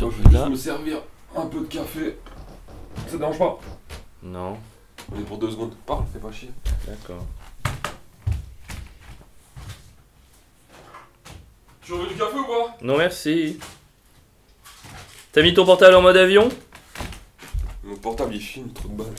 sur 0.00 0.10
Je 0.10 0.22
vais 0.22 0.48
me 0.48 0.56
servir 0.56 1.02
un 1.36 1.44
peu 1.46 1.60
de 1.60 1.66
café. 1.66 2.16
Ça 3.06 3.12
te 3.12 3.16
dérange 3.18 3.38
pas 3.38 3.58
Non, 4.22 4.56
On 5.12 5.20
est 5.20 5.24
pour 5.24 5.36
deux 5.36 5.50
secondes. 5.50 5.74
Parle, 5.84 6.04
fais 6.10 6.18
pas 6.18 6.32
chier. 6.32 6.50
d'accord. 6.86 7.26
Tu 11.82 11.92
veux 11.92 12.06
du 12.06 12.14
café 12.14 12.38
ou 12.38 12.44
pas? 12.44 12.76
Non, 12.80 12.96
merci. 12.96 13.58
T'as 15.32 15.42
mis 15.42 15.52
ton 15.52 15.66
portable 15.66 15.94
en 15.94 16.02
mode 16.02 16.16
avion? 16.16 16.48
Mon 17.84 17.96
portable 17.96 18.34
il 18.34 18.40
filme, 18.40 18.72
trop 18.72 18.88
de 18.88 18.94
balles. 18.94 19.14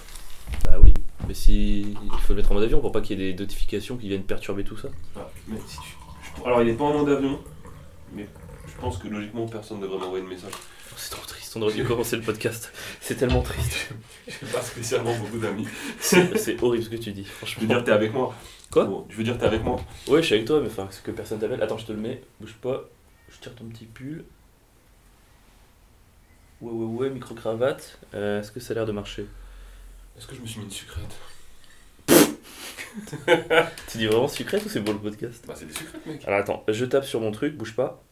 Bah 0.66 0.78
oui. 0.82 0.96
Mais 1.28 1.36
si. 1.36 1.96
Il 2.04 2.20
faut 2.22 2.34
le 2.34 2.38
mettre 2.38 2.52
en 2.52 2.56
mode 2.56 2.64
avion 2.64 2.82
pour 2.82 2.92
pas 2.92 3.02
qu'il 3.02 3.20
y 3.20 3.24
ait 3.30 3.34
des 3.34 3.40
notifications 3.44 3.98
qui 3.98 4.08
viennent 4.08 4.24
perturber 4.24 4.64
tout 4.64 4.78
ça. 4.78 4.88
Ah, 5.16 5.30
mais 5.48 5.58
si 5.68 5.78
tu... 5.78 6.44
Alors 6.44 6.64
il 6.64 6.70
est 6.70 6.74
pas 6.74 6.86
en 6.86 6.94
mode 6.94 7.10
avion, 7.10 7.40
mais 8.14 8.28
je 8.68 8.74
pense 8.82 8.98
que 8.98 9.08
logiquement 9.08 9.46
personne 9.46 9.78
ne 9.78 9.84
devrait 9.84 10.00
m'envoyer 10.00 10.24
de 10.24 10.30
message. 10.30 10.54
C'est 11.04 11.10
trop 11.10 11.26
triste, 11.26 11.56
on 11.58 11.62
aurait 11.64 11.74
dû 11.74 11.84
commencer 11.84 12.16
le 12.16 12.22
podcast. 12.22 12.72
C'est 13.02 13.16
tellement 13.16 13.42
triste. 13.42 13.90
J'ai 14.28 14.46
pas 14.54 14.62
spécialement 14.62 15.18
beaucoup 15.18 15.40
d'amis. 15.40 15.68
C'est 16.00 16.62
horrible 16.62 16.84
ce 16.84 16.90
que 16.90 16.96
tu 16.98 17.12
dis, 17.12 17.24
Je 17.24 17.30
veux 17.30 17.34
franchement. 17.36 17.68
dire 17.68 17.84
t'es 17.84 17.92
avec 17.92 18.14
moi. 18.14 18.36
Quoi 18.70 18.86
Bon, 18.86 19.08
Je 19.10 19.16
veux 19.18 19.24
dire 19.24 19.36
t'es 19.40 19.46
avec 19.48 19.64
moi. 19.64 19.78
Ouais, 20.08 20.22
je 20.22 20.28
suis 20.28 20.36
avec 20.36 20.46
toi, 20.46 20.62
mais 20.62 20.68
enfin, 20.68 20.88
que 21.04 21.10
personne 21.10 21.40
t'appelle. 21.40 21.62
Attends, 21.64 21.80
je 21.80 21.88
te 21.88 21.92
le 21.92 21.98
mets, 21.98 22.22
bouge 22.40 22.54
pas. 22.62 22.88
Je 23.30 23.40
tire 23.40 23.56
ton 23.56 23.66
petit 23.66 23.86
pull. 23.86 24.24
Ouais, 26.62 26.72
ouais, 26.72 26.86
ouais, 26.86 27.10
micro-cravate. 27.10 27.98
Euh, 28.14 28.40
Est-ce 28.42 28.52
que 28.52 28.60
ça 28.60 28.74
a 28.74 28.76
l'air 28.76 28.86
de 28.86 28.92
marcher 28.92 29.26
Est-ce 30.18 30.28
que 30.28 30.36
je 30.36 30.42
me 30.42 30.46
suis 30.46 30.60
mis 30.60 30.66
une 30.66 30.72
sucrète 30.72 31.18
Tu 33.88 33.98
dis 33.98 34.06
vraiment 34.06 34.28
sucrète 34.28 34.64
ou 34.66 34.70
c'est 34.70 34.82
pour 34.82 34.94
le 34.94 35.00
podcast 35.00 35.44
Bah 35.48 35.56
c'est 35.58 35.66
des 35.66 35.74
sucrètes 35.74 36.06
mec. 36.06 36.24
Alors 36.28 36.40
attends, 36.40 36.64
je 36.68 36.86
tape 36.86 37.06
sur 37.06 37.20
mon 37.22 37.32
truc, 37.32 37.56
bouge 37.58 37.76
pas. 37.76 38.04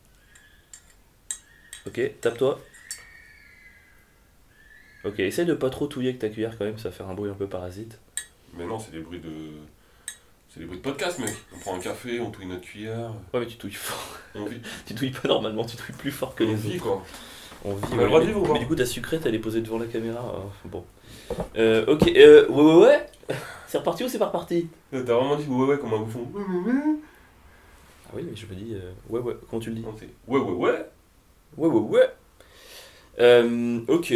Ok, 1.86 2.00
tape-toi. 2.22 2.60
Ok, 5.06 5.20
essaye 5.20 5.46
de 5.46 5.54
pas 5.54 5.70
trop 5.70 5.88
touiller 5.88 6.10
avec 6.10 6.20
ta 6.20 6.30
cuillère 6.30 6.58
quand 6.58 6.66
même, 6.66 6.78
ça 6.78 6.90
va 6.90 6.96
faire 6.96 7.08
un 7.10 7.14
bruit 7.14 7.30
un 7.32 7.36
peu 7.36 7.48
parasite. 7.48 7.98
Mais 8.58 8.66
non, 8.66 8.80
c'est 8.80 8.92
des 8.92 9.00
bruits 9.00 9.20
de. 9.20 9.30
C'est 10.50 10.60
des 10.62 10.66
bruits 10.66 10.80
de 10.80 10.84
podcast 10.84 11.20
mec. 11.20 11.34
On 11.56 11.60
prend 11.60 11.76
un 11.76 11.80
café, 11.80 12.20
on 12.20 12.32
touille 12.32 12.48
notre 12.48 12.62
cuillère, 12.64 13.12
Ouais, 13.34 13.40
mais 13.42 13.46
tu 13.46 13.58
touilles 13.58 13.72
fort. 13.72 14.18
on 14.36 14.46
vit. 14.46 14.60
Tu 14.86 14.96
touilles 14.96 15.12
pas 15.12 15.28
normalement, 15.28 15.64
tu 15.64 15.78
touilles 15.78 15.96
plus 15.96 16.12
fort 16.12 16.36
que 16.36 16.44
On 16.44 16.48
les 16.48 16.56
vit 16.56 16.76
autres. 16.76 16.84
quoi. 16.84 17.04
On 17.64 17.76
vit. 17.76 17.84
On 17.94 18.00
a 18.00 18.02
le 18.02 18.08
droit 18.08 18.20
de 18.20 18.26
mais- 18.26 18.32
vivre 18.32 18.42
ou 18.44 18.46
pas 18.48 18.54
Mais 18.54 18.60
du 18.60 18.68
coup, 18.68 18.76
ta 18.76 18.86
sucrète, 18.86 19.26
elle 19.26 19.36
est 19.36 19.40
posée 19.40 19.62
devant 19.62 19.78
la 19.80 19.86
caméra. 19.86 20.20
euh, 20.36 20.68
bon. 20.70 20.84
Euh, 21.58 21.86
ok, 21.86 22.08
euh, 22.16 22.48
ouais, 22.50 22.64
ouais, 22.64 22.82
ouais. 22.88 23.06
C'est 23.68 23.78
reparti 23.78 24.04
ou 24.04 24.10
c'est 24.10 24.18
pas 24.18 24.26
reparti? 24.28 24.68
T'as 24.92 25.00
vraiment 25.04 25.36
dit 25.36 25.46
ouais 25.48 25.66
ouais 25.68 25.78
comme 25.78 25.94
un 25.94 26.00
bouffon. 26.00 26.28
Ouais 26.34 26.42
ouais 26.42 26.74
ouais. 26.74 26.96
Ah 28.08 28.12
oui, 28.16 28.26
mais 28.28 28.36
je 28.36 28.48
me 28.48 28.56
dis, 28.56 28.74
euh, 28.74 28.92
ouais, 29.10 29.20
ouais, 29.20 29.36
comment 29.48 29.60
tu 29.62 29.70
le 29.70 29.76
dis? 29.76 29.86
On 29.88 29.94
fait 29.94 30.10
ouais 30.28 30.40
ouais 30.40 30.52
ouais. 30.52 30.86
Ouais, 31.58 31.68
ouais, 31.68 31.80
ouais. 31.80 32.10
Euh, 33.20 33.80
ok. 33.88 34.14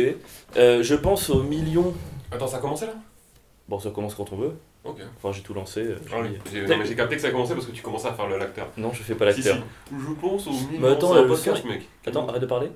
Euh, 0.55 0.81
je 0.83 0.95
pense 0.95 1.29
aux 1.29 1.43
millions. 1.43 1.93
Attends, 2.31 2.47
ça 2.47 2.57
a 2.57 2.59
commencé 2.59 2.85
là? 2.85 2.93
Bon, 3.67 3.79
ça 3.79 3.89
commence 3.91 4.15
quand 4.15 4.31
on 4.33 4.37
veut. 4.37 4.53
Ok. 4.83 4.99
Enfin, 5.17 5.31
j'ai 5.31 5.41
tout 5.41 5.53
lancé. 5.53 5.81
euh, 5.81 5.97
Ah 6.11 6.17
oui. 6.21 6.37
j'ai- 6.51 6.61
J'ai- 6.61 6.67
Non 6.67 6.77
mais 6.77 6.85
j'ai 6.85 6.95
capté 6.95 7.15
que 7.15 7.21
ça 7.21 7.29
a 7.29 7.31
commencé 7.31 7.53
parce 7.53 7.65
que 7.65 7.71
tu 7.71 7.81
commençais 7.81 8.07
à 8.09 8.13
faire 8.13 8.27
le 8.27 8.37
l'acteur. 8.37 8.67
Non, 8.77 8.91
je 8.91 9.01
fais 9.03 9.15
pas 9.15 9.25
l'acteur. 9.25 9.55
Si. 9.57 9.95
Je 9.97 10.13
pense 10.19 10.47
aux 10.47 10.51
millions. 10.51 10.79
Mais 10.81 10.87
attends, 10.89 11.13
c'est 11.13 11.19
un 11.19 11.21
le 11.21 11.27
podcast 11.27 11.61
son- 11.61 11.67
mec. 11.69 11.87
Attends, 12.05 12.27
arrête 12.27 12.41
de 12.41 12.47
parler. 12.47 12.69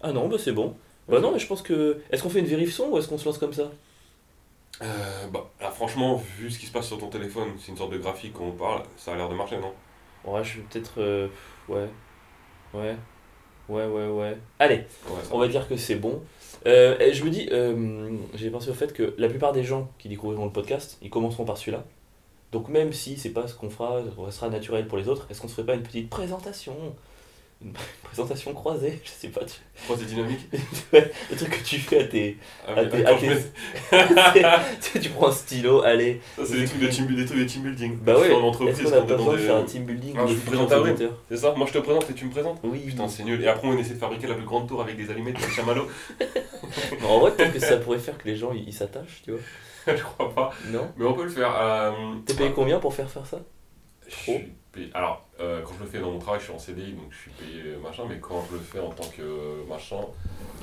Ah 0.00 0.12
non, 0.12 0.28
bah 0.28 0.36
c'est 0.38 0.52
bon. 0.52 0.76
Bah 1.08 1.20
non, 1.20 1.32
mais 1.32 1.38
je 1.38 1.46
pense 1.46 1.62
que. 1.62 2.00
Est-ce 2.10 2.22
qu'on 2.22 2.30
fait 2.30 2.38
une 2.40 2.46
vérif 2.46 2.72
son 2.72 2.88
ou 2.90 2.98
est-ce 2.98 3.08
qu'on 3.08 3.18
se 3.18 3.24
lance 3.24 3.38
comme 3.38 3.52
ça? 3.52 3.70
Euh, 4.82 5.26
bah, 5.32 5.50
là, 5.60 5.70
franchement, 5.72 6.22
vu 6.38 6.50
ce 6.50 6.58
qui 6.58 6.66
se 6.66 6.72
passe 6.72 6.86
sur 6.86 6.98
ton 6.98 7.08
téléphone, 7.08 7.48
c'est 7.58 7.72
une 7.72 7.76
sorte 7.76 7.92
de 7.92 7.98
graphique 7.98 8.34
quand 8.34 8.44
on 8.44 8.52
parle, 8.52 8.82
ça 8.96 9.12
a 9.12 9.16
l'air 9.16 9.28
de 9.28 9.34
marcher, 9.34 9.56
non? 9.58 9.72
Ouais, 10.24 10.44
je 10.44 10.58
vais 10.58 10.64
peut-être. 10.70 10.92
euh, 11.00 11.26
ouais. 11.68 11.88
Ouais. 12.74 12.94
Ouais, 13.68 13.86
ouais, 13.86 14.06
ouais. 14.08 14.36
Allez, 14.58 14.84
Ouais, 15.08 15.20
on 15.30 15.38
va 15.38 15.48
dire 15.48 15.68
que 15.68 15.76
c'est 15.76 15.96
bon. 15.96 16.20
Euh, 16.66 16.98
et 16.98 17.12
je 17.12 17.24
me 17.24 17.30
dis, 17.30 17.48
euh, 17.52 18.16
j'ai 18.34 18.50
pensé 18.50 18.70
au 18.70 18.74
fait 18.74 18.92
que 18.92 19.14
la 19.18 19.28
plupart 19.28 19.52
des 19.52 19.62
gens 19.62 19.90
qui 19.98 20.08
découvriront 20.08 20.46
le 20.46 20.52
podcast, 20.52 20.98
ils 21.02 21.10
commenceront 21.10 21.44
par 21.44 21.56
celui-là. 21.56 21.84
Donc 22.50 22.68
même 22.68 22.92
si 22.92 23.16
c'est 23.18 23.30
pas 23.30 23.46
ce 23.46 23.54
qu'on 23.54 23.70
fera, 23.70 24.02
ça 24.02 24.22
restera 24.22 24.48
naturel 24.48 24.86
pour 24.88 24.96
les 24.98 25.08
autres, 25.08 25.26
est-ce 25.30 25.40
qu'on 25.40 25.48
se 25.48 25.54
ferait 25.54 25.66
pas 25.66 25.74
une 25.74 25.82
petite 25.82 26.08
présentation? 26.08 26.74
Une 27.60 27.72
présentation 28.04 28.54
croisée, 28.54 29.00
je 29.04 29.10
sais 29.10 29.28
pas. 29.28 29.44
Tu... 29.44 29.54
C'est 29.86 30.06
dynamique 30.06 30.40
Ouais, 30.92 31.10
le 31.30 31.36
truc 31.36 31.50
que 31.50 31.64
tu 31.64 31.78
fais 31.78 32.00
à 32.00 32.04
tes. 32.04 32.36
Ah, 32.66 32.72
à 32.76 32.84
tes- 32.86 33.04
à 33.04 33.16
je 33.18 33.26
tu 34.80 34.90
sais, 34.92 35.00
tu 35.00 35.08
prends 35.10 35.28
un 35.28 35.32
stylo, 35.32 35.82
allez. 35.82 36.20
Ça, 36.36 36.44
c'est 36.46 36.58
des 36.60 36.64
trucs 36.66 36.80
de 36.80 36.86
team, 36.86 37.06
des 37.14 37.24
trucs 37.26 37.38
de 37.40 37.44
team 37.44 37.62
building. 37.62 37.98
Bah 37.98 38.14
Je 38.16 38.20
ouais, 38.20 38.32
en 38.34 38.42
entreprise, 38.42 38.80
qu'on 38.82 38.88
a 38.92 39.02
pas 39.02 39.14
on 39.14 39.16
besoin 39.16 39.32
de 39.34 39.38
faire 39.38 39.56
un 39.56 39.62
team 39.64 39.84
building 39.84 40.14
Ah, 40.16 40.26
je 40.26 40.34
futurs 40.34 40.66
présente 40.66 40.72
auditeurs? 40.86 41.12
C'est 41.28 41.36
ça 41.36 41.54
Moi 41.56 41.66
je 41.66 41.72
te 41.72 41.78
présente 41.78 42.08
et 42.10 42.14
tu 42.14 42.24
me 42.26 42.30
présentes? 42.30 42.60
Oui, 42.62 42.80
Putain, 42.86 43.08
c'est 43.08 43.24
nul. 43.24 43.42
Et 43.42 43.48
après, 43.48 43.66
on 43.68 43.76
essaie 43.78 43.94
de 43.94 43.98
fabriquer 43.98 44.26
la 44.28 44.34
plus 44.34 44.44
grande 44.46 44.68
tour 44.68 44.80
avec 44.80 44.96
des 44.96 45.10
allumettes 45.10 45.36
et 45.42 45.46
des 45.46 45.52
chamallows. 45.52 45.88
Mais 46.20 47.06
en 47.06 47.18
vrai, 47.20 47.32
peut-être 47.32 47.52
que 47.52 47.58
ça 47.60 47.76
pourrait 47.78 47.98
faire 47.98 48.16
que 48.18 48.28
les 48.28 48.36
gens 48.36 48.52
ils 48.52 48.72
s'attachent, 48.72 49.22
tu 49.24 49.32
vois. 49.32 49.40
je 49.96 50.02
crois 50.02 50.32
pas. 50.34 50.50
Non? 50.70 50.90
Mais 50.96 51.04
on 51.06 51.14
peut 51.14 51.24
le 51.24 51.30
faire. 51.30 51.54
Euh, 51.60 51.92
T'es 52.26 52.34
payé 52.34 52.52
combien 52.54 52.78
pour 52.78 52.94
faire 52.94 53.10
faire 53.10 53.26
ça? 53.26 53.40
Je 54.06 54.14
suis 54.14 54.32
payé- 54.78 54.90
Alors, 54.94 55.26
euh, 55.40 55.62
quand 55.62 55.72
je 55.78 55.84
le 55.84 55.90
fais 55.90 55.98
dans 56.00 56.10
mon 56.10 56.18
travail, 56.18 56.40
je 56.40 56.44
suis 56.46 56.54
en 56.54 56.58
CDI, 56.58 56.92
donc 56.92 57.10
je 57.10 57.16
suis 57.18 57.30
payé 57.32 57.62
euh, 57.66 57.78
machin, 57.82 58.02
mais 58.08 58.18
quand 58.18 58.44
je 58.50 58.56
le 58.56 58.62
fais 58.62 58.80
en 58.80 58.90
tant 58.90 59.08
que 59.08 59.22
euh, 59.22 59.64
machin, 59.68 59.96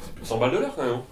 c'est 0.04 0.14
plus 0.14 0.22
de 0.24 0.28
100 0.28 0.38
balles 0.38 0.52
de 0.52 0.58
l'heure 0.58 0.76
quand 0.76 0.84
même. 0.84 0.94
hein. 0.96 1.04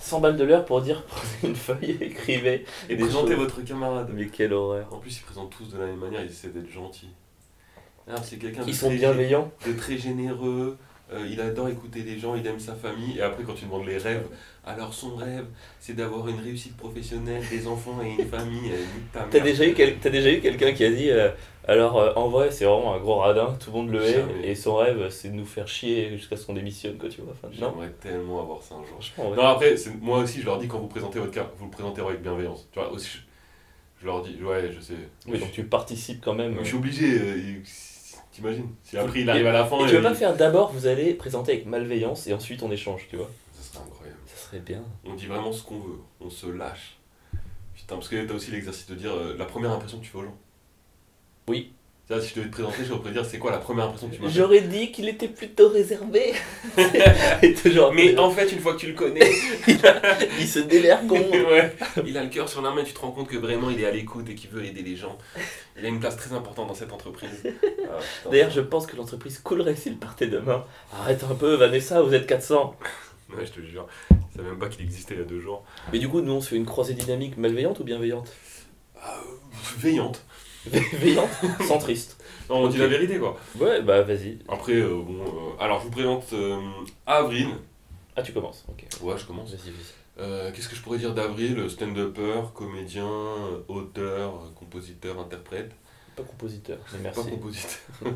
100 0.00 0.20
balles 0.20 0.36
de 0.36 0.44
l'heure 0.44 0.64
pour 0.64 0.80
dire 0.82 1.02
prenez 1.08 1.50
une 1.52 1.56
feuille, 1.56 1.96
écrivez. 2.00 2.64
Et 2.88 2.96
présentez 2.96 3.28
choses. 3.34 3.38
votre 3.38 3.60
camarade. 3.62 4.10
Mais 4.14 4.26
quelle 4.26 4.52
horreur. 4.52 4.86
En 4.92 4.98
plus, 4.98 5.16
ils 5.18 5.22
présentent 5.22 5.50
tous 5.56 5.68
de 5.72 5.78
la 5.78 5.86
même 5.86 5.96
manière, 5.98 6.20
ils 6.22 6.30
essaient 6.30 6.48
d'être 6.48 6.70
gentils. 6.70 7.10
Ah, 8.08 8.16
c'est 8.22 8.36
quelqu'un 8.36 8.62
de, 8.62 8.68
Ils 8.68 8.74
sont 8.74 8.86
très 8.88 8.96
bienveillants. 8.98 9.50
de 9.66 9.72
très 9.72 9.96
généreux, 9.98 10.76
euh, 11.12 11.26
il 11.28 11.40
adore 11.40 11.68
écouter 11.68 12.02
les 12.02 12.18
gens, 12.18 12.36
il 12.36 12.46
aime 12.46 12.60
sa 12.60 12.74
famille. 12.74 13.18
Et 13.18 13.22
après, 13.22 13.42
quand 13.42 13.54
tu 13.54 13.64
demandes 13.64 13.84
les 13.86 13.98
rêves, 13.98 14.26
alors 14.64 14.94
son 14.94 15.16
rêve, 15.16 15.46
c'est 15.80 15.94
d'avoir 15.94 16.28
une 16.28 16.38
réussite 16.40 16.76
professionnelle, 16.76 17.42
des 17.50 17.66
enfants 17.66 18.00
et 18.04 18.10
une 18.22 18.28
famille. 18.28 18.70
T'as 19.12 19.40
déjà 19.40 19.66
eu, 19.66 19.74
quel- 19.74 19.98
déjà 19.98 20.30
eu 20.30 20.40
quelqu'un 20.40 20.72
qui 20.72 20.84
a 20.84 20.90
dit 20.90 21.10
euh, 21.10 21.30
alors 21.66 21.98
euh, 21.98 22.12
en 22.16 22.28
vrai 22.28 22.50
c'est 22.50 22.64
vraiment 22.64 22.94
un 22.94 22.98
gros 23.00 23.16
radin, 23.16 23.56
tout 23.58 23.70
le 23.70 23.76
monde 23.76 23.90
le 23.90 24.02
hait 24.04 24.24
et 24.44 24.54
son 24.54 24.76
rêve 24.76 25.08
c'est 25.10 25.28
de 25.30 25.34
nous 25.34 25.44
faire 25.46 25.66
chier 25.66 26.16
jusqu'à 26.16 26.36
ce 26.36 26.46
qu'on 26.46 26.54
démissionne 26.54 26.96
quoi 26.98 27.08
tu 27.08 27.20
vois. 27.22 27.32
Enfin, 27.32 27.48
J'aimerais 27.52 27.90
tellement 28.00 28.40
avoir 28.42 28.62
ça 28.62 28.76
un 28.76 28.84
jour. 28.84 29.34
Non, 29.34 29.42
après, 29.46 29.74
moi 30.00 30.18
aussi, 30.18 30.40
je 30.40 30.46
leur 30.46 30.58
dis 30.58 30.68
quand 30.68 30.78
vous 30.78 30.86
présentez 30.86 31.18
votre 31.18 31.32
cas, 31.32 31.50
vous 31.58 31.64
le 31.66 31.70
présentez 31.70 32.00
avec 32.02 32.22
bienveillance. 32.22 32.68
Tu 32.72 32.78
vois, 32.78 32.90
aussi, 32.92 33.08
je, 33.08 33.18
je 34.02 34.06
leur 34.06 34.22
dis, 34.22 34.36
ouais, 34.42 34.70
je 34.72 34.80
sais. 34.80 34.94
Oui, 35.26 35.38
donc 35.38 35.50
tu 35.52 35.64
participes 35.64 36.20
quand 36.24 36.34
même. 36.34 36.56
Je 36.60 36.64
suis 36.64 36.76
obligé, 36.76 37.18
euh, 37.20 37.60
t'imagines 38.32 38.68
Si 38.84 38.96
après 38.96 39.20
il 39.22 39.26
Et- 39.26 39.30
arrive 39.30 39.46
à 39.46 39.52
la 39.52 39.64
fin. 39.64 39.76
Et 39.78 39.86
tu 39.86 39.92
veux 39.94 39.98
il- 39.98 40.02
pas 40.02 40.14
faire 40.14 40.36
d'abord 40.36 40.70
vous 40.72 40.86
allez 40.86 41.14
présenter 41.14 41.52
avec 41.52 41.66
malveillance 41.66 42.26
et 42.28 42.34
ensuite 42.34 42.62
on 42.62 42.70
échange, 42.70 43.06
tu 43.10 43.16
vois. 43.16 43.30
Ça 43.54 43.62
serait 43.72 43.84
incroyable. 43.84 44.18
Ça 44.26 44.36
serait 44.46 44.60
bien. 44.60 44.82
On 45.04 45.14
dit 45.14 45.26
vraiment 45.26 45.50
ce 45.52 45.62
qu'on 45.64 45.78
veut, 45.80 45.98
on 46.20 46.30
se 46.30 46.46
lâche. 46.46 46.98
Putain, 47.74 47.96
parce 47.96 48.08
que 48.08 48.24
t'as 48.24 48.34
aussi 48.34 48.50
l'exercice 48.50 48.86
de 48.86 48.94
dire 48.94 49.12
euh, 49.12 49.34
la 49.38 49.44
première 49.46 49.72
impression 49.72 49.98
que 49.98 50.04
tu 50.04 50.10
fais 50.10 50.18
aux 50.18 50.22
gens. 50.24 50.36
Oui. 51.48 51.72
C'est-à-dire, 52.06 52.24
si 52.24 52.34
je 52.34 52.40
devais 52.40 52.50
te 52.50 52.52
présenter, 52.52 52.84
je 52.84 52.94
pourrais 52.94 53.10
dire 53.10 53.24
c'est 53.24 53.38
quoi 53.38 53.50
la 53.50 53.58
première 53.58 53.86
impression 53.86 54.08
que 54.08 54.14
tu 54.14 54.22
m'as 54.22 54.28
J'aurais 54.28 54.60
dit 54.60 54.92
qu'il 54.92 55.08
était 55.08 55.26
plutôt 55.26 55.68
réservé. 55.70 56.34
et 57.42 57.52
toujours. 57.52 57.92
Mais 57.92 58.16
en 58.16 58.30
fait, 58.30 58.52
une 58.52 58.60
fois 58.60 58.74
que 58.74 58.78
tu 58.78 58.86
le 58.86 58.94
connais, 58.94 59.28
il 60.38 60.46
se 60.46 60.60
dévergonde. 60.60 61.30
ouais, 61.32 61.74
il 62.06 62.16
a 62.16 62.22
le 62.22 62.28
cœur 62.28 62.48
sur 62.48 62.62
la 62.62 62.70
main, 62.70 62.84
tu 62.84 62.92
te 62.92 63.00
rends 63.00 63.10
compte 63.10 63.26
que 63.26 63.36
vraiment 63.36 63.70
il 63.70 63.80
est 63.80 63.86
à 63.86 63.90
l'écoute 63.90 64.28
et 64.30 64.36
qu'il 64.36 64.50
veut 64.50 64.64
aider 64.64 64.82
les 64.82 64.94
gens. 64.94 65.18
Il 65.76 65.84
a 65.84 65.88
une 65.88 65.98
place 65.98 66.16
très 66.16 66.32
importante 66.32 66.68
dans 66.68 66.74
cette 66.74 66.92
entreprise. 66.92 67.42
Ah. 67.44 67.98
D'ailleurs, 68.30 68.50
je 68.50 68.60
pense 68.60 68.86
que 68.86 68.96
l'entreprise 68.96 69.40
coulerait 69.40 69.74
s'il 69.74 69.96
partait 69.96 70.28
demain. 70.28 70.64
Arrête 70.92 71.24
un 71.28 71.34
peu, 71.34 71.54
Vanessa, 71.54 72.02
vous 72.02 72.14
êtes 72.14 72.28
400. 72.28 72.76
Ouais, 73.36 73.44
je 73.44 73.50
te 73.50 73.60
jure. 73.60 73.88
Je 74.10 74.36
savais 74.36 74.48
même 74.50 74.60
pas 74.60 74.68
qu'il 74.68 74.82
existait 74.82 75.14
il 75.14 75.18
y 75.20 75.22
a 75.22 75.26
deux 75.26 75.40
jours. 75.40 75.64
Mais 75.92 75.98
du 75.98 76.08
coup, 76.08 76.20
nous, 76.20 76.32
on 76.32 76.40
se 76.40 76.50
fait 76.50 76.56
une 76.56 76.66
croisée 76.66 76.94
dynamique 76.94 77.36
malveillante 77.36 77.80
ou 77.80 77.84
bienveillante? 77.84 78.32
Ah, 79.02 79.16
euh, 79.18 79.30
veillante. 79.78 80.24
Veillante, 80.98 81.30
centriste. 81.66 82.22
Non, 82.48 82.56
on 82.64 82.68
dit 82.68 82.78
la 82.78 82.86
vérité 82.86 83.18
quoi. 83.18 83.36
Ouais, 83.58 83.82
bah 83.82 84.02
vas-y. 84.02 84.38
Après, 84.48 84.74
euh, 84.74 84.88
bon, 85.02 85.20
euh, 85.24 85.62
alors 85.62 85.80
je 85.80 85.84
vous 85.86 85.90
présente 85.90 86.32
euh, 86.32 86.60
Avril. 87.06 87.48
Ah, 88.16 88.22
tu 88.22 88.32
commences, 88.32 88.64
ok. 88.68 88.84
Ouais, 89.02 89.14
je 89.18 89.24
commence. 89.26 89.50
Vas-y, 89.50 89.70
vas-y. 89.70 90.22
Euh, 90.22 90.50
Qu'est-ce 90.54 90.68
que 90.68 90.76
je 90.76 90.80
pourrais 90.80 90.98
dire 90.98 91.12
d'Avril 91.12 91.68
Stand-upper, 91.68 92.52
comédien, 92.54 93.06
auteur, 93.68 94.52
compositeur, 94.54 95.18
interprète? 95.20 95.72
Pas 96.16 96.22
compositeur, 96.22 96.78
mais 96.92 97.10
Pas 97.10 97.16
merci. 97.22 97.30
compositeur. 97.30 97.78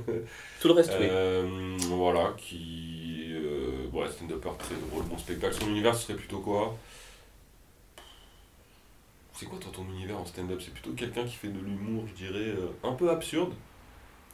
Tout 0.61 0.69
le 0.69 0.73
reste, 0.75 0.93
oui. 0.99 1.07
Euh, 1.11 1.77
voilà, 1.91 2.33
qui. 2.39 3.27
Euh, 3.33 3.89
ouais, 3.93 4.09
stand-upper 4.09 4.49
très 4.59 4.75
drôle, 4.89 5.05
bon 5.05 5.19
spectacle. 5.19 5.55
Son 5.61 5.69
univers, 5.69 5.95
ce 5.95 6.05
serait 6.07 6.15
plutôt 6.15 6.39
quoi? 6.39 6.75
C'est 9.41 9.47
quoi 9.47 9.59
toi 9.59 9.73
ton 9.75 9.85
univers 9.91 10.19
en 10.21 10.27
stand-up? 10.27 10.61
C'est 10.63 10.71
plutôt 10.75 10.91
quelqu'un 10.91 11.25
qui 11.25 11.35
fait 11.35 11.49
de 11.49 11.59
l'humour, 11.59 12.05
je 12.07 12.13
dirais, 12.13 12.51
euh, 12.51 12.69
un 12.85 12.93
peu 12.93 13.09
absurde. 13.11 13.55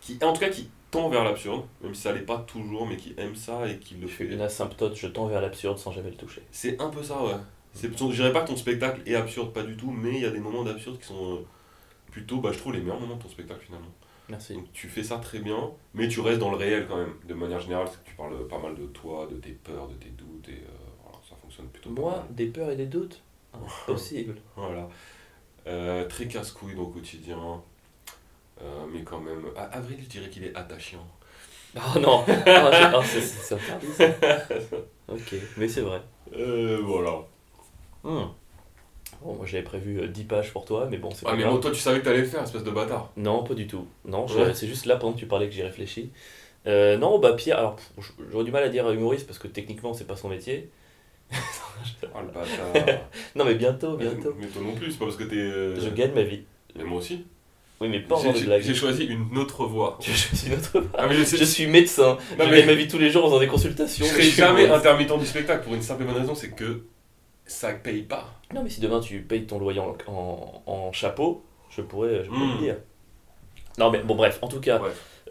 Qui, 0.00 0.18
en 0.20 0.32
tout 0.32 0.40
cas, 0.40 0.48
qui 0.48 0.68
tend 0.90 1.08
vers 1.08 1.22
l'absurde, 1.22 1.64
même 1.80 1.94
si 1.94 2.02
ça 2.02 2.12
l'est 2.12 2.22
pas 2.22 2.38
toujours, 2.38 2.88
mais 2.88 2.96
qui 2.96 3.14
aime 3.16 3.36
ça 3.36 3.68
et 3.68 3.78
qui 3.78 3.94
le 3.94 4.08
Je 4.08 4.12
fais 4.12 4.26
fait. 4.26 4.34
une 4.34 4.40
asymptote, 4.40 4.96
je 4.96 5.06
tends 5.06 5.26
vers 5.26 5.40
l'absurde 5.40 5.78
sans 5.78 5.92
jamais 5.92 6.10
le 6.10 6.16
toucher. 6.16 6.42
C'est 6.50 6.80
un 6.80 6.88
peu 6.88 7.04
ça, 7.04 7.22
ouais. 7.22 7.36
C'est, 7.72 7.96
je 7.96 8.04
dirais 8.14 8.32
pas 8.32 8.40
que 8.42 8.48
ton 8.48 8.56
spectacle 8.56 9.00
est 9.06 9.14
absurde, 9.14 9.52
pas 9.52 9.62
du 9.62 9.76
tout, 9.76 9.92
mais 9.92 10.14
il 10.16 10.22
y 10.22 10.26
a 10.26 10.30
des 10.30 10.40
moments 10.40 10.64
d'absurde 10.64 10.98
qui 10.98 11.06
sont 11.06 11.34
euh, 11.36 11.46
plutôt, 12.10 12.40
bah, 12.40 12.50
je 12.52 12.58
trouve, 12.58 12.72
les 12.72 12.80
meilleurs 12.80 12.98
moments 12.98 13.14
de 13.14 13.22
ton 13.22 13.28
spectacle 13.28 13.64
finalement. 13.64 13.92
Merci. 14.28 14.54
Donc 14.54 14.72
tu 14.72 14.88
fais 14.88 15.04
ça 15.04 15.18
très 15.18 15.38
bien, 15.38 15.70
mais 15.94 16.08
tu 16.08 16.18
restes 16.20 16.40
dans 16.40 16.50
le 16.50 16.56
réel 16.56 16.86
quand 16.88 16.96
même. 16.96 17.14
De 17.28 17.34
manière 17.34 17.60
générale, 17.60 17.86
c'est 17.88 18.02
que 18.02 18.10
tu 18.10 18.16
parles 18.16 18.48
pas 18.48 18.58
mal 18.58 18.74
de 18.74 18.86
toi, 18.86 19.28
de 19.30 19.36
tes 19.36 19.52
peurs, 19.52 19.86
de 19.86 19.94
tes 19.94 20.08
doutes, 20.08 20.48
et 20.48 20.52
euh, 20.52 20.78
voilà, 21.04 21.18
ça 21.28 21.36
fonctionne 21.40 21.68
plutôt 21.68 21.90
pas 21.90 22.00
Moi, 22.00 22.10
mal. 22.16 22.34
des 22.34 22.46
peurs 22.46 22.70
et 22.70 22.76
des 22.76 22.86
doutes? 22.86 23.22
Impossible. 23.88 24.36
Voilà. 24.56 24.88
Euh, 25.66 26.06
très 26.06 26.26
casse-couille 26.26 26.76
au 26.76 26.86
quotidien. 26.86 27.38
Euh, 28.62 28.84
mais 28.92 29.02
quand 29.02 29.20
même. 29.20 29.44
À 29.56 29.64
Avril, 29.76 29.98
je 30.02 30.08
dirais 30.08 30.28
qu'il 30.30 30.44
est 30.44 30.54
attachant. 30.56 31.06
Oh 31.76 31.98
non 31.98 32.24
ah, 32.46 33.00
c'est- 33.04 33.20
ça. 33.20 33.56
Ok, 35.08 35.34
mais 35.56 35.68
c'est 35.68 35.82
vrai. 35.82 36.00
Euh, 36.34 36.80
voilà. 36.82 37.18
Hmm. 38.02 38.28
Bon, 39.22 39.34
moi 39.34 39.46
j'avais 39.46 39.62
prévu 39.62 40.00
euh, 40.00 40.08
10 40.08 40.24
pages 40.24 40.52
pour 40.52 40.64
toi, 40.64 40.88
mais 40.90 40.96
bon, 40.98 41.10
c'est 41.10 41.26
Ah, 41.26 41.30
pas 41.30 41.36
mais 41.36 41.42
grave. 41.42 41.54
bon, 41.54 41.60
toi, 41.60 41.70
tu 41.70 41.80
savais 41.80 42.00
que 42.00 42.04
t'allais 42.04 42.20
le 42.22 42.26
faire, 42.26 42.42
espèce 42.42 42.64
de 42.64 42.70
bâtard. 42.70 43.10
Non, 43.16 43.44
pas 43.44 43.54
du 43.54 43.66
tout. 43.66 43.86
Non, 44.04 44.26
Ouais. 44.26 44.54
c'est 44.54 44.66
juste 44.66 44.86
là 44.86 44.96
pendant 44.96 45.12
que 45.12 45.18
tu 45.18 45.26
parlais 45.26 45.46
que 45.46 45.52
j'y 45.54 45.62
réfléchis. 45.62 46.10
Euh, 46.66 46.96
non, 46.96 47.18
bah 47.20 47.34
Pierre, 47.34 47.58
alors 47.58 47.76
j'aurais 48.32 48.44
du 48.44 48.50
mal 48.50 48.64
à 48.64 48.68
dire 48.68 48.90
humoriste 48.90 49.26
parce 49.26 49.38
que 49.38 49.46
techniquement 49.48 49.92
c'est 49.94 50.06
pas 50.06 50.16
son 50.16 50.28
métier. 50.28 50.70
Ah, 51.32 52.20
le 52.22 52.28
bâtard. 52.28 53.00
Non, 53.34 53.44
mais 53.44 53.54
bientôt, 53.54 53.96
bientôt. 53.96 54.34
Mais 54.38 54.46
toi 54.46 54.62
non 54.62 54.74
plus, 54.74 54.92
c'est 54.92 54.98
pas 54.98 55.04
parce 55.06 55.16
que 55.16 55.24
t'es. 55.24 55.36
euh, 55.36 55.78
Je 55.80 55.88
gagne 55.90 56.12
ma 56.12 56.22
vie. 56.22 56.42
Mais 56.76 56.84
moi 56.84 56.98
aussi. 56.98 57.24
Oui, 57.80 57.88
mais 57.90 58.00
pas 58.00 58.14
en 58.14 58.18
J'ai- 58.18 58.22
faisant 58.28 58.32
des 58.32 58.38
J'ai 58.40 58.46
blagues. 58.46 58.62
j'ai 58.62 58.74
choisi 58.74 59.04
une 59.04 59.36
autre 59.36 59.66
voie. 59.66 59.98
Suis 60.00 60.50
Ah, 60.96 61.06
mais 61.06 61.14
je 61.14 61.24
sais- 61.24 61.36
Je 61.36 61.44
suis 61.44 61.66
médecin. 61.66 62.16
Non, 62.38 62.44
je 62.46 62.50
mais- 62.50 62.58
gagne 62.58 62.66
ma 62.66 62.74
vie 62.74 62.88
tous 62.88 62.98
les 62.98 63.10
jours 63.10 63.24
en 63.24 63.28
faisant 63.28 63.40
des 63.40 63.46
consultations. 63.46 64.04
Je 64.06 64.10
serai 64.10 64.22
suis 64.22 64.30
jamais 64.32 64.64
humoriste. 64.64 64.86
intermittent 64.86 65.18
du 65.18 65.26
spectacle 65.26 65.64
pour 65.64 65.74
une 65.74 65.82
simple 65.82 66.02
et 66.04 66.06
bonne 66.06 66.16
raison, 66.16 66.34
c'est 66.34 66.50
que 66.50 66.84
ça 67.44 67.72
paye 67.72 68.02
pas. 68.02 68.32
Non, 68.54 68.62
mais 68.62 68.70
si 68.70 68.80
demain 68.80 69.00
tu 69.00 69.20
payes 69.20 69.44
ton 69.46 69.58
loyer 69.58 69.80
en, 69.80 69.94
en, 70.06 70.62
en 70.66 70.92
chapeau, 70.92 71.44
je 71.70 71.82
pourrais, 71.82 72.24
je 72.24 72.28
pourrais 72.30 72.40
Mm. 72.46 72.52
le 72.54 72.58
dire. 72.58 72.76
Non, 73.78 73.90
mais 73.90 73.98
bon, 73.98 74.14
bref, 74.14 74.38
en 74.40 74.48
tout 74.48 74.60
cas, 74.60 74.80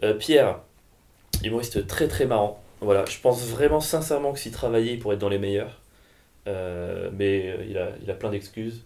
euh, 0.04 0.14
Pierre, 0.14 0.60
humoriste 1.42 1.86
très 1.88 2.06
très 2.06 2.26
marrant. 2.26 2.62
Voilà, 2.80 3.04
je 3.06 3.18
pense 3.20 3.42
vraiment 3.46 3.80
sincèrement 3.80 4.32
que 4.32 4.38
s'il 4.38 4.52
travaillait, 4.52 4.92
il 4.92 4.98
pourrait 5.00 5.16
être 5.16 5.20
dans 5.20 5.28
les 5.28 5.38
meilleurs. 5.38 5.80
Euh, 6.46 7.10
mais 7.12 7.50
euh, 7.50 7.64
il, 7.68 7.78
a, 7.78 7.90
il 8.02 8.10
a 8.10 8.14
plein 8.14 8.30
d'excuses. 8.30 8.84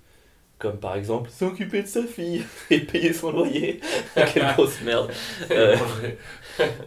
Comme 0.58 0.78
par 0.80 0.96
exemple, 0.96 1.30
s'occuper 1.30 1.82
de 1.82 1.88
sa 1.88 2.04
fille 2.04 2.44
et 2.70 2.80
payer 2.80 3.12
son 3.12 3.32
loyer. 3.32 3.80
Quelle 4.34 4.46
grosse 4.54 4.80
merde. 4.82 5.10
Euh, 5.50 5.76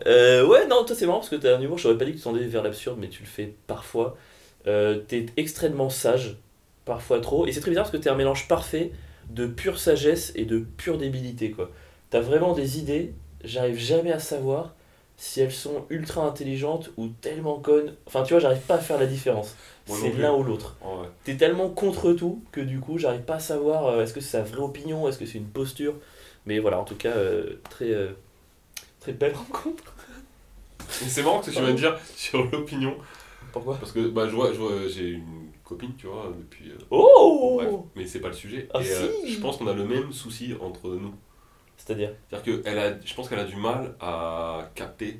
Euh, 0.07 0.45
ouais, 0.47 0.67
non, 0.67 0.83
toi 0.85 0.95
c'est 0.95 1.05
marrant 1.05 1.19
parce 1.19 1.29
que 1.29 1.35
t'as 1.35 1.57
un 1.57 1.61
humour, 1.61 1.77
j'aurais 1.77 1.97
pas 1.97 2.05
dit 2.05 2.11
que 2.11 2.17
tu 2.17 2.23
tendais 2.23 2.45
vers 2.45 2.63
l'absurde, 2.63 2.97
mais 2.99 3.09
tu 3.09 3.21
le 3.23 3.27
fais 3.27 3.53
parfois. 3.67 4.17
T'es 4.65 5.25
extrêmement 5.37 5.89
sage, 5.89 6.37
parfois 6.85 7.19
trop, 7.19 7.45
et 7.47 7.51
c'est 7.51 7.59
très 7.61 7.71
bizarre 7.71 7.85
parce 7.85 7.91
que 7.91 8.01
t'es 8.01 8.09
un 8.09 8.15
mélange 8.15 8.47
parfait 8.47 8.91
de 9.29 9.45
pure 9.47 9.77
sagesse 9.79 10.31
et 10.35 10.45
de 10.45 10.59
pure 10.59 10.97
débilité, 10.97 11.51
quoi. 11.51 11.69
T'as 12.09 12.21
vraiment 12.21 12.53
des 12.53 12.79
idées, 12.79 13.13
j'arrive 13.43 13.77
jamais 13.77 14.11
à 14.11 14.19
savoir 14.19 14.75
si 15.17 15.41
elles 15.41 15.51
sont 15.51 15.85
ultra 15.89 16.25
intelligentes 16.25 16.91
ou 16.97 17.07
tellement 17.07 17.59
connes. 17.59 17.93
Enfin, 18.05 18.23
tu 18.23 18.33
vois, 18.33 18.39
j'arrive 18.39 18.61
pas 18.61 18.75
à 18.75 18.79
faire 18.79 18.99
la 18.99 19.05
différence. 19.05 19.55
C'est 19.85 20.13
l'un 20.13 20.33
ou 20.33 20.43
l'autre. 20.43 20.77
Ouais. 20.81 21.07
T'es 21.23 21.35
tellement 21.35 21.69
contre 21.69 22.13
tout 22.13 22.41
que 22.51 22.61
du 22.61 22.79
coup, 22.79 22.97
j'arrive 22.97 23.23
pas 23.23 23.35
à 23.35 23.39
savoir 23.39 23.87
euh, 23.87 24.03
est-ce 24.03 24.13
que 24.13 24.21
c'est 24.21 24.37
sa 24.37 24.43
vraie 24.43 24.61
opinion, 24.61 25.07
est-ce 25.07 25.17
que 25.17 25.25
c'est 25.25 25.37
une 25.37 25.49
posture. 25.49 25.95
Mais 26.45 26.59
voilà, 26.59 26.79
en 26.79 26.83
tout 26.83 26.95
cas, 26.95 27.11
euh, 27.11 27.55
très, 27.69 27.91
euh, 27.91 28.11
très 28.99 29.13
belle 29.13 29.33
rencontre. 29.35 29.93
C'est 30.87 31.23
marrant 31.23 31.39
que 31.39 31.49
tu 31.49 31.59
vas 31.59 31.67
me 31.67 31.73
dire 31.73 31.97
sur 32.15 32.43
l'opinion, 32.51 32.95
Pourquoi? 33.51 33.77
Parce 33.77 33.91
que 33.91 34.07
bah, 34.07 34.27
je 34.29 34.35
vois, 34.35 34.51
j'ai 34.87 35.09
une 35.09 35.49
copine, 35.63 35.93
tu 35.97 36.07
vois, 36.07 36.31
depuis. 36.37 36.71
Oh 36.89 37.59
bref, 37.61 37.73
mais 37.95 38.05
c'est 38.05 38.19
pas 38.19 38.27
le 38.29 38.33
sujet. 38.33 38.69
Ah, 38.73 38.81
et 38.81 38.85
si. 38.85 39.33
je 39.33 39.39
pense 39.39 39.57
qu'on 39.57 39.67
a 39.67 39.73
le 39.73 39.85
même 39.85 40.11
souci 40.11 40.53
entre 40.61 40.89
nous. 40.89 41.13
C'est-à-dire? 41.77 42.13
C'est-à-dire 42.29 42.61
que 42.61 42.67
elle 42.69 42.79
a, 42.79 42.93
je 43.03 43.13
pense 43.13 43.27
qu'elle 43.27 43.39
a 43.39 43.45
du 43.45 43.55
mal 43.55 43.95
à 43.99 44.71
capter 44.75 45.19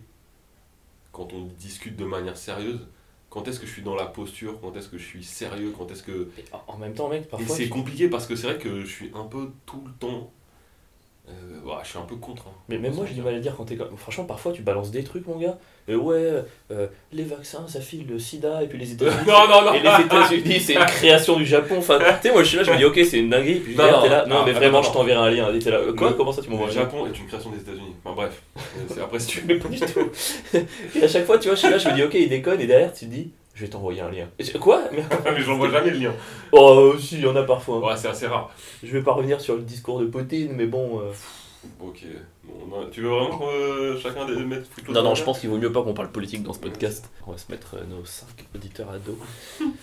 quand 1.12 1.34
on 1.34 1.46
discute 1.60 1.96
de 1.96 2.06
manière 2.06 2.38
sérieuse. 2.38 2.88
Quand 3.34 3.48
est-ce 3.48 3.60
que 3.60 3.66
je 3.66 3.72
suis 3.72 3.82
dans 3.82 3.96
la 3.96 4.06
posture? 4.06 4.60
Quand 4.62 4.76
est-ce 4.78 4.88
que 4.90 5.00
je 5.00 5.04
suis 5.04 5.24
sérieux? 5.24 5.74
Quand 5.76 5.90
est-ce 5.90 6.04
que 6.04 6.30
Et 6.38 6.44
en- 6.68 6.78
même 6.78 6.94
temps, 6.94 7.10
mec, 7.10 7.24
Et 7.24 7.26
parfois. 7.26 7.56
c'est 7.56 7.64
tu- 7.64 7.70
compliqué 7.70 8.08
parce 8.08 8.28
que 8.28 8.36
c'est 8.36 8.46
vrai 8.46 8.60
que 8.60 8.82
je 8.82 8.86
suis 8.86 9.10
un 9.16 9.24
peu 9.24 9.50
tout 9.66 9.82
le 9.88 9.92
temps. 9.94 10.32
Euh, 11.30 11.32
ouais, 11.66 11.76
je 11.84 11.90
suis 11.90 11.98
un 11.98 12.02
peu 12.02 12.16
contre. 12.16 12.48
hein. 12.48 12.52
Mais 12.68 12.78
même 12.78 12.94
moi, 12.94 13.06
j'ai 13.08 13.14
du 13.14 13.22
mal 13.22 13.34
à 13.36 13.40
dire 13.40 13.56
quand 13.56 13.64
t'es 13.66 13.76
comme. 13.78 13.96
Franchement, 13.98 14.26
parfois, 14.26 14.52
tu 14.52 14.62
balances 14.62 14.92
des 14.92 15.04
trucs, 15.04 15.26
mon 15.26 15.38
gars. 15.38 15.58
Euh, 15.90 15.96
ouais, 15.96 16.44
euh, 16.72 16.88
les 17.14 17.24
vaccins, 17.24 17.66
ça 17.68 17.80
file 17.82 18.06
le 18.08 18.20
sida, 18.20 18.62
et 18.64 18.68
puis 18.68 18.78
les 18.78 18.92
États-Unis. 18.94 19.16
non, 19.28 19.48
non, 19.48 19.62
non 19.66 19.74
Et 19.74 19.80
les 19.80 20.06
États-Unis, 20.06 20.60
c'est 20.60 20.74
une 20.74 20.86
création 20.86 21.38
du 21.38 21.46
Japon. 21.46 21.76
Enfin, 21.78 21.98
tu 22.22 22.28
sais, 22.28 22.34
moi, 22.34 22.44
je 22.44 22.48
suis 22.50 22.58
là, 22.58 22.64
je 22.64 22.72
me 22.72 22.78
dis, 22.78 22.86
ok, 22.86 23.00
c'est 23.10 23.20
une 23.20 23.30
dinguerie. 23.30 23.60
Puis 23.60 23.76
Non, 23.76 24.02
t'es 24.02 24.10
là. 24.10 24.26
Non, 24.26 24.36
ah, 24.40 24.44
mais 24.46 24.52
attends, 24.52 24.60
vraiment, 24.60 24.82
je 24.82 24.92
t'enverrai 24.92 25.28
un 25.28 25.30
lien. 25.32 25.60
T'es 25.60 25.72
là. 25.72 25.78
euh, 25.78 25.94
Quoi? 25.94 26.10
Le- 26.10 26.16
Comment 26.16 26.32
ça, 26.34 26.42
tu 26.42 26.50
m'envoies 26.50 26.68
Le 26.68 26.74
Japon 26.74 27.06
est 27.08 27.18
une 27.18 27.28
création 27.28 27.52
des 27.52 27.60
États-Unis. 27.60 27.96
Enfin 28.04 28.16
bref, 28.16 28.42
Euh, 28.98 29.04
après 29.04 29.20
si 29.20 29.28
tu. 29.28 29.44
Mais 29.48 29.56
pas 29.56 29.70
du 29.70 29.80
tout. 29.80 30.10
Et 30.96 31.04
à 31.04 31.08
chaque 31.08 31.26
fois, 31.26 31.38
tu 31.38 31.48
vois, 31.48 31.56
je 31.56 31.60
suis 31.62 31.70
là, 31.70 31.78
je 31.78 31.88
me 31.90 31.94
dis, 31.96 32.04
ok, 32.04 32.14
il 32.16 32.28
déconne, 32.30 32.60
et 32.60 32.68
derrière, 32.68 32.94
tu 32.94 33.06
te 33.06 33.12
dis, 33.12 33.32
je 33.54 33.62
vais 33.66 33.70
t'envoyer 33.70 34.02
un 34.02 34.10
lien. 34.12 34.28
Quoi 34.60 34.82
Mais- 34.92 35.04
mais 35.32 35.42
j'en 35.42 35.58
vois 35.58 35.70
jamais 35.70 35.92
le 35.92 35.98
lien. 36.00 36.14
Oh, 36.52 36.94
si, 37.00 37.16
il 37.16 37.22
y 37.22 37.28
en 37.28 37.36
a 37.36 37.44
parfois. 37.44 37.80
Ouais, 37.86 37.98
c'est 37.98 38.08
assez 38.10 38.28
rare. 38.28 38.50
Je 38.84 38.92
vais 38.92 39.02
pas 39.04 39.14
revenir 39.14 39.40
sur 39.42 39.56
le 39.56 39.62
discours 39.62 40.00
de 40.00 40.06
Poutine, 40.06 40.54
mais 40.56 40.66
bon. 40.66 41.00
euh, 41.02 41.12
Ok. 41.80 42.04
Bon, 42.44 42.66
non, 42.70 42.90
tu 42.92 43.02
veux 43.02 43.10
vraiment 43.10 43.38
que 43.40 43.46
euh, 43.46 43.98
chacun 44.00 44.26
des 44.26 44.36
mette 44.44 44.68
foutre 44.68 44.92
Non, 44.92 45.02
non, 45.02 45.16
je 45.16 45.24
pense 45.24 45.40
qu'il 45.40 45.50
vaut 45.50 45.58
mieux 45.58 45.72
pas 45.72 45.82
qu'on 45.82 45.94
parle 45.94 46.12
politique 46.12 46.44
dans 46.44 46.52
ce 46.54 46.60
podcast. 46.60 47.10
On 47.26 47.32
va 47.32 47.38
se 47.38 47.50
mettre 47.52 47.76
euh, 47.76 47.84
nos 47.90 48.04
5 48.04 48.28
auditeurs 48.56 48.90
à 48.90 48.98
dos. 48.98 49.18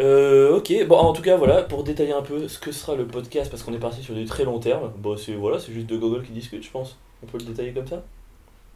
Euh, 0.00 0.56
ok, 0.56 0.72
bon, 0.86 0.96
en 0.96 1.12
tout 1.12 1.20
cas, 1.20 1.36
voilà, 1.36 1.60
pour 1.62 1.84
détailler 1.84 2.12
un 2.14 2.22
peu 2.22 2.48
ce 2.48 2.58
que 2.58 2.72
sera 2.72 2.94
le 2.96 3.06
podcast, 3.06 3.50
parce 3.50 3.62
qu'on 3.62 3.74
est 3.74 3.78
parti 3.78 4.02
sur 4.02 4.14
du 4.14 4.24
très 4.24 4.44
long 4.44 4.58
terme, 4.58 4.90
bon, 4.96 5.18
c'est 5.18 5.34
voilà, 5.34 5.58
c'est 5.58 5.70
juste 5.70 5.86
deux 5.86 5.98
gogoles 5.98 6.22
qui 6.24 6.32
discutent, 6.32 6.62
je 6.64 6.70
pense. 6.70 6.96
On 7.22 7.26
peut 7.26 7.36
le 7.36 7.44
détailler 7.44 7.72
comme 7.74 7.86
ça? 7.86 8.02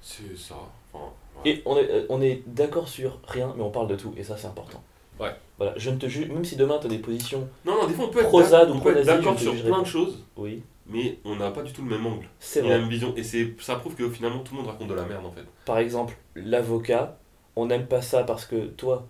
C'est 0.02 0.36
ça. 0.36 0.56
Enfin. 0.92 1.06
Et 1.44 1.62
on 1.64 1.76
est, 1.76 1.90
euh, 1.90 2.06
on 2.08 2.20
est 2.22 2.42
d'accord 2.46 2.88
sur 2.88 3.20
rien, 3.26 3.52
mais 3.56 3.62
on 3.62 3.70
parle 3.70 3.88
de 3.88 3.96
tout, 3.96 4.12
et 4.16 4.24
ça, 4.24 4.36
c'est 4.36 4.46
important. 4.48 4.82
Ouais. 5.20 5.34
Voilà, 5.58 5.72
je 5.76 5.90
ne 5.90 5.96
te 5.96 6.06
juge, 6.06 6.28
même 6.28 6.44
si 6.44 6.56
demain 6.56 6.78
t'as 6.80 6.88
des 6.88 6.98
positions, 6.98 7.48
Non, 7.64 7.74
non, 7.80 7.86
des 7.86 7.94
fois 7.94 8.06
on 8.06 8.08
peut 8.10 8.20
être, 8.20 9.04
d'accord 9.04 9.38
sur 9.38 9.54
plein 9.64 9.80
de 9.80 9.86
choses, 9.86 10.22
oui, 10.36 10.62
mais 10.86 11.18
on 11.24 11.36
n'a 11.36 11.50
pas 11.50 11.62
du 11.62 11.72
tout 11.72 11.82
le 11.82 11.88
même 11.90 12.06
angle. 12.06 12.28
c'est 12.38 12.60
ni 12.62 12.68
la 12.68 12.74
vrai. 12.74 12.82
même 12.82 12.90
vision. 12.90 13.14
Et 13.16 13.22
c'est, 13.22 13.54
ça 13.60 13.76
prouve 13.76 13.94
que 13.94 14.08
finalement 14.10 14.40
tout 14.40 14.54
le 14.54 14.60
monde 14.60 14.70
raconte 14.70 14.88
de 14.88 14.94
la 14.94 15.04
merde 15.04 15.24
en 15.24 15.30
fait. 15.32 15.44
Par 15.64 15.78
exemple, 15.78 16.16
l'avocat, 16.34 17.16
on 17.56 17.66
n'aime 17.66 17.86
pas 17.86 18.02
ça 18.02 18.24
parce 18.24 18.44
que 18.44 18.66
toi, 18.66 19.06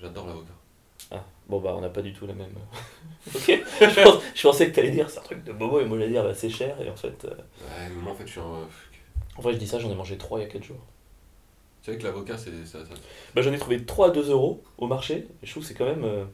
J'adore 0.00 0.26
l'avocat. 0.26 0.52
Ah, 1.12 1.24
bon 1.48 1.60
bah 1.60 1.74
on 1.76 1.80
n'a 1.80 1.88
pas 1.90 2.02
du 2.02 2.12
tout 2.12 2.26
la 2.26 2.32
même. 2.32 2.48
ok 3.34 3.62
je, 3.80 4.02
pense- 4.02 4.22
je 4.34 4.42
pensais 4.42 4.68
que 4.70 4.74
t'allais 4.74 4.90
dire 4.90 5.08
c'est 5.10 5.18
un 5.18 5.22
truc 5.22 5.44
de 5.44 5.52
bobo 5.52 5.78
et 5.80 5.84
moi 5.84 5.98
j'allais 5.98 6.10
dire 6.10 6.24
bah 6.24 6.34
c'est 6.34 6.48
cher 6.50 6.80
et 6.80 6.88
en 6.90 6.96
fait. 6.96 7.24
euh, 7.24 7.28
Ouais, 7.30 7.88
mais 7.94 8.02
moi 8.02 8.12
en 8.12 8.14
fait 8.14 8.26
je 8.26 8.32
suis 8.32 8.40
un. 8.40 8.66
En 9.36 9.42
vrai 9.42 9.52
je 9.52 9.58
dis 9.58 9.66
ça, 9.66 9.78
j'en 9.78 9.90
ai 9.90 9.94
mangé 9.94 10.16
3 10.18 10.40
il 10.40 10.42
y 10.42 10.46
a 10.46 10.48
4 10.48 10.64
jours. 10.64 10.80
Tu 11.82 11.90
sais 11.92 11.98
que 11.98 12.04
l'avocat 12.04 12.36
c'est. 12.36 12.50
Ça, 12.66 12.80
ça- 12.84 12.94
Bah 13.34 13.42
j'en 13.42 13.52
ai 13.52 13.58
trouvé 13.58 13.84
3 13.84 14.08
à 14.08 14.10
2 14.10 14.30
euros 14.30 14.62
au 14.78 14.86
marché 14.86 15.26
et 15.42 15.46
je 15.46 15.50
trouve 15.50 15.62
que 15.62 15.68
c'est 15.68 15.74
quand 15.74 15.86
même. 15.86 16.04
euh, 16.04 16.24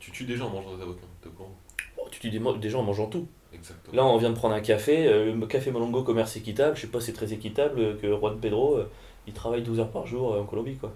Tu 0.00 0.10
tues 0.10 0.24
des 0.24 0.36
gens 0.36 0.46
en 0.46 0.50
mangeant 0.50 0.76
des 0.76 0.82
avocats, 0.82 1.00
t'es 1.22 1.28
au 1.28 1.32
courant 1.32 1.54
bon, 1.96 2.02
tu 2.10 2.20
dis 2.20 2.30
des, 2.30 2.38
mo- 2.38 2.56
des 2.56 2.68
gens 2.70 2.80
en 2.80 2.84
mangeant 2.84 3.06
tout. 3.06 3.26
Exactement. 3.54 3.96
Là 3.96 4.04
on 4.04 4.16
vient 4.18 4.30
de 4.30 4.34
prendre 4.36 4.54
un 4.54 4.60
café, 4.60 5.06
euh, 5.06 5.34
le 5.34 5.46
café 5.46 5.70
Molongo 5.70 6.02
commerce 6.02 6.36
équitable, 6.36 6.76
je 6.76 6.82
sais 6.82 6.86
pas 6.88 7.00
si 7.00 7.06
c'est 7.06 7.12
très 7.12 7.32
équitable 7.32 7.80
euh, 7.80 7.94
que 7.96 8.08
Juan 8.14 8.38
Pedro 8.40 8.76
euh, 8.76 8.90
il 9.26 9.32
travaille 9.32 9.62
12 9.62 9.80
heures 9.80 9.90
par 9.90 10.06
jour 10.06 10.34
euh, 10.34 10.40
en 10.40 10.44
Colombie 10.44 10.76
quoi. 10.76 10.92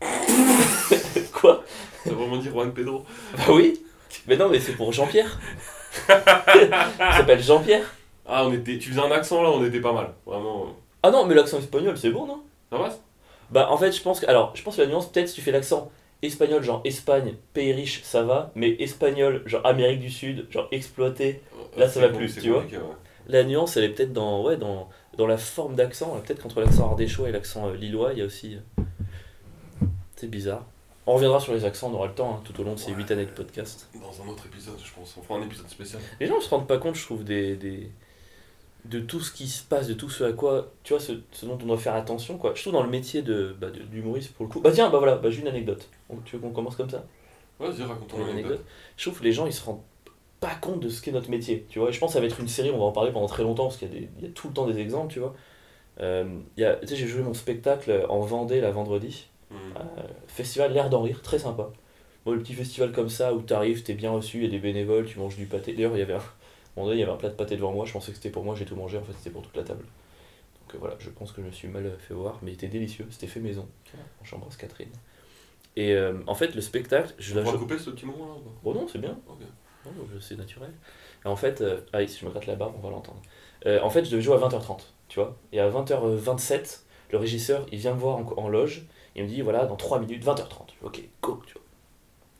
quoi? 1.32 1.62
Ça 2.04 2.10
veut 2.10 2.16
vraiment 2.16 2.36
dire 2.38 2.52
Juan 2.52 2.72
Pedro? 2.72 3.04
Bah 3.36 3.44
oui 3.52 3.80
Mais 4.26 4.36
non 4.36 4.48
mais 4.48 4.60
c'est 4.60 4.72
pour 4.74 4.92
Jean-Pierre 4.92 5.38
Il 6.08 6.14
s'appelle 7.16 7.42
Jean-Pierre 7.42 7.94
Ah, 8.26 8.46
on 8.46 8.52
était. 8.52 8.78
Tu 8.78 8.90
faisais 8.90 9.00
un 9.00 9.10
accent 9.10 9.42
là, 9.42 9.50
on 9.50 9.64
était 9.64 9.80
pas 9.80 9.92
mal. 9.92 10.12
Vraiment. 10.26 10.74
Ah 11.04 11.10
non 11.10 11.26
mais 11.26 11.34
l'accent 11.34 11.58
espagnol 11.58 11.96
c'est 11.98 12.10
bon 12.10 12.26
non? 12.26 12.42
Ça 12.70 12.78
passe 12.78 13.00
Bah 13.50 13.68
en 13.70 13.76
fait 13.76 13.92
je 13.92 14.00
pense 14.02 14.20
que 14.20 14.26
alors 14.26 14.52
je 14.56 14.62
pense 14.62 14.76
que 14.76 14.80
la 14.82 14.88
nuance 14.88 15.10
peut-être 15.12 15.28
si 15.28 15.34
tu 15.34 15.40
fais 15.42 15.50
l'accent 15.52 15.90
espagnol 16.22 16.62
genre 16.62 16.80
Espagne 16.84 17.34
pays 17.52 17.72
riche 17.72 18.02
ça 18.02 18.22
va 18.22 18.50
mais 18.54 18.70
espagnol 18.80 19.42
genre 19.44 19.64
Amérique 19.66 20.00
du 20.00 20.10
Sud 20.10 20.46
genre 20.50 20.68
exploité 20.72 21.42
Là, 21.76 21.88
ça 21.88 22.00
va 22.00 22.08
plus, 22.08 22.34
tu 22.40 22.50
vois. 22.50 22.60
ouais. 22.60 22.68
la 23.28 23.44
nuance 23.44 23.76
elle 23.76 23.84
est 23.84 23.88
peut-être 23.90 24.12
dans 24.12 24.42
ouais 24.44 24.56
dans 24.56 24.88
dans 25.18 25.26
la 25.26 25.36
forme 25.38 25.74
d'accent 25.74 26.18
peut-être 26.24 26.40
qu'entre 26.42 26.60
l'accent 26.60 26.88
ardéchois 26.90 27.28
et 27.28 27.32
l'accent 27.32 27.68
euh, 27.68 27.74
lillois 27.76 28.12
il 28.12 28.20
y 28.20 28.22
a 28.22 28.24
aussi 28.24 28.56
euh, 28.56 28.84
c'est 30.16 30.30
bizarre 30.30 30.64
on 31.06 31.14
reviendra 31.16 31.38
sur 31.40 31.52
les 31.52 31.64
accents 31.66 31.90
on 31.90 31.94
aura 31.94 32.06
le 32.06 32.14
temps 32.14 32.36
hein, 32.36 32.40
tout 32.44 32.58
au 32.60 32.64
long 32.64 32.72
de 32.74 32.78
ces 32.78 32.92
Ouais. 32.92 32.96
8 32.98 33.10
années 33.10 33.26
de 33.26 33.30
podcast 33.30 33.88
Dans 33.94 34.24
un 34.24 34.28
autre 34.28 34.46
épisode, 34.46 34.78
je 34.82 34.90
pense. 34.94 35.14
On 35.18 35.22
fera 35.22 35.38
un 35.38 35.42
épisode 35.42 35.68
spécial. 35.68 36.00
les 36.18 36.26
gens 36.26 36.36
ne 36.36 36.40
se 36.40 36.48
rendent 36.48 36.66
pas 36.66 36.78
compte 36.78 36.94
je 36.94 37.04
trouve 37.04 37.24
des, 37.24 37.56
des 37.56 37.90
de 38.84 39.00
tout 39.00 39.20
ce 39.20 39.32
qui 39.32 39.48
se 39.48 39.62
passe 39.62 39.88
de 39.88 39.94
tout 39.94 40.10
ce 40.10 40.24
à 40.24 40.32
quoi 40.32 40.70
tu 40.82 40.92
vois 40.92 41.00
ce, 41.00 41.12
ce 41.32 41.46
dont 41.46 41.58
on 41.62 41.66
doit 41.66 41.78
faire 41.78 41.94
attention 41.94 42.36
quoi 42.38 42.52
je 42.54 42.60
trouve 42.62 42.74
dans 42.74 42.82
le 42.82 42.90
métier 42.90 43.22
de 43.22 43.54
bah, 43.58 43.70
de- 43.70 43.80
d'humoriste 43.82 44.32
pour 44.34 44.44
le 44.46 44.50
coup 44.52 44.60
bah 44.60 44.72
tiens 44.72 44.90
bah 44.90 44.98
voilà 44.98 45.16
bah, 45.16 45.30
j'ai 45.30 45.40
une 45.40 45.48
anecdote 45.48 45.88
tu 46.26 46.36
veux 46.36 46.42
qu'on 46.42 46.50
commence 46.52 46.76
comme 46.76 46.90
ça? 46.90 47.04
Vas-y, 47.58 47.82
raconte 47.82 48.08
ton 48.08 48.16
Une 48.18 48.22
anecdote. 48.24 48.52
anecdote. 48.52 48.66
Je 48.96 49.04
trouve 49.08 49.18
que 49.20 49.24
les 49.24 49.32
gens 49.32 49.46
ils 49.46 49.52
se 49.52 49.64
rendent 49.64 49.80
pas 50.40 50.54
compte 50.56 50.80
de 50.80 50.88
ce 50.88 51.00
qu'est 51.02 51.12
notre 51.12 51.30
métier. 51.30 51.66
Tu 51.68 51.78
vois, 51.78 51.90
Et 51.90 51.92
je 51.92 51.98
pense 52.00 52.10
que 52.10 52.14
ça 52.14 52.20
va 52.20 52.26
être 52.26 52.40
une 52.40 52.48
série, 52.48 52.70
on 52.70 52.78
va 52.78 52.84
en 52.84 52.92
parler 52.92 53.12
pendant 53.12 53.26
très 53.26 53.42
longtemps 53.42 53.64
parce 53.64 53.76
qu'il 53.78 53.88
y, 53.88 53.96
a 53.96 54.00
des- 54.00 54.08
il 54.18 54.24
y 54.24 54.28
a 54.28 54.30
tout 54.32 54.48
le 54.48 54.54
temps 54.54 54.66
des 54.66 54.78
exemples, 54.78 55.12
tu 55.12 55.20
vois. 55.20 55.34
Euh, 56.00 56.26
il 56.56 56.62
y 56.62 56.64
a- 56.66 56.76
tu 56.76 56.88
sais, 56.88 56.96
j'ai 56.96 57.06
joué 57.06 57.22
mon 57.22 57.34
spectacle 57.34 58.06
en 58.08 58.20
Vendée 58.20 58.60
la 58.60 58.70
vendredi. 58.70 59.28
Hmm. 59.50 59.56
Euh, 59.76 60.02
festival 60.28 60.72
L'air 60.72 60.90
d'en 60.90 61.02
rire, 61.02 61.22
très 61.22 61.38
sympa. 61.38 61.70
Bon, 62.26 62.32
le 62.32 62.40
petit 62.40 62.54
festival 62.54 62.92
comme 62.92 63.08
ça 63.10 63.34
où 63.34 63.42
t'arrives, 63.42 63.82
t'es 63.82 63.94
bien 63.94 64.10
reçu, 64.10 64.38
il 64.38 64.44
y 64.44 64.46
a 64.46 64.50
des 64.50 64.58
bénévoles, 64.58 65.06
tu 65.06 65.18
manges 65.18 65.36
du 65.36 65.46
pâté. 65.46 65.72
D'ailleurs, 65.74 65.96
il 65.96 66.00
y 66.00 66.02
avait 66.02 66.14
un 66.14 66.22
moment 66.76 66.88
donné, 66.88 66.98
il 66.98 67.00
y 67.00 67.02
avait 67.04 67.12
un 67.12 67.16
plat 67.16 67.28
de 67.28 67.34
pâté 67.34 67.56
devant 67.56 67.72
moi, 67.72 67.84
je 67.84 67.92
pensais 67.92 68.10
que 68.10 68.16
c'était 68.16 68.30
pour 68.30 68.44
moi, 68.44 68.54
j'ai 68.54 68.64
tout 68.64 68.76
mangé, 68.76 68.98
en 68.98 69.04
fait 69.04 69.12
c'était 69.18 69.30
pour 69.30 69.42
toute 69.42 69.56
la 69.56 69.62
table. 69.64 69.84
Donc 70.62 70.74
euh, 70.74 70.78
voilà, 70.78 70.96
je 70.98 71.10
pense 71.10 71.32
que 71.32 71.40
je 71.42 71.46
me 71.46 71.52
suis 71.52 71.68
mal 71.68 71.90
fait 71.98 72.14
voir, 72.14 72.38
mais 72.42 72.50
il 72.52 72.54
était 72.54 72.68
délicieux, 72.68 73.06
c'était 73.10 73.26
fait 73.26 73.40
maison. 73.40 73.68
J'embrasse 74.22 74.56
Catherine. 74.56 74.90
Et 75.76 75.92
euh, 75.92 76.14
en 76.28 76.34
fait, 76.34 76.54
le 76.54 76.60
spectacle, 76.60 77.12
je 77.18 77.38
On 77.38 77.42
la 77.44 77.52
couper 77.58 77.78
ce 77.78 77.90
petit 77.90 78.06
moment 78.06 78.26
là 78.28 78.34
Bon, 78.62 78.74
non, 78.74 78.86
c'est 78.88 78.98
bien. 79.00 79.18
Ok. 79.28 79.40
Non, 79.84 79.92
je- 80.14 80.18
c'est 80.20 80.36
naturel. 80.36 80.70
Et 81.24 81.28
en 81.28 81.36
fait, 81.36 81.60
euh, 81.60 81.80
ah 81.92 82.06
si 82.06 82.20
je 82.20 82.24
me 82.26 82.30
gratte 82.30 82.46
la 82.46 82.54
barbe, 82.54 82.74
on 82.78 82.80
va 82.80 82.90
l'entendre. 82.90 83.20
Euh, 83.66 83.80
en 83.82 83.90
fait, 83.90 84.04
je 84.04 84.10
devais 84.10 84.22
jouer 84.22 84.34
à 84.34 84.38
20h30, 84.38 84.92
tu 85.08 85.18
vois. 85.20 85.36
Et 85.52 85.58
à 85.60 85.68
20h27, 85.68 86.84
le 87.10 87.18
régisseur, 87.18 87.66
il 87.72 87.78
vient 87.78 87.92
me 87.94 87.98
voir 87.98 88.16
en, 88.18 88.24
en 88.36 88.48
loge, 88.48 88.84
il 89.16 89.24
me 89.24 89.28
dit, 89.28 89.40
voilà, 89.42 89.66
dans 89.66 89.76
3 89.76 89.98
minutes, 89.98 90.24
20h30. 90.24 90.74
Ok, 90.82 91.02
go, 91.20 91.42
tu 91.46 91.54
vois. 91.54 91.62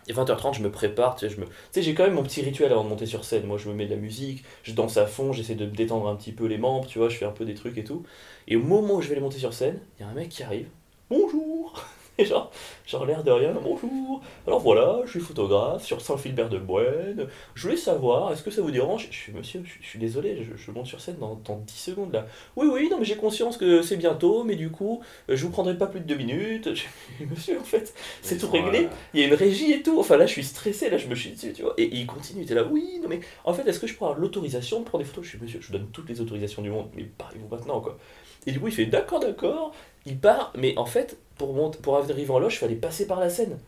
Et 0.08 0.12
20h30, 0.12 0.54
je 0.54 0.62
me 0.62 0.70
prépare, 0.70 1.16
tu 1.16 1.26
sais, 1.28 1.34
je 1.34 1.40
me... 1.40 1.46
Tu 1.46 1.52
sais, 1.72 1.82
j'ai 1.82 1.94
quand 1.94 2.04
même 2.04 2.14
mon 2.14 2.22
petit 2.22 2.42
rituel 2.42 2.70
avant 2.72 2.84
de 2.84 2.88
monter 2.88 3.06
sur 3.06 3.24
scène. 3.24 3.46
Moi, 3.46 3.58
je 3.58 3.68
me 3.68 3.74
mets 3.74 3.86
de 3.86 3.90
la 3.90 3.96
musique, 3.96 4.44
je 4.62 4.72
danse 4.72 4.96
à 4.96 5.06
fond, 5.06 5.32
j'essaie 5.32 5.54
de 5.54 5.66
me 5.66 5.74
détendre 5.74 6.08
un 6.08 6.16
petit 6.16 6.32
peu 6.32 6.46
les 6.46 6.58
membres, 6.58 6.86
tu 6.86 6.98
vois, 6.98 7.08
je 7.08 7.16
fais 7.16 7.24
un 7.24 7.30
peu 7.30 7.44
des 7.44 7.54
trucs 7.54 7.78
et 7.78 7.84
tout. 7.84 8.04
Et 8.48 8.56
au 8.56 8.62
moment 8.62 8.94
où 8.94 9.00
je 9.00 9.08
vais 9.08 9.14
les 9.14 9.20
monter 9.20 9.38
sur 9.38 9.54
scène, 9.54 9.78
il 9.98 10.02
y 10.02 10.04
a 10.04 10.08
un 10.08 10.14
mec 10.14 10.28
qui 10.28 10.42
arrive. 10.42 10.68
Bonjour 11.10 11.84
Et 12.18 12.24
genre, 12.24 12.50
genre 12.86 13.06
l'air 13.06 13.24
de 13.24 13.30
rien, 13.30 13.52
bonjour 13.62 14.22
Alors 14.46 14.60
voilà, 14.60 15.00
je 15.04 15.10
suis 15.10 15.20
photographe 15.20 15.84
sur 15.84 16.00
Saint-Philbert 16.00 16.48
de 16.48 16.58
Boine. 16.58 17.26
Je 17.54 17.62
voulais 17.62 17.76
savoir, 17.76 18.32
est-ce 18.32 18.42
que 18.42 18.50
ça 18.50 18.62
vous 18.62 18.70
dérange? 18.70 19.08
Je 19.10 19.16
suis 19.16 19.32
monsieur, 19.32 19.62
je, 19.64 19.72
je 19.82 19.86
suis 19.88 19.98
désolé, 19.98 20.44
je, 20.44 20.56
je 20.56 20.70
monte 20.70 20.86
sur 20.86 21.00
scène 21.00 21.16
dans, 21.18 21.34
dans 21.44 21.56
10 21.58 21.74
secondes 21.76 22.12
là. 22.12 22.26
Oui, 22.56 22.68
oui, 22.72 22.88
non, 22.90 22.98
mais 22.98 23.04
j'ai 23.04 23.16
conscience 23.16 23.56
que 23.56 23.82
c'est 23.82 23.96
bientôt, 23.96 24.44
mais 24.44 24.54
du 24.54 24.70
coup, 24.70 25.02
euh, 25.28 25.36
je 25.36 25.44
vous 25.44 25.50
prendrai 25.50 25.76
pas 25.76 25.86
plus 25.88 26.00
de 26.00 26.06
2 26.06 26.14
minutes. 26.16 26.74
Je- 26.74 27.24
monsieur, 27.24 27.58
en 27.58 27.64
fait, 27.64 27.92
c'est 28.22 28.38
tout 28.38 28.50
réglé. 28.50 28.90
Il 29.12 29.20
y 29.20 29.24
a 29.24 29.26
une 29.26 29.34
régie 29.34 29.72
et 29.72 29.82
tout. 29.82 29.98
Enfin 29.98 30.16
là, 30.16 30.26
je 30.26 30.32
suis 30.32 30.44
stressé, 30.44 30.90
là, 30.90 30.98
je 30.98 31.08
me 31.08 31.14
chie 31.14 31.32
dessus, 31.32 31.52
tu 31.52 31.62
vois. 31.62 31.74
Et 31.78 31.88
il 31.92 32.06
continue, 32.06 32.40
il 32.40 32.44
était 32.44 32.54
là, 32.54 32.64
oui, 32.64 33.00
non, 33.02 33.08
mais 33.08 33.20
en 33.44 33.52
fait, 33.54 33.66
est-ce 33.68 33.80
que 33.80 33.86
je 33.86 33.94
peux 33.94 34.04
avoir 34.04 34.18
l'autorisation 34.18 34.80
de 34.80 34.84
prendre 34.84 35.02
des 35.02 35.08
photos? 35.08 35.24
Je 35.24 35.30
suis 35.30 35.38
monsieur, 35.40 35.60
je 35.60 35.66
vous 35.66 35.72
donne 35.72 35.88
toutes 35.92 36.08
les 36.08 36.20
autorisations 36.20 36.62
du 36.62 36.70
monde, 36.70 36.90
mais 36.94 37.04
parlez-vous 37.04 37.48
maintenant, 37.48 37.80
quoi. 37.80 37.98
Et 38.46 38.52
du 38.52 38.60
coup, 38.60 38.68
il 38.68 38.74
fait 38.74 38.86
d'accord, 38.86 39.20
d'accord. 39.20 39.72
Il 40.06 40.18
part, 40.18 40.52
mais 40.56 40.76
en 40.78 40.86
fait, 40.86 41.18
pour, 41.36 41.54
mont- 41.54 41.70
pour 41.70 41.96
arriver 41.96 42.30
en 42.30 42.38
loge, 42.38 42.54
il 42.54 42.58
fallait 42.58 42.74
passer 42.74 43.06
par 43.06 43.20
la 43.20 43.30
scène. 43.30 43.58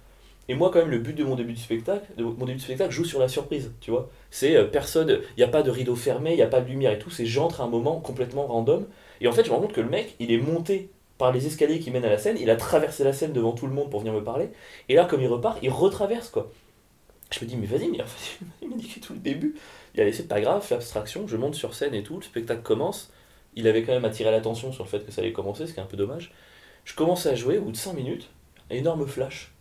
Et 0.48 0.54
moi, 0.54 0.70
quand 0.72 0.80
même, 0.80 0.90
le 0.90 0.98
but 0.98 1.14
de 1.14 1.24
mon 1.24 1.36
début 1.36 1.54
de 1.54 1.58
spectacle, 1.58 2.06
de 2.16 2.24
mon 2.24 2.46
début 2.46 2.58
de 2.58 2.62
spectacle 2.62 2.92
joue 2.92 3.04
sur 3.04 3.20
la 3.20 3.28
surprise, 3.28 3.72
tu 3.80 3.90
vois. 3.90 4.08
C'est 4.30 4.56
euh, 4.56 4.64
personne, 4.66 5.20
il 5.36 5.38
n'y 5.38 5.44
a 5.44 5.48
pas 5.48 5.62
de 5.62 5.70
rideau 5.70 5.96
fermé, 5.96 6.32
il 6.32 6.36
n'y 6.36 6.42
a 6.42 6.46
pas 6.48 6.60
de 6.60 6.68
lumière 6.68 6.92
et 6.92 6.98
tout, 6.98 7.10
c'est 7.10 7.26
j'entre 7.26 7.60
à 7.62 7.64
un 7.64 7.68
moment 7.68 8.00
complètement 8.00 8.46
random. 8.46 8.86
Et 9.20 9.28
en 9.28 9.32
fait, 9.32 9.44
je 9.44 9.50
me 9.50 9.54
rends 9.56 9.62
compte 9.62 9.72
que 9.74 9.80
le 9.80 9.88
mec, 9.90 10.14
il 10.20 10.32
est 10.32 10.38
monté 10.38 10.90
par 11.18 11.32
les 11.32 11.46
escaliers 11.46 11.80
qui 11.80 11.90
mènent 11.90 12.04
à 12.04 12.10
la 12.10 12.18
scène, 12.18 12.36
il 12.40 12.50
a 12.50 12.56
traversé 12.56 13.04
la 13.04 13.12
scène 13.12 13.32
devant 13.32 13.52
tout 13.52 13.66
le 13.66 13.72
monde 13.74 13.90
pour 13.90 14.00
venir 14.00 14.14
me 14.14 14.22
parler. 14.24 14.50
Et 14.88 14.94
là, 14.94 15.04
comme 15.06 15.22
il 15.22 15.28
repart, 15.28 15.58
il 15.62 15.70
retraverse, 15.70 16.30
quoi. 16.30 16.50
Je 17.32 17.44
me 17.44 17.48
dis, 17.50 17.56
mais 17.56 17.66
vas-y, 17.66 17.88
mais 17.90 18.02
en 18.02 18.06
fait, 18.06 18.38
il 18.62 18.68
m'a 18.68 18.76
niqué 18.76 19.00
tout 19.00 19.12
le 19.12 19.18
début. 19.18 19.56
Il 19.94 20.00
a 20.00 20.04
laissé, 20.04 20.26
pas 20.26 20.40
grave, 20.40 20.62
fais 20.64 20.74
abstraction, 20.76 21.26
je 21.26 21.36
monte 21.36 21.54
sur 21.54 21.74
scène 21.74 21.94
et 21.94 22.02
tout, 22.02 22.16
le 22.16 22.22
spectacle 22.22 22.62
commence. 22.62 23.10
Il 23.56 23.66
avait 23.68 23.82
quand 23.82 23.92
même 23.92 24.04
attiré 24.04 24.30
l'attention 24.30 24.72
sur 24.72 24.84
le 24.84 24.88
fait 24.88 25.04
que 25.04 25.10
ça 25.12 25.22
allait 25.22 25.32
commencer, 25.32 25.66
ce 25.66 25.72
qui 25.72 25.80
est 25.80 25.82
un 25.82 25.86
peu 25.86 25.96
dommage. 25.96 26.32
Je 26.84 26.94
commence 26.94 27.26
à 27.26 27.34
jouer, 27.34 27.58
au 27.58 27.62
bout 27.62 27.72
de 27.72 27.76
5 27.76 27.94
minutes, 27.94 28.28
énorme 28.70 29.06
flash. 29.06 29.52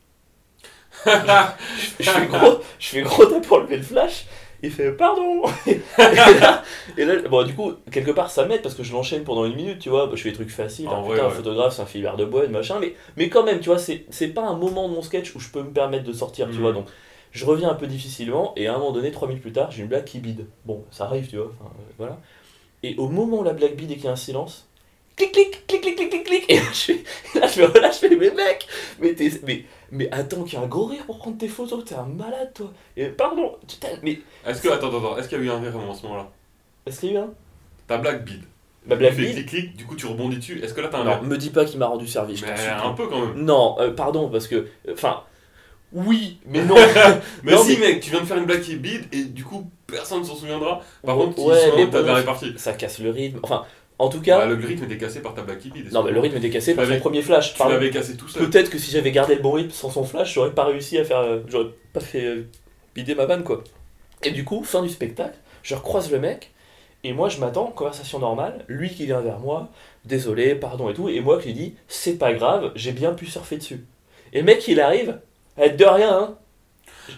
je, 1.05 2.03
je 2.03 2.09
fais 2.09 2.25
gros, 2.27 2.59
je 2.79 2.87
fais 2.87 3.01
gros 3.01 3.25
pour 3.41 3.59
lever 3.59 3.77
le 3.77 3.83
flash. 3.83 4.25
Il 4.63 4.71
fait 4.71 4.91
pardon 4.93 5.43
et 5.67 5.79
là, 6.39 6.63
et 6.97 7.05
là, 7.05 7.15
bon, 7.29 7.45
du 7.45 7.53
coup, 7.53 7.73
quelque 7.91 8.11
part 8.11 8.31
ça 8.31 8.45
m'aide 8.45 8.61
parce 8.61 8.73
que 8.73 8.83
je 8.83 8.93
l'enchaîne 8.93 9.23
pendant 9.23 9.45
une 9.45 9.55
minute, 9.55 9.79
tu 9.79 9.89
vois. 9.89 10.09
Je 10.13 10.21
fais 10.21 10.29
des 10.29 10.35
trucs 10.35 10.49
faciles. 10.49 10.87
Ah, 10.89 11.01
vrai, 11.01 11.15
putain, 11.15 11.27
un 11.27 11.29
photographe, 11.29 11.75
c'est 11.75 11.81
un 11.81 11.85
filard 11.85 12.15
de 12.17 12.25
bois, 12.25 12.47
machin. 12.47 12.77
Mais, 12.79 12.95
mais 13.17 13.29
quand 13.29 13.43
même, 13.43 13.59
tu 13.59 13.69
vois, 13.69 13.77
c'est 13.77 14.27
pas 14.29 14.43
un 14.43 14.55
moment 14.57 14.87
de 14.89 14.93
mon 14.93 15.01
sketch 15.01 15.35
où 15.35 15.39
je 15.39 15.49
peux 15.49 15.61
me 15.61 15.71
permettre 15.71 16.05
de 16.05 16.13
sortir, 16.13 16.47
tu 16.47 16.55
Mhm. 16.55 16.61
vois. 16.61 16.71
Donc 16.71 16.87
je 17.31 17.45
reviens 17.45 17.69
un 17.69 17.75
peu 17.75 17.85
difficilement 17.85 18.53
et 18.55 18.67
à 18.67 18.73
un 18.73 18.77
moment 18.77 18.93
donné, 18.93 19.11
3 19.11 19.27
minutes 19.27 19.43
plus 19.43 19.51
tard, 19.51 19.69
j'ai 19.71 19.81
une 19.81 19.89
blague 19.89 20.05
qui 20.05 20.19
bide. 20.19 20.47
Bon, 20.63 20.85
ça 20.89 21.03
arrive, 21.03 21.27
tu 21.27 21.35
vois. 21.35 21.51
enfin, 21.59 21.69
euh, 21.77 21.83
voilà. 21.97 22.17
Et 22.85 22.95
au 22.97 23.07
moment 23.09 23.39
où 23.39 23.43
la 23.43 23.53
blague 23.53 23.75
bide 23.75 23.91
et 23.91 23.95
qu'il 23.95 24.05
y 24.05 24.07
a 24.07 24.11
un 24.11 24.15
silence, 24.15 24.67
clic, 25.15 25.31
clic, 25.31 25.65
clic, 25.67 25.81
clic, 25.81 25.95
clic, 25.95 26.09
clic, 26.09 26.23
clic. 26.23 26.45
Et 26.49 26.57
là, 26.57 26.61
je, 26.71 26.77
fais- 26.93 27.39
là, 27.39 27.47
je 27.47 27.61
me 27.61 27.65
relâche, 27.67 27.95
je 28.01 28.07
fais, 28.07 28.15
mais 28.15 28.31
mec, 28.31 28.67
mais, 28.99 29.13
t'es- 29.13 29.31
mais, 29.45 29.63
mais 29.91 30.07
attends 30.11 30.43
qu'il 30.43 30.53
y 30.53 30.61
a 30.61 30.65
un 30.65 30.67
gros 30.67 30.85
rire 30.85 31.03
pour 31.05 31.17
prendre 31.17 31.37
tes 31.37 31.47
photos, 31.47 31.83
t'es 31.83 31.95
un 31.95 32.05
malade, 32.05 32.51
toi. 32.53 32.71
Et 32.95 33.07
pardon, 33.07 33.55
putain, 33.67 33.87
mais 34.03 34.19
Est-ce 34.45 34.61
que, 34.61 34.69
attends, 34.69 34.89
attends, 34.89 35.17
est-ce 35.17 35.27
qu'il 35.29 35.37
y 35.39 35.41
a 35.41 35.43
eu 35.45 35.49
un 35.49 35.59
rire 35.59 35.73
à 35.89 35.93
ce 35.95 36.03
moment-là? 36.03 36.29
Est-ce 36.85 36.99
qu'il 36.99 37.13
y 37.13 37.17
a 37.17 37.21
eu 37.21 37.23
un? 37.23 37.29
Ta 37.87 37.97
blague 37.97 38.23
bide. 38.23 38.43
Ma 38.87 38.95
blague 38.95 39.15
bide 39.15 39.33
clic 39.33 39.45
clic, 39.47 39.75
du 39.75 39.85
coup 39.85 39.95
tu 39.95 40.05
rebondis 40.05 40.37
dessus. 40.37 40.59
Est-ce 40.63 40.75
que 40.75 40.81
là 40.81 40.89
t'as 40.91 40.99
un 40.99 41.03
Non, 41.05 41.11
rire? 41.13 41.23
me 41.23 41.37
dis 41.37 41.49
pas 41.49 41.65
qu'il 41.65 41.79
m'a 41.79 41.87
rendu 41.87 42.07
service, 42.07 42.39
je 42.41 42.45
Mais 42.45 42.51
t'en 42.51 42.57
supplie. 42.61 42.87
un 42.87 42.93
peu 42.93 43.07
quand 43.07 43.19
même. 43.25 43.43
Non, 43.43 43.77
euh, 43.79 43.89
pardon, 43.91 44.29
parce 44.29 44.47
que. 44.47 44.67
Enfin. 44.91 45.23
oui, 45.91 46.39
mais 46.45 46.63
non. 46.65 46.75
Mais 47.43 47.53
Non, 47.53 47.63
si 47.63 47.77
mais- 47.79 47.93
mec, 47.93 48.01
tu 48.01 48.11
viens 48.11 48.21
de 48.21 48.25
faire 48.25 48.37
une 48.37 48.45
blague 48.45 48.61
qui 48.61 48.73
est 48.73 48.77
bide 48.77 49.05
et 49.11 49.23
du 49.23 49.43
coup 49.43 49.67
personne 49.87 50.23
s'en 50.23 50.35
souviendra. 50.35 50.81
Par 51.05 51.15
contre, 51.15 51.39
ouais, 51.43 51.71
mais 51.75 51.85
bon, 51.87 52.03
bien 52.03 52.13
réparti. 52.13 52.53
ça 52.57 52.73
casse 52.73 52.99
le 52.99 53.11
rythme. 53.11 53.39
Enfin, 53.43 53.63
en 53.99 54.09
tout 54.09 54.21
cas. 54.21 54.39
Bah, 54.39 54.45
le 54.45 54.65
rythme 54.65 54.85
était 54.85 54.97
cassé 54.97 55.21
par 55.21 55.33
ta 55.33 55.41
qui 55.55 55.69
bide. 55.69 55.91
non, 55.91 56.03
mais 56.03 56.11
le 56.11 56.19
rythme 56.19 56.37
était 56.37 56.49
cassé 56.49 56.75
par 56.75 56.85
son 56.85 56.99
premier 56.99 57.21
flash. 57.21 57.53
Tu 57.53 57.63
l'avais 57.63 57.89
cassé 57.89 58.17
tout 58.17 58.27
seul. 58.27 58.49
Peut-être 58.49 58.69
que 58.69 58.77
si 58.77 58.91
j'avais 58.91 59.11
gardé 59.11 59.35
le 59.35 59.41
bon 59.41 59.51
rythme 59.53 59.71
sans 59.71 59.89
son 59.89 60.03
flash, 60.03 60.33
j'aurais 60.33 60.51
pas 60.51 60.65
réussi 60.65 60.97
à 60.97 61.05
faire. 61.05 61.19
euh, 61.19 61.39
J'aurais 61.47 61.69
pas 61.93 61.99
fait 61.99 62.25
euh, 62.25 62.47
bider 62.93 63.15
ma 63.15 63.25
vanne, 63.25 63.43
quoi. 63.43 63.63
Et 64.23 64.31
du 64.31 64.43
coup, 64.43 64.63
fin 64.63 64.81
du 64.81 64.89
spectacle, 64.89 65.37
je 65.61 65.75
recroise 65.75 66.11
le 66.11 66.19
mec, 66.19 66.51
et 67.03 67.13
moi 67.13 67.29
je 67.29 67.39
m'attends, 67.39 67.67
conversation 67.67 68.17
normale, 68.17 68.65
lui 68.67 68.89
qui 68.89 69.05
vient 69.05 69.19
vers 69.21 69.39
moi, 69.39 69.69
désolé, 70.05 70.55
pardon 70.55 70.89
et 70.89 70.93
tout, 70.93 71.09
et 71.09 71.19
moi 71.19 71.39
qui 71.39 71.49
lui 71.49 71.53
dis, 71.53 71.75
c'est 71.87 72.17
pas 72.17 72.33
grave, 72.33 72.71
j'ai 72.75 72.91
bien 72.91 73.13
pu 73.13 73.25
surfer 73.27 73.57
dessus. 73.57 73.85
Et 74.33 74.39
le 74.39 74.43
mec 74.45 74.67
il 74.67 74.79
arrive, 74.79 75.19
eh, 75.61 75.69
de 75.69 75.85
rien, 75.85 76.17
hein. 76.17 76.37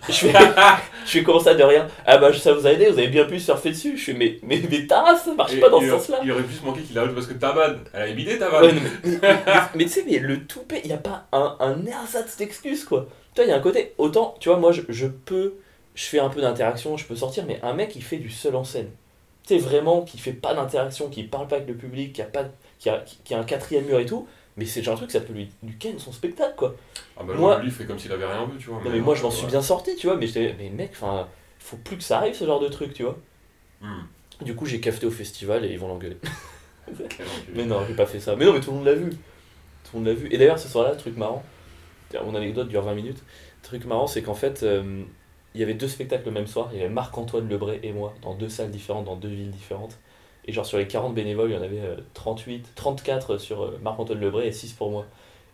Je 0.10 0.13
fais, 0.13 0.34
je 1.06 1.10
fais 1.12 1.24
comment 1.24 1.39
ça 1.39 1.53
de 1.53 1.63
rien? 1.63 1.88
Ah 2.06 2.17
bah 2.17 2.34
ça 2.34 2.53
vous 2.53 2.65
a 2.67 2.72
aidé, 2.72 2.88
vous 2.89 2.98
avez 3.00 3.08
bien 3.08 3.25
pu 3.25 3.39
surfer 3.39 3.70
dessus. 3.72 3.98
Je 3.98 4.03
fais 4.06 4.13
mais 4.13 4.39
mais, 4.44 4.62
mais 4.70 4.86
ta 4.88 5.01
race, 5.01 5.25
ça 5.25 5.34
marche 5.34 5.53
Et 5.53 5.60
pas 5.60 5.70
dans 5.70 5.79
ce 5.82 5.89
sens-là. 5.89 6.20
Il 6.24 6.32
aurait 6.32 6.44
pu 6.44 6.53
se 6.53 6.63
manquer 6.65 6.82
qu'il 6.82 6.98
arrive 6.98 7.13
parce 7.13 7.27
que 7.27 7.34
ta 7.34 7.51
vanne, 7.53 7.79
elle 7.94 8.01
avait 8.03 8.13
bidé 8.13 8.38
ta 8.38 8.48
Ouais, 8.51 8.67
vanne. 8.67 8.75
non, 8.75 8.82
mais, 9.03 9.10
mais- 9.12 9.20
mais- 9.22 9.53
mais 9.75 9.84
tu 9.86 9.89
sais, 9.91 10.06
mais 10.10 10.20
le 10.20 10.46
toupet, 10.46 10.82
il 10.84 10.88
n'y 10.88 10.94
a 10.94 10.98
pas 10.98 11.27
un, 11.32 11.56
un 11.60 11.86
ersatz 11.86 12.38
d'excuses, 12.38 12.84
quoi. 12.84 13.08
Toi, 13.36 13.46
il 13.46 13.50
y 13.50 13.53
a 13.53 13.56
un 13.56 13.60
côté, 13.62 13.94
autant, 13.98 14.36
tu 14.39 14.50
vois, 14.50 14.58
moi, 14.58 14.72
je, 14.72 14.82
je 14.89 15.08
peux, 15.08 15.53
je 15.96 16.03
fais 16.06 16.20
un 16.20 16.29
peu 16.29 16.41
d'interaction, 16.41 16.98
je 16.98 17.06
peux 17.06 17.15
sortir, 17.15 17.46
mais 17.48 17.60
un 17.63 17.74
mec, 17.74 17.96
il 17.96 18.03
fait 18.03 18.17
du 18.17 18.29
seul 18.32 18.56
en 18.56 18.63
scène. 18.63 18.89
Tu 19.48 19.53
sais, 19.53 19.60
vraiment, 19.60 20.01
qui 20.01 20.17
fait 20.17 20.34
pas 20.34 20.53
d'interaction, 20.53 21.08
qui 21.10 21.24
parle 21.24 21.48
pas 21.48 21.58
avec 21.58 21.67
le 21.67 21.75
public, 21.75 22.13
qui 22.13 22.22
a, 22.22 22.25
pas, 22.25 22.46
qui 22.79 22.89
a, 22.89 23.03
qui 23.24 23.34
a 23.34 23.39
un 23.39 23.44
quatrième 23.44 23.86
mur 23.86 24.00
et 24.00 24.06
tout, 24.06 24.27
mais 24.58 24.66
c'est 24.66 24.82
genre 24.82 24.96
de 24.96 25.00
truc, 25.02 25.12
ça 25.12 25.22
peut 25.22 25.34
lui, 25.34 25.50
lui 25.64 25.78
ken 25.78 25.98
son 26.00 26.12
spectacle, 26.12 26.56
quoi. 26.58 26.76
Ah 27.16 27.24
bah 27.24 27.34
Moi- 27.36 27.60
lui 27.60 27.68
il 27.68 27.72
fait 27.72 27.86
comme 27.86 28.00
s'il 28.00 28.12
avait 28.12 28.26
rien 28.26 28.46
vu, 28.46 28.58
tu 28.58 28.70
vois. 28.70 28.84
Non, 28.84 28.90
mais 28.90 29.00
moi, 29.00 29.16
je 29.16 29.24
m'en 29.24 29.32
suis 29.32 29.48
bien 29.48 29.62
sorti, 29.62 29.96
tu 29.96 30.08
vois, 30.08 30.18
mais 30.18 30.28
j'étais, 30.28 30.56
mais 30.58 30.70
mec, 30.70 30.92
enfin, 30.94 31.28
faut 31.60 31.78
plus 31.78 31.98
que 31.98 32.04
ça 32.04 32.18
arrive, 32.18 32.36
ce 32.36 32.46
genre 32.46 32.60
de 32.60 32.68
truc, 32.68 32.94
tu 32.94 33.04
vois. 33.04 33.18
Hmm. 33.82 34.04
Du 34.42 34.56
coup, 34.56 34.66
j'ai 34.66 34.80
cafeté 34.80 35.06
au 35.06 35.12
festival 35.12 35.66
et 35.66 35.70
ils 35.70 35.80
vont 35.80 35.88
l'engueuler. 35.88 36.18
Mais 37.54 37.66
non, 37.66 37.82
j'ai 37.88 37.96
pas 37.96 38.06
fait 38.06 38.20
ça. 38.20 38.36
Mais 38.36 38.46
non, 38.46 38.54
mais 38.54 38.62
tout 38.62 38.72
le 38.72 38.78
monde 38.78 38.86
l'a 38.86 38.94
vu. 38.94 39.10
Tout 39.10 39.18
le 39.94 40.00
monde 40.00 40.08
l'a 40.08 40.14
vu. 40.14 40.28
Et 40.32 40.38
d'ailleurs, 40.38 40.60
ce 40.60 40.70
soir-là, 40.70 40.96
truc 40.96 41.18
marrant, 41.18 41.44
mon 42.14 42.36
anecdote 42.36 42.70
dure 42.70 42.82
20 42.82 42.94
minutes. 42.94 43.24
Truc 43.62 43.86
marrant, 43.86 44.08
c'est 44.08 44.22
qu'en 44.22 44.34
fait, 44.36 44.64
euh, 44.64 45.04
il 45.54 45.60
y 45.60 45.64
avait 45.64 45.74
deux 45.74 45.88
spectacles 45.88 46.26
le 46.26 46.32
même 46.32 46.48
soir. 46.48 46.70
Il 46.72 46.78
y 46.78 46.82
avait 46.82 46.94
Marc-Antoine 46.94 47.50
Lebray 47.50 47.80
et 47.84 47.92
moi, 47.92 48.14
dans 48.22 48.34
deux 48.36 48.48
salles 48.50 48.72
différentes, 48.72 49.06
dans 49.06 49.16
deux 49.16 49.28
villes 49.28 49.52
différentes. 49.52 49.98
Et 50.48 50.54
genre, 50.54 50.66
sur 50.66 50.77
les 50.77 50.88
40 50.88 51.13
bénévoles, 51.13 51.51
il 51.51 51.56
y 51.56 51.58
en 51.58 51.62
avait 51.62 51.82
euh, 51.82 51.96
38, 52.13 52.74
34 52.75 53.38
sur 53.38 53.63
euh, 53.63 53.80
Marc-Antoine 53.84 54.20
Lebray 54.20 54.48
et 54.48 54.51
6 54.51 54.74
pour 54.74 54.89
moi. 54.89 55.06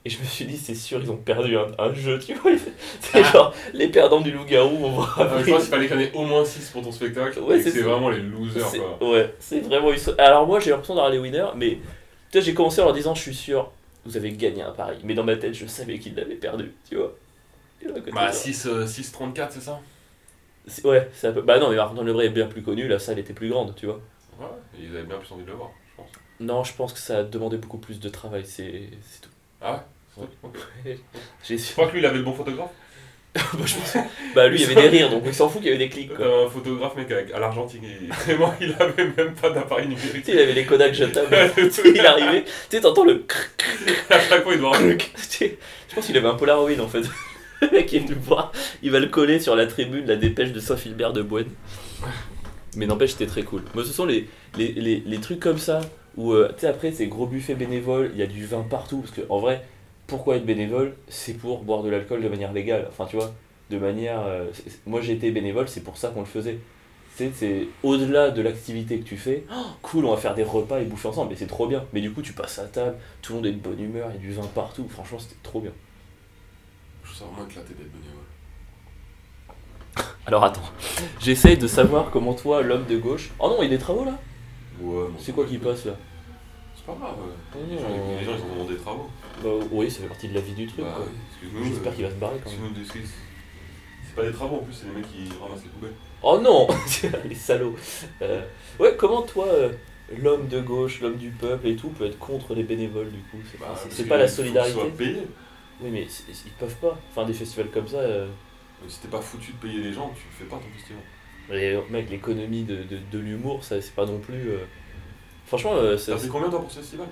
Et 0.06 0.10
je 0.10 0.20
me 0.20 0.26
suis 0.26 0.46
dit, 0.46 0.58
c'est 0.58 0.76
sûr, 0.76 1.00
ils 1.02 1.10
ont 1.10 1.18
perdu 1.18 1.58
un, 1.58 1.68
un 1.80 1.94
jeu, 1.94 2.20
tu 2.20 2.34
vois. 2.34 2.52
C'est 3.00 3.24
genre, 3.24 3.54
les 3.74 3.88
perdants 3.88 4.20
du 4.20 4.32
loup-garou 4.32 4.78
vont 4.78 4.92
voir. 4.92 5.18
Ah, 5.18 5.30
je 5.40 5.50
pense 5.50 5.62
qu'il 5.62 5.70
fallait 5.70 5.88
qu'il 5.88 5.96
y 5.96 6.00
en 6.00 6.02
ait 6.02 6.12
au 6.14 6.26
moins 6.26 6.44
6 6.44 6.70
pour 6.72 6.82
ton 6.84 6.92
spectacle. 6.92 7.40
Ouais, 7.40 7.62
c'est 7.62 7.72
ça. 7.72 7.84
vraiment 7.84 8.10
les 8.10 8.20
losers 8.20 8.70
quoi. 9.00 9.12
Ouais, 9.12 9.34
c'est 9.40 9.62
vraiment. 9.62 9.90
Alors 10.18 10.46
moi 10.46 10.60
j'ai 10.60 10.72
l'impression 10.72 10.96
d'avoir 10.96 11.12
les 11.12 11.20
winners, 11.20 11.52
mais 11.56 11.80
j'ai 12.34 12.54
commencé 12.54 12.82
en 12.82 12.86
leur 12.86 12.94
disant 12.94 13.16
je 13.16 13.22
suis 13.22 13.34
sûr, 13.34 13.72
vous 14.06 14.18
avez 14.18 14.32
gagné 14.34 14.62
un 14.62 14.72
pari. 14.72 14.98
Mais 15.04 15.14
dans 15.14 15.24
ma 15.24 15.38
tête, 15.38 15.54
je 15.54 15.66
savais 15.68 15.98
qu'ils 16.00 16.16
l'avaient 16.16 16.36
perdu, 16.36 16.74
tu 16.90 16.98
vois. 16.98 17.14
Bah 18.14 18.26
genre, 18.26 18.34
6, 18.34 18.66
euh, 18.68 18.86
6-34 18.86 19.48
c'est 19.52 19.62
ça? 19.62 19.80
Ouais, 20.84 21.10
c'est 21.14 21.28
un 21.28 21.32
peu. 21.32 21.42
Bah 21.42 21.60
non, 21.60 21.70
mais 21.70 21.76
Marc-Antoine 21.76 22.08
Lebray 22.08 22.28
est 22.28 22.32
bien 22.32 22.48
plus 22.48 22.62
connu, 22.62 22.88
la 22.88 23.00
salle 23.00 23.20
était 23.20 23.34
plus 23.34 23.50
grande, 23.50 23.74
tu 23.76 23.86
vois. 23.86 24.02
Ouais, 24.40 24.48
ils 24.80 24.90
avaient 24.96 25.04
bien 25.04 25.18
plus 25.18 25.32
envie 25.32 25.44
de 25.44 25.50
le 25.50 25.56
voir, 25.56 25.70
je 25.92 25.96
pense. 26.02 26.12
Non, 26.40 26.64
je 26.64 26.74
pense 26.74 26.94
que 26.94 27.00
ça 27.00 27.20
a 27.20 27.24
demandé 27.24 27.58
beaucoup 27.58 27.78
plus 27.78 28.00
de 28.00 28.10
travail, 28.10 28.44
c'est 28.46 28.90
tout. 29.22 29.30
Ah 29.62 29.86
ouais 30.18 30.28
Je 31.44 31.72
crois 31.74 31.88
que 31.88 31.94
lui 31.94 32.00
il 32.00 32.06
avait 32.06 32.18
le 32.18 32.24
bon 32.24 32.34
photographe. 32.34 32.72
bah, 33.36 33.42
je 33.66 33.74
pense- 33.74 33.98
bah, 34.36 34.48
lui, 34.48 34.62
il 34.62 34.62
y 34.62 34.66
avait 34.66 34.76
des 34.76 34.90
rires, 34.90 35.10
donc 35.10 35.24
il 35.26 35.34
s'en 35.34 35.50
fout 35.50 35.60
qu'il 35.60 35.72
y 35.72 35.76
avait 35.76 35.84
des 35.84 35.90
clics, 35.90 36.14
quoi. 36.14 36.24
Euh, 36.24 36.46
un 36.46 36.50
photographe 36.50 36.96
mec 36.96 37.12
à 37.12 37.40
l'Argentine, 37.40 37.84
et 37.84 38.08
vraiment 38.12 38.54
il 38.62 38.76
avait 38.80 39.06
même 39.18 39.34
pas 39.34 39.50
d'appareil 39.50 39.88
numérique. 39.88 40.24
Tu 40.24 40.26
sais, 40.26 40.34
il 40.34 40.40
avait 40.40 40.54
les 40.54 40.66
Kodak 40.66 40.94
jetables. 40.94 41.36
Il 41.84 42.06
arrivait, 42.06 42.44
tu 42.44 42.52
sais, 42.70 42.82
t'entends 42.82 43.06
le 43.06 43.26
à 44.12 44.20
chaque 44.20 44.44
fois 44.44 44.54
il 44.54 44.60
doit 44.60 44.78
Je 44.78 45.96
pense 45.96 46.06
qu'il 46.06 46.16
avait 46.18 46.28
un 46.28 46.36
Polaroid 46.36 46.80
en 46.80 46.88
fait. 46.88 47.02
Le 47.62 47.72
mec 47.72 47.92
il 47.92 47.96
est 47.96 48.06
venu 48.06 48.16
me 48.16 48.22
voir, 48.22 48.52
il 48.84 48.92
va 48.92 49.00
le 49.00 49.08
coller 49.08 49.40
sur 49.40 49.56
la 49.56 49.66
tribune, 49.66 50.06
la 50.06 50.16
dépêche 50.16 50.52
de 50.52 50.60
Saint-Philbert 50.60 51.14
de 51.14 51.24
Boine. 51.24 51.50
Mais 52.76 52.86
n'empêche, 52.88 53.12
c'était 53.12 53.28
très 53.28 53.44
cool. 53.44 53.62
Moi, 53.74 53.84
ce 53.84 53.92
sont 53.94 54.06
les, 54.06 54.28
les, 54.58 54.72
les, 54.74 55.00
les 55.06 55.20
trucs 55.20 55.40
comme 55.40 55.58
ça 55.58 55.82
où, 56.18 56.34
euh, 56.34 56.50
tu 56.54 56.62
sais, 56.62 56.68
après, 56.68 56.92
c'est 56.92 57.08
gros 57.08 57.26
buffet 57.28 57.56
bénévole, 57.56 58.12
il 58.14 58.20
y 58.20 58.24
a 58.24 58.28
du 58.28 58.46
vin 58.46 58.62
partout. 58.70 59.00
Parce 59.00 59.12
que, 59.12 59.22
en 59.30 59.40
vrai, 59.40 59.64
pourquoi 60.08 60.38
être 60.38 60.46
bénévole? 60.46 60.96
C'est 61.08 61.34
pour 61.34 61.64
boire 61.64 61.84
de 61.84 61.90
l'alcool 61.90 62.22
de 62.24 62.30
manière 62.30 62.54
légale. 62.54 62.88
Enfin, 62.90 63.06
tu 63.06 63.16
vois, 63.18 63.34
de 63.70 63.78
manière. 63.78 64.22
euh, 64.26 64.46
moi, 64.86 65.02
j'ai 65.02 65.14
été 65.14 65.32
bénévole, 65.32 65.68
c'est 65.68 65.82
pour 65.84 65.98
ça 65.98 66.10
qu'on 66.10 66.22
le 66.22 66.26
faisait. 66.26 66.60
C'est, 67.16 67.32
c'est 67.36 67.68
au-delà 67.84 68.32
de 68.32 68.42
l'activité 68.42 69.00
que 69.00 69.04
tu 69.04 69.18
fais, 69.18 69.44
Oh, 69.52 69.56
cool, 69.84 70.06
on 70.06 70.12
va 70.12 70.18
faire 70.18 70.34
des 70.36 70.44
repas 70.44 70.80
et 70.82 70.86
bouffer 70.86 71.10
ensemble, 71.10 71.30
mais 71.32 71.36
c'est 71.38 71.48
trop 71.48 71.68
bien. 71.68 71.86
Mais 71.94 72.02
du 72.02 72.12
coup, 72.12 72.22
tu 72.24 72.34
passes 72.34 72.58
à 72.60 72.66
table, 72.66 72.98
tout 73.22 73.34
le 73.34 73.38
monde 73.38 73.46
est 73.48 73.52
de 73.52 73.60
bonne 73.60 73.80
humeur, 73.80 74.10
il 74.12 74.16
y 74.16 74.18
a 74.18 74.22
du 74.22 74.32
vin 74.34 74.48
partout, 74.56 74.88
franchement, 74.90 75.20
c'était 75.20 75.36
trop 75.44 75.62
bien. 75.62 75.72
Je 77.04 77.10
trouve 77.10 77.20
ça 77.20 77.26
vraiment 77.26 77.48
éclaté 77.48 77.74
d'être 77.76 77.92
bénévole. 77.92 78.23
Alors 80.26 80.44
attends, 80.44 80.62
j'essaye 81.20 81.58
de 81.58 81.68
savoir 81.68 82.10
comment 82.12 82.34
toi, 82.34 82.62
l'homme 82.62 82.86
de 82.86 82.98
gauche. 82.98 83.32
Oh 83.40 83.50
non, 83.50 83.58
il 83.62 83.66
y 83.66 83.68
a 83.68 83.78
des 83.78 83.78
travaux 83.78 84.06
là 84.06 84.18
Ouais, 84.82 85.04
bon, 85.08 85.14
C'est 85.20 85.34
quoi 85.34 85.46
qui 85.46 85.58
passe 85.58 85.86
là 85.86 85.94
C'est 86.76 86.86
pas 86.86 86.98
grave. 87.00 87.16
ouais. 87.20 87.34
Oh 87.56 87.60
Les 87.70 87.78
gens, 87.78 87.90
non. 87.90 88.18
les 88.20 88.26
gens, 88.26 88.32
ils 88.58 88.62
ont 88.62 88.66
des 88.66 88.78
travaux. 88.78 89.08
Bah, 89.44 89.50
Oui, 89.72 89.92
ça 89.92 90.02
fait 90.02 90.08
partie 90.08 90.28
de 90.30 90.34
la 90.34 90.42
vie 90.42 90.54
du 90.54 90.66
truc. 90.68 90.84
Bah, 90.86 90.94
quoi. 90.96 91.06
excuse-nous. 91.32 91.66
J'espère 91.66 91.92
euh, 91.92 91.96
qu'il 91.96 92.06
va 92.06 92.12
se 92.12 92.16
barrer 92.16 92.38
quand 92.44 92.50
même. 92.52 92.74
excuse-nous. 92.82 93.08
C'est 94.08 94.16
pas 94.16 94.24
des 94.28 94.32
travaux 94.34 94.56
en 94.58 94.60
plus, 94.60 94.74
c'est 94.74 94.86
les 94.88 94.94
mecs 94.94 95.08
qui 95.12 95.28
ramassent 95.42 95.64
les 95.64 95.70
poubelles. 95.70 95.94
Oh 96.22 96.40
non 96.42 96.68
Les 97.30 97.36
salauds 97.36 97.76
Euh, 98.22 98.42
Ouais, 98.80 98.96
comment 98.98 99.22
toi, 99.24 99.46
euh, 99.48 99.70
l'homme 100.22 100.48
de 100.48 100.62
gauche, 100.62 101.02
l'homme 101.02 101.18
du 101.18 101.30
peuple 101.30 101.68
et 101.68 101.76
tout, 101.76 101.90
peut 101.90 102.06
être 102.06 102.18
contre 102.20 102.54
les 102.56 102.64
bénévoles 102.64 103.12
du 103.12 103.20
coup? 103.20 103.38
C'est 103.52 103.60
Bah, 103.60 103.68
c'est- 103.76 103.84
parce 103.84 103.96
c'est 103.96 104.04
que 104.04 104.10
pas 104.10 104.18
la 104.18 104.24
il 104.26 104.30
faut 104.30 104.36
qu'ils 104.36 104.44
solidarité? 104.46 104.74
soient 104.74 104.90
payés. 104.98 105.28
Oui, 105.82 105.90
mais 105.92 106.06
c'est- 106.08 106.24
ils 106.46 106.52
peuvent 106.52 106.76
pas. 106.76 106.98
Enfin, 107.12 107.26
des 107.26 107.34
festivals 107.34 107.70
comme 107.72 107.88
ça. 107.88 107.98
euh, 107.98 108.28
Mais 108.84 108.90
Si 108.90 109.00
t'es 109.02 109.08
pas 109.08 109.22
foutu 109.22 109.52
de 109.54 109.58
payer 109.58 109.82
les 109.82 109.94
gens, 109.94 110.12
tu 110.16 110.24
fais 110.38 110.46
pas 110.46 110.58
ton 110.58 110.70
festival. 110.76 111.02
les- 111.50 111.80
mec, 111.90 112.10
l'économie 112.10 112.64
de, 112.64 112.76
de, 112.84 113.00
de 113.12 113.20
l'humour, 113.20 113.64
ça 113.64 113.82
c'est 113.82 113.96
pas 113.96 114.06
non 114.06 114.20
plus. 114.20 114.50
euh, 114.50 114.58
Franchement, 115.46 115.74
euh, 115.76 115.98
ça- 115.98 116.14
T'as 116.14 116.18
pris 116.20 116.28
combien 116.30 116.50
toi 116.50 116.62
pour 116.62 116.72
ce 116.72 116.80
festival? 116.80 117.08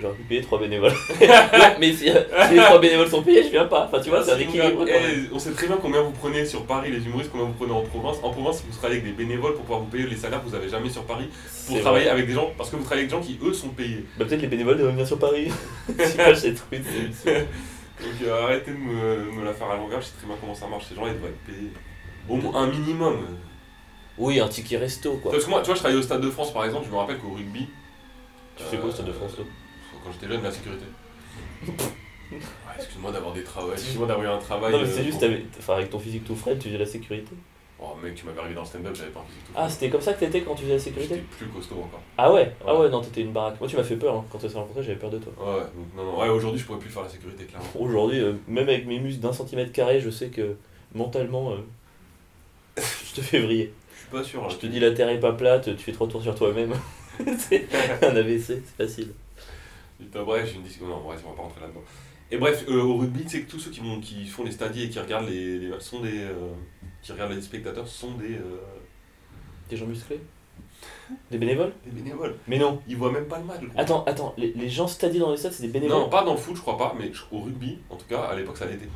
J'aurais 0.00 0.14
pu 0.16 0.22
payer 0.22 0.40
trois 0.40 0.58
bénévoles. 0.58 0.92
Mais 1.78 1.92
si, 1.92 2.08
euh, 2.08 2.22
si 2.48 2.54
les 2.54 2.60
trois 2.62 2.80
bénévoles 2.80 3.08
sont 3.08 3.22
payés, 3.22 3.44
je 3.44 3.50
viens 3.50 3.66
pas. 3.66 3.84
Enfin, 3.86 4.00
tu 4.00 4.08
vois, 4.08 4.24
c'est 4.24 4.32
un 4.32 4.38
Si 4.38 4.44
vous 4.44 4.50
équilibre. 4.56 4.84
gardez- 4.84 4.92
quand 4.92 5.00
même. 5.00 5.26
eh, 5.30 5.34
on 5.34 5.38
sait 5.38 5.52
très 5.52 5.66
bien 5.68 5.76
combien 5.80 6.00
vous 6.02 6.10
prenez 6.10 6.44
sur 6.44 6.64
Paris 6.66 6.90
les 6.90 7.04
humoristes, 7.06 7.30
combien 7.30 7.46
vous 7.46 7.52
prenez 7.52 7.72
en 7.72 7.82
province. 7.82 8.16
En 8.22 8.30
province, 8.30 8.64
vous 8.68 8.76
travaillez 8.76 9.00
avec 9.00 9.14
des 9.16 9.24
bénévoles 9.24 9.52
pour 9.52 9.62
pouvoir 9.62 9.80
vous 9.80 9.86
payer 9.86 10.06
les 10.08 10.16
salaires 10.16 10.42
que 10.42 10.48
vous 10.48 10.54
avez 10.56 10.68
jamais 10.68 10.88
sur 10.88 11.04
Paris. 11.04 11.28
Pour 11.66 11.76
C'est 11.76 11.82
travailler 11.82 12.06
vrai. 12.06 12.14
avec 12.14 12.26
des 12.26 12.32
gens, 12.32 12.50
parce 12.56 12.70
que 12.70 12.76
vous 12.76 12.82
travaillez 12.84 13.06
avec 13.06 13.10
des 13.14 13.16
gens 13.16 13.22
qui 13.22 13.46
eux 13.46 13.52
sont 13.52 13.68
payés. 13.68 14.04
Bah, 14.18 14.24
peut-être 14.24 14.40
les 14.42 14.48
bénévoles 14.48 14.78
devraient 14.78 14.92
venir 14.92 15.06
sur 15.06 15.18
Paris. 15.18 15.48
si 15.88 16.16
pas, 16.16 16.32
j'ai 16.34 16.54
trouvé 16.54 16.82
solution. 16.82 17.46
Donc 18.02 18.22
euh, 18.22 18.42
arrêtez 18.44 18.72
de 18.72 18.76
me, 18.76 19.32
me 19.32 19.44
la 19.44 19.52
faire 19.52 19.70
à 19.70 19.76
l'envers, 19.76 20.00
je 20.00 20.06
sais 20.06 20.16
très 20.18 20.26
bien 20.26 20.36
comment 20.40 20.54
ça 20.54 20.66
marche. 20.66 20.86
Ces 20.88 20.94
gens 20.94 21.06
ils 21.06 21.12
doivent 21.18 21.30
être 21.30 21.44
payés. 21.54 21.70
Au 22.28 22.36
moins 22.36 22.62
un 22.62 22.66
minimum. 22.68 23.18
Oui, 24.18 24.40
un 24.40 24.48
ticket 24.48 24.76
resto 24.78 25.16
quoi. 25.16 25.30
Parce 25.32 25.44
que 25.44 25.50
moi, 25.50 25.60
tu 25.60 25.66
vois, 25.66 25.74
je 25.74 25.80
travaillais 25.80 25.98
au 26.00 26.02
Stade 26.02 26.20
de 26.20 26.30
France 26.30 26.52
par 26.52 26.64
exemple, 26.64 26.86
je 26.86 26.90
me 26.92 26.96
rappelle 26.96 27.18
qu'au 27.18 27.30
rugby. 27.32 27.68
Tu 28.56 28.64
fais 28.64 28.76
quoi 28.76 28.88
au 28.88 28.92
Stade 28.92 29.06
de 29.06 29.12
France 29.12 29.34
toi 29.36 29.44
Quand 30.04 30.12
j'étais 30.12 30.28
jeune, 30.32 30.42
la 30.42 30.50
sécurité. 30.52 30.84
Ouais, 32.32 32.38
excuse-moi 32.78 33.12
d'avoir 33.12 33.34
des 33.34 33.42
travaux, 33.44 33.72
excuse-moi 33.72 34.06
d'avoir 34.06 34.26
eu 34.26 34.30
un 34.34 34.38
travail. 34.38 34.72
Non, 34.72 34.78
mais 34.80 34.84
euh, 34.84 34.90
c'est 34.90 35.02
juste, 35.04 35.18
pour- 35.18 35.20
t'avais- 35.20 35.44
enfin, 35.58 35.74
avec 35.74 35.90
ton 35.90 35.98
physique 35.98 36.24
tout 36.24 36.34
frais, 36.34 36.56
tu 36.56 36.68
faisais 36.68 36.78
la 36.78 36.86
sécurité. 36.86 37.30
Oh 37.84 37.96
mec, 38.02 38.14
tu 38.14 38.24
m'avais 38.26 38.38
arrivé 38.38 38.54
dans 38.54 38.60
le 38.60 38.66
stand-up, 38.66 38.94
j'avais 38.94 39.10
pas 39.10 39.20
un 39.20 39.24
physique 39.24 39.44
tout 39.46 39.52
Ah, 39.56 39.68
c'était 39.68 39.90
comme 39.90 40.00
ça 40.00 40.12
que 40.14 40.20
t'étais 40.20 40.42
quand 40.42 40.54
tu 40.54 40.62
faisais 40.62 40.74
la 40.74 40.78
J'étais 40.78 40.90
sécurité 41.00 41.24
plus 41.36 41.46
costaud 41.48 41.74
encore. 41.82 42.00
Ah 42.16 42.32
ouais 42.32 42.54
Ah 42.64 42.74
Ouais. 42.74 42.80
ouais, 42.82 42.90
non, 42.90 43.00
t'étais 43.00 43.22
une 43.22 43.32
baraque. 43.32 43.58
Moi, 43.58 43.68
tu 43.68 43.76
m'as 43.76 43.82
fait 43.82 43.96
peur 43.96 44.14
hein. 44.14 44.24
quand 44.30 44.38
on 44.44 44.48
s'est 44.48 44.56
rencontrés, 44.56 44.82
j'avais 44.84 44.98
peur 44.98 45.10
de 45.10 45.18
toi. 45.18 45.32
Ouais, 45.38 45.60
donc 45.62 45.86
non, 45.96 46.04
non. 46.04 46.20
Ouais, 46.20 46.28
aujourd'hui, 46.28 46.60
je 46.60 46.64
pourrais 46.66 46.78
plus 46.78 46.90
faire 46.90 47.02
la 47.02 47.08
sécurité, 47.08 47.44
clairement. 47.44 47.66
Aujourd'hui, 47.78 48.20
euh, 48.20 48.34
même 48.46 48.68
avec 48.68 48.86
mes 48.86 48.98
muscles 49.00 49.20
d'un 49.20 49.32
centimètre 49.32 49.72
carré, 49.72 50.00
je 50.00 50.10
sais 50.10 50.28
que 50.28 50.54
mentalement, 50.94 51.50
euh, 51.52 51.56
je 52.78 53.14
te 53.14 53.20
fais 53.20 53.40
vriller. 53.40 53.72
Je 53.94 53.98
suis 54.00 54.08
pas 54.10 54.22
sûr. 54.24 54.42
là. 54.42 54.48
Je 54.50 54.56
te 54.56 54.66
dis 54.66 54.78
la 54.80 54.92
terre 54.92 55.08
est 55.08 55.20
pas 55.20 55.32
plate, 55.32 55.74
tu 55.76 55.82
fais 55.82 55.92
trois 55.92 56.06
tours 56.08 56.22
sur 56.22 56.34
toi-même. 56.34 56.74
c'est 57.38 57.66
un 58.02 58.14
AVC, 58.16 58.40
c'est 58.46 58.76
facile. 58.86 59.12
Putain, 59.98 60.22
bref, 60.22 60.48
j'ai 60.48 60.56
une 60.56 60.62
discussion. 60.62 60.88
Non, 60.88 61.00
bref, 61.04 61.20
on 61.26 61.30
va 61.30 61.36
pas 61.36 61.42
rentrer 61.42 61.60
là-dedans. 61.62 61.82
Et 62.32 62.38
bref, 62.38 62.64
euh, 62.68 62.80
au 62.82 62.96
rugby, 62.96 63.24
tu 63.24 63.28
sais 63.28 63.40
que 63.42 63.50
tous 63.50 63.58
ceux 63.58 63.70
qui, 63.70 63.80
vont, 63.80 64.00
qui 64.00 64.24
font 64.26 64.42
les 64.42 64.52
stadiers 64.52 64.84
et 64.86 64.88
qui 64.88 64.98
regardent 64.98 65.28
les, 65.28 65.58
les 65.58 65.80
sont 65.80 66.00
des, 66.00 66.22
euh, 66.22 66.32
qui 67.02 67.12
regardent 67.12 67.32
les 67.32 67.42
spectateurs 67.42 67.86
sont 67.86 68.12
des, 68.12 68.36
euh, 68.36 68.56
Des 69.68 69.76
gens 69.76 69.84
musclés 69.86 70.20
Des 71.30 71.36
bénévoles 71.36 71.72
des 71.84 71.90
bénévoles. 71.92 72.36
Mais 72.48 72.58
non. 72.58 72.80
Ils 72.88 72.96
voient 72.96 73.12
même 73.12 73.26
pas 73.26 73.38
le 73.38 73.44
match. 73.44 73.60
le 73.60 73.68
gros. 73.68 73.78
Attends, 73.78 74.04
attends, 74.06 74.34
les, 74.38 74.54
les 74.54 74.68
gens 74.70 74.86
stadiés 74.88 75.20
dans 75.20 75.30
les 75.30 75.36
stades, 75.36 75.52
c'est 75.52 75.64
des 75.66 75.68
bénévoles 75.68 75.94
Non, 75.98 76.08
pas 76.08 76.24
dans 76.24 76.32
le 76.32 76.38
foot, 76.38 76.56
je 76.56 76.62
crois 76.62 76.78
pas, 76.78 76.96
mais 76.98 77.12
au 77.30 77.40
rugby, 77.40 77.78
en 77.90 77.96
tout 77.96 78.06
cas, 78.08 78.22
à 78.22 78.34
l'époque, 78.34 78.56
ça 78.56 78.64
l'était. 78.64 78.88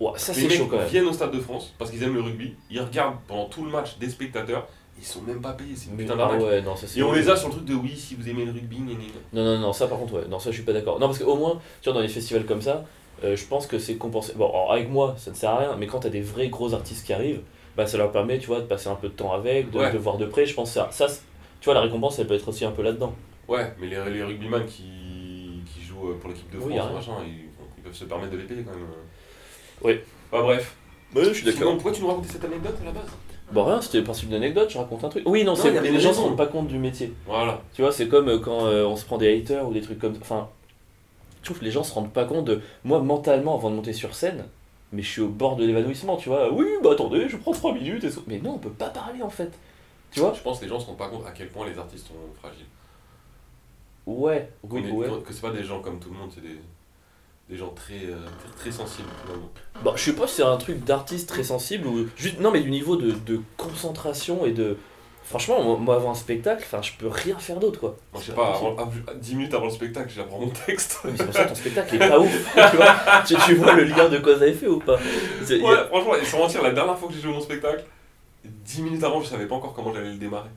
Ouah, 0.00 0.14
ça 0.18 0.32
les 0.32 0.40
c'est 0.40 0.48
mecs 0.48 0.58
chaud 0.58 0.66
quand 0.68 0.78
même. 0.78 0.88
viennent 0.88 1.06
au 1.06 1.12
Stade 1.12 1.30
de 1.30 1.38
France 1.38 1.72
parce 1.78 1.92
qu'ils 1.92 2.02
aiment 2.02 2.16
le 2.16 2.22
rugby, 2.22 2.54
ils 2.68 2.80
regardent 2.80 3.18
pendant 3.28 3.44
tout 3.44 3.64
le 3.64 3.70
match 3.70 3.96
des 3.98 4.08
spectateurs, 4.10 4.66
ils 5.02 5.06
sont 5.06 5.22
même 5.22 5.40
pas 5.42 5.52
payés, 5.52 5.74
c'est 5.76 5.90
une 5.90 5.96
putain 5.96 6.14
d'arnaque. 6.16 6.40
ouais, 6.40 6.62
non, 6.62 6.76
ça 6.76 6.86
c'est. 6.86 7.00
Et 7.00 7.02
on 7.02 7.12
les 7.12 7.28
a 7.28 7.34
sur 7.36 7.48
le 7.48 7.54
truc 7.54 7.64
de 7.66 7.74
oui, 7.74 7.96
si 7.96 8.14
vous 8.14 8.28
aimez 8.28 8.44
le 8.44 8.52
rugby, 8.52 8.76
gna, 8.78 8.92
gna, 8.94 8.98
gna. 9.00 9.12
Non, 9.32 9.44
non, 9.44 9.58
non, 9.58 9.72
ça 9.72 9.88
par 9.88 9.98
contre, 9.98 10.14
ouais. 10.14 10.28
Non, 10.30 10.38
ça 10.38 10.50
je 10.50 10.54
suis 10.56 10.64
pas 10.64 10.72
d'accord. 10.72 11.00
Non, 11.00 11.06
parce 11.08 11.18
qu'au 11.18 11.34
moins, 11.36 11.60
tu 11.80 11.88
vois, 11.90 11.94
dans 11.94 12.00
les 12.00 12.08
festivals 12.08 12.46
comme 12.46 12.62
ça, 12.62 12.84
euh, 13.24 13.34
je 13.36 13.44
pense 13.46 13.66
que 13.66 13.78
c'est 13.80 13.96
compensé. 13.96 14.32
Bon, 14.36 14.48
alors, 14.48 14.72
avec 14.72 14.88
moi, 14.88 15.14
ça 15.18 15.30
ne 15.32 15.36
sert 15.36 15.50
à 15.50 15.58
rien, 15.58 15.76
mais 15.76 15.86
quand 15.88 15.98
t'as 16.00 16.08
des 16.08 16.20
vrais 16.22 16.48
gros 16.48 16.72
artistes 16.72 17.04
qui 17.04 17.12
arrivent, 17.12 17.40
bah 17.76 17.86
ça 17.86 17.98
leur 17.98 18.12
permet, 18.12 18.38
tu 18.38 18.46
vois, 18.46 18.60
de 18.60 18.66
passer 18.66 18.88
un 18.88 18.94
peu 18.94 19.08
de 19.08 19.14
temps 19.14 19.32
avec, 19.32 19.70
de, 19.70 19.78
Ouais. 19.78 19.92
de 19.92 19.98
voir 19.98 20.18
de 20.18 20.26
près. 20.26 20.46
Je 20.46 20.54
pense 20.54 20.68
que 20.68 20.74
ça, 20.74 20.88
ça 20.92 21.08
c'est- 21.08 21.22
tu 21.60 21.64
vois, 21.66 21.74
la 21.74 21.80
récompense, 21.80 22.18
elle 22.20 22.26
peut 22.28 22.34
être 22.34 22.46
aussi 22.48 22.64
un 22.64 22.70
peu 22.70 22.82
là-dedans. 22.82 23.12
Ouais, 23.48 23.72
mais 23.80 23.88
les, 23.88 24.10
les 24.10 24.22
rugbyman 24.22 24.64
qui, 24.66 25.62
qui 25.74 25.82
jouent 25.84 26.10
euh, 26.10 26.18
pour 26.20 26.30
l'équipe 26.30 26.48
de 26.50 26.58
Oui, 26.58 26.62
France, 26.62 26.74
y 26.74 26.78
a 26.78 26.84
rien. 26.84 26.92
machin, 26.94 27.12
ils, 27.26 27.48
ils 27.78 27.82
peuvent 27.82 27.92
se 27.94 28.04
permettre 28.04 28.30
de 28.32 28.36
les 28.36 28.44
payer 28.44 28.62
quand 28.62 28.70
même. 28.70 28.86
Oui. 29.82 29.98
Bah 30.30 30.42
bref. 30.42 30.76
Ouais, 31.14 31.24
je 31.34 31.50
Sinon, 31.50 31.74
pourquoi 31.74 31.92
tu 31.92 32.00
nous 32.02 32.06
racontais 32.08 32.28
cette 32.32 32.44
anecdote 32.44 32.76
à 32.80 32.84
la 32.86 32.92
base? 32.92 33.10
Bon, 33.52 33.64
rien, 33.64 33.80
c'était 33.80 33.98
le 33.98 34.04
principe 34.04 34.28
d'une 34.28 34.36
anecdote, 34.36 34.70
je 34.70 34.78
raconte 34.78 35.04
un 35.04 35.08
truc. 35.08 35.22
Oui, 35.26 35.44
non, 35.44 35.52
Non, 35.52 35.56
c'est 35.56 35.70
les 35.80 35.92
gens 36.00 36.00
se 36.00 36.06
raison. 36.08 36.22
rendent 36.28 36.36
pas 36.36 36.46
compte 36.46 36.68
du 36.68 36.78
métier. 36.78 37.12
Voilà. 37.26 37.60
Tu 37.74 37.82
vois, 37.82 37.92
c'est 37.92 38.08
comme 38.08 38.28
euh, 38.28 38.38
quand 38.38 38.64
euh, 38.66 38.84
on 38.86 38.96
se 38.96 39.04
prend 39.04 39.18
des 39.18 39.36
haters 39.38 39.68
ou 39.68 39.72
des 39.72 39.80
trucs 39.82 39.98
comme 39.98 40.14
Enfin, 40.20 40.48
je 41.42 41.46
trouve 41.46 41.58
que 41.58 41.64
les 41.64 41.70
gens 41.70 41.82
se 41.84 41.92
rendent 41.92 42.12
pas 42.12 42.24
compte 42.24 42.46
de. 42.46 42.60
Moi, 42.84 43.00
mentalement, 43.00 43.54
avant 43.54 43.70
de 43.70 43.76
monter 43.76 43.92
sur 43.92 44.14
scène, 44.14 44.46
mais 44.92 45.02
je 45.02 45.08
suis 45.08 45.20
au 45.22 45.28
bord 45.28 45.56
de 45.56 45.64
l'évanouissement, 45.66 46.16
tu 46.16 46.28
vois. 46.28 46.52
Oui, 46.52 46.66
bah 46.82 46.90
attendez, 46.92 47.28
je 47.28 47.36
prends 47.36 47.52
3 47.52 47.74
minutes 47.74 48.04
et 48.04 48.10
tout. 48.10 48.22
Mais 48.26 48.38
non, 48.38 48.52
on 48.54 48.58
peut 48.58 48.70
pas 48.70 48.88
parler 48.88 49.22
en 49.22 49.30
fait. 49.30 49.50
Tu 50.12 50.20
vois? 50.20 50.32
Je 50.36 50.40
pense 50.42 50.58
que 50.58 50.64
les 50.64 50.70
gens 50.70 50.78
se 50.80 50.86
rendent 50.86 50.98
pas 50.98 51.08
compte 51.08 51.26
à 51.26 51.30
quel 51.32 51.48
point 51.48 51.66
les 51.66 51.78
artistes 51.78 52.06
sont 52.08 52.14
fragiles. 52.40 52.66
Ouais, 54.06 54.50
oui, 54.68 54.84
est- 54.86 54.90
ouais. 54.90 55.08
Que 55.24 55.32
c'est 55.32 55.40
pas 55.42 55.50
des 55.52 55.62
gens 55.62 55.80
comme 55.80 55.98
tout 56.00 56.10
le 56.10 56.16
monde, 56.18 56.30
c'est 56.34 56.40
des, 56.42 56.58
des 57.48 57.56
gens 57.56 57.70
très, 57.70 57.94
euh, 58.06 58.16
très, 58.38 58.56
très 58.56 58.70
sensibles 58.72 59.08
finalement. 59.24 59.50
Bon, 59.82 59.92
je 59.96 60.02
sais 60.02 60.14
pas 60.14 60.26
si 60.26 60.36
c'est 60.36 60.42
un 60.42 60.56
truc 60.56 60.84
d'artiste 60.84 61.28
très 61.28 61.42
sensible 61.44 61.86
ou 61.86 62.08
juste. 62.16 62.40
Non, 62.40 62.50
mais 62.50 62.60
du 62.60 62.70
niveau 62.70 62.96
de, 62.96 63.12
de 63.12 63.40
concentration 63.56 64.46
et 64.46 64.52
de. 64.52 64.76
Franchement, 65.24 65.62
moi, 65.62 65.76
moi, 65.78 65.94
avant 65.94 66.10
un 66.10 66.14
spectacle, 66.16 66.62
enfin, 66.66 66.82
je 66.82 66.92
peux 66.98 67.06
rien 67.08 67.38
faire 67.38 67.58
d'autre 67.60 67.78
quoi. 67.78 67.96
Moi 68.12 68.20
je 68.20 68.26
sais 68.30 68.32
pas, 68.34 68.54
avant, 68.54 68.76
avant- 68.76 68.90
10 69.20 69.36
minutes 69.36 69.54
avant 69.54 69.66
le 69.66 69.70
spectacle, 69.70 70.10
j'apprends 70.14 70.40
mon 70.40 70.48
texte. 70.48 70.98
Mais 71.04 71.12
C'est 71.16 71.24
pour 71.24 71.34
ça 71.34 71.44
que 71.44 71.48
ton 71.50 71.54
spectacle 71.54 71.94
est 71.94 71.98
pas 72.08 72.18
ouf. 72.18 72.54
tu, 72.70 72.76
vois 72.76 72.94
tu, 73.26 73.34
tu 73.46 73.54
vois 73.54 73.72
le 73.74 73.84
lien 73.84 74.08
de 74.08 74.18
cause 74.18 74.42
à 74.42 74.46
effet 74.48 74.66
ou 74.66 74.80
pas? 74.80 74.96
A- 74.98 75.84
franchement, 75.86 76.16
et 76.16 76.24
sans 76.24 76.38
mentir, 76.38 76.60
la 76.62 76.72
dernière 76.72 76.98
fois 76.98 77.08
que 77.08 77.14
j'ai 77.14 77.20
joué 77.20 77.32
mon 77.32 77.40
spectacle, 77.40 77.84
10 78.44 78.82
minutes 78.82 79.04
avant, 79.04 79.20
je 79.22 79.28
savais 79.28 79.46
pas 79.46 79.54
encore 79.54 79.72
comment 79.74 79.94
j'allais 79.94 80.10
le 80.10 80.18
démarrer. 80.18 80.50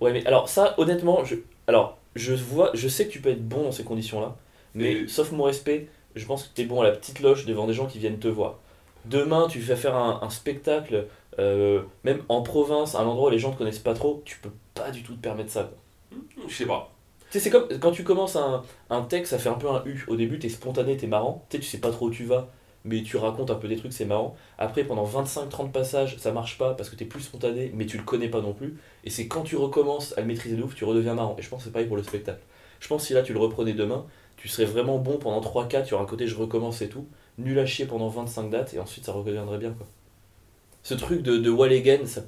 Ouais, 0.00 0.12
mais 0.12 0.26
alors 0.26 0.48
ça, 0.48 0.74
honnêtement, 0.78 1.24
je, 1.24 1.36
alors, 1.68 1.98
je, 2.16 2.34
vois, 2.34 2.70
je 2.74 2.88
sais 2.88 3.06
que 3.06 3.12
tu 3.12 3.20
peux 3.20 3.30
être 3.30 3.46
bon 3.48 3.62
dans 3.62 3.72
ces 3.72 3.84
conditions-là, 3.84 4.34
mais 4.74 4.92
Et- 4.92 5.08
sauf 5.08 5.30
mon 5.30 5.44
respect, 5.44 5.88
je 6.14 6.26
pense 6.26 6.44
que 6.44 6.54
tu 6.54 6.62
es 6.62 6.64
bon 6.64 6.80
à 6.80 6.84
la 6.84 6.92
petite 6.92 7.20
loge 7.20 7.46
devant 7.46 7.66
des 7.66 7.74
gens 7.74 7.86
qui 7.86 7.98
viennent 7.98 8.18
te 8.18 8.28
voir. 8.28 8.58
Demain, 9.04 9.48
tu 9.48 9.60
fais 9.60 9.76
faire 9.76 9.96
un, 9.96 10.20
un 10.22 10.30
spectacle, 10.30 11.06
euh, 11.38 11.82
même 12.04 12.22
en 12.28 12.42
province, 12.42 12.94
à 12.94 13.00
un 13.00 13.06
endroit 13.06 13.28
où 13.28 13.32
les 13.32 13.38
gens 13.38 13.50
te 13.52 13.58
connaissent 13.58 13.78
pas 13.78 13.94
trop, 13.94 14.22
tu 14.24 14.38
peux 14.38 14.52
pas 14.74 14.90
du 14.90 15.02
tout 15.02 15.14
te 15.14 15.20
permettre 15.20 15.50
ça. 15.50 15.64
quoi. 15.64 16.18
Je 16.48 16.54
sais 16.54 16.66
pas. 16.66 16.92
Tu 17.30 17.38
sais, 17.38 17.44
c'est 17.44 17.50
comme 17.50 17.66
quand 17.80 17.92
tu 17.92 18.04
commences 18.04 18.36
un, 18.36 18.62
un 18.90 19.02
texte, 19.02 19.30
ça 19.30 19.38
fait 19.38 19.48
un 19.48 19.54
peu 19.54 19.68
un 19.68 19.82
U. 19.86 20.04
Au 20.08 20.16
début, 20.16 20.38
t'es 20.38 20.48
spontané, 20.50 20.96
t'es 20.96 21.06
marrant. 21.06 21.44
Tu 21.48 21.56
sais, 21.56 21.62
tu 21.62 21.68
sais 21.68 21.78
pas 21.78 21.90
trop 21.90 22.06
où 22.06 22.10
tu 22.10 22.24
vas, 22.24 22.48
mais 22.84 23.02
tu 23.02 23.16
racontes 23.16 23.50
un 23.50 23.54
peu 23.54 23.68
des 23.68 23.76
trucs, 23.76 23.92
c'est 23.92 24.04
marrant. 24.04 24.36
Après, 24.58 24.84
pendant 24.84 25.04
25-30 25.06 25.70
passages, 25.72 26.16
ça 26.18 26.30
marche 26.32 26.58
pas 26.58 26.74
parce 26.74 26.90
que 26.90 26.96
t'es 26.96 27.06
plus 27.06 27.22
spontané, 27.22 27.70
mais 27.74 27.86
tu 27.86 27.96
le 27.96 28.02
connais 28.04 28.28
pas 28.28 28.40
non 28.42 28.52
plus. 28.52 28.76
Et 29.04 29.10
c'est 29.10 29.28
quand 29.28 29.42
tu 29.42 29.56
recommences 29.56 30.16
à 30.18 30.20
le 30.20 30.26
maîtriser 30.26 30.56
de 30.56 30.62
ouf, 30.62 30.74
tu 30.74 30.84
redeviens 30.84 31.14
marrant. 31.14 31.34
Et 31.38 31.42
je 31.42 31.48
pense 31.48 31.60
que 31.60 31.64
c'est 31.64 31.72
pareil 31.72 31.88
pour 31.88 31.96
le 31.96 32.02
spectacle. 32.02 32.40
Je 32.80 32.88
pense 32.88 33.02
que 33.02 33.06
si 33.08 33.14
là, 33.14 33.22
tu 33.22 33.32
le 33.32 33.38
reprenais 33.38 33.72
demain, 33.72 34.04
tu 34.42 34.48
serais 34.48 34.64
vraiment 34.64 34.98
bon 34.98 35.18
pendant 35.18 35.40
3-4, 35.40 35.86
tu 35.86 35.94
auras 35.94 36.02
un 36.02 36.06
côté 36.06 36.26
je 36.26 36.34
recommence 36.34 36.82
et 36.82 36.88
tout. 36.88 37.06
Nul 37.38 37.56
à 37.60 37.64
chier 37.64 37.86
pendant 37.86 38.08
25 38.08 38.50
dates, 38.50 38.74
et 38.74 38.80
ensuite 38.80 39.04
ça 39.04 39.12
reviendrait 39.12 39.58
bien, 39.58 39.70
quoi. 39.70 39.86
Ce 40.82 40.94
truc 40.94 41.22
de, 41.22 41.36
de 41.38 41.48
Wall 41.48 41.72
Again, 41.72 42.04
ça. 42.06 42.22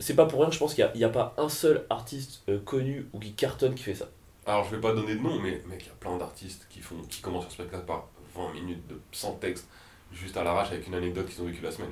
C'est 0.00 0.16
pas 0.16 0.24
pour 0.24 0.40
rien 0.40 0.48
que 0.48 0.54
je 0.54 0.58
pense 0.58 0.72
qu'il 0.72 0.90
n'y 0.94 1.04
a, 1.04 1.10
pas 1.10 1.34
un 1.36 1.50
seul 1.50 1.84
artiste 1.90 2.42
euh, 2.48 2.58
connu 2.58 3.06
ou 3.12 3.18
qui 3.18 3.34
cartonne 3.34 3.74
qui 3.74 3.82
fait 3.82 3.94
ça. 3.94 4.08
Alors 4.46 4.64
je 4.64 4.74
vais 4.74 4.80
pas 4.80 4.94
donner 4.94 5.14
de 5.14 5.20
nom, 5.20 5.38
mais 5.38 5.60
mec, 5.68 5.82
il 5.82 5.88
y 5.88 5.90
a 5.90 5.94
plein 6.00 6.16
d'artistes 6.16 6.66
qui 6.70 6.80
font, 6.80 6.94
qui 7.10 7.20
commencent 7.20 7.42
leur 7.42 7.52
spectacle 7.52 7.84
par 7.84 8.08
20 8.34 8.54
minutes 8.54 8.86
de 8.88 8.98
sans 9.12 9.34
texte, 9.34 9.68
juste 10.14 10.38
à 10.38 10.42
l'arrache 10.42 10.68
avec 10.72 10.86
une 10.86 10.94
anecdote 10.94 11.28
qu'ils 11.28 11.42
ont 11.42 11.46
vécue 11.46 11.62
la 11.62 11.70
semaine. 11.70 11.90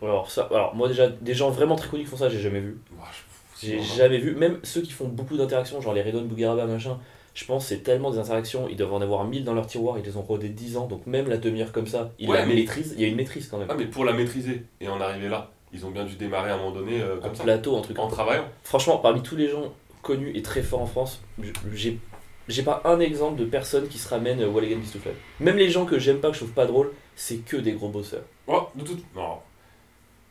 Alors, 0.00 0.30
ça, 0.30 0.48
alors 0.52 0.76
moi 0.76 0.86
déjà, 0.86 1.08
des 1.08 1.34
gens 1.34 1.50
vraiment 1.50 1.74
très 1.74 1.88
connus 1.88 2.04
qui 2.04 2.10
font 2.10 2.16
ça, 2.16 2.28
j'ai 2.28 2.38
jamais 2.38 2.60
vu. 2.60 2.78
J'ai 3.60 3.82
jamais 3.82 4.18
vu. 4.18 4.36
Même 4.36 4.60
ceux 4.62 4.82
qui 4.82 4.92
font 4.92 5.08
beaucoup 5.08 5.36
d'interactions, 5.36 5.80
genre 5.80 5.94
les 5.94 6.02
Redon 6.02 6.22
Bougueraba, 6.26 6.66
machin, 6.66 7.00
je 7.38 7.44
pense 7.44 7.62
que 7.64 7.68
c'est 7.68 7.82
tellement 7.84 8.10
des 8.10 8.18
interactions, 8.18 8.66
ils 8.68 8.76
doivent 8.76 8.94
en 8.94 9.00
avoir 9.00 9.22
1000 9.24 9.44
dans 9.44 9.54
leur 9.54 9.68
tiroir, 9.68 9.96
ils 9.96 10.04
les 10.04 10.16
ont 10.16 10.22
rodés 10.22 10.48
10 10.48 10.76
ans, 10.76 10.86
donc 10.88 11.06
même 11.06 11.28
la 11.28 11.38
tenir 11.38 11.70
comme 11.70 11.86
ça, 11.86 12.10
ils 12.18 12.28
Ouais, 12.28 12.38
la 12.38 12.46
mais- 12.46 12.54
maîtrisent, 12.56 12.94
il 12.96 13.02
y 13.02 13.04
a 13.04 13.08
une 13.08 13.14
maîtrise 13.14 13.46
quand 13.48 13.58
même. 13.58 13.68
Ah 13.70 13.76
mais 13.78 13.86
pour 13.86 14.04
la 14.04 14.12
maîtriser 14.12 14.64
et 14.80 14.88
en 14.88 15.00
arriver 15.00 15.28
là, 15.28 15.52
ils 15.72 15.86
ont 15.86 15.90
bien 15.90 16.04
dû 16.04 16.16
démarrer 16.16 16.50
à 16.50 16.54
un 16.54 16.56
moment 16.56 16.72
donné 16.72 17.00
euh, 17.00 17.16
un 17.18 17.20
comme 17.20 17.34
ça, 17.36 17.44
plateau, 17.44 17.76
un 17.76 17.80
truc. 17.82 17.96
en 18.00 18.08
travaillant. 18.08 18.48
Franchement, 18.64 18.96
parmi 18.98 19.22
tous 19.22 19.36
les 19.36 19.48
gens 19.48 19.72
connus 20.02 20.32
et 20.34 20.42
très 20.42 20.62
forts 20.62 20.82
en 20.82 20.86
France, 20.86 21.22
j'ai 21.74 22.00
j'ai 22.48 22.62
pas 22.64 22.80
un 22.86 22.98
exemple 22.98 23.38
de 23.38 23.44
personne 23.44 23.86
qui 23.88 23.98
se 23.98 24.08
ramène 24.08 24.40
euh, 24.40 24.48
Walligan 24.48 24.78
Bistouflette. 24.78 25.14
Même 25.38 25.58
les 25.58 25.68
gens 25.70 25.84
que 25.84 25.98
j'aime 26.00 26.18
pas, 26.18 26.28
que 26.28 26.34
je 26.34 26.40
trouve 26.40 26.52
pas 26.54 26.66
drôle, 26.66 26.90
c'est 27.14 27.36
que 27.44 27.56
des 27.58 27.72
gros 27.72 27.90
bosseurs. 27.90 28.24
Oh, 28.46 28.62
de 28.74 28.82
toute... 28.82 29.04
Non. 29.14 29.36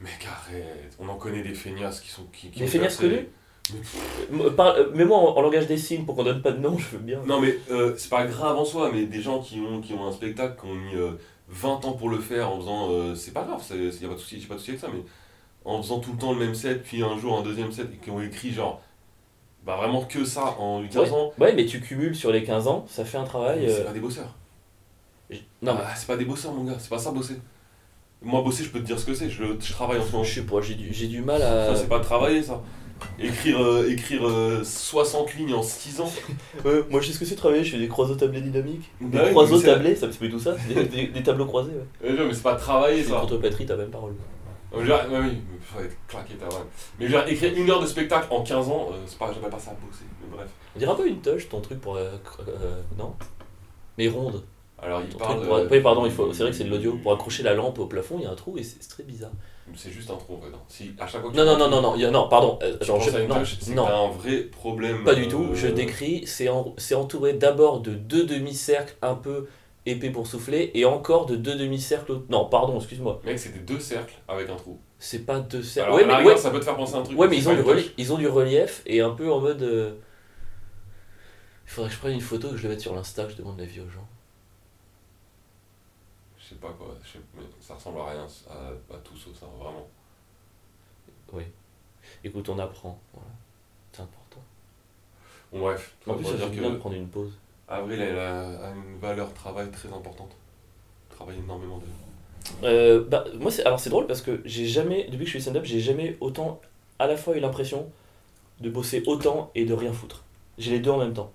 Mec, 0.01 0.27
arrête. 0.27 0.97
On 0.99 1.07
en 1.09 1.15
connaît 1.15 1.43
des 1.43 1.53
feignasses 1.53 2.01
qui 2.01 2.09
sont. 2.09 2.23
Qui, 2.33 2.49
qui 2.49 2.59
Des 2.59 2.67
feignasses 2.67 2.97
percé. 2.97 3.29
Euh, 4.33 4.49
par- 4.51 4.75
euh, 4.75 4.91
Mets-moi 4.93 5.17
en, 5.17 5.37
en 5.37 5.41
langage 5.41 5.67
des 5.67 5.77
signes 5.77 6.05
pour 6.05 6.15
qu'on 6.15 6.23
donne 6.23 6.41
pas 6.41 6.51
de 6.51 6.59
nom, 6.59 6.77
je 6.77 6.89
veux 6.97 6.99
bien. 7.03 7.19
Non, 7.25 7.39
mais 7.41 7.57
euh, 7.71 7.93
c'est 7.97 8.09
pas 8.09 8.25
grave 8.25 8.57
en 8.57 8.65
soi, 8.65 8.91
mais 8.93 9.05
des 9.05 9.21
gens 9.21 9.39
qui 9.39 9.59
ont, 9.59 9.81
qui 9.81 9.93
ont 9.93 10.05
un 10.05 10.11
spectacle, 10.11 10.59
qui 10.59 10.67
ont 10.67 10.73
mis 10.75 10.95
euh, 10.95 11.11
20 11.49 11.85
ans 11.85 11.93
pour 11.93 12.09
le 12.09 12.19
faire 12.19 12.49
en 12.51 12.59
faisant. 12.59 12.89
euh, 12.91 13.15
c'est 13.15 13.31
pas 13.33 13.43
grave, 13.43 13.61
il 13.71 13.83
y 14.01 14.05
a 14.05 14.07
pas 14.09 14.13
de 14.15 14.19
souci, 14.19 14.39
j'ai 14.41 14.47
pas 14.47 14.53
de 14.55 14.59
souci 14.59 14.71
avec 14.71 14.81
ça, 14.81 14.87
mais 14.93 15.01
en 15.65 15.81
faisant 15.81 15.99
tout 15.99 16.11
le 16.13 16.17
temps 16.17 16.31
le 16.33 16.39
même 16.39 16.55
set, 16.55 16.83
puis 16.83 17.03
un 17.03 17.17
jour 17.17 17.37
un 17.37 17.43
deuxième 17.43 17.71
set, 17.71 17.87
et 17.93 17.97
qui 17.97 18.09
ont 18.11 18.21
écrit 18.21 18.51
genre. 18.51 18.81
Bah 19.65 19.75
vraiment 19.75 20.03
que 20.05 20.23
ça 20.23 20.55
en 20.59 20.81
15 20.87 21.11
ans. 21.11 21.33
Ouais, 21.39 21.51
mais 21.53 21.65
tu 21.65 21.81
cumules 21.81 22.15
sur 22.15 22.31
les 22.31 22.43
15 22.45 22.67
ans, 22.67 22.85
ça 22.87 23.03
fait 23.03 23.17
un 23.17 23.25
travail. 23.25 23.65
C'est 23.69 23.83
pas 23.83 23.91
des 23.91 23.99
bosseurs. 23.99 24.33
Non, 25.61 25.73
mais 25.73 25.81
Ah, 25.85 25.93
c'est 25.95 26.07
pas 26.07 26.15
des 26.15 26.23
bosseurs, 26.23 26.53
mon 26.53 26.63
gars, 26.63 26.77
c'est 26.79 26.89
pas 26.89 26.99
ça 26.99 27.11
bosser. 27.11 27.35
Moi, 28.21 28.41
bosser, 28.41 28.63
je 28.63 28.69
peux 28.69 28.79
te 28.79 28.85
dire 28.85 28.97
ce 28.97 29.05
que 29.05 29.13
c'est, 29.13 29.29
je, 29.29 29.43
je 29.59 29.71
travaille 29.73 29.99
en 29.99 30.05
ce 30.05 30.11
moment. 30.11 30.23
je 30.23 30.35
sais 30.35 30.45
pas, 30.45 30.61
j'ai 30.61 30.75
du, 30.75 30.93
j'ai 30.93 31.07
du 31.07 31.21
mal 31.21 31.41
à. 31.41 31.67
Ça, 31.67 31.75
c'est 31.75 31.89
pas 31.89 31.99
travailler, 31.99 32.41
ça. 32.41 32.61
Écrire, 33.19 33.61
euh, 33.63 33.89
écrire 33.89 34.27
euh, 34.27 34.63
60 34.63 35.33
lignes 35.35 35.53
en 35.53 35.63
6 35.63 36.01
ans. 36.01 36.11
Ouais, 36.65 36.83
moi 36.89 37.01
je 37.01 37.07
sais 37.07 37.13
ce 37.13 37.19
que 37.19 37.25
c'est 37.25 37.35
travailler, 37.35 37.63
je 37.63 37.71
fais 37.71 37.77
des 37.79 37.87
croiseaux 37.87 38.15
tablés 38.15 38.41
dynamiques. 38.41 38.89
Des 39.01 39.17
Bah 39.17 39.23
oui, 39.25 39.31
croiseaux 39.31 39.55
mais 39.55 39.61
c'est- 39.61 39.67
tablés, 39.67 39.95
ça 39.95 40.07
me 40.07 40.11
fait 40.11 40.29
tout 40.29 40.39
ça, 40.39 40.55
c'est 40.67 40.73
des, 40.73 40.83
des- 40.85 41.07
des 41.07 41.23
tableaux 41.23 41.45
croisés. 41.45 41.71
Ouais. 41.71 42.09
Euh, 42.09 42.17
non, 42.17 42.27
mais 42.27 42.33
c'est 42.33 42.43
pas 42.43 42.55
travailler, 42.55 43.03
C'est 43.03 43.09
ça. 43.11 43.19
contreplaterie, 43.19 43.65
t'as 43.65 43.75
même 43.75 43.89
parole. 43.91 44.13
Euh, 44.73 44.75
je 44.75 44.79
veux 44.79 44.85
dire, 44.85 45.05
ouais, 45.11 45.19
oui, 45.19 45.37
mais 45.77 45.85
être 45.85 45.95
claqué, 46.07 46.33
vrai. 46.35 46.49
Mais 46.99 47.07
je 47.07 47.11
veux 47.15 47.17
dire, 47.23 47.27
écrire 47.31 47.53
une 47.55 47.69
heure 47.69 47.81
de 47.81 47.87
spectacle 47.87 48.27
en 48.31 48.41
15 48.43 48.67
ans, 48.69 48.89
euh, 48.91 48.95
c'est 49.05 49.17
pas, 49.17 49.31
j'appelle 49.33 49.49
pas 49.49 49.59
ça 49.59 49.71
bosser. 49.85 50.03
Mais 50.21 50.35
bref. 50.35 50.49
On 50.75 50.79
dirait 50.79 50.91
un 50.91 50.95
peu 50.95 51.07
une 51.07 51.21
touche 51.21 51.47
ton 51.49 51.61
truc 51.61 51.79
pour. 51.79 51.95
euh, 51.95 52.11
cr- 52.25 52.41
euh, 52.49 52.81
non? 52.97 53.13
Mais 53.97 54.07
ronde. 54.09 54.43
Alors, 54.79 55.01
il 55.01 55.09
Ton 55.09 55.17
parle. 55.17 55.35
truc 55.37 55.47
pour- 55.47 55.57
euh, 55.57 55.67
Oui, 55.71 55.79
pardon, 55.81 56.05
il 56.05 56.11
faut... 56.11 56.31
c'est 56.33 56.43
vrai 56.43 56.51
que 56.51 56.57
c'est 56.57 56.65
de 56.65 56.69
l'audio. 56.69 56.97
Pour 57.01 57.13
accrocher 57.13 57.43
la 57.43 57.53
lampe 57.53 57.79
au 57.79 57.85
plafond, 57.85 58.17
il 58.19 58.23
y 58.23 58.27
a 58.27 58.31
un 58.31 58.35
trou 58.35 58.57
et 58.57 58.63
c'est 58.63 58.77
c'est 58.81 58.89
très 58.89 59.03
bizarre. 59.03 59.31
C'est 59.75 59.91
juste 59.91 60.09
un 60.09 60.15
trou, 60.15 60.35
en. 60.35 60.57
Si, 60.67 60.93
à 60.99 61.05
chaque 61.07 61.21
fois 61.21 61.31
que 61.31 61.37
Non, 61.37 61.45
non, 61.45 61.57
non, 61.57 61.69
non, 61.69 61.81
non, 61.81 61.95
y 61.95 62.05
a- 62.05 62.09
non 62.11 62.27
pardon. 62.29 62.57
euh, 62.63 62.77
genre, 62.81 62.99
je- 63.01 63.73
non, 63.73 63.85
un 63.87 64.09
vrai 64.09 64.37
problème. 64.43 65.03
pas 65.03 65.13
du 65.13 65.27
tout. 65.27 65.49
Je 65.53 65.67
euh, 65.67 65.71
décris, 65.71 66.25
c'est 66.25 66.49
en- 66.49 66.73
c'est 66.77 66.95
entouré 66.95 67.33
d'abord 67.33 67.81
de 67.81 67.91
deux 67.91 68.23
demi-cercles 68.25 68.95
un 69.01 69.15
peu 69.15 69.47
épais 69.85 70.09
pour 70.09 70.25
souffler 70.25 70.71
et 70.73 70.85
encore 70.85 71.25
de 71.27 71.35
deux 71.35 71.55
demi-cercles. 71.55 72.21
Non, 72.29 72.45
pardon, 72.45 72.77
excuse-moi. 72.77 73.21
Mec, 73.23 73.37
c'était 73.39 73.59
deux 73.59 73.79
cercles 73.79 74.15
avec 74.27 74.49
un 74.49 74.55
trou. 74.55 74.79
C'est 74.99 75.25
pas 75.25 75.39
deux 75.39 75.61
cercles. 75.61 75.91
Alors, 75.93 76.07
Ouais, 76.07 76.17
mais, 76.23 76.25
ouais, 76.25 76.37
ça 76.37 76.49
peut 76.49 76.59
te 76.59 76.65
faire 76.65 76.75
penser 76.75 76.95
à 76.95 76.97
un 76.99 77.03
truc. 77.03 77.17
ouais, 77.19 77.27
mais 77.27 77.37
ils 77.37 77.47
ont, 77.47 77.53
du 77.53 77.61
relief, 77.61 77.93
ils 77.97 78.13
ont 78.13 78.17
du 78.17 78.27
relief 78.27 78.81
et 78.87 79.01
un 79.01 79.11
peu 79.11 79.31
en 79.31 79.39
mode. 79.39 79.61
euh, 79.61 79.91
Il 81.65 81.71
faudrait 81.71 81.89
que 81.89 81.95
je 81.95 81.99
prenne 81.99 82.13
une 82.13 82.21
photo 82.21 82.47
et 82.47 82.51
que 82.51 82.57
je 82.57 82.63
le 82.63 82.69
mette 82.69 82.81
sur 82.81 82.95
l'Insta, 82.95 83.25
que 83.25 83.31
je 83.31 83.37
demande 83.37 83.59
l'avis 83.59 83.81
aux 83.81 83.89
gens. 83.89 84.07
Sais 86.59 86.67
pas 86.67 86.73
quoi, 86.73 86.87
je 87.03 87.07
sais- 87.13 87.19
mais 87.35 87.43
ça 87.61 87.75
ressemble 87.75 87.99
à 87.99 88.05
rien, 88.11 88.25
à, 88.49 88.95
à 88.95 88.97
tout 89.03 89.15
sauf 89.15 89.35
ça, 89.39 89.45
vraiment. 89.59 89.87
Écoute, 92.23 92.49
on 92.49 92.57
apprend. 92.59 92.97
Voilà. 93.13 93.29
C'est 93.91 94.01
important. 94.01 94.41
Bon, 95.51 95.59
bref, 95.59 95.95
En 96.07 96.13
plus, 96.15 96.25
ça 96.25 96.37
fait 96.37 96.49
bien 96.49 96.69
de 96.71 96.77
prendre 96.77 96.95
une 96.95 97.07
pause. 97.07 97.33
Avril, 97.67 97.99
elle 98.01 98.17
a, 98.17 98.67
a 98.67 98.71
une 98.71 98.97
valeur 98.99 99.33
travail 99.33 99.69
très 99.71 99.91
importante. 99.91 100.31
Travaille 101.09 101.37
énormément 101.37 101.77
de. 101.79 101.83
Euh, 102.65 103.03
bah, 103.07 103.25
moi, 103.39 103.51
c'est, 103.51 103.65
alors 103.65 103.79
c'est 103.79 103.89
drôle 103.89 104.07
parce 104.07 104.21
que 104.21 104.41
j'ai 104.45 104.65
jamais, 104.67 105.03
depuis 105.05 105.19
que 105.19 105.25
je 105.25 105.31
suis 105.31 105.41
stand-up, 105.41 105.65
j'ai 105.65 105.79
jamais 105.81 106.17
autant 106.21 106.61
à 106.99 107.07
la 107.07 107.17
fois 107.17 107.35
eu 107.35 107.39
l'impression 107.39 107.89
de 108.61 108.69
bosser 108.69 109.03
autant 109.05 109.51
et 109.53 109.65
de 109.65 109.73
rien 109.73 109.91
foutre. 109.93 110.23
J'ai 110.57 110.71
les 110.71 110.79
deux 110.79 110.91
en 110.91 110.97
même 110.97 111.13
temps. 111.13 111.31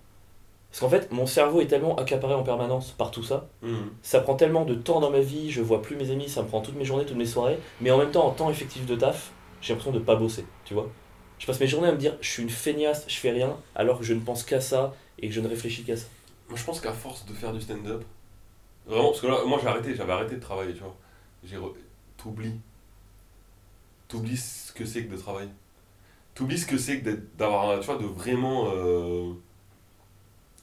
Parce 0.72 0.80
qu'en 0.80 0.88
fait, 0.88 1.12
mon 1.12 1.26
cerveau 1.26 1.60
est 1.60 1.66
tellement 1.66 1.94
accaparé 1.96 2.32
en 2.34 2.42
permanence 2.42 2.92
par 2.92 3.10
tout 3.10 3.22
ça, 3.22 3.46
Mhm. 3.62 3.90
ça 4.02 4.20
prend 4.20 4.34
tellement 4.34 4.64
de 4.64 4.74
temps 4.74 5.00
dans 5.00 5.10
ma 5.10 5.20
vie, 5.20 5.50
je 5.50 5.60
vois 5.60 5.82
plus 5.82 5.96
mes 5.96 6.10
amis, 6.10 6.28
ça 6.30 6.42
me 6.42 6.48
prend 6.48 6.62
toutes 6.62 6.76
mes 6.76 6.84
journées, 6.86 7.04
toutes 7.04 7.18
mes 7.18 7.26
soirées, 7.26 7.58
mais 7.82 7.90
en 7.90 7.98
même 7.98 8.10
temps, 8.10 8.26
en 8.26 8.30
temps 8.30 8.50
effectif 8.50 8.86
de 8.86 8.96
taf, 8.96 9.32
j'ai 9.60 9.74
l'impression 9.74 9.92
de 9.92 9.98
pas 10.02 10.16
bosser, 10.16 10.46
tu 10.64 10.72
vois. 10.74 10.88
Je 11.38 11.46
passe 11.46 11.60
mes 11.60 11.66
journées 11.66 11.88
à 11.88 11.92
me 11.92 11.98
dire, 11.98 12.16
je 12.22 12.28
suis 12.30 12.42
une 12.42 12.48
feignasse, 12.50 13.04
je 13.06 13.16
fais 13.16 13.30
rien, 13.32 13.54
alors 13.74 13.98
que 13.98 14.04
je 14.04 14.14
ne 14.14 14.20
pense 14.20 14.44
qu'à 14.44 14.60
ça 14.62 14.94
et 15.18 15.28
que 15.28 15.34
je 15.34 15.40
ne 15.40 15.48
réfléchis 15.48 15.84
qu'à 15.84 15.96
ça. 15.96 16.06
Moi, 16.48 16.58
je 16.58 16.64
pense 16.64 16.80
qu'à 16.80 16.92
force 16.92 17.26
de 17.26 17.34
faire 17.34 17.52
du 17.52 17.60
stand-up, 17.60 18.02
vraiment, 18.86 19.08
parce 19.10 19.20
que 19.20 19.26
là, 19.26 19.38
moi, 19.46 19.58
j'ai 19.60 19.68
arrêté, 19.68 19.94
j'avais 19.94 20.12
arrêté 20.12 20.36
de 20.36 20.40
travailler, 20.40 20.72
tu 20.72 20.80
vois. 20.80 20.96
J'ai 21.44 21.58
re... 21.58 21.70
T'oublies. 22.16 22.58
T'oublies 24.08 24.36
ce 24.36 24.72
que 24.72 24.84
c'est 24.84 25.04
que 25.04 25.12
de 25.12 25.16
travailler. 25.18 25.48
T'oublies 26.34 26.58
ce 26.58 26.66
que 26.66 26.78
c'est 26.78 27.00
que 27.00 27.04
d'être- 27.04 27.36
d'avoir, 27.36 27.78
tu 27.80 27.86
vois, 27.86 27.96
de 27.98 28.04
vraiment 28.06 28.68
euh, 28.74 29.32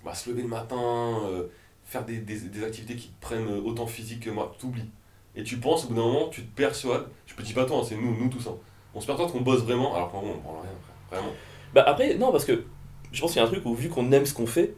bah, 0.03 0.13
se 0.13 0.29
lever 0.29 0.43
le 0.43 0.47
matin, 0.47 1.19
euh, 1.25 1.47
faire 1.85 2.05
des, 2.05 2.19
activités 2.63 2.95
qui 2.95 3.09
te 3.09 3.21
prennent 3.21 3.49
autant 3.65 3.87
physique 3.87 4.21
que 4.21 4.29
moi. 4.29 4.55
T'oublies. 4.59 4.89
Et 5.35 5.43
tu 5.43 5.57
penses, 5.57 5.85
au 5.85 5.89
bout 5.89 5.95
d'un 5.95 6.01
moment, 6.01 6.29
tu 6.29 6.43
te 6.43 6.55
persuades, 6.55 7.05
je 7.25 7.35
te 7.35 7.41
dis 7.41 7.53
pas 7.53 7.65
toi, 7.65 7.77
hein, 7.77 7.83
c'est 7.87 7.95
nous, 7.95 8.15
nous 8.17 8.29
tous, 8.29 8.47
hein. 8.47 8.55
on 8.95 8.99
se 8.99 9.05
persuade 9.05 9.31
qu'on 9.31 9.41
bosse 9.41 9.61
vraiment, 9.61 9.95
alors 9.95 10.11
qu'en 10.11 10.19
on 10.19 10.39
prend 10.39 10.61
rien, 10.61 10.71
frère. 10.81 11.21
Vraiment. 11.21 11.35
Bah 11.73 11.83
après, 11.85 12.15
non, 12.15 12.31
parce 12.31 12.45
que 12.45 12.65
je 13.11 13.21
pense 13.21 13.31
qu'il 13.31 13.41
y 13.41 13.43
a 13.43 13.47
un 13.47 13.51
truc 13.51 13.65
où 13.65 13.73
vu 13.73 13.89
qu'on 13.89 14.11
aime 14.11 14.25
ce 14.25 14.33
qu'on 14.33 14.47
fait, 14.47 14.75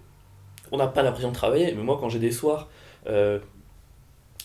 on 0.72 0.78
n'a 0.78 0.88
pas 0.88 1.04
l'impression 1.04 1.30
de 1.30 1.36
travailler. 1.36 1.74
Mais 1.74 1.84
moi, 1.84 1.98
quand 2.00 2.10
j'ai 2.10 2.20
des 2.20 2.32
soirs, 2.32 2.70
euh, 3.08 3.40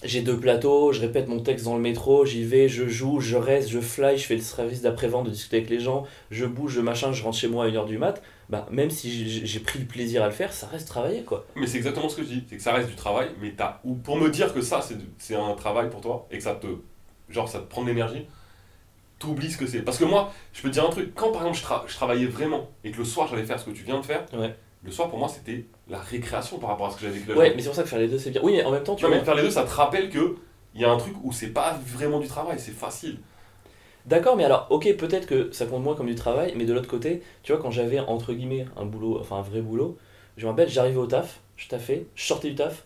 j'ai 0.04 0.20
deux 0.20 0.38
plateaux, 0.38 0.92
je 0.92 1.00
répète 1.00 1.26
mon 1.28 1.40
texte 1.40 1.64
dans 1.64 1.74
le 1.76 1.80
métro, 1.82 2.26
j'y 2.26 2.44
vais, 2.44 2.68
je 2.68 2.86
joue, 2.86 3.20
je 3.20 3.36
reste, 3.36 3.68
je 3.70 3.80
fly, 3.80 4.18
je 4.18 4.26
fais 4.26 4.36
le 4.36 4.42
service 4.42 4.82
d'après-vente, 4.82 5.24
de 5.26 5.30
discuter 5.30 5.56
avec 5.58 5.70
les 5.70 5.80
gens, 5.80 6.04
je 6.30 6.44
bouge, 6.44 6.74
je 6.74 6.80
machin, 6.80 7.12
je 7.12 7.22
rentre 7.22 7.36
chez 7.38 7.48
moi 7.48 7.64
à 7.64 7.68
1h 7.68 7.86
du 7.86 7.98
mat. 7.98 8.22
Bah, 8.48 8.66
même 8.70 8.90
si 8.90 9.44
j'ai 9.44 9.58
pris 9.60 9.80
le 9.80 9.86
plaisir 9.86 10.22
à 10.22 10.26
le 10.26 10.32
faire, 10.32 10.52
ça 10.52 10.68
reste 10.68 10.86
travailler 10.86 11.22
quoi. 11.22 11.46
Mais 11.56 11.66
c'est 11.66 11.78
exactement 11.78 12.08
ce 12.08 12.16
que 12.16 12.22
je 12.22 12.28
dis, 12.28 12.44
c'est 12.48 12.56
que 12.58 12.62
ça 12.62 12.72
reste 12.74 12.88
du 12.88 12.94
travail, 12.94 13.28
mais 13.40 13.52
t'as, 13.56 13.80
ou 13.84 13.94
pour 13.94 14.16
me 14.16 14.28
dire 14.30 14.54
que 14.54 14.60
ça 14.60 14.80
c'est, 15.18 15.34
un 15.34 15.54
travail 15.54 15.90
pour 15.90 16.00
toi, 16.00 16.28
et 16.30 16.36
que 16.38 16.44
ça 16.44 16.54
te, 16.54 16.66
genre 17.28 17.48
ça 17.48 17.58
te 17.58 17.64
prend 17.64 17.82
de 17.82 17.88
l'énergie, 17.88 18.26
t'oublies 19.18 19.50
ce 19.50 19.56
que 19.56 19.66
c'est. 19.66 19.80
Parce 19.82 19.98
que 19.98 20.04
moi, 20.04 20.32
je 20.52 20.62
peux 20.62 20.68
te 20.68 20.74
dire 20.74 20.84
un 20.86 20.90
truc, 20.90 21.12
quand 21.14 21.32
par 21.32 21.42
exemple 21.42 21.58
je, 21.58 21.64
tra- 21.64 21.82
je 21.88 21.94
travaillais 21.94 22.26
vraiment, 22.26 22.68
et 22.84 22.90
que 22.92 22.98
le 22.98 23.04
soir 23.04 23.26
j'allais 23.28 23.44
faire 23.44 23.58
ce 23.58 23.64
que 23.64 23.70
tu 23.70 23.82
viens 23.82 23.98
de 23.98 24.04
faire, 24.04 24.24
Ouais. 24.32 24.54
le 24.84 24.90
soir 24.92 25.08
pour 25.08 25.18
moi 25.18 25.28
c'était 25.28 25.64
la 25.88 25.98
récréation 25.98 26.58
par 26.58 26.70
rapport 26.70 26.86
à 26.86 26.90
ce 26.90 26.96
que 26.96 27.02
j'avais 27.02 27.18
vécu 27.18 27.32
Ouais, 27.38 27.52
mais 27.54 27.62
c'est 27.62 27.68
pour 27.68 27.76
ça 27.76 27.82
que 27.82 27.88
faire 27.88 27.98
les 27.98 28.08
deux 28.08 28.18
c'est 28.18 28.30
bien. 28.30 28.40
Oui, 28.42 28.54
mais 28.54 28.64
en 28.64 28.70
même 28.72 28.82
temps, 28.82 28.94
tu 28.96 29.04
Non 29.04 29.10
vois. 29.10 29.18
mais 29.18 29.24
faire 29.24 29.34
les 29.34 29.42
deux, 29.42 29.50
ça 29.50 29.64
te 29.64 29.70
rappelle 29.70 30.10
que 30.10 30.36
il 30.74 30.80
y 30.80 30.84
a 30.84 30.90
un 30.90 30.96
truc 30.98 31.14
où 31.22 31.32
c'est 31.32 31.48
pas 31.48 31.78
vraiment 31.86 32.18
du 32.20 32.26
travail, 32.28 32.58
c'est 32.58 32.72
facile. 32.72 33.18
D'accord, 34.04 34.36
mais 34.36 34.44
alors, 34.44 34.66
ok, 34.70 34.94
peut-être 34.96 35.26
que 35.26 35.50
ça 35.52 35.66
compte 35.66 35.82
moins 35.82 35.94
comme 35.96 36.06
du 36.06 36.14
travail, 36.14 36.54
mais 36.56 36.64
de 36.64 36.72
l'autre 36.72 36.88
côté, 36.88 37.22
tu 37.42 37.52
vois, 37.52 37.60
quand 37.60 37.70
j'avais 37.70 37.98
entre 37.98 38.32
guillemets 38.34 38.66
un 38.76 38.84
boulot, 38.84 39.18
enfin 39.20 39.36
un 39.36 39.42
vrai 39.42 39.60
boulot, 39.62 39.96
je 40.36 40.44
me 40.44 40.50
rappelle, 40.50 40.68
j'arrivais 40.68 40.98
au 40.98 41.06
taf, 41.06 41.40
je 41.56 41.66
taffais, 41.68 42.06
je 42.14 42.24
sortais 42.24 42.50
du 42.50 42.54
taf, 42.54 42.84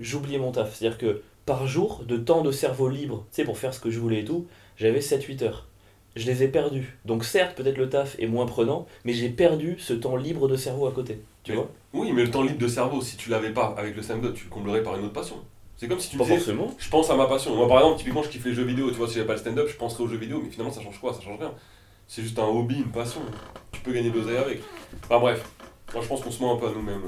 j'oubliais 0.00 0.38
mon 0.38 0.52
taf. 0.52 0.74
C'est-à-dire 0.74 0.98
que 0.98 1.22
par 1.44 1.66
jour, 1.66 2.04
de 2.06 2.16
temps 2.16 2.42
de 2.42 2.52
cerveau 2.52 2.88
libre, 2.88 3.26
tu 3.30 3.36
sais, 3.36 3.44
pour 3.44 3.58
faire 3.58 3.74
ce 3.74 3.80
que 3.80 3.90
je 3.90 3.98
voulais 4.00 4.20
et 4.20 4.24
tout, 4.24 4.46
j'avais 4.76 5.00
7-8 5.00 5.42
heures. 5.44 5.66
Je 6.16 6.26
les 6.26 6.42
ai 6.42 6.48
perdus. 6.48 6.96
Donc 7.04 7.24
certes, 7.24 7.54
peut-être 7.56 7.76
le 7.78 7.88
taf 7.90 8.18
est 8.18 8.26
moins 8.26 8.46
prenant, 8.46 8.86
mais 9.04 9.12
j'ai 9.12 9.28
perdu 9.28 9.76
ce 9.78 9.92
temps 9.92 10.16
libre 10.16 10.48
de 10.48 10.56
cerveau 10.56 10.86
à 10.86 10.92
côté. 10.92 11.20
Tu 11.44 11.52
Mais- 11.52 11.58
vois 11.58 11.68
Oui, 11.92 12.12
mais 12.12 12.24
le 12.24 12.30
temps 12.30 12.42
libre 12.42 12.58
de 12.58 12.68
cerveau, 12.68 13.00
si 13.02 13.16
tu 13.16 13.28
l'avais 13.30 13.50
pas 13.50 13.74
avec 13.76 13.94
le 13.94 14.02
stand-up, 14.02 14.34
tu 14.34 14.44
le 14.44 14.50
comblerais 14.50 14.82
par 14.82 14.96
une 14.96 15.04
autre 15.04 15.12
passion. 15.12 15.36
C'est 15.76 15.88
comme 15.88 16.00
si 16.00 16.08
tu 16.08 16.16
Pas 16.16 16.24
disais, 16.24 16.36
forcément. 16.38 16.74
je 16.78 16.88
pense 16.88 17.10
à 17.10 17.16
ma 17.16 17.26
passion. 17.26 17.54
Moi, 17.54 17.68
par 17.68 17.78
exemple, 17.78 17.98
typiquement, 17.98 18.22
je 18.22 18.30
kiffe 18.30 18.46
les 18.46 18.54
jeux 18.54 18.64
vidéo. 18.64 18.88
Tu 18.90 18.96
vois, 18.96 19.06
si 19.08 19.14
j'avais 19.14 19.26
pas 19.26 19.34
le 19.34 19.38
stand-up, 19.38 19.68
je 19.68 19.76
penserais 19.76 20.04
aux 20.04 20.08
jeux 20.08 20.16
vidéo, 20.16 20.40
mais 20.42 20.50
finalement, 20.50 20.72
ça 20.72 20.80
change 20.80 20.98
quoi? 20.98 21.12
Ça 21.12 21.20
change 21.20 21.38
rien. 21.38 21.52
C'est 22.08 22.22
juste 22.22 22.38
un 22.38 22.46
hobby, 22.46 22.76
une 22.76 22.90
passion. 22.90 23.20
Tu 23.72 23.80
peux 23.82 23.92
gagner 23.92 24.08
de 24.10 24.18
l'oseille 24.18 24.38
avec. 24.38 24.60
Enfin, 25.04 25.18
bref. 25.20 25.44
Moi, 25.92 26.02
je 26.02 26.08
pense 26.08 26.22
qu'on 26.22 26.30
se 26.30 26.42
ment 26.42 26.54
un 26.54 26.56
peu 26.56 26.66
à 26.68 26.72
nous-mêmes. 26.72 27.02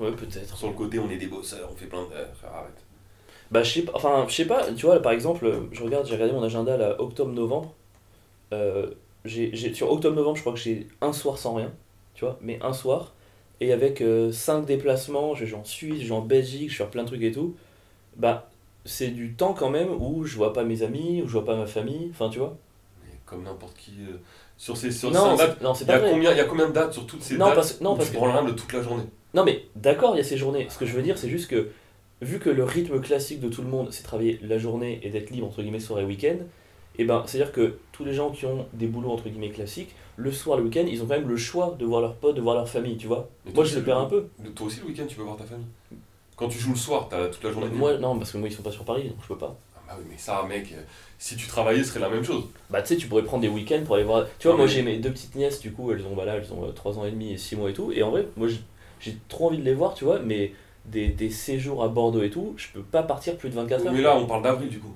euh, 0.00 0.04
Ouais, 0.04 0.12
peut-être. 0.12 0.56
Sur 0.56 0.68
le 0.68 0.74
côté, 0.74 1.00
on 1.00 1.10
est 1.10 1.16
des 1.16 1.26
bosseurs, 1.26 1.68
on 1.72 1.76
fait 1.76 1.86
plein 1.86 2.02
de. 2.02 2.06
frère, 2.36 2.54
arrête. 2.54 2.84
Bah, 3.50 3.62
je 3.64 3.72
sais 3.72 3.82
pas, 3.82 3.92
enfin, 3.94 4.24
je 4.28 4.34
sais 4.34 4.44
pas, 4.46 4.72
tu 4.72 4.86
vois, 4.86 4.94
là, 4.94 5.00
par 5.00 5.12
exemple, 5.12 5.52
je 5.72 5.82
regarde, 5.82 6.06
j'ai 6.06 6.14
regardé 6.14 6.32
mon 6.32 6.42
agenda, 6.44 6.76
là, 6.76 7.00
octobre-novembre. 7.00 7.74
Euh, 8.52 8.90
j'ai, 9.24 9.74
sur 9.74 9.90
octobre-novembre, 9.90 10.36
je 10.36 10.42
crois 10.42 10.52
que 10.52 10.58
j'ai 10.58 10.86
un 11.00 11.12
soir 11.12 11.36
sans 11.38 11.54
rien, 11.54 11.72
tu 12.14 12.24
vois, 12.24 12.38
mais 12.40 12.58
un 12.62 12.72
soir. 12.72 13.12
Et 13.60 13.72
avec 13.72 14.02
5 14.32 14.66
déplacements, 14.66 15.34
je 15.34 15.44
vais 15.46 15.54
en 15.54 15.64
Suisse, 15.64 16.02
je 16.02 16.06
vais 16.08 16.14
en 16.14 16.20
Belgique, 16.20 16.70
je 16.70 16.76
fais 16.76 16.86
plein 16.86 17.02
de 17.02 17.08
trucs 17.08 17.22
et 17.22 17.32
tout. 17.32 17.56
Bah, 18.16 18.50
c'est 18.84 19.08
du 19.08 19.32
temps 19.32 19.52
quand 19.54 19.70
même 19.70 19.88
où 20.00 20.24
je 20.24 20.36
vois 20.36 20.52
pas 20.52 20.62
mes 20.62 20.82
amis, 20.82 21.22
où 21.22 21.26
je 21.26 21.32
vois 21.32 21.44
pas 21.44 21.56
ma 21.56 21.66
famille, 21.66 22.08
enfin, 22.12 22.28
tu 22.28 22.38
vois. 22.38 22.56
Mais 23.04 23.12
comme 23.24 23.42
n'importe 23.42 23.76
qui. 23.76 23.92
euh, 24.08 24.16
Sur 24.58 24.76
ces. 24.76 24.90
Sur 24.92 25.10
Non, 25.10 25.34
dates, 25.36 25.58
il 25.80 25.86
y, 25.88 25.90
a 25.90 25.98
combien, 25.98 26.30
il 26.32 26.36
y 26.36 26.40
a 26.40 26.44
combien 26.44 26.68
de 26.68 26.72
dates 26.72 26.92
sur 26.92 27.06
toutes 27.06 27.22
ces 27.22 27.36
Non, 27.36 27.46
dates 27.46 27.54
parce 27.56 27.72
que- 27.74 27.84
non, 27.84 27.94
où 27.94 27.96
parce 27.96 28.10
tu 28.10 28.16
que- 28.16 28.46
de 28.46 28.52
toute 28.52 28.72
la 28.72 28.82
journée? 28.82 29.04
Non, 29.34 29.44
mais 29.44 29.64
d'accord, 29.74 30.14
il 30.14 30.18
y 30.18 30.20
a 30.20 30.24
ces 30.24 30.36
journées. 30.36 30.66
Ce 30.70 30.78
que 30.78 30.86
je 30.86 30.92
veux 30.94 31.02
dire, 31.02 31.18
c'est 31.18 31.28
juste 31.28 31.48
que, 31.50 31.68
vu 32.22 32.38
que 32.38 32.48
le 32.48 32.64
rythme 32.64 33.00
classique 33.00 33.40
de 33.40 33.48
tout 33.48 33.62
le 33.62 33.68
monde, 33.68 33.88
c'est 33.90 34.02
travailler 34.02 34.38
la 34.42 34.58
journée 34.58 35.00
et 35.02 35.10
d'être 35.10 35.30
libre, 35.30 35.46
entre 35.46 35.62
guillemets, 35.62 35.80
soir 35.80 36.00
et 36.00 36.04
week-end, 36.04 36.36
et 36.98 37.04
ben, 37.04 37.22
c'est-à-dire 37.26 37.52
que 37.52 37.78
tous 37.92 38.04
les 38.04 38.14
gens 38.14 38.30
qui 38.30 38.46
ont 38.46 38.66
des 38.72 38.86
boulots, 38.86 39.10
entre 39.10 39.28
guillemets, 39.28 39.50
classiques, 39.50 39.94
le 40.16 40.32
soir, 40.32 40.56
le 40.58 40.64
week-end, 40.64 40.84
ils 40.88 41.02
ont 41.02 41.06
quand 41.06 41.14
même 41.18 41.28
le 41.28 41.36
choix 41.36 41.76
de 41.78 41.84
voir 41.84 42.00
leurs 42.00 42.14
potes, 42.14 42.36
de 42.36 42.40
voir 42.40 42.54
leur 42.56 42.68
famille, 42.68 42.96
tu 42.96 43.06
vois. 43.06 43.28
Moi, 43.54 43.64
je 43.64 43.76
le 43.76 43.82
perds 43.84 43.98
un 43.98 44.06
peu. 44.06 44.28
Toi 44.54 44.66
aussi, 44.66 44.80
le 44.80 44.86
week-end, 44.86 45.04
tu 45.08 45.16
peux 45.16 45.22
voir 45.22 45.36
ta 45.36 45.44
famille. 45.44 45.66
Quand 46.36 46.48
tu 46.48 46.58
joues 46.58 46.72
le 46.72 46.76
soir, 46.76 47.08
t'as 47.08 47.26
toute 47.28 47.42
la 47.44 47.52
journée. 47.52 47.68
Moi, 47.72 47.96
non, 47.98 48.18
parce 48.18 48.32
que 48.32 48.38
moi, 48.38 48.48
ils 48.48 48.52
sont 48.54 48.62
pas 48.62 48.70
sur 48.72 48.84
Paris, 48.84 49.04
donc 49.08 49.16
je 49.22 49.28
peux 49.28 49.38
pas. 49.38 49.56
Ah 49.76 49.80
bah 49.88 49.94
oui, 49.98 50.04
mais 50.10 50.18
ça, 50.18 50.44
mec, 50.48 50.72
euh, 50.72 50.80
si 51.18 51.36
tu 51.36 51.46
travaillais, 51.46 51.82
ce 51.82 51.90
serait 51.90 52.00
la 52.00 52.08
même 52.10 52.24
chose. 52.24 52.44
Bah, 52.70 52.82
tu 52.82 52.88
sais, 52.88 52.96
tu 52.96 53.06
pourrais 53.08 53.22
prendre 53.22 53.42
des 53.42 53.48
week-ends 53.48 53.82
pour 53.86 53.94
aller 53.94 54.04
voir. 54.04 54.26
Tu 54.38 54.48
vois, 54.48 54.52
Non, 54.52 54.58
moi, 54.58 54.66
mais- 54.66 54.72
j'ai 54.72 54.82
mes 54.82 54.98
deux 54.98 55.10
petites 55.12 55.34
nièces, 55.34 55.60
du 55.60 55.72
coup, 55.72 55.92
elles 55.92 56.04
ont, 56.04 56.14
voilà, 56.14 56.36
elles 56.36 56.52
ont 56.52 56.70
3 56.74 56.98
ans 56.98 57.04
et 57.06 57.10
demi 57.10 57.32
et 57.32 57.38
6 57.38 57.56
mois 57.56 57.70
et 57.70 57.72
tout, 57.72 57.90
et 57.92 58.02
en 58.02 58.10
vrai, 58.10 58.26
moi, 58.36 58.48
j'ai- 58.48 58.60
j'ai 59.00 59.16
trop 59.28 59.46
envie 59.48 59.58
de 59.58 59.62
les 59.64 59.74
voir, 59.74 59.94
tu 59.94 60.04
vois, 60.04 60.18
mais 60.18 60.52
des, 60.84 61.08
des 61.08 61.30
séjours 61.30 61.82
à 61.82 61.88
Bordeaux 61.88 62.22
et 62.22 62.30
tout, 62.30 62.54
je 62.56 62.68
peux 62.72 62.82
pas 62.82 63.02
partir 63.02 63.36
plus 63.36 63.48
de 63.48 63.54
24 63.54 63.86
heures. 63.86 63.92
Mais 63.92 64.02
là, 64.02 64.16
on 64.16 64.26
parle 64.26 64.42
d'avril, 64.42 64.68
du 64.68 64.78
coup. 64.78 64.94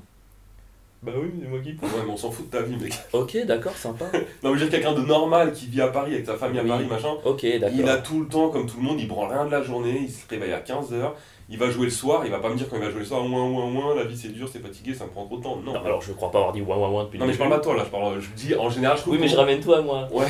Bah 1.03 1.13
oui, 1.17 1.31
c'est 1.41 1.49
moi 1.49 1.59
qui. 1.61 1.71
Ouais, 1.71 2.03
mais 2.05 2.13
on 2.13 2.17
s'en 2.17 2.31
fout 2.31 2.51
de 2.51 2.57
ta 2.59 2.63
vie, 2.63 2.77
mec. 2.77 2.93
Ok, 3.15 3.37
d'accord, 3.47 3.73
sympa. 3.75 4.05
Non, 4.43 4.53
mais 4.53 4.59
je 4.59 4.65
veux 4.65 4.71
dire, 4.71 4.81
quelqu'un 4.81 4.93
de 4.93 5.01
normal 5.07 5.53
qui 5.55 5.67
vit 5.67 5.81
à 5.81 5.89
Paris 5.89 6.13
avec 6.13 6.27
sa 6.27 6.37
famille 6.37 6.59
à 6.59 6.63
Oui. 6.63 6.69
Paris, 6.69 6.87
machin. 6.87 7.15
Ok, 7.25 7.47
d'accord. 7.59 7.79
Il 7.79 7.89
a 7.89 7.97
tout 7.97 8.21
le 8.21 8.27
temps, 8.29 8.51
comme 8.51 8.67
tout 8.67 8.77
le 8.77 8.83
monde, 8.83 9.01
il 9.01 9.09
branle 9.09 9.33
rien 9.33 9.47
de 9.47 9.51
la 9.51 9.63
journée, 9.63 10.01
il 10.03 10.11
se 10.11 10.29
réveille 10.29 10.53
à 10.53 10.61
15h, 10.61 11.13
il 11.49 11.57
va 11.59 11.71
jouer 11.71 11.87
le 11.87 11.91
soir, 11.91 12.23
il 12.27 12.31
va 12.31 12.39
pas 12.39 12.51
me 12.51 12.55
dire 12.57 12.69
quand 12.69 12.77
il 12.77 12.83
va 12.83 12.91
jouer 12.91 13.01
le 13.01 13.07
soir, 13.07 13.25
ouin 13.25 13.49
ouin 13.49 13.73
ouin, 13.73 13.95
la 13.95 14.05
vie 14.05 14.17
c'est 14.17 14.29
dur, 14.29 14.47
c'est 14.53 14.59
fatigué, 14.61 14.93
ça 14.93 15.05
me 15.07 15.11
prend 15.11 15.25
trop 15.25 15.39
de 15.39 15.43
temps. 15.43 15.57
Non, 15.57 15.73
Non, 15.73 15.85
alors 15.85 16.03
je 16.03 16.13
crois 16.13 16.31
pas 16.31 16.39
avoir 16.39 16.53
dit 16.53 16.61
ouin 16.61 16.77
ouin 16.77 16.91
ouin 16.91 17.05
depuis 17.05 17.19
Non, 17.19 17.25
le 17.25 17.29
mais 17.29 17.33
je 17.35 17.39
parle 17.39 17.51
pas 17.51 17.59
de 17.59 17.63
toi 17.65 17.77
là, 17.77 17.85
je 17.87 17.91
parle, 17.91 18.21
je 18.21 18.29
dis 18.37 18.55
en 18.55 18.69
général, 18.69 18.97
je 18.99 19.03
trouve 19.03 19.15
Oui, 19.15 19.19
mais 19.21 19.27
qu'on- 19.27 19.33
je 19.33 19.39
ramène 19.39 19.61
toi, 19.61 19.81
moi. 19.81 20.07
Ouais, 20.13 20.27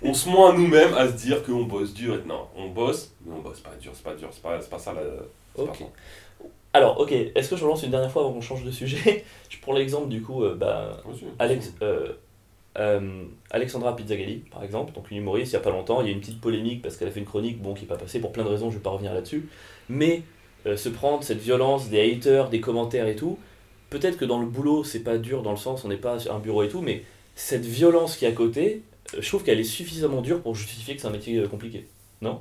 on 0.00 0.14
se 0.14 0.28
ment 0.28 0.46
à 0.46 0.52
nous-mêmes 0.52 0.94
à 0.94 1.08
se 1.08 1.12
dire 1.14 1.42
qu'on 1.42 1.64
bosse 1.64 1.92
dur. 1.92 2.14
et- 2.14 2.28
Non, 2.28 2.46
on 2.56 2.68
bosse, 2.68 3.12
mais 3.26 3.32
on 3.36 3.40
bosse 3.40 3.58
pas 3.60 3.74
dur, 3.80 3.90
c'est 3.94 4.04
pas 4.04 4.14
dur, 4.14 4.28
c'est 4.30 4.42
pas, 4.42 4.60
c'est 4.60 4.70
pas 4.70 4.78
ça 4.78 4.92
la. 4.92 5.00
c'est 5.56 5.64
pas 5.66 5.70
Ok. 5.72 5.78
ça. 5.80 5.84
Alors, 6.74 6.98
ok, 6.98 7.12
est-ce 7.12 7.50
que 7.50 7.56
je 7.56 7.62
relance 7.62 7.84
une 7.84 7.92
dernière 7.92 8.10
fois 8.10 8.22
avant 8.22 8.32
qu'on 8.32 8.40
change 8.40 8.64
de 8.64 8.70
sujet 8.72 9.24
Je 9.48 9.58
prends 9.60 9.72
l'exemple 9.72 10.08
du 10.08 10.20
coup, 10.20 10.42
euh, 10.42 10.56
bah. 10.56 11.00
Alex, 11.38 11.72
euh, 11.82 12.14
euh, 12.78 13.26
Alexandra 13.52 13.94
Pizzagalli, 13.94 14.42
par 14.50 14.64
exemple, 14.64 14.92
donc 14.92 15.08
une 15.12 15.18
humoriste, 15.18 15.52
il 15.52 15.54
y 15.54 15.58
a 15.58 15.60
pas 15.60 15.70
longtemps, 15.70 16.00
il 16.00 16.08
y 16.08 16.10
a 16.10 16.12
une 16.12 16.18
petite 16.18 16.40
polémique 16.40 16.82
parce 16.82 16.96
qu'elle 16.96 17.06
a 17.06 17.12
fait 17.12 17.20
une 17.20 17.26
chronique, 17.26 17.62
bon, 17.62 17.74
qui 17.74 17.82
n'est 17.82 17.86
pas 17.88 17.96
passée 17.96 18.18
pour 18.18 18.32
plein 18.32 18.42
de 18.42 18.48
raisons, 18.48 18.70
je 18.70 18.78
vais 18.78 18.82
pas 18.82 18.90
revenir 18.90 19.14
là-dessus, 19.14 19.48
mais 19.88 20.22
se 20.64 20.88
prendre 20.88 21.22
cette 21.22 21.38
violence 21.38 21.90
des 21.90 22.10
haters, 22.10 22.48
des 22.48 22.60
commentaires 22.60 23.06
et 23.06 23.14
tout, 23.14 23.38
peut-être 23.90 24.16
que 24.16 24.24
dans 24.24 24.40
le 24.40 24.46
boulot, 24.46 24.82
c'est 24.82 25.04
pas 25.04 25.18
dur 25.18 25.42
dans 25.42 25.52
le 25.52 25.56
sens, 25.56 25.84
on 25.84 25.88
n'est 25.88 25.96
pas 25.96 26.18
sur 26.18 26.34
un 26.34 26.40
bureau 26.40 26.64
et 26.64 26.68
tout, 26.68 26.80
mais 26.80 27.04
cette 27.36 27.66
violence 27.66 28.16
qui 28.16 28.24
est 28.24 28.28
à 28.28 28.32
côté, 28.32 28.82
je 29.16 29.28
trouve 29.28 29.44
qu'elle 29.44 29.60
est 29.60 29.64
suffisamment 29.64 30.22
dure 30.22 30.40
pour 30.40 30.56
justifier 30.56 30.96
que 30.96 31.02
c'est 31.02 31.06
un 31.06 31.12
métier 31.12 31.40
compliqué, 31.48 31.86
non? 32.20 32.40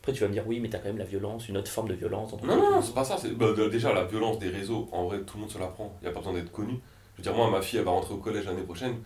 Après, 0.00 0.12
tu 0.12 0.20
vas 0.22 0.28
me 0.28 0.32
dire, 0.32 0.44
oui, 0.46 0.60
mais 0.60 0.68
t'as 0.70 0.78
quand 0.78 0.88
même 0.88 0.98
la 0.98 1.04
violence, 1.04 1.48
une 1.48 1.58
autre 1.58 1.70
forme 1.70 1.88
de 1.88 1.94
violence. 1.94 2.32
Non, 2.42 2.56
non, 2.56 2.70
non, 2.70 2.82
c'est 2.82 2.94
pas 2.94 3.04
ça. 3.04 3.16
c'est- 3.18 3.30
bah, 3.36 3.48
déjà, 3.70 3.92
la 3.92 4.04
violence 4.04 4.38
des 4.38 4.48
réseaux, 4.48 4.88
en 4.92 5.04
vrai, 5.04 5.20
tout 5.20 5.36
le 5.36 5.42
monde 5.42 5.50
se 5.50 5.58
la 5.58 5.66
prend. 5.66 5.94
Il 6.00 6.04
n'y 6.04 6.10
a 6.10 6.12
pas 6.12 6.20
besoin 6.20 6.32
d'être 6.34 6.50
connu. 6.52 6.74
Je 7.14 7.18
veux 7.18 7.22
dire, 7.22 7.34
moi, 7.34 7.50
ma 7.50 7.60
fille, 7.60 7.78
elle 7.78 7.84
va 7.84 7.90
rentrer 7.90 8.14
au 8.14 8.18
collège 8.18 8.46
l'année 8.46 8.62
prochaine. 8.62 8.96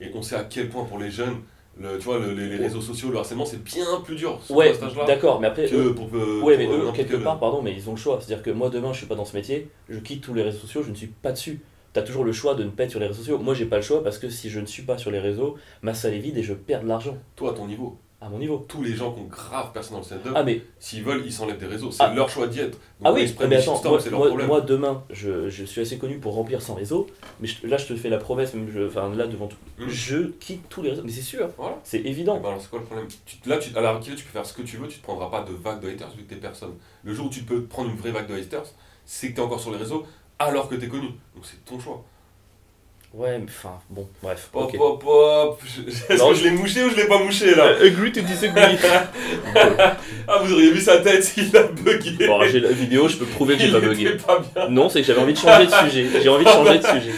Et 0.00 0.10
on 0.14 0.22
sait 0.22 0.34
à 0.34 0.42
quel 0.44 0.68
point 0.68 0.84
pour 0.84 0.98
les 0.98 1.10
jeunes, 1.10 1.36
le, 1.78 1.98
tu 1.98 2.04
vois, 2.04 2.18
le- 2.18 2.32
les, 2.32 2.48
les 2.48 2.56
réseaux 2.56 2.80
sociaux, 2.80 3.10
le 3.10 3.18
harcèlement, 3.18 3.44
c'est 3.44 3.62
bien 3.62 4.00
plus 4.04 4.16
dur. 4.16 4.40
Ouais, 4.50 4.72
d'accord, 5.06 5.40
mais 5.40 5.46
après, 5.46 5.66
Que 5.66 5.90
pour. 5.90 6.08
euh, 6.14 6.40
Ouais, 6.42 6.56
pour, 6.56 6.64
mais 6.64 6.66
euh, 6.66 6.72
eux, 6.72 6.78
n'importe 6.78 6.96
quelque 6.96 7.12
quel- 7.12 7.22
part, 7.22 7.38
pardon, 7.38 7.62
mais 7.62 7.72
ils 7.72 7.88
ont 7.88 7.92
le 7.92 7.98
choix. 7.98 8.18
C'est-à-dire 8.20 8.42
que 8.42 8.50
moi, 8.50 8.70
demain, 8.70 8.92
je 8.92 8.98
suis 8.98 9.06
pas 9.06 9.14
dans 9.14 9.24
ce 9.24 9.36
métier, 9.36 9.70
je 9.88 10.00
quitte 10.00 10.20
tous 10.22 10.34
les 10.34 10.42
réseaux 10.42 10.58
sociaux, 10.58 10.82
je 10.82 10.90
ne 10.90 10.96
suis 10.96 11.06
pas 11.06 11.30
dessus. 11.30 11.60
T'as 11.92 12.02
toujours 12.02 12.24
le 12.24 12.32
choix 12.32 12.54
de 12.56 12.64
ne 12.64 12.70
pas 12.70 12.84
être 12.84 12.90
sur 12.90 12.98
les 13.00 13.06
réseaux 13.06 13.18
sociaux. 13.20 13.38
Moi, 13.38 13.54
j'ai 13.54 13.66
pas 13.66 13.76
le 13.76 13.82
choix 13.82 14.02
parce 14.02 14.18
que 14.18 14.28
si 14.30 14.48
je 14.50 14.58
ne 14.58 14.66
suis 14.66 14.82
pas 14.82 14.98
sur 14.98 15.10
les 15.12 15.18
réseaux, 15.20 15.56
ma 15.82 15.94
salle 15.94 16.14
est 16.14 16.18
vide 16.18 16.38
et 16.38 16.42
je 16.42 16.54
perds 16.54 16.82
de 16.82 16.88
l'argent 16.88 17.16
Toi, 17.36 17.50
à 17.50 17.54
ton 17.54 17.66
niveau, 17.66 17.98
à 18.20 18.28
mon 18.28 18.38
niveau. 18.38 18.64
tous 18.68 18.82
les 18.82 18.94
gens 18.94 19.12
qui 19.12 19.20
ont 19.20 19.24
grave 19.24 19.70
personne 19.72 19.94
dans 19.94 19.98
le 20.00 20.04
stand-up, 20.04 20.32
Ah, 20.34 20.42
mais, 20.42 20.62
s'ils 20.78 21.02
veulent, 21.02 21.22
ils 21.24 21.32
s'enlèvent 21.32 21.58
des 21.58 21.66
réseaux. 21.66 21.90
C'est 21.90 22.02
Ah. 22.02 22.12
leur 22.14 22.28
choix 22.28 22.46
d'y 22.46 22.60
être. 22.60 22.72
Donc, 22.72 22.78
ah 23.04 23.10
ils 23.10 23.14
oui, 23.22 23.28
se 23.28 23.34
prennent 23.34 23.48
mais 23.48 23.56
attends, 23.56 23.80
moi, 23.82 23.98
leur 24.10 24.18
moi- 24.36 24.46
moi, 24.46 24.60
demain, 24.60 25.02
je, 25.10 25.48
je 25.48 25.64
suis 25.64 25.80
assez 25.80 25.96
connu 25.98 26.18
pour 26.18 26.34
remplir 26.34 26.60
sans 26.60 26.74
réseau, 26.74 27.06
mais 27.40 27.48
je- 27.48 27.66
là, 27.66 27.76
je 27.78 27.86
te 27.86 27.96
fais 27.96 28.10
la 28.10 28.18
promesse, 28.18 28.52
même 28.54 28.70
je, 28.70 28.86
enfin 28.86 29.08
là, 29.14 29.26
devant 29.26 29.46
tout. 29.46 29.56
Mm. 29.78 29.88
Je 29.88 30.16
quitte 30.38 30.68
tous 30.68 30.82
les 30.82 30.90
réseaux, 30.90 31.02
mais 31.04 31.10
c'est 31.12 31.22
sûr, 31.22 31.48
Voilà. 31.56 31.78
c'est 31.82 32.02
Eh 32.04 32.08
évident. 32.10 32.38
ben 32.40 32.48
alors 32.50 32.60
c'est 32.60 32.68
quoi 32.70 32.78
le 32.80 32.84
problème? 32.84 33.06
Tu, 33.24 33.36
Là, 33.48 33.56
tu, 33.58 33.74
à 33.76 33.80
la 33.80 33.92
Rookie, 33.92 34.10
tu 34.14 34.24
peux 34.24 34.30
faire 34.32 34.44
ce 34.46 34.52
que 34.52 34.62
tu 34.62 34.76
veux, 34.76 34.86
tu 34.88 34.98
te 34.98 35.02
prendras 35.02 35.30
pas 35.30 35.42
de 35.42 35.52
vague 35.54 35.80
de 35.80 35.88
haters 35.88 36.10
vu 36.16 36.24
que 36.24 36.34
t'es 36.34 36.40
personne. 36.40 36.74
Le 37.04 37.14
jour 37.14 37.26
où 37.26 37.30
tu 37.30 37.42
peux 37.42 37.56
te 37.62 37.68
prendre 37.68 37.88
une 37.90 37.96
vraie 37.96 38.10
vague 38.12 38.26
de 38.28 38.34
haters, 38.34 38.66
c'est 39.06 39.30
que 39.30 39.36
t'es 39.36 39.40
encore 39.42 39.60
sur 39.60 39.70
les 39.72 39.78
réseaux 39.78 40.04
alors 40.38 40.68
que 40.68 40.74
t'es 40.74 40.88
connu. 40.88 41.08
Donc 41.34 41.44
c'est 41.44 41.64
ton 41.64 41.80
choix. 41.80 42.04
Ouais, 43.12 43.38
mais 43.38 43.46
enfin, 43.48 43.76
bon, 43.90 44.08
bref. 44.22 44.48
Hop 44.54 44.72
ok. 44.72 44.80
hop 44.80 45.04
hop 45.04 45.62
je- 45.66 45.82
Est-ce 46.12 46.16
Non, 46.22 46.28
que 46.30 46.36
je 46.36 46.44
l'ai 46.44 46.52
mouché 46.52 46.84
ou 46.84 46.90
je 46.90 46.94
l'ai 46.96 47.06
pas 47.08 47.18
mouché 47.18 47.54
là 47.56 47.64
Agree 47.82 48.12
to 48.12 48.20
disagree. 48.20 48.76
Ah, 50.28 50.38
vous 50.44 50.52
auriez 50.52 50.70
vu 50.70 50.80
sa 50.80 50.98
tête, 50.98 51.32
il 51.36 51.56
a 51.56 51.64
bugué. 51.64 52.26
bon, 52.28 52.40
j'ai 52.44 52.60
la 52.60 52.70
vidéo, 52.70 53.08
je 53.08 53.16
peux 53.16 53.24
prouver 53.26 53.56
que 53.56 53.62
j'ai 53.64 53.72
pas 53.72 53.80
bugué. 53.80 54.10
pas 54.16 54.38
bien. 54.54 54.68
Non, 54.68 54.88
c'est 54.88 55.00
que 55.00 55.06
j'avais 55.08 55.20
envie 55.20 55.32
de 55.32 55.38
changer 55.38 55.66
de 55.66 55.72
sujet. 55.72 56.06
J'ai 56.22 56.28
envie 56.28 56.44
de 56.44 56.50
changer 56.50 56.78
de 56.78 56.84
sujet. 56.86 57.12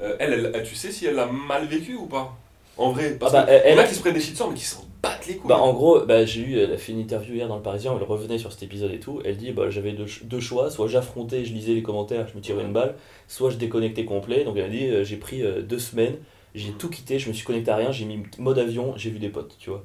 Euh, 0.00 0.16
elle, 0.18 0.52
elle- 0.54 0.62
tu 0.64 0.74
sais 0.74 0.90
si 0.90 1.06
elle 1.06 1.18
a 1.18 1.26
mal 1.26 1.66
vécu 1.66 1.94
ou 1.94 2.06
pas? 2.06 2.36
En 2.76 2.90
vrai, 2.90 3.16
parce 3.18 3.34
Ah 3.34 3.42
bah, 3.44 3.52
que 3.52 3.68
il 3.68 3.72
y 3.74 3.78
en 3.78 3.82
a 3.82 3.84
qui 3.84 3.94
se 3.94 4.00
prennent 4.00 4.14
des 4.14 4.20
shitstorms 4.20 4.52
mais 4.52 4.58
qui 4.58 4.64
s'en 4.64 4.84
battent 5.02 5.26
les 5.26 5.36
couilles. 5.36 5.48
Bah, 5.48 5.58
en 5.58 5.72
gros, 5.72 6.00
bah, 6.04 6.24
j'ai 6.24 6.40
eu, 6.42 6.58
elle 6.58 6.72
a 6.72 6.78
fait 6.78 6.92
une 6.92 6.98
interview 7.00 7.34
hier 7.34 7.48
dans 7.48 7.56
le 7.56 7.62
Parisien, 7.62 7.94
elle 7.96 8.02
revenait 8.02 8.38
sur 8.38 8.52
cet 8.52 8.62
épisode 8.62 8.92
et 8.92 9.00
tout. 9.00 9.20
Elle 9.24 9.36
dit 9.36 9.52
bah, 9.52 9.70
j'avais 9.70 9.92
deux, 9.92 10.06
ch- 10.06 10.24
deux 10.24 10.40
choix, 10.40 10.70
soit 10.70 10.88
j'affrontais, 10.88 11.44
je 11.44 11.52
lisais 11.52 11.74
les 11.74 11.82
commentaires, 11.82 12.26
je 12.28 12.36
me 12.36 12.40
tirais 12.40 12.62
une 12.64 12.72
balle, 12.72 12.96
soit 13.28 13.50
je 13.50 13.56
déconnectais 13.56 14.04
complet. 14.04 14.44
Donc 14.44 14.56
elle 14.56 14.64
a 14.64 14.68
dit 14.68 14.86
euh, 14.86 15.04
j'ai 15.04 15.16
pris 15.16 15.42
euh, 15.42 15.62
deux 15.62 15.78
semaines, 15.78 16.16
j'ai 16.54 16.72
tout 16.72 16.88
quitté, 16.90 17.18
je 17.18 17.28
me 17.28 17.34
suis 17.34 17.44
connecté 17.44 17.70
à 17.70 17.76
rien, 17.76 17.92
j'ai 17.92 18.04
mis 18.04 18.22
mode 18.38 18.58
avion, 18.58 18.94
j'ai 18.96 19.10
vu 19.10 19.18
des 19.18 19.28
potes, 19.28 19.56
tu 19.58 19.70
vois. 19.70 19.84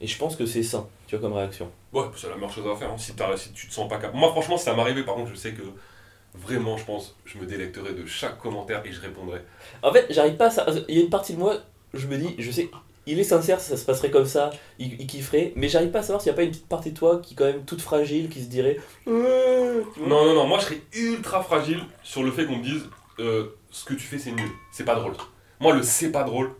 Et 0.00 0.06
je 0.06 0.18
pense 0.18 0.36
que 0.36 0.44
c'est 0.46 0.62
sain, 0.62 0.86
tu 1.06 1.16
vois, 1.16 1.22
comme 1.26 1.36
réaction. 1.36 1.70
Ouais, 1.92 2.04
c'est 2.16 2.28
la 2.28 2.34
meilleure 2.36 2.52
chose 2.52 2.66
à 2.66 2.76
faire. 2.76 2.90
hein, 2.90 2.98
Si, 2.98 3.14
t'as- 3.14 3.36
si 3.36 3.52
tu 3.52 3.66
te 3.68 3.72
sens 3.72 3.88
pas 3.88 3.96
capable. 3.96 4.18
Moi, 4.18 4.28
franchement, 4.30 4.56
si 4.56 4.64
ça 4.64 4.74
m'arrivait, 4.74 5.04
par 5.04 5.14
contre, 5.14 5.30
je 5.30 5.36
sais 5.36 5.52
que 5.52 5.62
vraiment, 6.34 6.76
je 6.76 6.84
pense, 6.84 7.16
je 7.24 7.38
me 7.38 7.46
délecterais 7.46 7.92
de 7.92 8.06
chaque 8.06 8.38
commentaire 8.38 8.82
et 8.84 8.92
je 8.92 9.00
répondrais. 9.00 9.42
En 9.82 9.92
fait, 9.92 10.06
j'arrive 10.10 10.36
pas 10.36 10.46
à 10.46 10.50
ça. 10.50 10.66
Il 10.88 10.94
y 10.94 10.98
a 10.98 11.02
une 11.02 11.10
partie 11.10 11.34
de 11.34 11.38
moi, 11.38 11.56
je 11.94 12.06
me 12.06 12.16
dis, 12.16 12.34
je 12.38 12.50
sais, 12.50 12.70
il 13.06 13.18
est 13.18 13.24
sincère, 13.24 13.60
ça 13.60 13.76
se 13.76 13.84
passerait 13.84 14.10
comme 14.10 14.26
ça, 14.26 14.50
il, 14.78 15.00
il 15.00 15.06
kifferait, 15.06 15.52
mais 15.56 15.68
j'arrive 15.68 15.90
pas 15.90 16.00
à 16.00 16.02
savoir 16.02 16.20
s'il 16.20 16.30
y 16.30 16.32
a 16.32 16.36
pas 16.36 16.42
une 16.42 16.50
petite 16.50 16.68
partie 16.68 16.92
de 16.92 16.96
toi 16.98 17.20
qui, 17.22 17.34
quand 17.34 17.44
même, 17.46 17.64
toute 17.64 17.80
fragile, 17.80 18.28
qui 18.28 18.40
se 18.42 18.48
dirait. 18.48 18.78
Vois. 19.06 19.14
Non, 20.06 20.24
non, 20.24 20.34
non, 20.34 20.46
moi, 20.46 20.58
je 20.58 20.64
serais 20.66 20.80
ultra 20.94 21.42
fragile 21.42 21.80
sur 22.02 22.22
le 22.22 22.30
fait 22.30 22.46
qu'on 22.46 22.56
me 22.58 22.62
dise 22.62 22.82
euh, 23.18 23.46
ce 23.70 23.84
que 23.84 23.94
tu 23.94 24.00
fais, 24.06 24.18
c'est 24.18 24.32
nul. 24.32 24.48
C'est 24.72 24.84
pas 24.84 24.94
drôle. 24.94 25.12
Moi, 25.60 25.74
le 25.74 25.82
c'est 25.82 26.10
pas 26.10 26.24
drôle, 26.24 26.50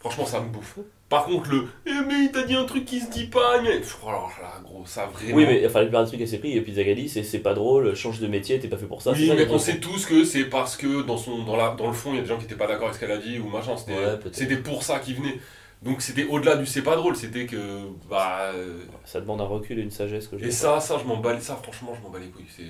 franchement, 0.00 0.26
ça 0.26 0.40
me 0.40 0.48
bouffe. 0.48 0.78
Par 1.08 1.24
contre, 1.26 1.48
le 1.50 1.68
eh, 1.86 1.90
mais 2.08 2.24
il 2.24 2.32
t'a 2.32 2.42
dit 2.42 2.54
un 2.56 2.64
truc 2.64 2.84
qui 2.84 2.98
se 2.98 3.08
dit 3.08 3.26
pas, 3.26 3.62
mais. 3.62 3.78
Pff, 3.78 3.98
Alors 4.02 4.32
là, 4.42 4.60
gros, 4.64 4.82
ça 4.86 5.06
vraiment. 5.06 5.36
Oui, 5.36 5.46
mais 5.46 5.64
enfin, 5.64 5.78
la 5.78 5.84
plupart 5.84 6.02
des 6.02 6.08
trucs 6.08 6.18
qu'elle 6.18 6.28
s'est 6.28 6.38
pris, 6.38 6.56
et 6.56 6.60
puis 6.60 6.74
Zagali, 6.74 7.08
c'est 7.08 7.22
c'est 7.22 7.38
pas 7.38 7.54
drôle, 7.54 7.94
change 7.94 8.18
de 8.18 8.26
métier, 8.26 8.58
t'es 8.58 8.66
pas 8.66 8.76
fait 8.76 8.86
pour 8.86 9.02
ça. 9.02 9.12
c'est 9.14 9.20
Oui, 9.20 9.28
ça, 9.28 9.34
mais 9.36 9.46
on 9.48 9.58
sait 9.60 9.78
tous 9.78 10.04
que 10.04 10.24
c'est 10.24 10.46
parce 10.46 10.76
que 10.76 11.02
dans, 11.02 11.16
son, 11.16 11.44
dans, 11.44 11.54
la, 11.56 11.76
dans 11.76 11.86
le 11.86 11.92
fond, 11.92 12.10
il 12.10 12.16
y 12.16 12.18
a 12.18 12.22
des 12.22 12.28
gens 12.28 12.38
qui 12.38 12.44
étaient 12.46 12.56
pas 12.56 12.66
d'accord 12.66 12.88
avec 12.88 12.96
ce 12.96 13.00
qu'elle 13.00 13.12
a 13.12 13.18
dit 13.18 13.38
ou 13.38 13.48
machin. 13.48 13.76
C'était 13.76 13.92
Ouais, 13.92 14.16
peut-être. 14.18 14.34
c'était 14.34 14.56
pour 14.56 14.82
ça 14.82 14.98
qu'ils 14.98 15.14
venaient. 15.14 15.38
Donc 15.86 16.02
c'était 16.02 16.24
au-delà 16.24 16.56
du 16.56 16.66
c'est 16.66 16.82
pas 16.82 16.96
drôle, 16.96 17.16
c'était 17.16 17.46
que. 17.46 17.82
Bah. 18.10 18.50
euh, 18.54 18.80
Ça 19.04 19.20
demande 19.20 19.40
un 19.40 19.44
recul 19.46 19.78
et 19.78 19.82
une 19.82 19.90
sagesse 19.90 20.26
que 20.28 20.36
je 20.38 20.44
Et 20.44 20.50
ça, 20.50 20.80
ça, 20.80 20.98
je 20.98 21.04
m'en 21.04 21.16
bats, 21.18 21.38
ça, 21.40 21.56
franchement, 21.56 21.94
je 21.96 22.02
m'en 22.02 22.10
bats 22.10 22.18
les 22.18 22.28
couilles. 22.28 22.44
C'est, 22.54 22.64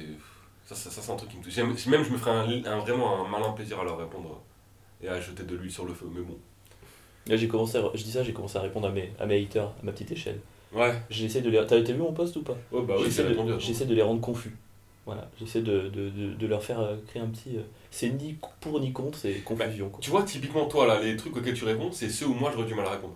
ça, 0.66 0.74
ça, 0.74 0.90
ça, 0.90 1.00
c'est 1.02 1.12
un 1.12 1.16
truc 1.16 1.30
qui 1.30 1.38
me 1.38 1.42
touche. 1.42 1.56
Même, 1.88 2.04
je 2.04 2.10
me 2.10 2.18
ferais 2.18 2.30
un, 2.32 2.64
un- 2.64 2.78
vraiment 2.78 3.24
un 3.24 3.28
malin 3.28 3.50
plaisir 3.52 3.80
à 3.80 3.84
leur 3.84 3.98
répondre 3.98 4.40
et 5.02 5.08
à 5.08 5.20
jeter 5.20 5.42
de 5.44 5.56
l'huile 5.56 5.70
sur 5.72 5.84
le 5.84 5.94
feu. 5.94 6.06
Mais 6.14 6.20
bon. 6.22 6.36
Là, 7.26 7.36
j'ai 7.36 7.48
commencé 7.48 7.78
à- 7.78 7.90
je 7.94 8.02
dis 8.04 8.12
ça, 8.12 8.22
j'ai 8.22 8.32
commencé 8.32 8.56
à 8.58 8.60
répondre 8.62 8.86
à 8.88 8.90
mes, 8.92 9.12
à 9.18 9.26
mes 9.26 9.42
haters, 9.42 9.66
à 9.66 9.74
ma 9.82 9.92
petite 9.92 10.12
échelle. 10.12 10.40
Ouais. 10.72 10.94
J'essaie 11.10 11.40
de 11.40 11.48
les. 11.50 11.64
T'as 11.66 11.78
vu 11.80 11.94
mon 11.94 12.12
post 12.12 12.36
ou 12.36 12.42
pas? 12.42 12.56
Oh, 12.72 12.82
bah 12.82 12.94
oui, 12.98 13.04
J'essaie 13.04 13.16
j'ai 13.18 13.22
de, 13.24 13.28
répondu. 13.30 13.52
à 13.52 13.54
ton- 13.54 13.60
j'essaie 13.60 13.86
de 13.86 13.94
les 13.94 14.02
rendre 14.02 14.20
confus. 14.20 14.54
Voilà, 15.06 15.30
j'essaie 15.38 15.62
de, 15.62 15.82
de, 15.88 16.10
de, 16.10 16.34
de 16.34 16.46
leur 16.48 16.62
faire 16.64 16.80
euh, 16.80 16.96
créer 17.06 17.22
un 17.22 17.28
petit. 17.28 17.56
euh, 17.56 17.62
c'est 17.96 18.10
ni 18.10 18.36
pour 18.60 18.78
ni 18.78 18.92
contre, 18.92 19.16
c'est 19.16 19.42
confusion. 19.42 19.88
quoi. 19.88 20.00
Tu 20.02 20.10
vois, 20.10 20.22
typiquement, 20.22 20.66
toi, 20.66 20.86
là, 20.86 21.00
les 21.00 21.16
trucs 21.16 21.34
auxquels 21.34 21.54
tu 21.54 21.64
réponds, 21.64 21.90
c'est 21.92 22.10
ceux 22.10 22.26
où 22.26 22.34
moi 22.34 22.50
j'aurais 22.52 22.66
du 22.66 22.74
mal 22.74 22.84
à 22.84 22.90
répondre. 22.90 23.14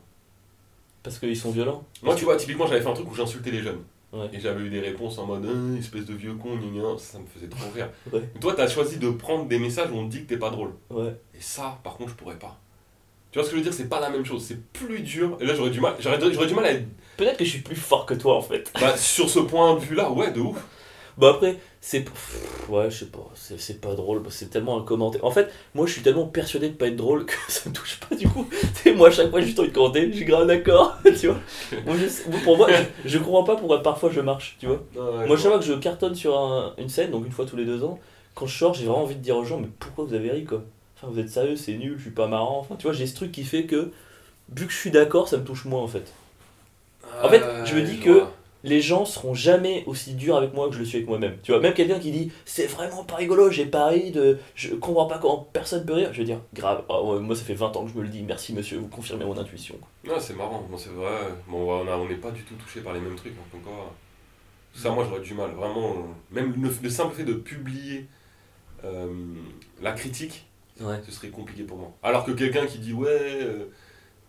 Parce 1.02 1.18
qu'ils 1.18 1.36
sont 1.36 1.50
violents. 1.50 1.84
Moi, 2.02 2.14
tu 2.14 2.24
vois, 2.24 2.36
typiquement, 2.36 2.66
j'avais 2.66 2.80
fait 2.80 2.88
un 2.88 2.94
truc 2.94 3.10
où 3.10 3.14
j'insultais 3.14 3.50
les 3.50 3.60
jeunes. 3.60 3.82
Ouais. 4.10 4.30
Et 4.32 4.40
j'avais 4.40 4.62
eu 4.62 4.70
des 4.70 4.80
réponses 4.80 5.18
en 5.18 5.26
mode 5.26 5.44
Hein, 5.44 5.76
espèce 5.78 6.06
de 6.06 6.14
vieux 6.14 6.32
con, 6.32 6.56
gna 6.56 6.96
ça 6.98 7.18
me 7.18 7.26
faisait 7.26 7.48
trop 7.48 7.70
rire. 7.74 7.90
Ouais. 8.12 8.22
Toi, 8.40 8.54
t'as 8.56 8.68
choisi 8.68 8.96
de 8.96 9.10
prendre 9.10 9.46
des 9.46 9.58
messages 9.58 9.90
où 9.90 9.96
on 9.96 10.06
te 10.06 10.12
dit 10.12 10.22
que 10.22 10.28
t'es 10.28 10.38
pas 10.38 10.50
drôle. 10.50 10.72
Ouais. 10.88 11.14
Et 11.34 11.40
ça, 11.42 11.78
par 11.84 11.94
contre, 11.98 12.10
je 12.10 12.14
pourrais 12.16 12.38
pas. 12.38 12.58
Tu 13.32 13.38
vois 13.38 13.44
ce 13.44 13.50
que 13.50 13.56
je 13.56 13.60
veux 13.62 13.64
dire? 13.64 13.74
C'est 13.74 13.88
pas 13.88 14.00
la 14.00 14.08
même 14.08 14.24
chose, 14.24 14.42
c'est 14.42 14.60
plus 14.72 15.00
dur. 15.00 15.36
Et 15.40 15.44
là, 15.44 15.54
j'aurais 15.54 15.70
du 15.70 15.80
mal, 15.80 15.94
j'aurais, 16.00 16.18
j'aurais 16.32 16.46
du 16.48 16.54
mal 16.54 16.64
à 16.64 16.72
être. 16.72 16.86
Peut-être 17.18 17.36
que 17.36 17.44
je 17.44 17.50
suis 17.50 17.60
plus 17.60 17.76
fort 17.76 18.06
que 18.06 18.14
toi 18.14 18.36
en 18.36 18.42
fait. 18.42 18.72
Bah, 18.80 18.96
sur 18.96 19.28
ce 19.28 19.40
point 19.40 19.74
de 19.74 19.80
vue-là, 19.80 20.10
ouais, 20.10 20.32
de 20.32 20.40
ouf. 20.40 20.56
Bah 21.20 21.30
après, 21.34 21.56
c'est. 21.80 22.04
Ouais, 22.68 22.90
je 22.90 22.98
sais 23.00 23.06
pas, 23.06 23.28
c'est 23.34 23.60
c'est 23.60 23.80
pas 23.80 23.94
drôle, 23.94 24.22
c'est 24.30 24.48
tellement 24.50 24.78
un 24.80 24.84
commentaire. 24.84 25.24
En 25.24 25.30
fait, 25.30 25.50
moi 25.74 25.86
je 25.86 25.92
suis 25.92 26.02
tellement 26.02 26.26
persuadé 26.26 26.68
de 26.68 26.74
pas 26.74 26.86
être 26.88 26.96
drôle 26.96 27.26
que 27.26 27.34
ça 27.48 27.68
me 27.68 27.74
touche 27.74 27.98
pas 28.00 28.14
du 28.16 28.28
coup. 28.28 28.46
Tu 28.50 28.82
sais, 28.82 28.92
moi 28.94 29.08
à 29.08 29.10
chaque 29.10 29.30
fois 29.30 29.40
j'ai 29.40 29.46
juste 29.46 29.58
envie 29.58 29.68
de 29.68 29.74
commenter, 29.74 30.10
je 30.10 30.16
suis 30.16 30.24
grave 30.24 30.46
d'accord, 30.46 30.96
tu 31.20 31.26
vois. 31.28 31.40
Moi, 31.84 31.96
je 31.98 32.06
sais- 32.08 32.24
pour 32.44 32.56
moi, 32.56 32.68
je, 32.72 33.08
je 33.08 33.18
comprends 33.18 33.44
pas 33.44 33.56
pourquoi 33.56 33.82
parfois 33.82 34.10
je 34.10 34.20
marche, 34.20 34.56
tu 34.60 34.66
vois. 34.66 34.82
Moi, 35.26 35.36
chaque 35.36 35.50
fois 35.50 35.58
que 35.58 35.64
je 35.66 35.72
cartonne 35.74 36.14
sur 36.14 36.38
un- 36.38 36.74
une 36.78 36.88
scène, 36.88 37.10
donc 37.10 37.26
une 37.26 37.32
fois 37.32 37.44
tous 37.46 37.56
les 37.56 37.64
deux 37.64 37.82
ans, 37.84 37.98
quand 38.34 38.46
je 38.46 38.56
sors, 38.56 38.74
j'ai 38.74 38.84
vraiment 38.86 39.02
envie 39.02 39.16
de 39.16 39.20
dire 39.22 39.36
aux 39.36 39.44
gens, 39.44 39.58
mais 39.58 39.68
pourquoi 39.78 40.04
vous 40.04 40.14
avez 40.14 40.30
ri 40.30 40.44
quoi? 40.44 40.62
Enfin, 40.96 41.08
vous 41.12 41.18
êtes 41.18 41.30
sérieux, 41.30 41.56
c'est 41.56 41.74
nul, 41.74 41.94
je 41.98 42.02
suis 42.02 42.10
pas 42.10 42.26
marrant. 42.28 42.58
Enfin, 42.60 42.76
tu 42.76 42.84
vois, 42.84 42.92
j'ai 42.92 43.06
ce 43.06 43.14
truc 43.16 43.32
qui 43.32 43.44
fait 43.44 43.64
que, 43.64 43.90
vu 44.56 44.66
que 44.66 44.72
je 44.72 44.78
suis 44.78 44.90
d'accord, 44.92 45.28
ça 45.28 45.38
me 45.38 45.44
touche 45.44 45.64
moins 45.66 45.82
en 45.82 45.88
fait. 45.88 46.12
En 47.22 47.28
fait, 47.28 47.42
je 47.64 47.74
me 47.76 47.82
dis 47.82 47.98
que- 48.00 48.24
Les 48.62 48.80
gens 48.82 49.04
seront 49.06 49.32
jamais 49.34 49.84
aussi 49.86 50.14
durs 50.14 50.36
avec 50.36 50.52
moi 50.52 50.68
que 50.68 50.74
je 50.74 50.80
le 50.80 50.84
suis 50.84 50.98
avec 50.98 51.08
moi-même. 51.08 51.36
Tu 51.42 51.50
vois, 51.52 51.60
même 51.60 51.72
quelqu'un 51.72 51.98
qui 51.98 52.10
dit 52.12 52.30
c'est 52.44 52.66
vraiment 52.66 53.04
pas 53.04 53.16
rigolo, 53.16 53.50
j'ai 53.50 53.64
pas 53.66 53.86
ri 53.88 54.10
de. 54.10 54.38
Je 54.54 54.74
comprends 54.74 55.06
pas 55.06 55.18
comment 55.18 55.48
personne 55.52 55.86
peut 55.86 55.94
rire. 55.94 56.10
Je 56.12 56.18
vais 56.18 56.24
dire 56.24 56.40
grave, 56.52 56.84
Ah 56.90 57.00
moi 57.20 57.34
ça 57.34 57.42
fait 57.44 57.54
20 57.54 57.74
ans 57.76 57.84
que 57.84 57.90
je 57.90 57.96
me 57.96 58.02
le 58.02 58.08
dis, 58.08 58.22
merci 58.22 58.52
monsieur, 58.52 58.78
vous 58.78 58.88
confirmez 58.88 59.24
mon 59.24 59.38
intuition. 59.38 59.76
Non, 60.04 60.14
c'est 60.18 60.34
marrant, 60.34 60.66
non, 60.70 60.76
c'est 60.76 60.90
vrai. 60.90 61.10
Bon, 61.48 61.72
on 61.84 62.08
n'est 62.08 62.14
pas 62.16 62.30
du 62.30 62.42
tout 62.42 62.54
touché 62.54 62.80
par 62.80 62.92
les 62.92 63.00
mêmes 63.00 63.16
trucs. 63.16 63.34
Donc, 63.34 63.62
encore. 63.62 63.94
Ça, 64.74 64.90
moi, 64.90 65.04
j'aurais 65.08 65.20
du 65.22 65.34
mal. 65.34 65.50
Vraiment, 65.50 65.90
euh, 65.90 65.94
même 66.34 66.54
le, 66.60 66.70
le 66.82 66.90
simple 66.90 67.14
fait 67.14 67.24
de 67.24 67.32
publier 67.34 68.06
euh, 68.84 69.08
la 69.82 69.92
critique, 69.92 70.46
Ouais. 70.80 71.00
ce 71.04 71.12
serait 71.12 71.28
compliqué 71.28 71.64
pour 71.64 71.76
moi. 71.76 71.92
Alors 72.02 72.24
que 72.24 72.30
quelqu'un 72.32 72.64
qui 72.66 72.78
dit 72.78 72.92
ouais, 72.94 73.08
euh, 73.10 73.64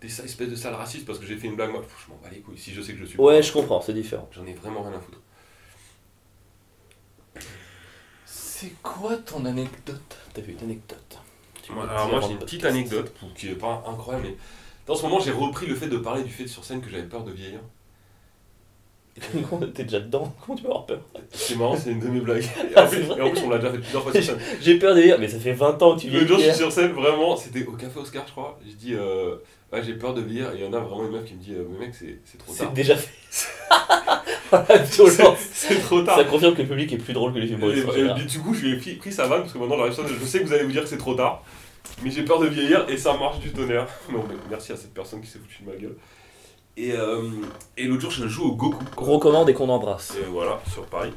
t'es 0.02 0.08
ça 0.08 0.24
espèce 0.24 0.48
de 0.48 0.56
sale 0.56 0.74
raciste 0.74 1.06
parce 1.06 1.20
que 1.20 1.24
j'ai 1.26 1.36
fait 1.36 1.46
une 1.46 1.54
blague, 1.54 1.70
moi, 1.70 1.80
pff, 1.80 2.04
je 2.06 2.10
m'en 2.12 2.18
bats 2.20 2.28
les 2.28 2.40
couilles. 2.40 2.58
Si 2.58 2.72
je 2.72 2.82
sais 2.82 2.92
que 2.92 2.98
je 2.98 3.04
suis. 3.04 3.18
Ouais, 3.20 3.36
pas, 3.36 3.40
je 3.40 3.52
comprends, 3.52 3.80
c'est 3.80 3.94
différent. 3.94 4.28
J'en 4.32 4.44
ai 4.44 4.52
vraiment 4.52 4.82
rien 4.82 4.94
à 4.98 5.00
foutre. 5.00 5.20
C'est 8.26 8.72
quoi 8.82 9.16
ton 9.16 9.44
anecdote? 9.44 10.18
T'avais 10.34 10.52
une 10.52 10.64
anecdote? 10.64 11.18
Moi, 11.70 11.88
alors 11.88 12.06
dit 12.06 12.10
moi 12.10 12.20
j'ai 12.20 12.26
le 12.28 12.32
une 12.32 12.38
petite 12.40 12.60
podcast. 12.60 12.76
anecdote 12.76 13.12
pour- 13.14 13.34
qui 13.34 13.48
est 13.48 13.54
pas 13.54 13.84
incroyable 13.88 14.26
mais 14.28 14.36
dans 14.86 14.94
ce 14.96 15.02
moment 15.04 15.20
j'ai 15.20 15.30
repris 15.30 15.66
le 15.66 15.76
fait 15.76 15.86
de 15.86 15.96
parler 15.96 16.22
du 16.24 16.30
fait 16.30 16.46
sur 16.48 16.64
scène 16.64 16.80
que 16.82 16.90
j'avais 16.90 17.04
peur 17.04 17.22
de 17.24 17.30
vieillir. 17.30 17.60
Comment 19.48 19.66
T'es 19.68 19.84
déjà 19.84 20.00
dedans? 20.00 20.34
Comment 20.44 20.56
tu 20.56 20.62
peux 20.64 20.68
avoir 20.68 20.86
peur? 20.86 21.00
C'est 21.30 21.56
marrant, 21.56 21.76
c'est 21.76 21.90
une 21.90 22.00
de 22.00 22.08
mes 22.08 22.20
blagues. 22.20 22.44
Et 22.74 22.78
en, 22.78 22.86
plus, 22.88 22.96
c'est 22.98 23.02
vrai 23.04 23.18
et 23.18 23.22
en 23.22 23.30
plus, 23.30 23.40
on 23.44 23.50
l'a 23.50 23.58
déjà 23.58 23.70
fait 23.72 23.78
plusieurs 23.78 24.02
fois 24.02 24.12
sur 24.12 24.24
scène. 24.24 24.38
J'ai 24.60 24.78
peur 24.78 24.94
de 24.94 25.02
dire, 25.02 25.18
mais 25.18 25.28
ça 25.28 25.38
fait 25.38 25.52
20 25.52 25.82
ans 25.82 25.96
que 25.96 26.00
tu 26.00 26.08
Le 26.10 26.20
vis 26.20 26.26
jour 26.26 26.38
je 26.38 26.44
suis 26.44 26.54
sur 26.54 26.72
scène, 26.72 26.92
vraiment, 26.92 27.36
c'était 27.36 27.64
au 27.64 27.72
café 27.72 27.98
Oscar 28.00 28.24
je 28.26 28.32
crois. 28.32 28.58
Je 28.66 28.72
dis 28.72 28.94
euh, 28.94 29.36
ouais, 29.72 29.82
j'ai 29.82 29.94
peur 29.94 30.14
de 30.14 30.20
vieillir 30.20 30.50
il 30.54 30.62
y 30.62 30.66
en 30.66 30.72
a 30.72 30.78
vraiment 30.80 31.04
une 31.04 31.10
meuf 31.12 31.24
qui 31.24 31.34
me 31.34 31.38
dit 31.40 31.54
euh, 31.54 31.64
mais 31.70 31.86
mec 31.86 31.94
c'est 31.94 32.38
trop 32.38 32.52
tard. 32.52 32.66
C'est 32.68 32.74
déjà 32.74 32.96
fait. 32.96 33.12
C'est 35.52 35.80
trop 35.80 36.02
tard. 36.02 36.16
Ça 36.18 36.24
confirme 36.24 36.54
que 36.54 36.62
le 36.62 36.68
public 36.68 36.92
est 36.92 36.98
plus 36.98 37.14
drôle 37.14 37.32
que 37.32 37.38
les 37.38 37.50
humoristes. 37.50 37.86
et- 37.96 38.24
du 38.24 38.38
coup, 38.40 38.52
je 38.54 38.66
lui 38.66 38.72
ai 38.74 38.76
pris, 38.76 38.94
pris 38.96 39.12
sa 39.12 39.26
vanne 39.26 39.40
parce 39.42 39.52
que 39.52 39.58
maintenant 39.58 39.78
je 39.90 40.24
sais 40.26 40.40
que 40.40 40.44
vous 40.46 40.52
allez 40.52 40.64
vous 40.64 40.72
dire 40.72 40.82
que 40.82 40.88
c'est 40.88 40.98
trop 40.98 41.14
tard, 41.14 41.42
mais 42.02 42.10
j'ai 42.10 42.22
peur 42.22 42.38
de 42.38 42.46
vieillir 42.48 42.84
et 42.88 42.96
ça 42.96 43.16
marche 43.16 43.38
du 43.40 43.50
tonnerre. 43.52 43.86
Non, 44.12 44.24
mais 44.28 44.34
merci 44.50 44.72
à 44.72 44.76
cette 44.76 44.92
personne 44.92 45.20
qui 45.22 45.28
s'est 45.28 45.38
foutue 45.38 45.62
de 45.64 45.70
ma 45.70 45.76
gueule. 45.76 45.96
Et, 46.76 46.92
euh, 46.92 47.22
et 47.76 47.84
l'autre 47.84 48.02
jour, 48.02 48.10
je 48.10 48.26
joue 48.28 48.44
au 48.44 48.52
Goku. 48.56 48.82
Gros 48.96 49.18
commande 49.18 49.48
et 49.50 49.54
qu'on 49.54 49.68
embrasse. 49.68 50.14
Et 50.20 50.24
voilà, 50.26 50.60
sur 50.70 50.84
Paris. 50.86 51.12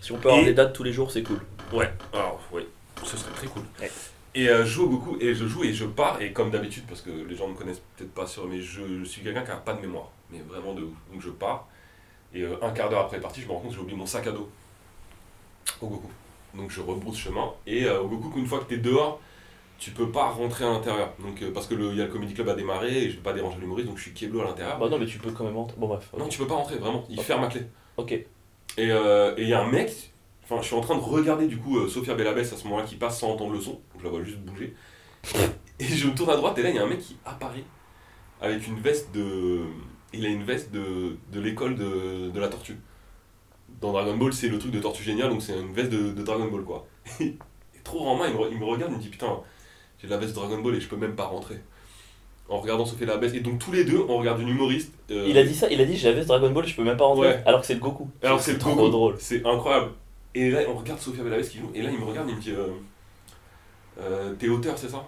Si 0.00 0.12
on 0.12 0.16
peut 0.16 0.28
avoir 0.28 0.42
Et- 0.42 0.46
des 0.46 0.54
dates 0.54 0.72
tous 0.72 0.82
les 0.84 0.92
jours, 0.92 1.10
c'est 1.10 1.22
cool. 1.22 1.40
Ouais, 1.72 1.90
alors, 2.14 2.40
oui, 2.52 2.62
ce 3.04 3.16
serait 3.16 3.32
très 3.32 3.46
cool. 3.48 3.62
Ouais. 3.80 3.90
Et 4.34 4.48
euh, 4.48 4.64
je 4.64 4.70
joue 4.70 4.84
au 4.84 4.88
Goku 4.90 5.16
et 5.20 5.34
je 5.34 5.46
joue 5.46 5.64
et 5.64 5.72
je 5.72 5.86
pars, 5.86 6.20
et 6.20 6.32
comme 6.32 6.50
d'habitude, 6.50 6.84
parce 6.86 7.00
que 7.00 7.10
les 7.10 7.34
gens 7.34 7.48
ne 7.48 7.54
me 7.54 7.58
connaissent 7.58 7.82
peut-être 7.96 8.12
pas 8.12 8.26
sur, 8.26 8.46
mais 8.46 8.60
je, 8.60 8.82
je 9.00 9.04
suis 9.04 9.22
quelqu'un 9.22 9.42
qui 9.42 9.48
n'a 9.48 9.56
pas 9.56 9.72
de 9.72 9.80
mémoire, 9.80 10.10
mais 10.30 10.40
vraiment 10.40 10.74
de 10.74 10.82
ouf. 10.82 10.96
Donc 11.10 11.22
je 11.22 11.30
pars, 11.30 11.66
et 12.34 12.42
euh, 12.42 12.62
un 12.62 12.70
quart 12.70 12.88
d'heure 12.90 13.00
après 13.00 13.20
partie, 13.20 13.40
je 13.40 13.46
me 13.46 13.52
rends 13.52 13.60
compte 13.60 13.70
que 13.70 13.76
j'ai 13.76 13.82
oublié 13.82 13.96
mon 13.96 14.06
sac 14.06 14.26
à 14.26 14.32
dos 14.32 14.48
au 15.80 15.88
Goku. 15.88 16.10
Donc 16.54 16.70
je 16.70 16.80
rebrousse 16.80 17.16
chemin, 17.16 17.52
et 17.66 17.86
euh, 17.86 18.00
au 18.00 18.08
Goku, 18.08 18.38
une 18.38 18.46
fois 18.46 18.60
que 18.60 18.68
tu 18.68 18.74
es 18.74 18.78
dehors, 18.78 19.20
tu 19.78 19.92
peux 19.92 20.10
pas 20.10 20.28
rentrer 20.28 20.64
à 20.64 20.70
l'intérieur. 20.70 21.14
Donc 21.20 21.40
euh, 21.42 21.50
parce 21.52 21.66
que 21.66 21.74
le, 21.74 21.94
y 21.94 22.00
a 22.00 22.04
le 22.04 22.10
comedy 22.10 22.34
club 22.34 22.48
à 22.50 22.54
démarrer, 22.54 23.04
et 23.04 23.10
je 23.10 23.16
veux 23.16 23.22
pas 23.22 23.32
déranger 23.32 23.58
l'humoriste, 23.58 23.88
donc 23.88 23.96
je 23.96 24.02
suis 24.02 24.12
keblo 24.12 24.42
à 24.42 24.44
l'intérieur. 24.44 24.78
Bah 24.78 24.88
non, 24.88 24.98
mais 24.98 25.06
tu 25.06 25.18
peux 25.18 25.32
quand 25.32 25.44
même 25.44 25.56
entrer. 25.56 25.76
Bon, 25.78 25.88
bref. 25.88 26.10
Non, 26.16 26.28
tu 26.28 26.38
peux 26.38 26.46
pas 26.46 26.56
rentrer, 26.56 26.76
vraiment, 26.76 27.04
il 27.08 27.20
ferme 27.20 27.44
à 27.44 27.48
clé. 27.48 27.62
Ok. 27.96 28.12
Et 28.12 28.26
il 28.76 29.48
y 29.48 29.52
a 29.52 29.60
un 29.60 29.68
mec, 29.68 30.12
enfin 30.50 30.60
je 30.62 30.66
suis 30.66 30.76
en 30.76 30.80
train 30.80 30.96
de 30.96 31.00
regarder 31.02 31.46
du 31.46 31.58
coup 31.58 31.78
euh, 31.78 31.88
Sophia 31.88 32.14
Bellabès 32.14 32.52
à 32.52 32.56
ce 32.56 32.64
moment-là 32.64 32.84
qui 32.84 32.96
passe 32.96 33.18
sans 33.20 33.30
entendre 33.30 33.52
le 33.52 33.60
son, 33.60 33.80
je 33.98 34.04
la 34.04 34.10
vois 34.10 34.22
juste 34.22 34.38
bouger. 34.38 34.74
Et 35.80 35.84
je 35.84 36.08
me 36.08 36.14
tourne 36.14 36.30
à 36.30 36.36
droite 36.36 36.58
et 36.58 36.62
là 36.62 36.70
il 36.70 36.76
y 36.76 36.78
a 36.78 36.82
un 36.82 36.88
mec 36.88 36.98
qui 37.00 37.16
apparaît 37.24 37.64
avec 38.40 38.66
une 38.66 38.78
veste 38.80 39.12
de. 39.14 39.60
Il 40.12 40.24
a 40.24 40.28
une 40.28 40.42
veste 40.42 40.72
de, 40.72 41.16
de 41.32 41.40
l'école 41.40 41.76
de, 41.76 42.30
de 42.30 42.40
la 42.40 42.48
tortue. 42.48 42.78
Dans 43.80 43.92
Dragon 43.92 44.16
Ball 44.16 44.32
c'est 44.32 44.48
le 44.48 44.58
truc 44.58 44.72
de 44.72 44.80
tortue 44.80 45.02
génial 45.04 45.28
donc 45.30 45.42
c'est 45.42 45.52
une 45.58 45.72
veste 45.72 45.90
de, 45.90 46.10
de 46.12 46.22
Dragon 46.22 46.46
Ball 46.48 46.62
quoi. 46.64 46.86
Et 47.20 47.36
trop 47.84 48.06
en 48.08 48.16
main 48.16 48.26
il 48.28 48.34
me, 48.34 48.38
re- 48.38 48.48
il 48.50 48.58
me 48.58 48.64
regarde 48.64 48.90
il 48.92 48.96
me 48.98 49.02
dit 49.02 49.08
putain 49.08 49.38
j'ai 50.02 50.08
la 50.08 50.16
veste 50.16 50.30
de 50.34 50.36
Dragon 50.40 50.58
Ball 50.60 50.74
et 50.76 50.80
je 50.80 50.88
peux 50.88 50.96
même 50.96 51.14
pas 51.14 51.26
rentrer. 51.26 51.56
En 52.48 52.58
regardant 52.60 52.86
Sophia 52.86 53.06
Bellabès 53.06 53.34
et 53.34 53.40
donc 53.40 53.58
tous 53.58 53.70
les 53.72 53.84
deux 53.84 54.02
on 54.08 54.16
regarde 54.18 54.40
une 54.40 54.48
humoriste. 54.48 54.92
euh, 55.10 55.26
Il 55.28 55.36
a 55.38 55.44
dit 55.44 55.54
ça, 55.54 55.68
il 55.70 55.80
a 55.80 55.84
dit 55.84 55.96
j'avais 55.96 56.22
ce 56.22 56.28
Dragon 56.28 56.50
Ball, 56.50 56.66
je 56.66 56.74
peux 56.74 56.82
même 56.84 56.96
pas 56.96 57.04
rentrer. 57.04 57.28
Ouais. 57.28 57.42
Alors 57.46 57.60
que 57.60 57.66
c'est 57.66 57.74
le 57.74 57.80
Goku. 57.80 58.08
Alors 58.22 58.40
c'est 58.40 58.58
trop 58.58 58.72
trop 58.74 58.88
drôle. 58.88 59.16
C'est 59.18 59.44
incroyable. 59.46 59.90
Et 60.34 60.50
là, 60.50 60.60
on 60.68 60.74
regarde 60.74 61.00
Sophia 61.00 61.24
Bellabès 61.24 61.48
qui 61.48 61.58
joue, 61.58 61.70
et 61.74 61.82
là, 61.82 61.90
il 61.90 61.98
me 61.98 62.04
regarde, 62.04 62.28
il 62.28 62.36
me 62.36 62.40
dit 62.40 62.52
euh, 62.52 62.68
euh, 64.00 64.34
T'es 64.34 64.48
auteur, 64.48 64.76
c'est 64.76 64.88
ça? 64.88 65.06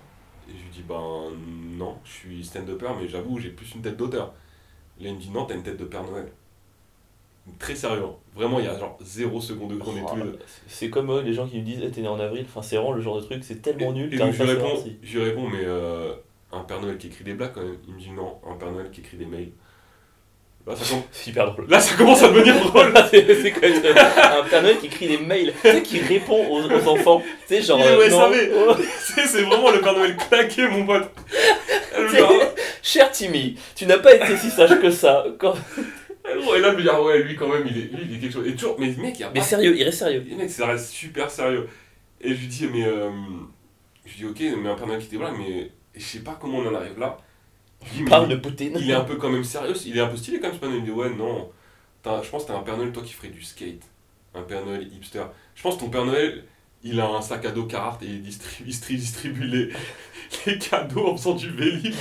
Et 0.49 0.53
je 0.53 0.63
lui 0.65 0.71
dis 0.71 0.83
Ben 0.83 1.31
non, 1.79 1.97
je 2.05 2.11
suis 2.11 2.45
stand-upper, 2.45 2.91
mais 3.01 3.09
j'avoue, 3.09 3.39
j'ai 3.39 3.51
plus 3.51 3.75
une 3.75 3.83
tête 3.83 3.97
d'auteur. 3.97 4.33
Là, 5.01 5.09
il 5.09 5.15
me 5.15 5.21
dit 5.21 5.31
Non, 5.31 5.45
t'as 5.45 5.55
une 5.55 5.63
tête 5.63 5.77
de 5.77 5.85
Père 5.85 6.05
Noël. 6.05 6.33
Très 7.59 7.75
sérieux. 7.75 8.05
Vraiment, 8.35 8.59
il 8.59 8.67
y 8.67 8.69
a 8.69 8.79
genre 8.79 8.99
zéro 9.03 9.41
second 9.41 9.67
degré, 9.67 9.91
on 9.91 9.97
est 9.97 10.09
tous 10.09 10.17
les 10.17 10.23
deux. 10.23 10.39
Oh, 10.41 10.45
C'est 10.67 10.91
comme 10.91 11.11
euh, 11.11 11.23
les 11.23 11.33
gens 11.33 11.47
qui 11.47 11.59
me 11.59 11.65
disent 11.65 11.81
Eh, 11.83 11.91
t'es 11.91 12.03
né 12.03 12.09
en 12.09 12.21
avril. 12.21 12.45
Enfin, 12.47 12.63
c'est 12.63 12.77
vraiment 12.77 12.93
le 12.93 13.01
genre 13.01 13.21
de 13.21 13.25
truc, 13.25 13.43
c'est 13.43 13.63
tellement 13.63 13.93
nul. 13.93 14.13
Et, 14.13 14.19
donc, 14.19 14.33
je 14.33 14.43
réponds, 14.43 14.85
je 15.03 15.19
réponds 15.19 15.49
Mais 15.49 15.65
euh, 15.65 16.15
un 16.53 16.61
Père 16.61 16.81
Noël 16.81 16.99
qui 16.99 17.09
écrit 17.09 17.25
des 17.25 17.35
blagues 17.35 17.53
quand 17.55 17.63
même. 17.63 17.77
Il 17.89 17.95
me 17.95 17.99
dit 17.99 18.11
Non, 18.11 18.39
un 18.49 18.55
Père 18.57 18.71
Noël 18.71 18.91
qui 18.91 19.01
écrit 19.01 19.17
des 19.17 19.27
mails. 19.27 19.53
Là, 20.71 20.77
ça, 20.77 20.85
com- 20.95 21.03
C'est 21.13 21.31
hyper 21.31 21.53
drôle. 21.53 21.67
là, 21.69 21.81
ça 21.81 21.95
commence 21.97 22.23
à 22.23 22.29
devenir 22.29 22.55
drôle. 22.65 22.93
c'est 23.11 23.43
c'est 23.43 23.51
quand 23.53 23.61
même 23.63 23.83
un 23.87 24.49
Père 24.49 24.63
Noël 24.63 24.79
qui 24.79 24.87
écrit 24.87 25.09
des 25.09 25.19
mails, 25.19 25.53
tu 25.63 25.71
sais, 25.71 25.83
qui 25.83 25.99
répond 26.01 26.47
aux, 26.49 26.63
aux 26.63 26.89
enfants. 26.89 27.23
Tu 27.49 27.57
sais, 27.57 27.63
genre. 27.63 27.79
Il 27.81 27.87
est 27.87 27.97
au 27.97 28.01
euh, 28.01 28.09
non, 28.09 28.33
SAV. 28.33 28.51
oh, 28.55 28.75
c'est 29.03 29.27
c'est 29.27 29.43
vraiment 29.43 29.71
le 29.71 29.81
Père 29.81 29.95
Noël 29.95 30.17
claqué, 30.17 30.69
mon 30.69 30.87
pote. 30.87 31.11
Elle 31.95 32.05
me 32.05 32.09
dit, 32.09 32.17
C'est- 32.17 32.23
Ah, 32.23 32.55
Cher 32.83 33.11
Timmy, 33.11 33.57
tu 33.75 33.85
n'as 33.87 33.99
pas 33.99 34.15
été 34.15 34.37
si 34.37 34.51
sage 34.51 34.79
que 34.81 34.91
ça. 34.91 35.25
Quand- 35.39 35.55
Et 36.57 36.61
là, 36.61 36.71
je 36.73 36.77
me 36.77 36.83
dis, 36.83 36.89
ah 36.91 37.03
ouais, 37.03 37.23
lui 37.23 37.35
quand 37.37 37.49
même, 37.49 37.65
il 37.67 37.77
est, 37.77 37.81
lui, 37.93 38.07
il 38.09 38.17
est 38.17 38.21
quelque 38.21 38.33
chose. 38.33 38.47
Et 38.47 38.53
toujours, 38.53 38.77
mais 38.79 38.87
mec, 38.99 39.15
il 39.17 39.21
y 39.21 39.25
a 39.25 39.31
Mais 39.35 39.41
pas. 39.41 39.47
sérieux, 39.47 39.75
il 39.77 39.83
reste 39.83 39.99
sérieux. 39.99 40.25
Et 40.31 40.35
mec, 40.37 40.49
ça 40.51 40.67
reste 40.67 40.91
super 40.91 41.31
sérieux. 41.31 41.69
Et 42.21 42.29
je 42.35 42.41
lui 42.41 42.47
dis, 42.47 42.69
mais. 42.73 42.85
euh, 42.87 43.11
je 44.07 44.11
lui 44.13 44.19
dis, 44.19 44.27
ok, 44.53 44.59
mais 44.63 44.71
un 44.71 44.75
Père 44.75 44.87
Noël 44.87 45.01
qui 45.01 45.17
blague, 45.17 45.33
mais 45.39 45.71
je 45.95 46.03
sais 46.03 46.21
pas 46.21 46.39
comment 46.41 46.59
on 46.59 46.67
en 46.69 46.75
arrive 46.75 46.99
là. 46.99 47.19
Mais 47.99 48.05
Parle 48.09 48.29
de 48.29 48.37
Poutine. 48.37 48.77
il 48.81 48.91
est 48.91 48.95
un 48.95 49.05
peu 49.05 49.17
quand 49.17 49.31
même 49.31 49.45
sérieux, 49.45 49.75
il 49.87 49.97
est 49.97 50.01
un 50.01 50.07
peu 50.09 50.17
stylé 50.17 50.39
quand 50.41 50.49
même, 50.49 50.59
Noël. 50.63 50.75
Il 50.77 50.81
me 50.81 50.85
dit, 50.87 50.91
ouais, 50.93 51.11
non. 51.11 51.51
T'as- 52.03 52.23
Je 52.23 52.29
pense 52.31 52.45
que 52.45 52.49
t'as 52.49 52.59
un 52.59 52.63
Père 52.63 52.77
Noël, 52.77 52.93
toi, 52.93 53.03
qui 53.03 53.13
ferait 53.13 53.29
du 53.29 53.43
skate. 53.43 53.83
Un 54.35 54.43
Père 54.43 54.65
Noël 54.65 54.87
hipster. 54.93 55.25
Je 55.55 55.63
pense 55.63 55.77
que 55.77 55.81
ton 55.81 55.89
Père 55.91 56.05
Noël, 56.05 56.45
il 56.83 56.99
a 57.01 57.07
un 57.09 57.21
sac 57.21 57.45
à 57.45 57.51
dos 57.51 57.65
Carhartt 57.65 58.03
et 58.03 58.07
il 58.07 58.23
distribue, 58.23 58.71
il 58.71 58.75
stri- 58.75 58.97
distribue 58.97 59.47
les, 59.47 59.69
les 60.47 60.59
cadeaux 60.59 61.09
en 61.09 61.17
faisant 61.17 61.35
du 61.35 61.51
vélib. 61.51 61.95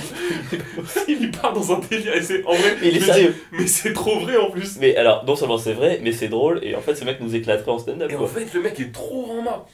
il 1.08 1.30
part 1.30 1.52
dans 1.52 1.72
un 1.74 1.78
délire. 1.80 2.14
Et 2.14 2.22
c'est 2.22 2.44
en 2.44 2.52
vrai. 2.54 2.76
Mais 2.80 2.88
il 2.88 2.96
est 3.08 3.32
dis, 3.58 3.68
c'est 3.68 3.92
trop 3.92 4.20
vrai 4.20 4.36
en 4.36 4.50
plus. 4.50 4.76
Mais 4.78 4.96
alors, 4.96 5.24
non 5.24 5.36
seulement 5.36 5.58
c'est 5.58 5.74
vrai, 5.74 6.00
mais 6.02 6.12
c'est 6.12 6.28
drôle, 6.28 6.60
et 6.62 6.74
en 6.76 6.80
fait, 6.80 6.94
ce 6.94 7.04
mec 7.04 7.20
nous 7.20 7.34
éclaterait 7.34 7.70
en 7.72 7.78
stand-up. 7.78 8.10
Et 8.10 8.16
en 8.16 8.26
fait, 8.26 8.52
le 8.54 8.62
mec 8.62 8.78
est 8.80 8.92
trop 8.92 9.30
en 9.32 9.42
main. 9.42 9.64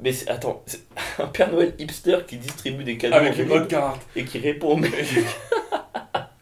Mais 0.00 0.12
c'est- 0.12 0.28
attends, 0.28 0.62
c'est 0.66 0.80
un 1.18 1.26
Père 1.26 1.50
Noël 1.52 1.74
hipster 1.78 2.18
qui 2.26 2.36
distribue 2.36 2.84
des 2.84 2.96
cadeaux 2.96 3.14
Avec 3.16 3.36
les 3.36 3.44
modes 3.44 3.68
Carhartt. 3.68 4.00
et 4.16 4.24
qui 4.24 4.38
répond 4.38 4.72
aux 4.72 4.76
mails. 4.76 4.92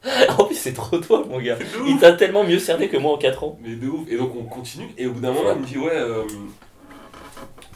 en 0.39 0.45
plus, 0.45 0.55
c'est 0.55 0.73
trop 0.73 0.99
toi, 0.99 1.25
mon 1.29 1.41
gars. 1.41 1.59
Il 1.87 1.99
t'a 1.99 2.13
tellement 2.13 2.45
mieux 2.45 2.59
cerné 2.59 2.89
que 2.89 2.97
moi 2.97 3.13
en 3.13 3.19
4 3.19 3.45
ans. 3.45 3.59
Mais 3.63 3.75
de 3.77 3.89
ouf. 3.89 4.09
Et 4.11 4.17
donc 4.17 4.35
on 4.37 4.45
continue. 4.45 4.89
Et 4.99 5.07
au 5.07 5.13
bout 5.13 5.21
d'un 5.21 5.33
moment, 5.33 5.53
il 5.55 5.61
me 5.63 5.67
dit 5.67 5.79
Ouais. 5.79 5.91
euh, 5.95 6.23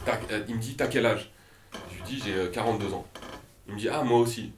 t'as- 0.05 0.19
euh, 0.31 0.43
il 0.47 0.55
me 0.55 0.59
dit 0.61 0.75
T'as 0.75 0.87
quel 0.87 1.05
âge? 1.05 1.31
Je 1.91 1.95
lui 1.97 2.03
dis 2.05 2.23
J'ai 2.25 2.33
euh, 2.33 2.47
42 2.49 2.93
ans. 2.93 3.05
Il 3.67 3.73
me 3.73 3.79
dit 3.79 3.89
Ah, 3.89 4.03
moi 4.03 4.19
aussi. 4.19 4.51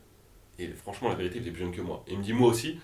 Et 0.60 0.68
franchement, 0.68 1.10
la 1.10 1.16
vérité, 1.16 1.40
il 1.42 1.48
est 1.48 1.52
plus 1.52 1.62
jeune 1.64 1.72
que 1.74 1.82
moi. 1.82 2.04
Et 2.08 2.14
il 2.14 2.20
me 2.20 2.24
dit 2.24 2.34
Moi 2.34 2.50
aussi. 2.50 2.80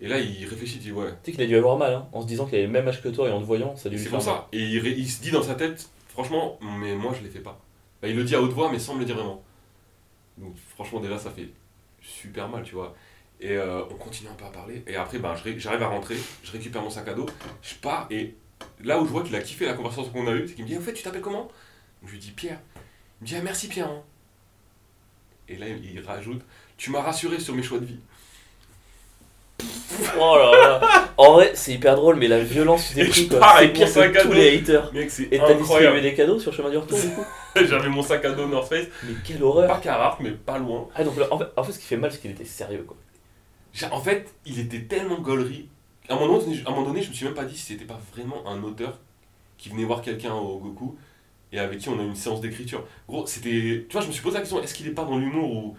Et 0.00 0.08
là, 0.08 0.18
il 0.18 0.44
réfléchit, 0.46 0.76
il 0.76 0.80
dit 0.82 0.92
Ouais. 0.92 1.06
Tu 1.22 1.30
sais 1.30 1.32
qu'il 1.36 1.44
a 1.44 1.46
dû 1.46 1.56
avoir 1.56 1.76
mal, 1.76 1.92
hein, 1.94 2.08
en 2.12 2.22
se 2.22 2.26
disant 2.26 2.46
qu'il 2.46 2.54
avait 2.56 2.66
le 2.66 2.72
même 2.72 2.88
âge 2.88 3.02
que 3.02 3.08
toi 3.08 3.28
et 3.28 3.32
en 3.32 3.40
te 3.40 3.44
voyant, 3.44 3.76
ça 3.76 3.88
a 3.88 3.90
dû 3.90 3.96
lui 3.96 4.02
C'est 4.02 4.10
faire 4.10 4.18
pour 4.18 4.26
ça. 4.26 4.48
Et 4.52 4.58
il, 4.60 4.78
ré- 4.80 4.94
il 4.96 5.08
se 5.08 5.20
dit 5.22 5.30
dans 5.30 5.42
sa 5.42 5.54
tête 5.54 5.88
Franchement, 6.14 6.58
mais 6.62 6.94
moi, 6.94 7.12
je 7.18 7.22
les 7.22 7.28
fais 7.30 7.40
pas. 7.40 7.60
Bah, 8.00 8.08
il 8.08 8.16
le 8.16 8.24
dit 8.24 8.34
à 8.34 8.40
haute 8.40 8.52
voix, 8.52 8.70
mais 8.72 8.78
sans 8.78 8.94
me 8.94 9.00
le 9.00 9.04
dire 9.04 9.16
vraiment. 9.16 9.44
Donc, 10.38 10.56
franchement, 10.74 11.00
déjà, 11.00 11.18
ça 11.18 11.30
fait 11.30 11.50
super 12.00 12.48
mal, 12.48 12.62
tu 12.62 12.74
vois. 12.74 12.94
Et 13.40 13.50
euh, 13.56 13.84
on 13.90 13.94
continue 13.96 14.30
un 14.30 14.34
peu 14.34 14.44
à 14.44 14.50
parler. 14.50 14.82
Et 14.86 14.96
après, 14.96 15.18
ré- 15.18 15.58
j'arrive 15.58 15.82
à 15.82 15.88
rentrer, 15.88 16.16
je 16.44 16.52
récupère 16.52 16.82
mon 16.82 16.90
sac 16.90 17.08
à 17.08 17.14
dos, 17.14 17.26
je 17.62 17.74
pars. 17.74 18.06
Et 18.10 18.34
là 18.82 19.00
où 19.00 19.04
je 19.06 19.10
vois 19.10 19.22
qu'il 19.24 19.34
a 19.36 19.42
kiffé 19.42 19.66
la 19.66 19.74
conversation 19.74 20.10
qu'on 20.12 20.26
a 20.28 20.32
eue, 20.32 20.46
c'est 20.48 20.54
qu'il 20.54 20.64
me 20.64 20.68
dit 20.70 20.76
En 20.78 20.80
fait, 20.80 20.92
tu 20.94 21.02
t'appelles 21.02 21.20
comment? 21.20 21.48
Je 22.06 22.12
lui 22.12 22.18
dis 22.18 22.30
Pierre. 22.30 22.60
Il 23.20 23.24
me 23.24 23.26
dit 23.26 23.36
Ah, 23.36 23.42
merci 23.42 23.68
Pierre. 23.68 23.90
hein. 23.90 24.02
Et 25.48 25.56
là, 25.56 25.66
il 25.68 26.00
rajoute 26.00 26.42
Tu 26.76 26.90
m'as 26.90 27.02
rassuré 27.02 27.38
sur 27.40 27.54
mes 27.54 27.62
choix 27.62 27.78
de 27.80 27.84
vie. 27.86 27.98
Oh 30.18 30.36
là 30.36 30.50
là. 30.60 30.80
En 31.16 31.34
vrai, 31.34 31.52
c'est 31.54 31.72
hyper 31.72 31.94
drôle, 31.96 32.16
mais 32.16 32.28
la 32.28 32.40
violence 32.40 32.88
tu 32.88 32.94
t'es 32.94 33.04
pris 33.06 33.28
quoi. 33.28 33.56
C'est 33.58 33.68
pire 33.68 33.92
que 33.92 34.22
tous 34.22 34.32
les 34.32 34.58
haters. 34.58 34.92
Mec, 34.92 35.10
c'est 35.10 35.28
Et 35.30 35.38
t'as 35.38 35.54
distribué 35.54 36.00
des 36.00 36.14
cadeaux 36.14 36.38
sur 36.38 36.52
chemin 36.52 36.70
du 36.70 36.76
retour 36.76 36.98
du 36.98 37.08
coup 37.08 37.24
J'avais 37.56 37.88
mon 37.88 38.02
sac 38.02 38.24
à 38.24 38.32
dos 38.32 38.46
North 38.46 38.68
Face, 38.68 38.86
Mais 39.04 39.14
quelle 39.24 39.42
horreur 39.42 39.68
pas 39.68 39.78
Carhartt, 39.78 40.20
mais 40.20 40.30
pas 40.30 40.58
loin. 40.58 40.88
Ah 40.94 41.04
donc 41.04 41.14
en 41.30 41.38
fait, 41.38 41.46
en 41.56 41.62
fait, 41.62 41.72
ce 41.72 41.78
qui 41.78 41.86
fait 41.86 41.96
mal, 41.96 42.10
c'est 42.10 42.20
qu'il 42.20 42.30
était 42.30 42.44
sérieux 42.44 42.84
quoi. 42.86 42.96
En 43.90 44.00
fait, 44.00 44.32
il 44.46 44.58
était 44.60 44.82
tellement 44.82 45.18
gaulerie. 45.18 45.68
À 46.08 46.14
un 46.14 46.18
moment 46.18 46.38
donné, 46.38 46.62
à 46.66 46.70
un 46.70 46.72
moment 46.72 46.86
donné 46.86 47.02
je 47.02 47.08
me 47.10 47.14
suis 47.14 47.24
même 47.24 47.34
pas 47.34 47.44
dit 47.44 47.56
si 47.56 47.72
c'était 47.72 47.84
pas 47.84 48.00
vraiment 48.12 48.46
un 48.46 48.62
auteur 48.62 48.98
qui 49.56 49.68
venait 49.68 49.84
voir 49.84 50.02
quelqu'un 50.02 50.34
au 50.34 50.58
Goku 50.58 50.96
et 51.52 51.58
avec 51.58 51.78
qui 51.78 51.88
on 51.88 51.98
a 51.98 52.02
une 52.02 52.16
séance 52.16 52.40
d'écriture. 52.40 52.84
Gros, 53.08 53.26
c'était. 53.26 53.86
Tu 53.88 53.92
vois, 53.92 54.02
je 54.02 54.08
me 54.08 54.12
suis 54.12 54.22
posé 54.22 54.34
la 54.34 54.40
question 54.40 54.60
est-ce 54.62 54.74
qu'il 54.74 54.88
est 54.88 54.90
pas 54.90 55.04
dans 55.04 55.18
l'humour 55.18 55.50
ou. 55.50 55.76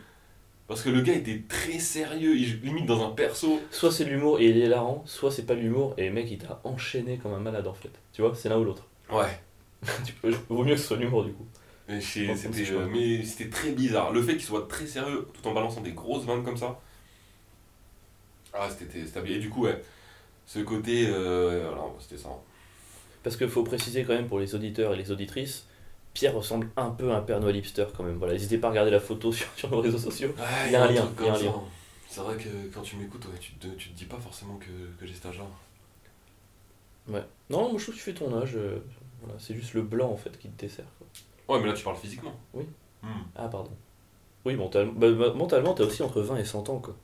Parce 0.67 0.81
que 0.81 0.89
le 0.89 1.01
gars 1.01 1.13
était 1.13 1.43
très 1.47 1.77
sérieux, 1.79 2.35
il 2.35 2.59
limite 2.61 2.87
dans 2.87 3.05
un 3.05 3.11
perso. 3.11 3.59
Soit 3.69 3.91
c'est 3.91 4.05
de 4.05 4.09
l'humour 4.09 4.39
et 4.39 4.45
il 4.49 4.57
est 4.57 4.65
hilarant, 4.65 5.03
soit 5.05 5.29
c'est 5.31 5.45
pas 5.45 5.53
de 5.55 5.59
l'humour 5.59 5.93
et 5.97 6.07
le 6.07 6.11
mec 6.13 6.27
il 6.31 6.39
t'a 6.39 6.59
enchaîné 6.63 7.17
comme 7.17 7.33
un 7.33 7.39
malade 7.39 7.67
en 7.67 7.73
fait. 7.73 7.91
Tu 8.13 8.21
vois, 8.23 8.33
c'est 8.35 8.49
l'un 8.49 8.57
ou 8.57 8.63
l'autre. 8.63 8.87
Ouais. 9.11 9.39
Tu 10.03 10.13
peux- 10.13 10.33
Vaut 10.49 10.63
mieux 10.63 10.73
que 10.73 10.79
ce 10.81 10.87
soit 10.87 10.97
l'humour 10.97 11.23
du 11.23 11.33
coup. 11.33 11.45
Mais 11.87 12.01
c'était 12.01 12.71
euh, 13.45 13.49
très 13.51 13.71
bizarre. 13.73 14.11
Le 14.11 14.23
fait 14.23 14.33
qu'il 14.33 14.41
soit 14.45 14.67
très 14.67 14.87
sérieux 14.87 15.27
tout 15.33 15.47
en 15.47 15.53
balançant 15.53 15.81
des 15.81 15.91
grosses 15.91 16.25
vannes 16.25 16.43
comme 16.43 16.57
ça. 16.57 16.79
Ah, 18.53 18.67
c'était 18.69 19.21
bien. 19.21 19.35
Et 19.35 19.39
du 19.39 19.49
coup, 19.51 19.65
ouais. 19.65 19.79
Ce 20.47 20.59
côté. 20.59 21.05
Euh, 21.07 21.67
voilà, 21.69 21.83
c'était 21.99 22.17
ça. 22.19 22.29
Parce 23.21 23.37
qu'il 23.37 23.49
faut 23.49 23.63
préciser 23.63 24.03
quand 24.03 24.13
même 24.13 24.27
pour 24.27 24.39
les 24.39 24.55
auditeurs 24.55 24.93
et 24.93 24.97
les 24.97 25.11
auditrices, 25.11 25.67
Pierre 26.15 26.33
ressemble 26.33 26.69
un 26.77 26.89
peu 26.89 27.11
à 27.11 27.17
un 27.17 27.21
Père 27.21 27.39
Noël 27.39 27.55
hipster 27.57 27.85
quand 27.95 28.01
même. 28.03 28.15
Voilà, 28.17 28.33
n'hésitez 28.33 28.57
pas 28.57 28.67
à 28.67 28.69
regarder 28.71 28.89
la 28.89 28.99
photo 28.99 29.31
sur, 29.39 29.47
sur 29.55 29.69
nos 29.69 29.81
réseaux 29.81 29.99
sociaux. 29.99 30.33
Il 30.65 30.71
y 30.71 30.75
a 30.75 30.83
un 30.85 30.87
lien, 30.87 30.91
il 30.91 30.95
y 30.95 30.97
a 30.99 31.05
comme 31.15 31.27
un 31.27 31.37
lien. 31.37 31.51
ça. 31.51 31.59
C'est 32.07 32.21
vrai 32.21 32.37
que 32.37 32.73
quand 32.73 32.81
tu 32.81 32.95
m'écoutes, 32.95 33.25
ouais, 33.25 33.37
tu, 33.39 33.51
te, 33.53 33.67
tu 33.67 33.89
te 33.89 33.97
dis 33.97 34.05
pas 34.05 34.17
forcément 34.17 34.55
que, 34.55 34.65
que 34.99 35.05
j'ai 35.05 35.13
cet 35.13 35.27
âge-là. 35.27 35.43
Ouais. 37.07 37.23
Non, 37.49 37.69
moi 37.69 37.77
je 37.77 37.83
trouve 37.83 37.95
que 37.95 37.99
tu 37.99 38.05
fais 38.05 38.13
ton 38.13 38.35
âge. 38.41 38.53
euh, 38.55 38.79
voilà, 39.21 39.37
c'est 39.39 39.53
juste 39.53 39.73
le 39.75 39.81
blanc 39.83 40.09
en 40.09 40.17
fait 40.17 40.35
qui 40.39 40.47
te 40.49 40.59
dessert. 40.59 40.85
quoi. 40.97 41.55
Ouais, 41.55 41.61
mais 41.61 41.67
là 41.67 41.73
tu 41.73 41.83
parles 41.83 41.97
physiquement. 41.97 42.33
Oui. 42.53 42.63
Hmm. 43.03 43.07
Ah, 43.35 43.47
pardon. 43.47 43.71
Oui, 44.45 44.55
mentalement, 44.55 44.93
bah, 44.93 45.11
bah, 45.11 45.33
mentalement, 45.35 45.73
t'as 45.73 45.83
aussi 45.83 46.01
entre 46.03 46.21
20 46.21 46.37
et 46.37 46.45
100 46.45 46.69
ans, 46.69 46.79
quoi. 46.79 46.95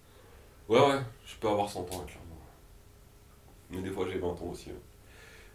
Ouais, 0.70 0.80
ouais, 0.80 1.02
je 1.26 1.36
peux 1.36 1.50
avoir 1.50 1.70
100 1.70 1.82
ans, 1.82 1.86
clairement. 1.86 2.40
Mais 3.72 3.82
des 3.82 3.90
fois, 3.90 4.06
j'ai 4.12 4.18
20 4.20 4.28
ans 4.28 4.50
aussi. 4.52 4.70
ouais. 4.70 4.76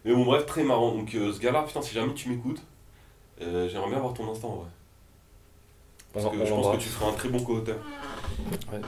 Mais 0.05 0.13
bon, 0.13 0.25
bref, 0.25 0.45
très 0.45 0.63
marrant. 0.63 0.91
Donc, 0.93 1.13
euh, 1.15 1.33
ce 1.33 1.39
gars-là, 1.39 1.63
putain, 1.63 1.81
si 1.81 1.93
jamais 1.93 2.13
tu 2.13 2.29
m'écoutes, 2.29 2.61
euh, 3.41 3.69
j'aimerais 3.69 3.89
bien 3.89 3.97
avoir 3.97 4.13
ton 4.13 4.31
instant, 4.31 4.57
ouais. 4.59 4.65
Parce 6.13 6.25
On- 6.25 6.29
que 6.31 6.37
on 6.37 6.45
je 6.45 6.49
pense 6.53 6.77
que 6.77 6.81
tu 6.81 6.89
feras 6.89 7.11
un 7.11 7.13
très 7.13 7.29
bon 7.29 7.39
co-auteur. 7.43 7.77
Ouais. 8.71 8.79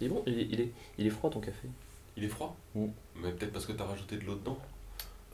Il 0.00 0.06
est 0.06 0.10
bon, 0.10 0.22
il 0.26 0.38
est, 0.40 0.46
il 0.50 0.60
est, 0.60 0.72
il 0.98 1.06
est 1.06 1.10
froid 1.10 1.30
ton 1.30 1.40
café. 1.40 1.68
Il 2.16 2.24
est 2.24 2.28
froid? 2.28 2.56
Mais 2.74 3.30
peut-être 3.32 3.52
parce 3.52 3.66
que 3.66 3.72
t'as 3.72 3.84
rajouté 3.84 4.16
de 4.16 4.24
l'eau 4.24 4.34
dedans. 4.34 4.58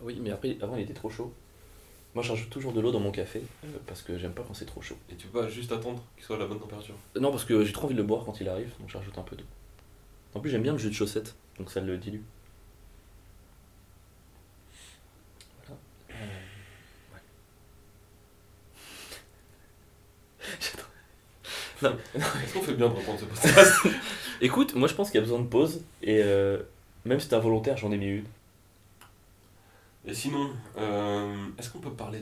Oui, 0.02 0.18
mais 0.20 0.30
après, 0.30 0.56
avant 0.60 0.76
il 0.76 0.82
était 0.82 0.92
trop 0.94 1.10
chaud. 1.10 1.32
Moi, 2.14 2.22
je 2.22 2.30
rajoute 2.30 2.48
toujours 2.50 2.72
de 2.72 2.80
l'eau 2.80 2.92
dans 2.92 3.00
mon 3.00 3.10
café 3.10 3.42
euh, 3.64 3.68
parce 3.86 4.00
que 4.02 4.16
j'aime 4.18 4.32
pas 4.32 4.42
quand 4.46 4.54
c'est 4.54 4.64
trop 4.64 4.80
chaud. 4.80 4.96
Et 5.10 5.16
tu 5.16 5.26
peux 5.26 5.40
pas 5.42 5.48
juste 5.48 5.70
attendre 5.72 6.02
qu'il 6.16 6.24
soit 6.24 6.36
à 6.36 6.38
la 6.38 6.46
bonne 6.46 6.58
température? 6.60 6.94
Non, 7.20 7.30
parce 7.30 7.44
que 7.44 7.64
j'ai 7.64 7.72
trop 7.72 7.86
envie 7.86 7.94
de 7.94 8.00
le 8.00 8.06
boire 8.06 8.24
quand 8.24 8.40
il 8.40 8.48
arrive, 8.48 8.72
donc 8.78 8.88
je 8.88 8.96
rajoute 8.96 9.18
un 9.18 9.22
peu 9.22 9.36
d'eau. 9.36 9.44
En 10.34 10.40
plus, 10.40 10.50
j'aime 10.50 10.62
bien 10.62 10.72
le 10.72 10.78
jus 10.78 10.88
de 10.88 10.94
chaussette, 10.94 11.34
donc 11.58 11.70
ça 11.70 11.80
le 11.80 11.98
dilue. 11.98 12.20
Voilà. 15.66 15.80
Euh, 16.10 17.14
ouais. 17.14 17.20
J'adore. 20.60 20.86
non, 20.86 21.50
non, 21.50 21.65
Est-ce 22.14 22.54
qu'on 22.54 22.62
fait 22.62 22.74
bien 22.74 22.88
de 22.88 22.94
reprendre 22.94 23.18
ce 23.20 23.24
podcast? 23.26 23.74
Écoute, 24.40 24.74
moi 24.74 24.88
je 24.88 24.94
pense 24.94 25.10
qu'il 25.10 25.16
y 25.16 25.22
a 25.22 25.26
besoin 25.26 25.40
de 25.40 25.46
pause, 25.46 25.82
et 26.02 26.20
euh, 26.22 26.58
même 27.04 27.20
si 27.20 27.28
t'es 27.28 27.36
involontaire, 27.36 27.76
j'en 27.76 27.90
ai 27.92 27.96
mis 27.96 28.06
une. 28.06 28.24
Et 30.06 30.14
sinon, 30.14 30.50
euh, 30.78 31.34
est-ce 31.58 31.70
qu'on 31.70 31.80
peut 31.80 31.90
parler 31.90 32.20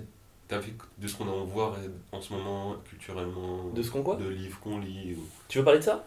de 0.49 1.09
ce 1.09 1.17
qu'on 1.17 1.27
a 1.27 1.33
en 1.33 1.45
voir 1.45 1.75
en 2.13 2.21
ce 2.21 2.33
moment, 2.33 2.77
culturellement? 2.89 3.65
De 3.75 3.83
ce 3.83 3.91
qu'on 3.91 4.03
quoi 4.03 4.17
De 4.17 4.29
livres 4.29 4.59
qu'on 4.61 4.79
lit 4.79 5.15
ou- 5.19 5.27
Tu 5.49 5.59
veux 5.59 5.65
parler 5.65 5.81
de 5.81 5.85
ça? 5.85 6.05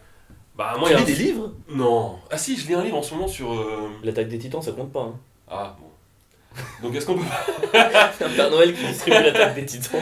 Bah, 0.55 0.71
Tu 0.75 0.79
moi, 0.79 0.89
il 0.89 0.93
y 0.93 0.95
a 0.95 0.97
lis 0.99 1.03
un- 1.03 1.05
des 1.05 1.15
livres? 1.23 1.53
Non 1.69 2.17
Ah 2.31 2.37
si, 2.37 2.55
je 2.57 2.65
lis 2.67 2.73
un 2.73 2.83
livre 2.83 2.97
en 2.97 3.03
ce 3.03 3.13
moment 3.13 3.27
sur. 3.27 3.51
euh, 3.53 3.89
L'attaque 4.03 4.29
des 4.29 4.39
titans, 4.39 4.61
ça 4.61 4.71
compte 4.71 4.91
pas. 4.91 5.01
Hein. 5.01 5.15
Ah, 5.49 5.75
bon. 5.79 5.87
Donc, 6.81 6.95
est-ce 6.95 7.05
qu'on 7.05 7.15
peut. 7.17 7.25
C'est 8.17 8.23
un 8.25 8.29
Père 8.29 8.49
Noël 8.49 8.73
qui 8.73 8.85
distribue 8.87 9.17
l'attaque 9.21 9.55
des 9.55 9.65
titans. 9.65 10.01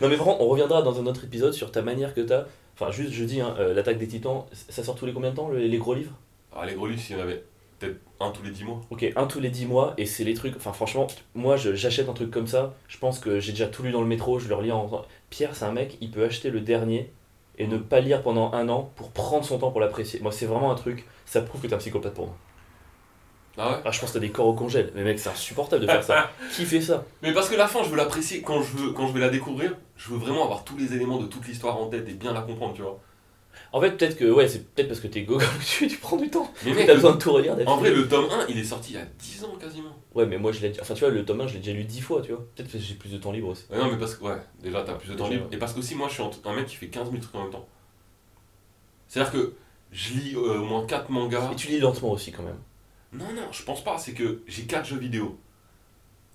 Non 0.00 0.08
mais 0.08 0.16
vraiment, 0.16 0.42
on 0.42 0.48
reviendra 0.48 0.82
dans 0.82 1.00
un 1.00 1.06
autre 1.06 1.24
épisode 1.24 1.52
sur 1.52 1.70
ta 1.72 1.82
manière 1.82 2.14
que 2.14 2.20
t'as. 2.20 2.44
Enfin, 2.74 2.90
juste, 2.92 3.12
je 3.12 3.24
dis, 3.24 3.40
hein, 3.40 3.54
euh, 3.58 3.74
l'attaque 3.74 3.98
des 3.98 4.06
titans, 4.08 4.44
ça 4.52 4.84
sort 4.84 4.94
tous 4.94 5.06
les 5.06 5.12
combien 5.12 5.30
de 5.30 5.36
temps, 5.36 5.48
le- 5.48 5.58
les 5.58 5.78
gros 5.78 5.94
livres? 5.94 6.12
Ah, 6.54 6.64
les 6.66 6.74
gros 6.74 6.86
livres, 6.86 7.00
s'il 7.00 7.16
y 7.16 7.18
en 7.18 7.22
avait 7.22 7.42
peut-être 7.78 7.96
un 8.20 8.30
tous 8.30 8.42
les 8.42 8.50
10 8.50 8.64
mois. 8.64 8.80
Ok, 8.90 9.06
un 9.16 9.26
tous 9.26 9.40
les 9.40 9.50
10 9.50 9.66
mois, 9.66 9.94
et 9.98 10.06
c'est 10.06 10.24
les 10.24 10.34
trucs. 10.34 10.56
Enfin, 10.56 10.72
franchement, 10.72 11.06
moi, 11.34 11.56
j'achète 11.56 12.08
un 12.08 12.12
truc 12.12 12.30
comme 12.30 12.46
ça. 12.46 12.74
Je 12.88 12.98
pense 12.98 13.18
que 13.18 13.38
j'ai 13.40 13.52
déjà 13.52 13.66
tout 13.66 13.82
lu 13.82 13.90
dans 13.92 14.00
le 14.00 14.06
métro, 14.06 14.38
je 14.38 14.48
le 14.48 14.54
relis 14.54 14.72
en. 14.72 14.90
Pierre, 15.30 15.54
c'est 15.54 15.64
un 15.64 15.72
mec, 15.72 15.96
il 16.00 16.10
peut 16.10 16.24
acheter 16.24 16.50
le 16.50 16.60
dernier 16.60 17.12
et 17.56 17.66
ne 17.66 17.76
pas 17.78 18.00
lire 18.00 18.22
pendant 18.22 18.52
un 18.52 18.68
an 18.68 18.90
pour 18.96 19.10
prendre 19.10 19.44
son 19.44 19.58
temps 19.58 19.70
pour 19.70 19.80
l'apprécier. 19.80 20.20
Moi, 20.20 20.30
c'est 20.32 20.46
vraiment 20.46 20.70
un 20.70 20.74
truc, 20.76 21.04
ça 21.26 21.40
prouve 21.42 21.60
que 21.60 21.66
t'es 21.66 21.74
un 21.74 21.78
psychopathe 21.78 22.14
pour 22.14 22.26
moi. 22.26 22.36
Ah 23.58 23.72
ouais 23.72 23.76
Ah, 23.84 23.90
je 23.90 24.00
pense 24.00 24.10
que 24.10 24.14
t'as 24.14 24.20
des 24.20 24.30
corps 24.30 24.46
au 24.46 24.54
congèle. 24.54 24.92
Mais 24.94 25.02
mec, 25.02 25.18
c'est 25.18 25.28
insupportable 25.28 25.82
de 25.82 25.90
faire 25.90 26.02
ça. 26.02 26.30
Qui 26.54 26.64
fait 26.64 26.80
ça 26.80 27.04
Mais 27.22 27.32
parce 27.32 27.48
que 27.48 27.56
la 27.56 27.66
fin, 27.66 27.82
je 27.82 27.90
veux 27.90 27.96
l'apprécier. 27.96 28.42
Quand 28.42 28.62
je, 28.62 28.76
veux, 28.76 28.92
quand 28.92 29.08
je 29.08 29.12
vais 29.12 29.20
la 29.20 29.30
découvrir, 29.30 29.74
je 29.96 30.10
veux 30.10 30.18
vraiment 30.18 30.44
avoir 30.44 30.64
tous 30.64 30.76
les 30.76 30.94
éléments 30.94 31.18
de 31.18 31.26
toute 31.26 31.46
l'histoire 31.46 31.76
en 31.76 31.88
tête 31.88 32.08
et 32.08 32.14
bien 32.14 32.32
la 32.32 32.42
comprendre, 32.42 32.74
tu 32.74 32.82
vois. 32.82 33.00
En 33.72 33.80
fait, 33.80 33.90
peut-être 33.90 34.16
que, 34.16 34.24
ouais, 34.30 34.48
c'est 34.48 34.64
peut-être 34.72 34.88
parce 34.88 35.00
que 35.00 35.08
t'es 35.08 35.22
gogol 35.22 35.46
dessus, 35.58 35.88
tu 35.90 35.98
prends 35.98 36.16
du 36.16 36.30
temps. 36.30 36.50
Mais 36.64 36.72
T'as 36.72 36.78
mec, 36.78 36.94
besoin 36.94 37.12
de 37.12 37.18
tout 37.18 37.32
relire 37.32 37.56
en 37.66 37.76
vrai, 37.76 37.90
le 37.90 38.08
tome 38.08 38.30
1, 38.30 38.46
il 38.48 38.58
est 38.58 38.64
sorti 38.64 38.92
il 38.92 38.96
y 38.96 39.00
a 39.00 39.04
10 39.18 39.44
ans 39.44 39.56
quasiment. 39.60 39.94
Ouais, 40.14 40.24
mais 40.24 40.38
moi, 40.38 40.52
je 40.52 40.60
l'ai. 40.60 40.72
Enfin, 40.80 40.94
tu 40.94 41.00
vois, 41.00 41.10
le 41.10 41.24
tome 41.24 41.40
1, 41.40 41.48
je 41.48 41.54
l'ai 41.54 41.58
déjà 41.58 41.72
lu 41.72 41.84
10 41.84 42.00
fois, 42.00 42.22
tu 42.22 42.32
vois. 42.32 42.44
Peut-être 42.54 42.70
parce 42.70 42.82
que 42.82 42.88
j'ai 42.88 42.94
plus 42.94 43.10
de 43.10 43.18
temps 43.18 43.32
libre 43.32 43.48
aussi. 43.48 43.64
Ouais, 43.70 43.78
non, 43.78 43.90
mais 43.90 43.98
parce 43.98 44.14
que, 44.14 44.24
ouais, 44.24 44.38
déjà, 44.62 44.82
t'as 44.82 44.94
plus 44.94 45.10
de 45.10 45.14
temps 45.14 45.28
libre. 45.28 45.46
Et 45.52 45.58
parce 45.58 45.72
qu'aussi, 45.74 45.94
moi, 45.94 46.08
je 46.08 46.14
suis 46.14 46.22
un 46.22 46.52
mec 46.54 46.66
qui 46.66 46.76
fait 46.76 46.86
15 46.88 47.10
000 47.10 47.20
trucs 47.20 47.34
en 47.34 47.42
même 47.42 47.52
temps. 47.52 47.66
C'est-à-dire 49.08 49.32
que 49.32 49.54
je 49.90 50.12
lis 50.14 50.34
euh, 50.36 50.60
au 50.60 50.64
moins 50.64 50.86
4 50.86 51.10
mangas. 51.10 51.50
Et 51.52 51.56
tu 51.56 51.68
lis 51.68 51.80
lentement 51.80 52.12
aussi, 52.12 52.32
quand 52.32 52.42
même. 52.42 52.58
Non, 53.12 53.32
non, 53.34 53.50
je 53.52 53.62
pense 53.62 53.82
pas. 53.82 53.98
C'est 53.98 54.12
que 54.12 54.42
j'ai 54.46 54.64
4 54.64 54.86
jeux 54.86 54.98
vidéo 54.98 55.38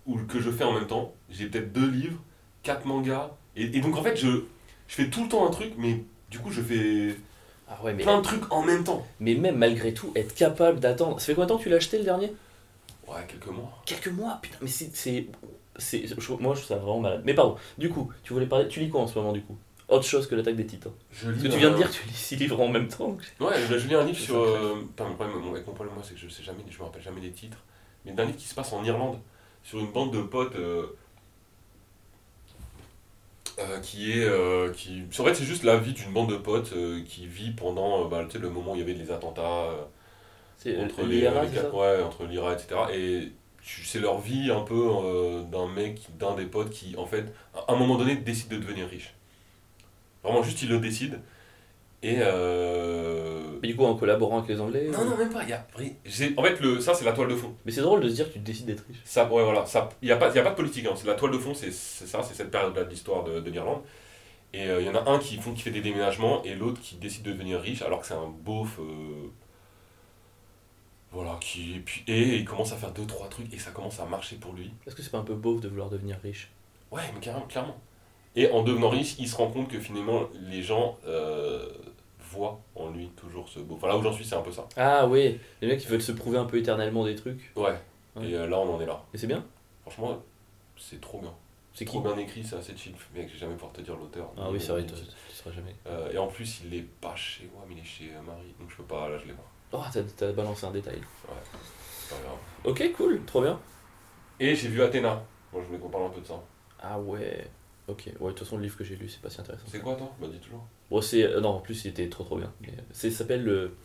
ou 0.05 0.17
que 0.19 0.39
je 0.39 0.51
fais 0.51 0.63
en 0.63 0.74
même 0.74 0.88
temps. 0.88 1.13
J'ai 1.30 1.47
peut-être 1.47 1.71
2 1.71 1.89
livres, 1.89 2.19
4 2.63 2.86
mangas. 2.86 3.32
Et, 3.55 3.63
et 3.78 3.82
donc, 3.82 3.95
en 3.97 4.03
fait, 4.03 4.15
je, 4.15 4.28
je 4.88 4.95
fais 4.95 5.09
tout 5.09 5.24
le 5.24 5.30
temps 5.30 5.47
un 5.47 5.51
truc, 5.51 5.74
mais 5.78 6.03
du 6.30 6.39
coup, 6.39 6.51
je 6.51 6.61
fais 6.61 7.15
Ah 7.69 7.78
ouais, 7.84 7.93
mais, 7.93 8.03
plein 8.03 8.17
de 8.17 8.24
trucs 8.24 8.51
en 8.51 8.63
même 8.63 8.84
temps. 8.84 9.05
mais 9.19 9.36
même 9.36 9.57
malgré 9.57 9.93
tout, 9.93 10.11
être 10.15 10.34
capable 10.36 10.80
d'attendre. 10.80 11.19
Ça 11.19 11.28
fait 11.28 11.36
combien 11.36 11.45
de 11.45 11.49
temps 11.51 11.57
que 11.57 11.63
tu 11.63 11.69
l'as 11.69 11.78
acheté 11.78 11.97
le 11.99 12.03
dernier? 12.03 12.34
Ouais, 13.07 13.26
quelques 13.28 13.47
mois. 13.47 13.82
Quelques 13.86 14.07
mois, 14.07 14.39
putain, 14.41 14.57
mais 14.61 14.67
c'est. 14.67 14.95
c'est- 14.95 15.28
c'est- 15.78 16.07
je- 16.07 16.34
Moi, 16.34 16.55
je 16.55 16.61
trouve 16.61 16.67
ça 16.69 16.76
vraiment 16.78 16.99
malade. 16.99 17.21
Mais 17.26 17.34
pardon, 17.34 17.55
du 17.78 17.89
coup, 17.89 18.11
tu 18.24 18.34
voulais 18.34 18.45
parler. 18.47 18.67
Tu 18.67 18.80
lis 18.80 18.89
quoi 18.89 19.01
en 19.01 19.07
ce 19.07 19.17
moment, 19.17 19.32
du 19.34 19.41
coup? 19.41 19.57
Autre 19.94 20.06
chose 20.06 20.28
que 20.28 20.36
l'attaque 20.36 20.56
des 20.56 20.66
titans. 20.66 20.91
Je 21.12 21.30
Parce 21.30 21.44
que 21.44 21.48
tu 21.50 21.58
viens 21.60 21.70
de 21.70 21.76
un- 21.76 21.78
dire 21.78 21.89
que 21.89 21.96
tu 21.96 22.08
lis 22.08 22.14
6 22.14 22.36
livres 22.36 22.60
en 22.62 22.68
même 22.68 22.88
temps. 22.88 23.16
Ouais, 23.39 23.54
je, 23.70 23.78
je 23.78 23.88
lis 23.88 23.96
un 23.96 24.04
livre 24.04 24.18
sur. 24.20 24.38
euh, 24.39 24.76
putain, 24.88 25.06
mon 25.06 25.16
problème, 25.16 25.38
avec 25.52 25.68
mon 25.68 25.74
problème, 25.74 25.96
moi, 25.96 26.04
c'est 26.06 26.16
que 26.16 26.20
je 26.20 26.30
sais 26.30 26.44
jamais, 26.44 26.64
je 26.70 26.78
me 26.80 26.84
rappelle 26.84 27.02
jamais 27.02 27.22
des 27.22 27.32
titres. 27.32 27.60
Mais 28.06 28.12
d'un 28.12 28.26
livre 28.26 28.38
qui 28.38 28.48
se 28.48 28.56
passe 28.56 28.74
en 28.74 28.84
Irlande, 28.84 29.20
sur 29.64 29.80
une 29.80 29.91
bande 29.91 30.12
de 30.14 30.22
potes. 30.22 30.56
euh, 30.56 30.88
euh, 33.60 33.80
qui 33.82 34.12
est. 34.12 34.26
euh, 34.26 34.72
qui... 34.72 35.04
En 35.20 35.24
fait, 35.26 35.36
c'est 35.36 35.44
juste 35.46 35.64
la 35.64 35.78
vie 35.78 35.94
d'une 35.94 36.12
bande 36.12 36.30
de 36.30 36.38
potes 36.38 36.74
euh, 36.74 37.02
qui 37.06 37.28
vit 37.28 37.52
pendant 37.52 38.06
euh, 38.06 38.08
bah, 38.08 38.26
le 38.34 38.50
moment 38.50 38.72
où 38.74 38.76
il 38.76 38.80
y 38.80 38.84
avait 38.84 38.94
les 38.94 39.12
attentats 39.12 39.41
euh, 39.66 39.84
entre 40.86 41.02
euh, 41.02 41.08
les, 41.08 41.22
l'IRA, 41.22 41.44
les 41.46 41.56
ça 41.56 41.70
ouais, 41.74 42.02
entre 42.04 42.26
l'IRA, 42.26 42.54
etc. 42.54 42.82
Et 42.94 43.32
c'est 43.62 44.00
leur 44.00 44.20
vie 44.20 44.52
un 44.52 44.62
peu 44.62 44.76
euh, 44.76 45.44
d'un 45.44 45.68
mec, 45.68 46.02
d'un 46.18 46.36
des 46.36 46.46
potes 46.46 46.70
qui, 46.72 46.96
en 46.98 47.06
fait, 47.06 47.26
à 47.56 47.74
un 47.74 47.76
moment 47.76 47.98
donné, 47.98 48.16
décide 48.16 48.50
de 48.50 48.58
devenir 48.58 48.88
riche. 48.88 49.14
Vraiment, 50.24 50.41
juste, 50.43 50.61
il 50.61 50.69
le 50.69 50.80
décide. 50.80 51.19
Et. 52.01 52.17
euh, 52.19 53.57
Mais 53.61 53.67
du 53.69 53.76
coup, 53.76 53.86
en 53.86 53.95
collaborant 53.95 54.39
avec 54.39 54.49
les 54.49 54.59
Anglais 54.59 54.89
non, 54.91 54.99
ou- 54.99 55.09
non, 55.09 55.17
même 55.17 55.30
pas. 55.32 55.43
Y 55.43 55.53
a, 55.53 55.65
en 56.38 56.43
fait, 56.43 56.59
le, 56.59 56.80
ça, 56.82 56.93
c'est 56.93 57.05
la 57.05 57.13
toile 57.13 57.30
de 57.30 57.36
fond. 57.36 57.55
Mais 57.65 57.71
c'est 57.71 57.82
drôle 57.82 58.01
de 58.01 58.09
se 58.09 58.15
dire 58.15 58.28
que 58.28 58.34
tu 58.34 58.39
décides 58.39 58.65
d'être 58.65 58.86
riche. 58.88 58.99
Ça, 59.05 59.24
ouais, 59.32 59.43
voilà. 59.43 59.65
Ça, 59.65 59.89
il 60.01 60.05
n'y 60.07 60.11
a, 60.11 60.17
pas- 60.17 60.34
y 60.34 60.39
a 60.39 60.43
pas 60.43 60.49
de 60.51 60.55
politique. 60.55 60.86
Hein, 60.86 60.93
c'est 60.95 61.07
la 61.07 61.15
toile 61.15 61.32
de 61.32 61.38
fond, 61.38 61.53
c'est 61.53 61.71
ça, 61.71 62.21
c'est 62.24 62.34
cette 62.34 62.51
période-là 62.51 62.84
de 62.84 62.89
l'histoire 62.89 63.24
de, 63.24 63.39
de 63.39 63.49
l'Irlande. 63.51 63.82
Et 64.53 64.67
euh, 64.67 64.82
il 64.82 64.88
y 64.88 64.89
en 64.89 64.95
a 64.95 65.09
un 65.09 65.17
qui, 65.17 65.38
font, 65.38 65.53
qui 65.53 65.61
fait 65.61 65.71
des 65.71 65.82
déménagements 65.82 66.43
et 66.43 66.53
l'autre 66.55 66.80
qui 66.82 66.95
décide 66.95 67.24
de 67.24 67.32
devenir 67.32 67.59
riche 67.61 67.82
alors 67.82 68.01
que 68.01 68.05
c'est 68.07 68.13
un 68.13 68.28
beauf. 68.43 68.80
euh, 68.80 69.30
voilà, 71.11 71.38
qui. 71.39 71.76
Et, 71.76 71.80
puis, 71.80 72.03
et 72.07 72.36
il 72.38 72.45
commence 72.45 72.74
à 72.74 72.76
faire 72.76 72.91
deux, 72.91 73.05
trois 73.05 73.28
trucs 73.30 73.51
et 73.53 73.57
ça 73.59 73.71
commence 73.71 73.99
à 73.99 74.05
marcher 74.05 74.36
pour 74.36 74.53
lui. 74.53 74.71
Est-ce 74.86 74.95
que 74.95 75.01
c'est 75.01 75.11
pas 75.11 75.19
un 75.19 75.24
peu 75.24 75.36
beauf 75.36 75.61
de 75.61 75.67
vouloir 75.69 75.89
devenir 75.89 76.17
riche? 76.24 76.49
Ouais, 76.91 77.01
mais 77.13 77.19
carrément, 77.19 77.45
clairement. 77.47 77.78
Et 78.36 78.49
en 78.49 78.63
devenant 78.63 78.89
riche, 78.89 79.15
il 79.19 79.27
se 79.27 79.36
rend 79.36 79.49
compte 79.49 79.67
que 79.67 79.79
finalement, 79.79 80.23
les 80.34 80.63
gens 80.63 80.97
euh, 81.05 81.67
voient 82.19 82.59
en 82.75 82.89
lui 82.89 83.09
toujours 83.09 83.47
ce 83.47 83.59
beau. 83.59 83.75
Enfin, 83.75 83.88
là 83.88 83.97
où 83.97 84.01
j'en 84.01 84.11
suis, 84.11 84.25
c'est 84.25 84.36
un 84.36 84.41
peu 84.41 84.51
ça. 84.51 84.67
Ah 84.75 85.05
oui, 85.07 85.39
les 85.61 85.67
mecs 85.67 85.79
qui 85.79 85.88
veulent 85.88 86.01
se 86.01 86.11
prouver 86.11 86.38
un 86.38 86.45
peu 86.45 86.57
éternellement 86.57 87.05
des 87.05 87.15
trucs. 87.15 87.51
Ouais. 87.55 87.75
Ouais. 88.15 88.29
Et 88.29 88.36
euh, 88.36 88.47
là, 88.47 88.59
on 88.59 88.75
en 88.75 88.81
est 88.81 88.86
là. 88.86 89.03
Et 89.13 89.17
c'est 89.17 89.27
bien 89.27 89.43
Franchement, 89.81 90.21
c'est 90.77 91.01
trop 91.01 91.19
bien. 91.19 91.34
C'est 91.73 91.86
qui 91.86 91.91
Trop 91.91 92.01
bien 92.01 92.17
écrit, 92.17 92.43
c'est 92.43 92.55
assez 92.55 92.75
chill. 92.77 92.93
Mec, 93.15 93.29
j'ai 93.31 93.39
jamais 93.39 93.53
pouvoir 93.53 93.73
te 93.73 93.81
dire 93.81 93.95
l'auteur. 93.95 94.31
Ah 94.38 94.49
oui, 94.51 94.59
c'est 94.59 94.71
vrai, 94.71 94.86
tu 94.86 94.93
seras 95.36 95.51
jamais. 95.51 95.75
Euh, 95.88 96.11
et 96.11 96.17
en 96.17 96.27
plus, 96.27 96.61
il 96.65 96.73
est 96.75 96.86
pas 97.01 97.15
chez 97.15 97.49
moi, 97.53 97.65
mais 97.67 97.75
il 97.75 97.81
est 97.81 97.84
chez 97.84 98.11
Marie. 98.25 98.53
Donc 98.59 98.69
je 98.69 98.77
peux 98.77 98.84
pas, 98.84 99.09
là, 99.09 99.17
je 99.17 99.25
l'ai 99.27 99.34
pas. 99.34 99.43
Oh, 99.73 99.81
t'as 100.17 100.31
balancé 100.31 100.67
un 100.67 100.71
détail. 100.71 101.01
C'est 101.21 102.15
pas 102.15 102.21
grave. 102.23 102.38
Ok, 102.63 102.91
cool, 102.95 103.23
trop 103.25 103.41
bien. 103.41 103.59
Et 104.39 104.55
j'ai 104.55 104.67
vu 104.67 104.84
Athéna. 104.84 105.23
Moi, 105.51 105.61
je 105.63 105.67
voulais 105.67 105.79
qu'on 105.79 105.89
parle 105.89 106.05
un 106.05 106.09
peu 106.09 106.21
de 106.21 106.27
ça. 106.27 106.39
Ah 106.79 106.99
ouais. 106.99 107.47
Ok, 107.88 108.05
ouais, 108.07 108.13
de 108.13 108.27
toute 108.29 108.39
façon, 108.39 108.57
le 108.57 108.63
livre 108.63 108.77
que 108.77 108.84
j'ai 108.84 108.95
lu, 108.95 109.09
c'est 109.09 109.21
pas 109.21 109.29
si 109.29 109.41
intéressant. 109.41 109.65
C'est 109.67 109.79
quoi, 109.79 109.95
toi 109.95 110.13
Bah, 110.21 110.27
dis 110.31 110.39
toujours. 110.39 110.65
Bon, 110.89 111.01
c'est. 111.01 111.23
euh, 111.23 111.41
non, 111.41 111.49
en 111.49 111.59
plus, 111.59 111.84
il 111.86 111.89
était 111.89 112.07
trop 112.09 112.23
trop 112.23 112.38
bien. 112.38 112.51
Mais, 112.61 112.69
euh, 112.69 112.81
c'est- 112.91 113.09
Ça 113.11 113.19
s'appelle 113.19 113.43
le, 113.43 113.75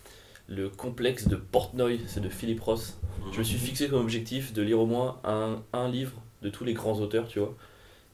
le 0.49 0.68
complexe 0.68 1.26
de 1.28 1.34
Portnoy, 1.36 2.01
c'est 2.07 2.20
de 2.20 2.28
Philip 2.28 2.61
Ross. 2.61 2.99
Je 3.32 3.38
me 3.38 3.44
suis 3.44 3.59
fixé 3.59 3.88
comme 3.88 4.01
objectif 4.01 4.53
de 4.53 4.62
lire 4.62 4.78
au 4.80 4.86
moins 4.86 5.20
un, 5.24 5.62
un 5.72 5.88
livre 5.88 6.12
de 6.42 6.49
tous 6.49 6.64
les 6.64 6.74
grands 6.74 6.99
auteurs, 7.01 7.26
tu 7.28 7.40
vois. 7.40 7.55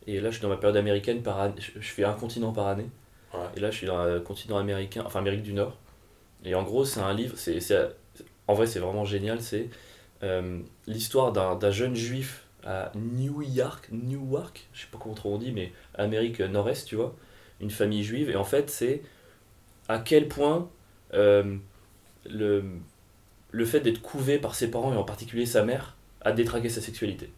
Et 0.07 0.21
là, 0.21 0.31
je 0.31 0.37
suis 0.37 0.43
dans 0.43 0.49
ma 0.49 0.57
période 0.57 0.77
américaine, 0.77 1.23
par 1.23 1.39
année, 1.41 1.55
je 1.59 1.73
je 1.81 1.89
fais 1.91 2.05
un 2.05 2.15
continent 2.15 2.53
par 2.53 2.67
année. 2.67 2.89
Ouais. 3.35 3.41
Et 3.57 3.61
là, 3.61 3.71
je 3.71 3.77
suis 3.77 3.87
dans 3.87 4.05
le 4.05 4.21
continent 4.21 4.57
américain, 4.57 5.03
enfin 5.07 5.19
Amérique 5.21 5.43
du 5.43 5.53
Nord. 5.53 5.79
Et 6.45 6.55
en 6.55 6.63
gros, 6.63 6.85
c'est 6.85 7.01
un 7.01 7.13
livre, 7.15 7.35
c'est, 7.37 7.61
c'est- 7.61 7.89
en 8.49 8.55
vrai, 8.55 8.67
c'est 8.67 8.79
vraiment 8.81 9.05
génial. 9.05 9.41
C'est 9.43 9.69
euh, 10.23 10.61
l'histoire 10.87 11.33
d'un, 11.33 11.57
d'un 11.57 11.71
jeune 11.71 11.95
juif 11.95 12.44
à 12.65 12.93
New 12.95 13.43
York, 13.43 13.89
Newark, 13.93 14.69
je 14.73 14.83
sais 14.83 14.87
pas 14.91 14.99
comment 14.99 15.15
on 15.25 15.39
dit, 15.39 15.53
mais 15.53 15.73
Amérique 15.95 16.41
Nord-Est, 16.41 16.87
tu 16.87 16.97
vois, 16.97 17.15
une 17.61 17.71
famille 17.71 18.03
juive. 18.03 18.31
Et 18.31 18.37
en 18.37 18.45
fait, 18.45 18.71
c'est 18.71 19.03
à 19.89 19.99
quel 19.99 20.29
point 20.29 20.69
euh, 21.13 21.57
le, 22.29 22.65
le 23.51 23.65
fait 23.65 23.81
d'être 23.81 24.01
couvé 24.01 24.39
par 24.39 24.55
ses 24.55 24.71
parents, 24.71 24.93
et 24.93 24.97
en 24.97 25.05
particulier 25.05 25.47
sa 25.47 25.63
mère, 25.65 25.97
a 26.23 26.33
détraqué 26.33 26.69
sa 26.69 26.81
sexualité. 26.81 27.31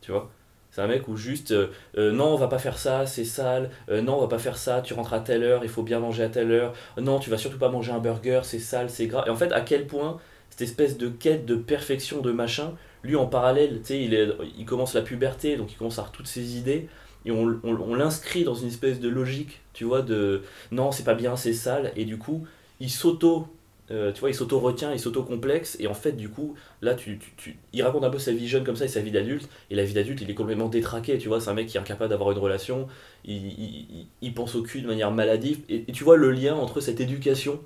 Tu 0.00 0.12
vois? 0.12 0.30
C'est 0.70 0.82
un 0.82 0.88
mec 0.88 1.08
où 1.08 1.16
juste 1.16 1.52
euh, 1.52 1.68
euh, 1.96 2.12
non 2.12 2.26
on 2.26 2.36
va 2.36 2.48
pas 2.48 2.58
faire 2.58 2.76
ça 2.76 3.06
c'est 3.06 3.24
sale 3.24 3.70
non 3.88 4.16
on 4.18 4.20
va 4.20 4.28
pas 4.28 4.38
faire 4.38 4.58
ça 4.58 4.82
tu 4.82 4.92
rentres 4.92 5.14
à 5.14 5.20
telle 5.20 5.42
heure 5.42 5.64
il 5.64 5.70
faut 5.70 5.82
bien 5.82 6.00
manger 6.00 6.24
à 6.24 6.28
telle 6.28 6.50
heure 6.50 6.74
non 6.98 7.18
tu 7.18 7.30
vas 7.30 7.38
surtout 7.38 7.56
pas 7.56 7.70
manger 7.70 7.92
un 7.92 7.98
burger 7.98 8.40
c'est 8.42 8.58
sale 8.58 8.90
c'est 8.90 9.06
gras 9.06 9.24
et 9.26 9.30
en 9.30 9.36
fait 9.36 9.52
à 9.52 9.62
quel 9.62 9.86
point 9.86 10.18
cette 10.56 10.62
espèce 10.68 10.96
de 10.98 11.08
quête 11.08 11.46
de 11.46 11.54
perfection 11.56 12.20
de 12.22 12.32
machin 12.32 12.72
lui 13.02 13.14
en 13.16 13.26
parallèle 13.26 13.80
il, 13.90 14.14
est- 14.14 14.28
il 14.58 14.64
commence 14.64 14.94
la 14.94 15.02
puberté 15.02 15.56
donc 15.56 15.72
il 15.72 15.76
commence 15.76 15.98
à 15.98 16.02
avoir 16.02 16.12
toutes 16.12 16.26
ses 16.26 16.56
idées 16.56 16.88
et 17.24 17.30
on, 17.30 17.58
on- 17.64 17.94
l'inscrit 17.94 18.44
dans 18.44 18.54
une 18.54 18.68
espèce 18.68 19.00
de 19.00 19.08
logique, 19.08 19.60
tu 19.72 19.84
vois, 19.84 20.02
de 20.02 20.42
non, 20.70 20.92
c'est 20.92 21.02
pas 21.04 21.14
bien, 21.14 21.36
c'est 21.36 21.52
sale, 21.52 21.92
et 21.96 22.04
du 22.04 22.18
coup, 22.18 22.46
il 22.80 22.88
s'auto. 22.90 23.48
euh, 23.90 24.12
tu 24.12 24.20
vois, 24.20 24.30
il 24.30 24.34
s'auto-retient, 24.34 24.92
il 24.92 25.00
s'auto-complexe, 25.00 25.76
et 25.80 25.86
en 25.88 25.94
fait, 25.94 26.12
du 26.12 26.28
coup, 26.28 26.54
là, 26.82 26.94
tu, 26.94 27.18
tu, 27.36 27.56
il 27.72 27.82
raconte 27.82 28.04
un 28.04 28.10
peu 28.10 28.18
sa 28.18 28.32
vie 28.32 28.48
jeune 28.48 28.64
comme 28.64 28.76
ça 28.76 28.84
et 28.84 28.88
sa 28.88 29.00
vie 29.00 29.10
d'adulte, 29.12 29.48
et 29.70 29.74
la 29.76 29.84
vie 29.84 29.94
d'adulte, 29.94 30.20
il 30.22 30.30
est 30.30 30.34
complètement 30.34 30.68
détraqué, 30.68 31.18
tu 31.18 31.28
vois, 31.28 31.40
c'est 31.40 31.50
un 31.50 31.54
mec 31.54 31.66
qui 31.68 31.76
est 31.76 31.80
incapable 31.80 32.10
d'avoir 32.10 32.30
une 32.32 32.38
relation, 32.38 32.86
il, 33.24 34.06
il, 34.22 34.34
pense 34.34 34.54
au 34.54 34.62
cul 34.62 34.82
de 34.82 34.86
manière 34.86 35.10
maladive, 35.12 35.60
et 35.68 35.84
tu 35.92 36.04
vois 36.04 36.16
le 36.16 36.30
lien 36.30 36.54
entre 36.54 36.80
cette 36.80 37.00
éducation 37.00 37.60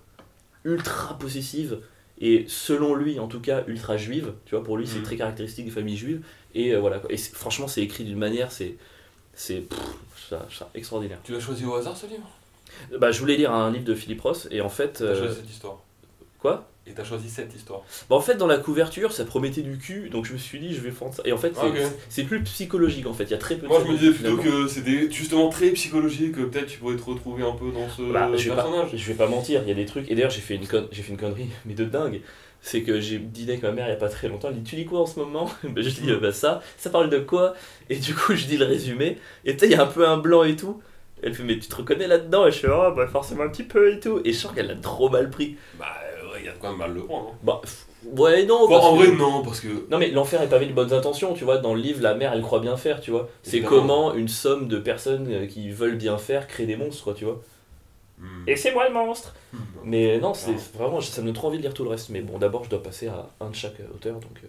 ultra 0.65 1.19
possessive, 1.19 1.79
et 2.21 2.45
selon 2.49 2.95
lui, 2.95 3.19
en 3.19 3.29
tout 3.29 3.41
cas, 3.41 3.65
ultra 3.67 3.97
juive, 3.97 4.33
tu 4.47 4.55
vois, 4.55 4.65
pour 4.65 4.77
lui, 4.77 4.87
c'est 4.87 4.99
Mhm. 4.99 5.05
très 5.05 5.17
caractéristique 5.17 5.65
des 5.67 5.71
familles 5.71 5.97
juives, 5.97 6.23
et 6.55 6.75
euh, 6.75 6.81
voilà, 6.81 6.99
quoi. 6.99 7.13
et 7.13 7.17
franchement, 7.17 7.69
c'est 7.69 7.83
écrit 7.83 8.05
d'une 8.05 8.19
manière, 8.19 8.53
c'est 8.53 8.77
c'est 9.35 9.65
ça, 10.29 10.47
extraordinaire. 10.75 11.19
Tu 11.25 11.33
l'as 11.33 11.41
choisi 11.41 11.65
au 11.65 11.75
hasard 11.75 11.97
ce 11.97 12.07
livre? 12.07 12.29
Bah, 12.99 13.11
je 13.11 13.21
voulais 13.21 13.37
lire 13.37 13.53
un 13.53 13.71
livre 13.71 13.85
de 13.85 13.95
Philippe 13.95 14.21
Ross, 14.23 14.49
et 14.51 14.61
en 14.61 14.69
fait... 14.69 14.95
T'as 14.99 15.05
euh, 15.05 15.21
choisi 15.21 15.37
cette 15.37 15.51
histoire? 15.51 15.79
quoi? 16.41 16.70
Et 16.87 16.93
t'as 16.93 17.05
choisi 17.05 17.29
cette 17.29 17.55
histoire. 17.55 17.83
Bah, 18.09 18.17
en 18.17 18.21
fait, 18.21 18.37
dans 18.37 18.47
la 18.47 18.57
couverture, 18.57 19.13
ça 19.13 19.25
promettait 19.25 19.61
du 19.63 19.77
cul, 19.79 20.09
donc 20.09 20.25
je 20.25 20.33
me 20.33 20.39
suis 20.39 20.59
dit, 20.59 20.75
je 20.75 20.81
vais 20.81 20.91
prendre 20.91 21.15
ça. 21.15 21.23
Et 21.27 21.33
en 21.33 21.37
fait, 21.37 21.53
c'est 22.09 22.25
plus 22.25 22.43
psychologique, 22.43 23.07
en 23.07 23.13
fait, 23.13 23.25
il 23.25 23.31
y 23.31 23.35
a 23.35 23.39
très 23.39 23.57
peu 23.57 23.63
de 23.63 23.69
Moi 23.69 23.81
je 23.87 23.93
me 23.93 23.97
disais 23.97 24.11
plutôt 24.13 24.37
finalement. 24.39 24.63
que 24.65 24.67
c'était 24.69 25.11
justement 25.11 25.49
très 25.51 25.71
psychologique, 25.71 26.33
que 26.33 26.41
peut-être 26.43 26.67
tu 26.67 26.79
pourrais 26.79 26.97
te 26.97 27.03
retrouver 27.03 27.45
un 27.45 27.53
peu 27.53 27.71
dans 27.71 27.89
ce 27.89 28.03
Bah, 28.11 28.31
je, 28.35 28.49
vais 28.49 28.57
pas, 28.57 28.63
personnage. 28.65 28.89
je 28.97 29.07
vais 29.07 29.15
pas 29.15 29.29
mentir, 29.29 29.63
il 29.63 29.69
y 29.69 29.73
a 29.73 29.75
des 29.75 29.85
trucs. 29.87 30.11
Et 30.11 30.15
d'ailleurs, 30.15 30.31
j'ai 30.31 30.41
fait, 30.41 30.55
une 30.55 30.67
con- 30.67 30.89
j'ai 30.91 31.03
fait 31.03 31.13
une 31.13 31.19
connerie, 31.19 31.49
mais 31.67 31.75
de 31.75 31.85
dingue. 31.85 32.23
C'est 32.63 32.83
que 32.83 33.01
j'ai 33.01 33.19
dîné 33.19 33.53
avec 33.53 33.63
ma 33.63 33.73
mère 33.73 33.87
il 33.87 33.91
y 33.91 33.95
a 33.95 33.97
pas 33.97 34.09
très 34.11 34.29
longtemps. 34.29 34.49
Elle 34.49 34.57
dit 34.61 34.69
Tu 34.69 34.77
lis 34.77 34.85
quoi 34.85 35.01
en 35.01 35.07
ce 35.07 35.19
moment? 35.19 35.51
Bah, 35.65 35.81
Je 35.83 35.89
dis 35.91 36.11
Bah, 36.21 36.33
ça. 36.33 36.61
Ça 36.77 36.91
parle 36.91 37.09
de 37.09 37.19
quoi? 37.19 37.55
Et 37.89 37.97
du 37.97 38.15
coup, 38.15 38.35
je 38.35 38.47
dis 38.47 38.57
le 38.59 38.65
résumé. 38.67 39.19
Et 39.45 39.53
tu 39.55 39.61
sais, 39.61 39.67
il 39.67 39.73
y 39.73 39.75
a 39.77 39.83
un 39.83 39.87
peu 39.87 40.07
un 40.09 40.17
blanc 40.19 40.45
et 40.45 40.57
tout. 40.57 40.83
Elle 41.23 41.35
fait 41.35 41.43
Mais 41.43 41.59
tu 41.59 41.69
te 41.69 41.77
reconnais 41.77 42.07
là-dedans? 42.07 42.47
Et 42.47 42.53
je 42.53 42.59
fais 42.59 42.69
Oh, 42.71 42.93
bah, 42.97 43.07
forcément 43.07 43.45
un 43.45 43.49
petit 43.49 43.63
peu 43.65 43.93
et 43.95 44.01
tout. 44.01 44.21
Et 44.25 44.33
je 44.33 44.39
sens 44.39 44.53
qu'elle 44.53 44.67
l'a 44.67 44.75
trop 44.77 45.09
mal 45.09 45.31
pris. 45.31 45.57
Bah 45.79 45.87
euh, 46.69 46.71
de 46.73 46.77
quoi 46.77 46.87
mal 46.87 46.95
le 46.95 47.05
prendre. 47.05 47.29
hein. 47.31 47.39
Bah, 47.43 47.61
ouais, 48.05 48.45
non. 48.47 48.61
Bon, 48.67 48.69
parce 48.69 48.85
en 48.87 48.97
que- 48.97 49.03
vrai, 49.05 49.17
non, 49.17 49.43
parce 49.43 49.61
que. 49.61 49.87
Non 49.91 49.99
mais 49.99 50.11
l'enfer 50.11 50.41
est 50.43 50.49
pavé 50.49 50.67
de 50.67 50.73
bonnes 50.73 50.93
intentions, 50.93 51.35
tu 51.35 51.45
vois, 51.45 51.59
dans 51.59 51.75
le 51.75 51.81
livre 51.81 52.03
la 52.03 52.15
mère 52.15 52.33
elle 52.33 52.43
croit 52.43 52.61
bien 52.61 52.77
faire, 52.77 53.01
tu 53.01 53.11
vois. 53.11 53.29
C'est 53.43 53.61
comment 53.63 54.15
une 54.15 54.29
somme 54.29 54.69
de 54.69 54.79
personnes 54.79 55.27
euh, 55.31 55.47
qui 55.47 55.71
veulent 55.71 55.97
bien 55.97 56.19
faire 56.19 56.47
créent 56.47 56.67
des 56.67 56.77
monstres, 56.77 57.05
quoi, 57.05 57.15
tu 57.15 57.25
vois. 57.25 57.41
Hmm. 58.19 58.45
Et 58.47 58.57
c'est 58.57 58.73
moi 58.73 58.87
le 58.89 58.93
monstre 58.95 59.35
Hmm. 59.53 59.59
Mais 59.85 60.19
non, 60.21 60.33
c'est 60.35 60.53
Ah. 60.57 60.79
vraiment, 60.79 61.01
ça 61.01 61.21
me 61.23 61.27
donne 61.27 61.35
trop 61.35 61.49
envie 61.49 61.57
de 61.59 61.63
lire 61.63 61.75
tout 61.75 61.83
le 61.85 61.91
reste. 61.91 62.11
Mais 62.11 62.21
bon, 62.21 62.39
d'abord 62.39 62.63
je 62.65 62.71
dois 62.71 62.83
passer 62.83 63.09
à 63.09 63.27
un 63.41 63.49
de 63.51 63.55
chaque 63.55 63.81
euh, 63.81 63.95
auteur, 63.95 64.15
donc 64.21 64.39
euh, 64.45 64.47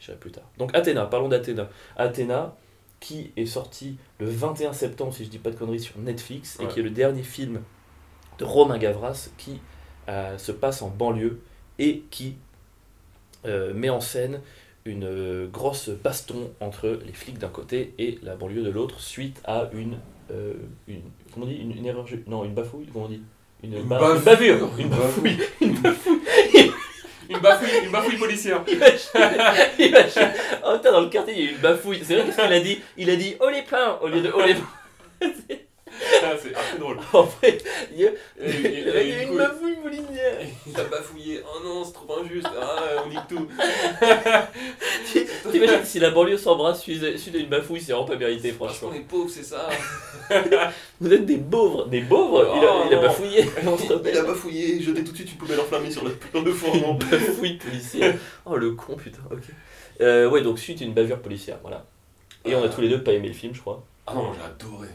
j'irai 0.00 0.16
plus 0.16 0.30
tard. 0.32 0.44
Donc 0.58 0.74
Athéna, 0.74 1.04
parlons 1.06 1.28
d'Athéna. 1.28 1.68
Athéna, 1.96 2.56
qui 2.98 3.30
est 3.36 3.46
sorti 3.46 3.96
le 4.18 4.26
21 4.28 4.72
septembre, 4.72 5.14
si 5.14 5.24
je 5.24 5.30
dis 5.30 5.38
pas 5.38 5.50
de 5.50 5.56
conneries, 5.56 5.80
sur 5.80 5.96
Netflix, 5.98 6.58
et 6.60 6.66
qui 6.66 6.80
est 6.80 6.82
le 6.82 6.90
dernier 6.90 7.22
film 7.22 7.62
de 8.38 8.44
Romain 8.44 8.76
Gavras, 8.78 9.28
qui 9.38 9.60
euh, 10.08 10.36
se 10.38 10.50
passe 10.52 10.82
en 10.82 10.88
banlieue, 10.88 11.40
et 11.80 12.02
qui 12.10 12.36
euh, 13.46 13.72
met 13.74 13.90
en 13.90 14.00
scène 14.00 14.40
une 14.84 15.04
euh, 15.04 15.46
grosse 15.48 15.88
baston 15.90 16.52
entre 16.60 17.00
les 17.04 17.12
flics 17.12 17.38
d'un 17.38 17.48
côté 17.48 17.92
et 17.98 18.18
la 18.22 18.36
banlieue 18.36 18.62
de 18.62 18.70
l'autre 18.70 19.00
suite 19.00 19.40
à 19.44 19.68
une, 19.72 19.98
euh, 20.30 20.54
une 20.88 21.02
comment 21.34 21.46
on 21.46 21.48
dit 21.48 21.56
une, 21.56 21.76
une 21.76 21.86
erreur 21.86 22.06
non 22.28 22.44
une 22.44 22.54
bafouille 22.54 22.86
comment 22.92 23.06
on 23.06 23.08
dit? 23.08 23.20
Une, 23.62 23.74
Une 23.74 23.82
ba- 23.84 23.98
bafouille. 23.98 24.18
une 24.18 24.24
bavure 24.24 24.70
Une 24.78 24.84
une 24.84 24.90
bafouille 24.90 25.38
une 25.60 27.36
Une 27.36 27.38
bafouille, 27.40 27.84
une 27.84 27.90
bafouille 27.92 28.16
policière. 28.16 28.64
Imagine- 29.78 30.32
oh 30.66 30.76
putain 30.76 30.92
dans 30.92 31.00
le 31.02 31.08
quartier 31.10 31.34
il 31.36 31.44
y 31.44 31.46
a 31.46 31.50
eu 31.50 31.54
une 31.54 31.60
bafouille. 31.60 32.00
C'est 32.02 32.14
vrai 32.16 32.24
qu'est-ce 32.24 32.40
qu'il 32.42 32.52
a 32.52 32.60
dit 32.60 32.80
il 32.96 33.10
a 33.10 33.16
dit 33.16 33.36
oh 33.40 33.48
les 33.50 33.62
pains 33.62 33.98
au 34.02 34.08
lieu 34.08 34.20
de 34.22 34.30
oh 34.34 34.40
les 34.46 34.54
pains 34.54 35.30
Ah, 36.22 36.32
c'est 36.40 36.54
assez 36.54 36.78
drôle. 36.78 36.98
en 37.12 37.24
fait 37.24 37.64
il 37.92 38.00
y 38.00 38.06
a, 38.06 38.10
il 38.44 39.08
y 39.08 39.12
a 39.12 39.22
une 39.22 39.36
bafouille 39.36 39.76
policière 39.76 40.38
Il 40.66 40.78
a 40.78 40.84
bafouillé. 40.84 41.40
Oh 41.44 41.60
non, 41.64 41.84
c'est 41.84 41.92
trop 41.92 42.20
injuste. 42.20 42.48
Ah, 42.60 43.02
on 43.04 43.08
nique 43.08 43.26
tout. 43.28 43.46
t'imagines 45.50 45.84
si 45.84 45.98
la 45.98 46.10
banlieue 46.10 46.38
s'embrasse 46.38 46.82
suite 46.82 47.02
à 47.02 47.38
une 47.38 47.48
bafouille 47.48 47.80
c'est 47.80 47.92
vraiment 47.92 48.06
pas 48.06 48.16
mérité 48.16 48.52
Parce 48.52 48.72
franchement 48.72 48.90
qu'on 48.90 48.96
est 48.96 49.08
pauvres, 49.08 49.30
c'est 49.30 49.44
ça. 49.44 49.68
vous 51.00 51.12
êtes 51.12 51.26
des 51.26 51.38
pauvres 51.38 51.86
des 51.86 52.02
pauvres 52.02 52.54
il 52.56 52.64
a, 52.64 52.70
Oh, 52.72 52.84
il 52.88 52.94
a 52.94 53.00
bafouillé 53.00 53.44
Il 54.04 54.18
a 54.18 54.22
bafouillé, 54.22 54.80
jeté 54.80 55.04
tout 55.04 55.12
de 55.12 55.16
suite 55.16 55.32
une 55.32 55.38
poubelle 55.38 55.60
enflammée 55.60 55.90
sur 55.90 56.04
le, 56.04 56.16
sur 56.30 56.42
le 56.42 56.52
fourneau. 56.52 56.94
bafouille 56.94 57.56
policière. 57.56 58.14
Oh 58.44 58.56
le 58.56 58.72
con 58.72 58.96
putain, 58.96 59.22
ok. 59.30 59.38
Euh, 60.00 60.28
ouais, 60.30 60.42
donc 60.42 60.58
suite 60.58 60.80
à 60.80 60.84
une 60.84 60.94
bavure 60.94 61.20
policière, 61.20 61.58
voilà. 61.62 61.84
Et 62.44 62.54
on 62.54 62.62
a 62.62 62.68
tous 62.68 62.80
les 62.80 62.88
deux 62.88 63.02
pas 63.02 63.12
aimé 63.12 63.28
le 63.28 63.34
film, 63.34 63.54
je 63.54 63.60
crois. 63.60 63.84
Ah 64.06 64.14
non, 64.14 64.32
j'ai 64.32 64.42
adoré. 64.42 64.88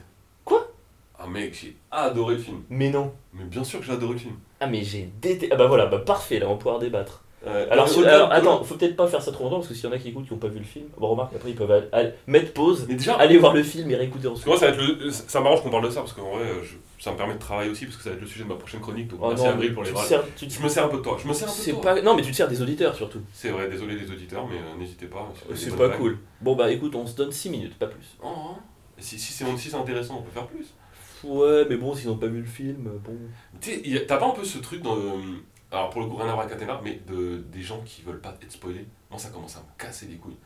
Ah 1.25 1.29
mec, 1.29 1.57
j'ai 1.59 1.75
adoré 1.91 2.35
le 2.35 2.41
film. 2.41 2.61
Mais 2.69 2.89
non. 2.89 3.11
Mais 3.33 3.45
bien 3.45 3.63
sûr 3.63 3.79
que 3.79 3.85
j'ai 3.85 3.93
adoré 3.93 4.13
le 4.13 4.19
film. 4.19 4.35
Ah 4.59 4.67
mais 4.67 4.83
j'ai 4.83 5.09
détesté. 5.21 5.49
Ah 5.51 5.55
bah 5.55 5.67
voilà, 5.67 5.85
bah 5.87 5.99
parfait, 5.99 6.39
là 6.39 6.47
on 6.47 6.51
va 6.51 6.55
pouvoir 6.57 6.79
débattre. 6.79 7.21
Euh, 7.47 7.67
Alors, 7.69 7.85
euh, 7.85 7.87
si- 7.91 8.03
alors, 8.03 8.31
attends, 8.31 8.63
faut 8.63 8.73
peut-être 8.73 8.95
pas 8.95 9.05
faire 9.05 9.21
ça 9.21 9.31
trop 9.31 9.43
longtemps 9.43 9.57
parce 9.57 9.67
que 9.67 9.75
s'il 9.75 9.83
y 9.83 9.87
en 9.87 9.91
a 9.91 9.99
qui 9.99 10.09
écoutent 10.09 10.25
qui 10.25 10.33
ont 10.33 10.37
pas 10.37 10.47
vu 10.47 10.57
le 10.57 10.65
film, 10.65 10.85
bon 10.97 11.09
remarque 11.09 11.35
après 11.35 11.51
ils 11.51 11.55
peuvent 11.55 11.69
aller- 11.69 11.87
aller- 11.91 12.13
mettre 12.25 12.53
pause, 12.53 12.87
Mais 12.89 12.95
déjà, 12.95 13.13
aller 13.17 13.37
voir 13.37 13.53
le 13.53 13.61
film 13.61 13.91
et 13.91 13.95
réécouter 13.95 14.27
ensuite. 14.27 14.47
moi 14.47 14.57
ça 14.57 14.71
va 14.71 14.71
être 14.73 14.81
le. 14.81 15.11
Ça 15.11 15.41
m'arrange 15.41 15.61
qu'on 15.61 15.69
parle 15.69 15.85
de 15.85 15.91
ça 15.91 15.99
parce 15.99 16.13
qu'en 16.13 16.31
vrai, 16.35 16.45
je- 16.63 16.77
ça 17.03 17.11
me 17.11 17.17
permet 17.17 17.35
de 17.35 17.39
travailler 17.39 17.69
aussi 17.69 17.85
parce 17.85 17.97
que 17.97 18.03
ça 18.03 18.09
va 18.09 18.15
être 18.15 18.21
le 18.23 18.27
sujet 18.27 18.45
de 18.45 18.49
ma 18.49 18.55
prochaine 18.55 18.79
chronique. 18.79 19.09
Donc 19.09 19.19
Oh 19.21 19.27
merci 19.27 19.43
non, 19.43 19.49
Avril 19.51 19.73
pour 19.75 19.83
les 19.83 19.91
bras. 19.91 20.03
sers, 20.03 20.23
tu 20.35 20.49
Je 20.49 20.59
me 20.59 20.67
sers 20.69 20.85
un 20.85 20.87
peu 20.87 20.97
de 20.97 21.01
toi. 21.03 21.17
Je 21.21 21.27
me 21.27 21.33
sers 21.33 21.47
un 21.47 21.51
peu 21.51 21.57
de 21.57 21.63
c'est 21.63 21.71
toi. 21.73 21.81
pas 21.81 22.01
non 22.01 22.15
mais 22.15 22.23
tu 22.23 22.31
te 22.31 22.35
sers 22.35 22.47
des 22.47 22.61
auditeurs 22.63 22.95
surtout. 22.95 23.19
C'est 23.31 23.49
vrai, 23.49 23.67
désolé 23.69 23.95
les 23.95 24.09
auditeurs, 24.09 24.47
mais 24.47 24.55
euh, 24.57 24.79
n'hésitez 24.79 25.05
pas. 25.05 25.31
si 25.53 25.65
C'est 25.65 25.69
des 25.71 25.77
pas 25.77 25.89
cool. 25.89 26.17
Bon 26.41 26.55
bah 26.55 26.71
écoute, 26.71 26.95
on 26.95 27.05
se 27.05 27.15
donne 27.15 27.31
6 27.31 27.51
minutes, 27.51 27.77
pas 27.77 27.87
plus. 27.87 28.17
Oh, 28.23 28.27
hein. 28.27 28.55
Et 28.97 29.01
si, 29.03 29.19
si 29.19 29.33
c'est 29.33 29.45
si 29.57 29.69
c'est 29.69 29.75
intéressant, 29.75 30.17
on 30.19 30.21
peut 30.23 30.31
faire 30.31 30.47
plus. 30.47 30.65
Ouais, 31.25 31.65
mais 31.69 31.77
bon, 31.77 31.93
s'ils 31.95 32.09
ont 32.09 32.17
pas 32.17 32.27
vu 32.27 32.39
le 32.39 32.45
film, 32.45 32.89
bon. 33.03 33.17
Y 33.67 33.97
a- 33.97 34.01
t'as 34.01 34.17
pas 34.17 34.27
un 34.27 34.31
peu 34.31 34.43
ce 34.43 34.57
truc 34.59 34.81
dans. 34.81 34.95
euh, 34.97 35.17
alors 35.71 35.89
pour 35.89 36.01
le 36.01 36.07
coup, 36.07 36.15
rien 36.15 36.27
à 36.29 36.33
voir 36.33 36.41
avec 36.45 36.55
Athéna, 36.55 36.79
mais 36.83 37.01
de, 37.07 37.37
des 37.51 37.61
gens 37.61 37.81
qui 37.85 38.01
veulent 38.03 38.21
pas 38.21 38.35
être 38.41 38.51
spoilés. 38.51 38.85
Moi, 39.09 39.19
ça 39.19 39.29
commence 39.29 39.55
à 39.55 39.59
me 39.59 39.65
casser 39.83 40.05
les 40.07 40.15
couilles. 40.17 40.37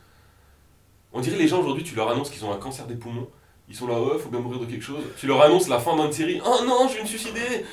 On 1.11 1.21
dirait 1.21 1.37
les 1.37 1.47
gens 1.47 1.59
aujourd'hui, 1.59 1.83
tu 1.83 1.95
leur 1.95 2.09
annonces 2.09 2.29
qu'ils 2.29 2.45
ont 2.45 2.53
un 2.53 2.57
cancer 2.57 2.85
des 2.87 2.95
poumons. 2.95 3.27
Ils 3.67 3.75
sont 3.75 3.87
là, 3.87 3.99
ouais, 4.01 4.17
faut 4.19 4.29
bien 4.29 4.39
mourir 4.39 4.59
de 4.59 4.65
quelque 4.65 4.83
chose. 4.83 5.03
Tu 5.17 5.27
leur 5.27 5.41
annonces 5.41 5.67
la 5.67 5.79
fin 5.79 5.95
d'une 5.95 6.11
série. 6.11 6.41
Oh 6.45 6.59
non, 6.65 6.87
je 6.87 6.95
vais 6.97 7.01
me 7.03 7.07
suicider. 7.07 7.65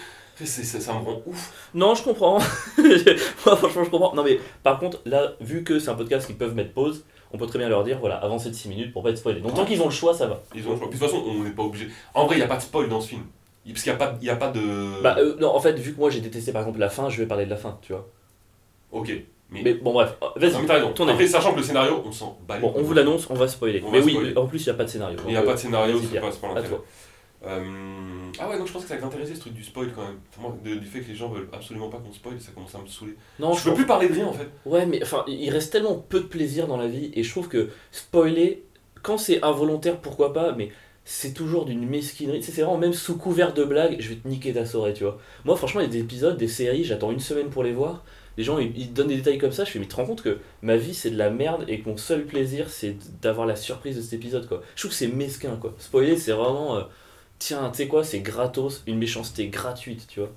Ça 0.45 0.93
me 0.93 0.99
rend 0.99 1.23
ouf. 1.25 1.71
Non, 1.73 1.95
je 1.95 2.03
comprends. 2.03 2.39
Moi, 2.79 3.57
franchement, 3.57 3.85
je 3.85 3.91
comprends. 3.91 4.15
Non, 4.15 4.23
mais 4.23 4.39
par 4.63 4.79
contre, 4.79 5.01
là, 5.07 5.33
vu 5.41 5.65
que 5.65 5.79
c'est 5.79 5.89
un 5.89 5.95
podcast 5.95 6.27
qu'ils 6.27 6.37
peuvent 6.37 6.55
mettre 6.55 6.73
pause, 6.75 7.05
on 7.37 7.39
peut 7.39 7.47
très 7.47 7.59
bien 7.59 7.69
leur 7.69 7.85
dire, 7.85 7.99
voilà, 8.01 8.17
avancez 8.17 8.49
de 8.49 8.55
6 8.55 8.69
minutes 8.69 8.93
pour 8.93 9.03
pas 9.03 9.11
être 9.11 9.19
spoilé. 9.19 9.41
Donc, 9.41 9.55
tant 9.55 9.65
qu'ils 9.67 9.81
ont 9.83 9.85
le 9.87 9.91
choix, 9.91 10.15
ça 10.15 10.27
va. 10.27 10.43
Ils 10.55 10.67
ont 10.67 10.71
le 10.73 10.77
choix. 10.79 10.89
Puis, 10.89 10.99
de 10.99 11.05
toute 11.05 11.11
façon, 11.13 11.23
on 11.27 11.45
n'est 11.45 11.51
pas 11.51 11.63
obligé. 11.63 11.89
En 12.15 12.25
vrai, 12.27 12.37
il 12.37 12.39
n'y 12.39 12.45
a 12.45 12.49
pas 12.49 12.57
de 12.57 12.63
spoil 12.63 12.89
dans 12.89 13.01
ce 13.01 13.09
film. 13.11 13.23
Il- 13.67 13.73
Parce 13.73 13.83
qu'il 13.83 13.93
n'y 13.93 13.97
a, 14.03 14.07
pas- 14.07 14.19
y 14.23 14.31
a 14.31 14.37
pas 14.37 14.49
de. 14.51 15.03
Bah, 15.03 15.17
euh, 15.19 15.37
non, 15.41 15.49
en 15.55 15.61
fait, 15.61 15.73
vu 15.75 15.93
que 15.95 15.99
moi 16.01 16.09
j'ai 16.09 16.21
détesté 16.21 16.53
par 16.53 16.63
exemple 16.63 16.79
la 16.79 16.89
fin, 16.89 17.09
je 17.11 17.19
vais 17.21 17.27
parler 17.27 17.45
de 17.47 17.51
la 17.51 17.57
fin, 17.57 17.79
tu 17.83 17.93
vois. 17.93 18.07
ok. 18.93 19.13
Mais. 19.51 19.63
Mais 19.63 19.75
bon, 19.75 19.93
bref, 19.93 20.17
euh, 20.23 20.27
Non, 20.27 20.33
vas-y. 20.41 20.61
mais 20.63 20.67
t'as 20.67 20.75
raison. 20.75 20.93
ton 20.93 21.07
Après, 21.09 21.27
sachant 21.27 21.53
que 21.53 21.59
le 21.59 21.63
scénario, 21.65 22.03
on 22.05 22.11
s'en 22.11 22.37
bat 22.49 22.57
les 22.57 22.61
Bon, 22.63 22.69
on 22.69 22.73
couilles. 22.73 22.83
vous 22.83 22.95
l'annonce, 22.95 23.27
on 23.31 23.35
va 23.35 23.47
spoiler. 23.47 23.81
On 23.87 23.91
mais 23.93 24.01
va 24.01 24.05
oui, 24.07 24.13
spoiler. 24.13 24.37
en 24.39 24.47
plus, 24.47 24.61
il 24.61 24.65
n'y 24.65 24.71
a 24.71 24.75
pas 24.75 24.85
de 24.85 24.89
scénario. 24.89 25.19
Il 25.27 25.31
n'y 25.31 25.37
a 25.37 25.43
pas 25.43 25.53
de 25.55 25.59
scénario, 25.59 25.99
c'est 26.01 26.07
Pierre. 26.09 26.23
pas, 26.23 26.33
c'est 26.33 26.41
pas 26.41 26.47
à 26.49 26.55
l'intérêt. 26.55 26.69
toi. 26.77 26.85
Euh, 27.45 28.31
Ah 28.39 28.49
ouais, 28.49 28.59
non, 28.59 28.67
je 28.67 28.73
pense 28.73 28.83
que 28.83 28.89
ça 28.89 28.97
va 28.97 29.01
t'intéresser 29.03 29.35
ce 29.35 29.41
truc 29.41 29.53
du 29.53 29.63
spoil 29.63 29.93
quand 29.95 30.03
même. 30.03 30.17
Enfin, 30.31 30.43
moi, 30.43 30.57
de- 30.65 30.75
du 30.77 30.87
fait 30.87 31.01
que 31.01 31.09
les 31.09 31.15
gens 31.15 31.29
veulent 31.29 31.49
absolument 31.53 31.89
pas 31.89 31.99
qu'on 31.99 32.13
spoil, 32.13 32.41
ça 32.41 32.51
commence 32.53 32.75
à 32.75 32.79
me 32.79 32.87
saouler. 32.87 33.15
Non, 33.39 33.53
je 33.53 33.59
je 33.59 33.65
peux 33.65 33.71
pense- 33.71 33.77
plus 33.79 33.87
parler 33.87 34.09
de 34.09 34.15
rien 34.15 34.27
en 34.27 34.33
fait. 34.33 34.49
Ouais, 34.65 34.87
mais 34.87 35.03
enfin, 35.03 35.25
il 35.29 35.51
reste 35.51 35.73
tellement 35.73 35.95
peu 35.97 36.21
de 36.21 36.27
plaisir 36.27 36.67
dans 36.67 36.77
la 36.77 36.89
vie, 36.89 37.11
et 37.15 37.23
je 37.23 37.31
trouve 37.31 37.49
que 37.49 37.71
spoiler, 37.93 38.65
quand 39.03 39.19
c'est 39.19 39.43
involontaire, 39.45 40.01
pourquoi 40.01 40.33
pas, 40.33 40.53
mais 40.53 40.71
c'est 41.05 41.35
toujours 41.35 41.65
d'une 41.67 41.87
mesquinerie. 41.87 42.41
Tu 42.41 42.47
sais, 42.47 42.53
c'est 42.53 42.63
vraiment 42.63 42.79
même 42.79 42.93
sous 42.95 43.17
couvert 43.17 43.55
de 43.55 43.63
blague, 43.65 43.97
je 44.01 44.09
vais 44.09 44.17
te 44.17 44.27
niquer 44.27 44.53
ta 44.53 44.67
soirée, 44.67 44.93
tu 44.93 45.05
vois. 45.05 45.19
Moi, 45.45 45.57
franchement, 45.57 45.81
il 45.81 45.85
y 45.85 45.89
a 45.89 45.93
des 45.93 46.01
épisodes, 46.01 46.37
des 46.37 46.49
séries, 46.49 46.83
j'attends 46.85 47.13
une 47.13 47.21
semaine 47.21 47.49
pour 47.49 47.63
les 47.63 47.73
voir. 47.73 48.05
Les 48.39 48.45
gens, 48.45 48.59
ils, 48.59 48.77
ils 48.77 48.93
donnent 48.93 49.09
des 49.09 49.17
détails 49.17 49.39
comme 49.39 49.53
ça, 49.53 49.65
je 49.65 49.71
fais, 49.71 49.79
mais 49.79 49.85
tu 49.87 49.93
te 49.93 49.97
rends 49.97 50.05
compte 50.05 50.23
que 50.23 50.39
ma 50.63 50.77
vie, 50.77 50.93
c'est 50.95 51.11
de 51.11 51.17
la 51.17 51.31
merde, 51.31 51.65
et 51.69 51.81
que 51.81 51.89
mon 51.89 51.97
seul 51.97 52.25
plaisir, 52.27 52.69
c'est 52.69 52.97
d'avoir 53.23 53.47
la 53.47 53.57
surprise 53.57 53.97
de 53.97 54.03
cet 54.03 54.13
épisode, 54.15 54.49
quoi. 54.49 54.63
Je 54.75 54.81
trouve 54.83 54.91
que 54.91 54.97
c'est 54.97 55.07
mesquin, 55.09 55.57
quoi. 55.57 55.75
Spoiler, 55.79 56.17
c'est 56.17 56.33
vraiment. 56.33 56.77
euh, 56.77 56.83
Tiens, 57.39 57.71
tu 57.71 57.79
sais 57.79 57.89
quoi, 57.89 58.03
c'est 58.05 58.21
gratos, 58.21 58.83
une 58.87 58.99
méchanceté 58.99 59.49
gratuite, 59.49 60.07
tu 60.09 60.21
vois. 60.21 60.31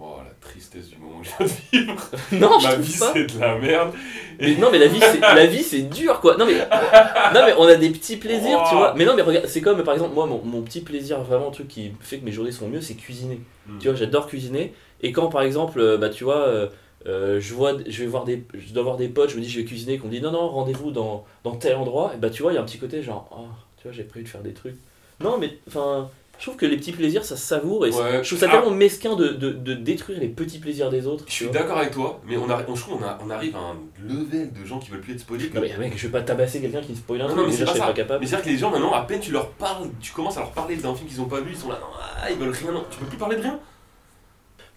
Oh 0.00 0.18
la 0.24 0.30
tristesse 0.40 0.90
du 0.90 0.96
moment 0.98 1.16
où 1.20 1.24
je 1.24 1.30
viens 1.30 1.46
de 1.46 1.86
vivre. 1.86 2.10
Non, 2.32 2.58
je 2.60 2.66
Ma 2.66 2.72
trouve 2.74 2.84
vie 2.84 2.92
c'est 2.92 3.26
de 3.34 3.40
la 3.40 3.58
merde. 3.58 3.92
Mais 4.38 4.54
non 4.56 4.68
mais 4.70 4.78
la 4.78 4.86
vie 4.86 5.00
c'est 5.00 5.18
la 5.18 5.46
vie 5.46 5.62
c'est 5.64 5.82
dur 5.82 6.20
quoi. 6.20 6.36
Non 6.36 6.46
mais 6.46 6.54
non 6.58 7.40
mais 7.46 7.54
on 7.58 7.64
a 7.66 7.74
des 7.74 7.90
petits 7.90 8.16
plaisirs 8.16 8.62
tu 8.68 8.74
Oh. 8.74 8.78
vois. 8.78 8.94
Mais 8.96 9.04
non 9.04 9.16
mais 9.16 9.22
regarde 9.22 9.46
c'est 9.48 9.60
comme 9.60 9.82
par 9.82 9.94
exemple 9.94 10.14
moi 10.14 10.26
mon, 10.26 10.40
mon 10.44 10.62
petit 10.62 10.82
plaisir 10.82 11.20
vraiment 11.22 11.50
truc 11.50 11.66
qui 11.66 11.90
fait 12.00 12.18
que 12.18 12.24
mes 12.24 12.30
journées 12.30 12.52
sont 12.52 12.68
mieux 12.68 12.80
c'est 12.80 12.94
cuisiner. 12.94 13.40
Hmm. 13.66 13.78
Tu 13.80 13.88
vois 13.88 13.96
j'adore 13.96 14.28
cuisiner 14.28 14.72
et 15.02 15.10
quand 15.10 15.28
par 15.30 15.42
exemple 15.42 15.80
euh, 15.80 15.96
bah 15.96 16.10
tu 16.10 16.22
vois 16.22 16.46
euh, 16.46 16.68
euh, 17.06 17.40
je 17.40 17.52
vois 17.54 17.72
je 17.84 18.00
vais 18.02 18.06
voir 18.08 18.24
des 18.24 18.44
je 18.54 18.72
dois 18.72 18.84
voir 18.84 18.98
des 18.98 19.08
potes 19.08 19.30
je 19.30 19.36
me 19.36 19.40
dis 19.40 19.48
je 19.50 19.58
vais 19.58 19.64
cuisiner 19.64 19.98
qu'on 19.98 20.06
me 20.06 20.12
dit 20.12 20.20
non 20.20 20.30
non 20.30 20.48
rendez-vous 20.48 20.92
dans, 20.92 21.24
dans 21.42 21.56
tel 21.56 21.74
endroit 21.74 22.12
et 22.14 22.18
bah 22.18 22.30
tu 22.30 22.42
vois 22.42 22.52
il 22.52 22.54
y 22.54 22.58
a 22.58 22.60
un 22.60 22.64
petit 22.66 22.78
côté 22.78 23.02
genre 23.02 23.28
oh, 23.32 23.46
tu 23.78 23.84
vois 23.88 23.92
j'ai 23.92 24.04
prévu 24.04 24.24
de 24.24 24.28
faire 24.28 24.42
des 24.42 24.52
trucs. 24.54 24.76
Non 25.20 25.38
mais 25.38 25.58
enfin 25.68 26.08
Je 26.38 26.44
trouve 26.44 26.54
que 26.56 26.66
les 26.66 26.76
petits 26.76 26.92
plaisirs, 26.92 27.24
ça 27.24 27.36
se 27.36 27.44
savoure 27.44 27.84
et 27.84 27.90
Ouais. 27.90 28.20
je 28.22 28.28
trouve 28.28 28.38
ça 28.38 28.46
Ah. 28.48 28.58
tellement 28.58 28.70
mesquin 28.70 29.16
de, 29.16 29.26
de, 29.28 29.50
de 29.50 29.74
détruire 29.74 30.20
les 30.20 30.28
petits 30.28 30.60
plaisirs 30.60 30.88
des 30.88 31.04
autres. 31.08 31.24
Je 31.26 31.32
suis 31.32 31.48
d'accord 31.50 31.78
avec 31.78 31.90
toi, 31.90 32.20
mais 32.24 32.36
on, 32.36 32.48
a, 32.48 32.62
on, 32.68 32.76
je 32.76 32.80
trouve 32.82 32.98
qu'on 33.00 33.04
a- 33.04 33.18
on 33.26 33.28
arrive 33.28 33.56
à 33.56 33.58
un 33.58 33.76
level 34.08 34.52
de 34.52 34.64
gens 34.64 34.78
qui 34.78 34.90
veulent 34.90 35.00
plus 35.00 35.14
être 35.14 35.18
spoilés. 35.20 35.48
que- 35.48 35.56
Non 35.56 35.62
mais 35.62 35.76
mec, 35.76 35.94
je 35.98 36.06
vais 36.06 36.12
pas 36.12 36.22
tabasser 36.22 36.60
quelqu'un 36.60 36.80
qui 36.80 36.94
spoil 36.94 37.20
un 37.22 37.26
truc, 37.26 37.38
non, 37.38 37.46
mais 37.46 37.52
c'est 37.52 37.64
pas 37.64 37.92
capable. 37.92 38.20
Mais 38.20 38.26
c'est-à-dire 38.28 38.44
que 38.44 38.50
les 38.50 38.56
gens 38.56 38.70
maintenant, 38.70 38.92
à 38.92 39.00
peine 39.02 39.18
tu 39.18 39.32
leur 39.32 39.48
parles, 39.50 39.88
tu 40.00 40.12
commences 40.12 40.36
à 40.36 40.40
leur 40.42 40.52
parler 40.52 40.76
d'un 40.76 40.94
film 40.94 41.08
qu'ils 41.08 41.20
ont 41.20 41.24
pas 41.24 41.40
vu, 41.40 41.50
ils 41.50 41.58
sont 41.58 41.70
là, 41.70 41.78
non, 41.80 41.88
ah, 42.22 42.30
ils 42.30 42.36
veulent 42.36 42.50
rien, 42.54 42.70
non, 42.70 42.84
tu 42.88 42.98
peux 42.98 43.06
plus 43.06 43.18
parler 43.18 43.34
de 43.36 43.42
rien. 43.42 43.58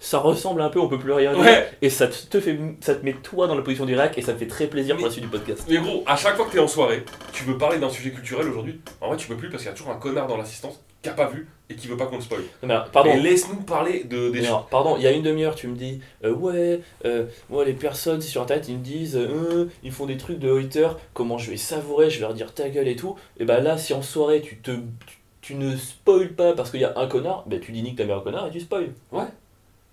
Ça 0.04 0.18
ressemble 0.18 0.62
un 0.62 0.70
peu, 0.70 0.80
on 0.80 0.88
peut 0.88 0.98
plus 0.98 1.12
rien 1.14 1.32
dire. 1.32 1.44
Ouais. 1.44 1.70
Et 1.84 1.92
ça 1.92 2.08
te, 2.08 2.40
fait, 2.40 2.58
ça 2.82 2.96
te 2.96 3.06
met 3.06 3.14
toi 3.14 3.46
dans 3.46 3.54
la 3.54 3.62
position 3.62 3.86
du 3.86 3.96
rack 3.96 4.18
et 4.18 4.24
ça 4.24 4.34
te 4.34 4.40
fait 4.40 4.48
très 4.48 4.66
plaisir 4.66 4.96
pour 4.98 5.06
la 5.06 5.12
suite 5.12 5.24
du 5.24 5.30
podcast. 5.30 5.64
Mais 5.70 5.78
gros, 5.78 6.04
à 6.08 6.16
chaque 6.16 6.36
fois 6.36 6.46
que 6.48 6.52
t'es 6.52 6.60
en 6.60 6.68
soirée, 6.68 7.06
tu 7.32 7.44
veux 7.44 7.56
parler 7.56 7.78
d'un 7.78 7.90
sujet 7.90 8.10
culturel 8.10 8.48
aujourd'hui, 8.48 8.82
en 9.00 9.10
vrai 9.10 9.18
tu 9.18 9.28
peux 9.28 9.38
plus 9.38 9.50
parce 9.50 9.62
qu'il 9.62 9.70
y 9.70 9.74
a 9.74 9.78
toujours 9.78 9.94
un 9.94 9.98
connard 10.00 10.26
dans 10.26 10.38
l'assistance 10.38 10.82
qui 11.04 11.10
a 11.10 11.14
pas 11.14 11.28
vu 11.28 11.48
et 11.70 11.76
qui 11.76 11.88
veut 11.88 11.98
pas 11.98 12.08
qu'on 12.08 12.16
le 12.16 12.22
spoil. 12.22 12.42
Non, 12.42 12.68
mais 12.68 12.74
alors, 12.74 12.90
pardon, 12.90 13.12
Mais 13.14 13.20
laisse-nous 13.22 13.62
parler 13.62 14.04
de, 14.04 14.32
des 14.32 14.44
choses. 14.44 14.64
pardon, 14.72 14.96
il 14.98 15.04
y 15.04 15.08
a 15.08 15.12
une 15.12 15.22
demi-heure, 15.22 15.54
tu 15.54 15.68
me 15.68 15.76
dis, 15.76 16.02
euh, 16.24 16.34
ouais, 16.34 16.82
euh, 17.06 17.26
ouais, 17.52 17.66
les 17.66 17.74
personnes 17.74 18.22
sur 18.22 18.42
internet, 18.42 18.68
ils 18.70 18.78
me 18.78 18.84
disent, 18.84 19.16
euh, 19.16 19.70
ils 19.84 19.92
font 19.92 20.08
des 20.08 20.18
trucs 20.18 20.40
de 20.40 20.52
hater, 20.52 20.90
comment 21.14 21.38
je 21.38 21.52
vais 21.52 21.58
savourer, 21.58 22.10
je 22.10 22.16
vais 22.16 22.22
leur 22.22 22.34
dire 22.34 22.54
ta 22.56 22.70
gueule 22.70 22.88
et 22.88 22.96
tout. 22.96 23.16
Et 23.40 23.46
bah 23.46 23.60
là, 23.60 23.78
si 23.78 23.94
en 23.94 24.02
soirée, 24.02 24.42
tu 24.42 24.58
te. 24.58 24.72
Tu, 24.72 25.18
tu 25.42 25.56
ne 25.56 25.76
spoil 25.76 26.34
pas 26.34 26.54
parce 26.54 26.70
qu'il 26.70 26.82
y 26.82 26.86
a 26.86 26.94
un 26.98 27.08
connard, 27.08 27.46
bah 27.48 27.58
tu 27.60 27.72
dis 27.72 27.82
nique 27.82 27.98
ta 27.98 28.06
mère 28.06 28.18
un 28.18 28.22
connard 28.22 28.46
et 28.48 28.52
tu 28.52 28.60
spoil. 28.60 28.90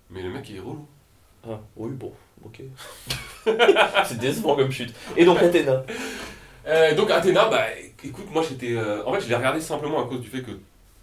Mais 0.09 0.21
le 0.21 0.29
mec 0.29 0.49
il 0.49 0.57
est 0.57 0.59
relou. 0.61 0.85
Ah, 1.47 1.59
oui, 1.77 1.91
bon, 1.91 2.11
ok. 2.43 2.61
C'est 4.05 4.17
décevant 4.17 4.55
comme 4.55 4.71
chute. 4.71 4.93
Et 5.15 5.25
donc, 5.25 5.37
Athéna. 5.41 5.83
Euh, 6.67 6.93
donc 6.93 7.09
Athéna, 7.09 7.47
bah 7.49 7.65
écoute, 8.03 8.27
moi 8.31 8.43
j'étais. 8.47 8.75
euh, 8.75 9.03
en 9.05 9.13
fait, 9.13 9.21
je 9.21 9.29
l'ai 9.29 9.33
regardé 9.35 9.59
simplement 9.59 10.05
à 10.05 10.07
cause 10.07 10.19
du 10.19 10.27
fait 10.27 10.43
que 10.43 10.51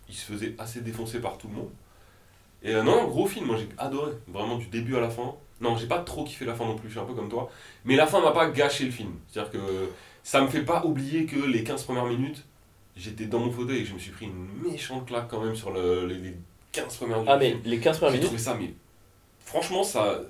il 0.09 0.15
se 0.15 0.25
faisait 0.31 0.55
assez 0.59 0.81
défoncer 0.83 1.19
par 1.19 1.39
tout 1.39 1.49
le 1.49 1.55
monde. 1.55 1.71
Et 2.63 2.73
euh, 2.75 2.83
non, 2.85 3.05
gros 3.09 3.27
film, 3.27 3.47
moi 3.47 3.57
j'ai 3.57 3.67
adoré, 3.79 4.13
vraiment 4.29 4.59
du 4.59 4.67
début 4.67 4.95
à 4.97 5.01
la 5.01 5.09
fin. 5.11 5.35
Non, 5.61 5.77
j'ai 5.77 5.87
pas 5.89 5.99
trop 6.01 6.23
kiffé 6.23 6.45
la 6.45 6.55
fin 6.55 6.67
non 6.67 6.77
plus, 6.77 6.89
je 6.89 6.93
suis 6.93 7.01
un 7.01 7.05
peu 7.07 7.15
comme 7.15 7.29
toi. 7.31 7.51
Mais 7.85 7.97
la 7.97 8.07
fin 8.07 8.21
m'a 8.21 8.31
pas 8.31 8.49
gâché 8.51 8.85
le 8.85 8.93
film. 8.93 9.15
C'est-à-dire 9.27 9.51
que 9.53 9.91
ça 10.23 10.41
me 10.43 10.47
fait 10.47 10.63
pas 10.63 10.85
oublier 10.85 11.25
que 11.27 11.37
les 11.45 11.65
15 11.65 11.83
premières 11.85 12.05
minutes, 12.07 12.45
j'étais 12.97 13.25
dans 13.25 13.41
mon 13.41 13.51
fauteuil 13.51 13.79
et 13.79 13.83
que 13.83 13.89
je 13.89 13.95
me 13.95 13.99
suis 13.99 14.13
pris 14.13 14.27
une 14.27 14.47
méchante 14.71 15.07
claque 15.07 15.27
quand 15.29 15.41
même 15.41 15.57
sur 15.57 15.73
le- 15.73 16.07
les, 16.07 16.19
les 16.19 16.37
15 16.73 16.97
premières 16.99 17.17
minutes. 17.17 17.31
Ah, 17.33 17.39
mais 17.39 17.57
les 17.65 17.81
15 17.81 17.97
premières 17.97 18.13
J'ai 18.13 18.19
minutes, 18.19 18.27
trouvé 18.29 18.43
ça, 18.43 18.55
mais 18.61 18.73
franchement, 19.47 19.83
ça. 19.83 20.21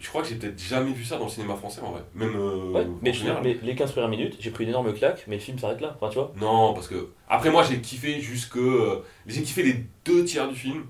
Je 0.00 0.08
crois 0.08 0.22
que 0.22 0.28
j'ai 0.28 0.36
peut-être 0.36 0.58
jamais 0.60 0.92
vu 0.92 1.04
ça 1.04 1.16
dans 1.18 1.24
le 1.24 1.30
cinéma 1.30 1.54
français 1.56 1.80
en 1.80 1.90
vrai. 1.92 2.02
Même 2.14 2.34
euh, 2.36 2.72
ouais, 2.72 2.86
mais, 3.02 3.10
en 3.10 3.12
général. 3.12 3.42
mais 3.42 3.58
les 3.62 3.74
15 3.74 3.92
premières 3.92 4.08
minutes, 4.08 4.36
j'ai 4.40 4.50
pris 4.50 4.64
une 4.64 4.70
énorme 4.70 4.92
claque, 4.94 5.24
mais 5.28 5.36
le 5.36 5.40
film 5.40 5.58
s'arrête 5.58 5.80
là. 5.80 5.96
Enfin, 5.96 6.08
tu 6.08 6.14
vois. 6.18 6.32
Non, 6.40 6.72
parce 6.74 6.88
que. 6.88 7.08
Après, 7.28 7.50
moi, 7.50 7.62
j'ai 7.64 7.80
kiffé 7.80 8.20
jusque. 8.20 8.56
euh, 8.56 9.02
J'ai 9.26 9.42
kiffé 9.42 9.62
les 9.62 9.84
deux 10.04 10.24
tiers 10.24 10.48
du 10.48 10.54
film. 10.56 10.84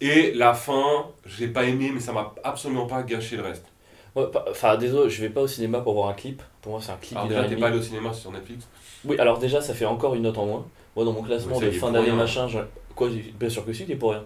Et 0.00 0.32
la 0.32 0.52
fin, 0.52 1.06
j'ai 1.26 1.48
pas 1.48 1.64
aimé, 1.64 1.90
mais 1.94 2.00
ça 2.00 2.12
m'a 2.12 2.34
absolument 2.42 2.86
pas 2.86 3.02
gâché 3.02 3.36
le 3.36 3.42
reste. 3.42 3.64
Ouais, 4.16 4.26
pas- 4.30 4.44
Enfin, 4.50 4.76
désolé, 4.76 5.08
je 5.08 5.20
vais 5.22 5.30
pas 5.30 5.40
au 5.42 5.46
cinéma 5.46 5.80
pour 5.80 5.94
voir 5.94 6.08
un 6.08 6.14
clip. 6.14 6.42
Pour 6.60 6.72
moi, 6.72 6.80
c'est 6.82 6.92
un 6.92 6.96
clip 6.96 7.16
Alors, 7.16 7.28
déjà, 7.28 7.44
t'es 7.44 7.56
pas 7.56 7.68
allé 7.68 7.78
au 7.78 7.82
cinéma 7.82 8.12
sur 8.12 8.30
Netflix 8.32 8.68
Oui, 9.04 9.16
alors 9.18 9.38
déjà, 9.38 9.60
ça 9.60 9.74
fait 9.74 9.84
encore 9.86 10.14
une 10.14 10.22
note 10.22 10.36
en 10.38 10.46
moins. 10.46 10.66
Moi, 10.96 11.04
dans 11.04 11.12
mon 11.12 11.22
classement 11.22 11.58
de 11.58 11.70
fin 11.70 11.90
d'année, 11.92 12.10
machin, 12.12 12.46
je- 12.48 12.58
quoi, 12.94 13.08
bien 13.38 13.48
sûr 13.48 13.64
que 13.64 13.72
si, 13.72 13.86
t'es 13.86 13.96
pour 13.96 14.10
rien. 14.10 14.24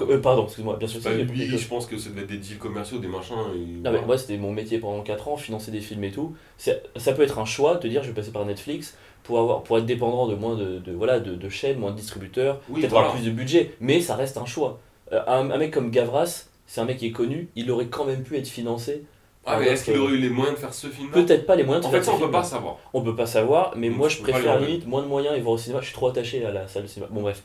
Euh, 0.00 0.18
pardon, 0.20 0.44
excuse-moi, 0.44 0.76
bien 0.76 0.88
sûr 0.88 1.00
que 1.00 1.04
Bah, 1.04 1.14
lui, 1.14 1.26
quelque 1.48 1.56
je 1.56 1.68
pense 1.68 1.86
que 1.86 1.96
ça 1.96 2.10
devait 2.10 2.22
être 2.22 2.28
des 2.28 2.38
deals 2.38 2.58
commerciaux, 2.58 2.98
des 2.98 3.06
machins. 3.08 3.34
Et 3.54 3.58
Non, 3.58 3.80
voilà. 3.84 4.00
mais 4.00 4.06
moi, 4.06 4.18
c'était 4.18 4.36
mon 4.36 4.52
métier 4.52 4.78
pendant 4.78 5.02
4 5.02 5.28
ans, 5.28 5.36
financer 5.36 5.70
des 5.70 5.80
films 5.80 6.04
et 6.04 6.10
tout. 6.10 6.34
C'est- 6.58 6.82
Ça 6.96 7.12
peut 7.12 7.22
être 7.22 7.38
un 7.38 7.44
choix, 7.44 7.76
te 7.76 7.86
dire, 7.86 8.02
je 8.02 8.08
vais 8.08 8.14
passer 8.14 8.32
par 8.32 8.44
Netflix 8.44 8.96
pour, 9.22 9.38
avoir, 9.38 9.62
pour 9.62 9.78
être 9.78 9.86
dépendant 9.86 10.26
de 10.26 10.34
moins 10.34 10.56
de, 10.56 10.78
de, 10.78 10.92
voilà, 10.92 11.20
de, 11.20 11.34
de 11.34 11.48
chaînes, 11.48 11.78
moins 11.78 11.92
de 11.92 11.96
distributeurs, 11.96 12.60
Oui, 12.68 12.80
peut-être 12.80 12.90
voilà. 12.90 13.06
avoir 13.06 13.20
plus 13.20 13.30
de 13.30 13.34
budget, 13.34 13.74
mais 13.80 14.00
ça 14.00 14.16
reste 14.16 14.36
un 14.36 14.46
choix. 14.46 14.80
Euh, 15.12 15.20
un, 15.26 15.50
un 15.50 15.58
mec 15.58 15.70
comme 15.72 15.90
Gavras, 15.90 16.46
c'est 16.66 16.80
un 16.80 16.84
mec 16.86 16.96
qui 16.98 17.06
est 17.06 17.12
connu, 17.12 17.48
il 17.56 17.70
aurait 17.70 17.86
quand 17.86 18.04
même 18.04 18.22
pu 18.22 18.36
être 18.36 18.48
financé. 18.48 19.04
Ah, 19.46 19.58
mais 19.60 19.66
est-ce 19.68 19.84
qu'il 19.84 19.98
aurait 19.98 20.14
eu 20.14 20.18
les 20.18 20.30
moyens 20.30 20.56
de 20.56 20.60
faire 20.60 20.72
ce 20.72 20.86
film 20.86 21.10
Peut-être 21.10 21.44
pas 21.46 21.54
les 21.54 21.64
moyens 21.64 21.82
de 21.84 21.88
En 21.88 21.90
faire 21.92 22.00
fait, 22.00 22.06
ça, 22.06 22.12
ce 22.12 22.16
on 22.16 22.26
peut 22.26 22.30
pas 22.32 22.42
savoir. 22.42 22.78
On 22.94 23.02
peut 23.02 23.14
pas 23.14 23.26
savoir, 23.26 23.74
mais 23.76 23.90
Donc, 23.90 23.98
moi 23.98 24.08
je 24.08 24.22
préfère 24.22 24.58
limite 24.58 24.86
moins 24.86 25.02
de 25.02 25.06
moyens 25.06 25.36
et 25.36 25.40
voir 25.40 25.54
au 25.54 25.58
cinéma. 25.58 25.80
Je 25.82 25.86
suis 25.86 25.94
trop 25.94 26.08
attaché 26.08 26.44
à 26.46 26.50
la 26.50 26.66
salle 26.66 26.84
de 26.84 26.88
cinéma. 26.88 27.10
Bon, 27.12 27.20
bref. 27.20 27.42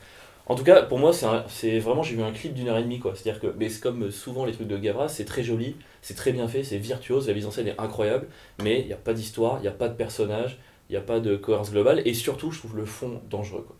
En 0.50 0.56
tout 0.56 0.64
cas, 0.64 0.82
pour 0.82 0.98
moi, 0.98 1.12
c'est 1.12 1.78
vraiment, 1.78 2.02
j'ai 2.02 2.16
vu 2.16 2.24
un 2.24 2.32
clip 2.32 2.54
d'une 2.54 2.66
heure 2.66 2.76
et 2.76 2.82
demie 2.82 2.98
quoi. 2.98 3.12
C'est-à-dire 3.14 3.40
que, 3.40 3.54
mais 3.56 3.68
c'est 3.68 3.80
comme 3.80 4.10
souvent 4.10 4.44
les 4.44 4.52
trucs 4.52 4.66
de 4.66 4.76
Gavras, 4.76 5.06
c'est 5.08 5.24
très 5.24 5.44
joli, 5.44 5.76
c'est 6.02 6.16
très 6.16 6.32
bien 6.32 6.48
fait, 6.48 6.64
c'est 6.64 6.76
virtuose, 6.76 7.28
la 7.28 7.34
mise 7.34 7.46
en 7.46 7.52
scène 7.52 7.68
est 7.68 7.78
incroyable, 7.80 8.26
mais 8.60 8.80
il 8.80 8.86
n'y 8.88 8.92
a 8.92 8.96
pas 8.96 9.12
d'histoire, 9.12 9.58
il 9.58 9.62
n'y 9.62 9.68
a 9.68 9.70
pas 9.70 9.88
de 9.88 9.94
personnage, 9.94 10.58
il 10.88 10.94
n'y 10.94 10.98
a 10.98 11.02
pas 11.02 11.20
de 11.20 11.36
cohérence 11.36 11.70
globale, 11.70 12.02
et 12.04 12.14
surtout, 12.14 12.50
je 12.50 12.58
trouve 12.58 12.76
le 12.76 12.84
fond 12.84 13.22
dangereux 13.30 13.62
quoi. 13.64 13.76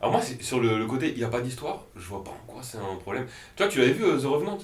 Alors, 0.00 0.14
moi, 0.14 0.22
sur 0.40 0.58
le, 0.58 0.76
le 0.76 0.86
côté, 0.86 1.10
il 1.12 1.18
n'y 1.18 1.22
a 1.22 1.28
pas 1.28 1.40
d'histoire, 1.40 1.84
je 1.94 2.04
vois 2.08 2.24
pas 2.24 2.30
en 2.30 2.52
quoi 2.52 2.64
c'est 2.64 2.78
un 2.78 2.96
problème. 2.96 3.26
Tu 3.54 3.62
vois, 3.62 3.70
tu 3.70 3.78
l'avais 3.78 3.92
vu, 3.92 4.04
euh, 4.04 4.18
The 4.18 4.24
Revenant? 4.24 4.58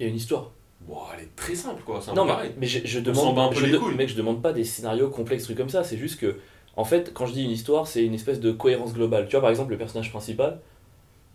Il 0.00 0.02
y 0.02 0.06
a 0.06 0.10
une 0.10 0.16
histoire. 0.16 0.50
Bon, 0.80 0.98
elle 1.14 1.22
est 1.24 1.36
très 1.36 1.54
simple, 1.54 1.82
quoi. 1.84 2.00
Non, 2.12 2.24
mais, 2.24 2.32
mais 2.58 2.66
je, 2.66 2.98
demande, 2.98 3.52
peu 3.52 3.60
je 3.60 3.66
de- 3.66 3.94
mec, 3.94 4.08
je 4.08 4.16
demande 4.16 4.42
pas 4.42 4.52
des 4.52 4.64
scénarios 4.64 5.10
complexes, 5.10 5.44
trucs 5.44 5.56
comme 5.56 5.68
ça, 5.68 5.84
c'est 5.84 5.96
juste 5.96 6.18
que, 6.18 6.36
en 6.76 6.84
fait, 6.84 7.12
quand 7.14 7.26
je 7.26 7.32
dis 7.32 7.44
une 7.44 7.50
histoire, 7.50 7.86
c'est 7.86 8.04
une 8.04 8.14
espèce 8.14 8.40
de 8.40 8.52
cohérence 8.52 8.92
globale. 8.94 9.26
Tu 9.26 9.32
vois, 9.32 9.40
par 9.42 9.50
exemple, 9.50 9.72
le 9.72 9.78
personnage 9.78 10.10
principal, 10.10 10.60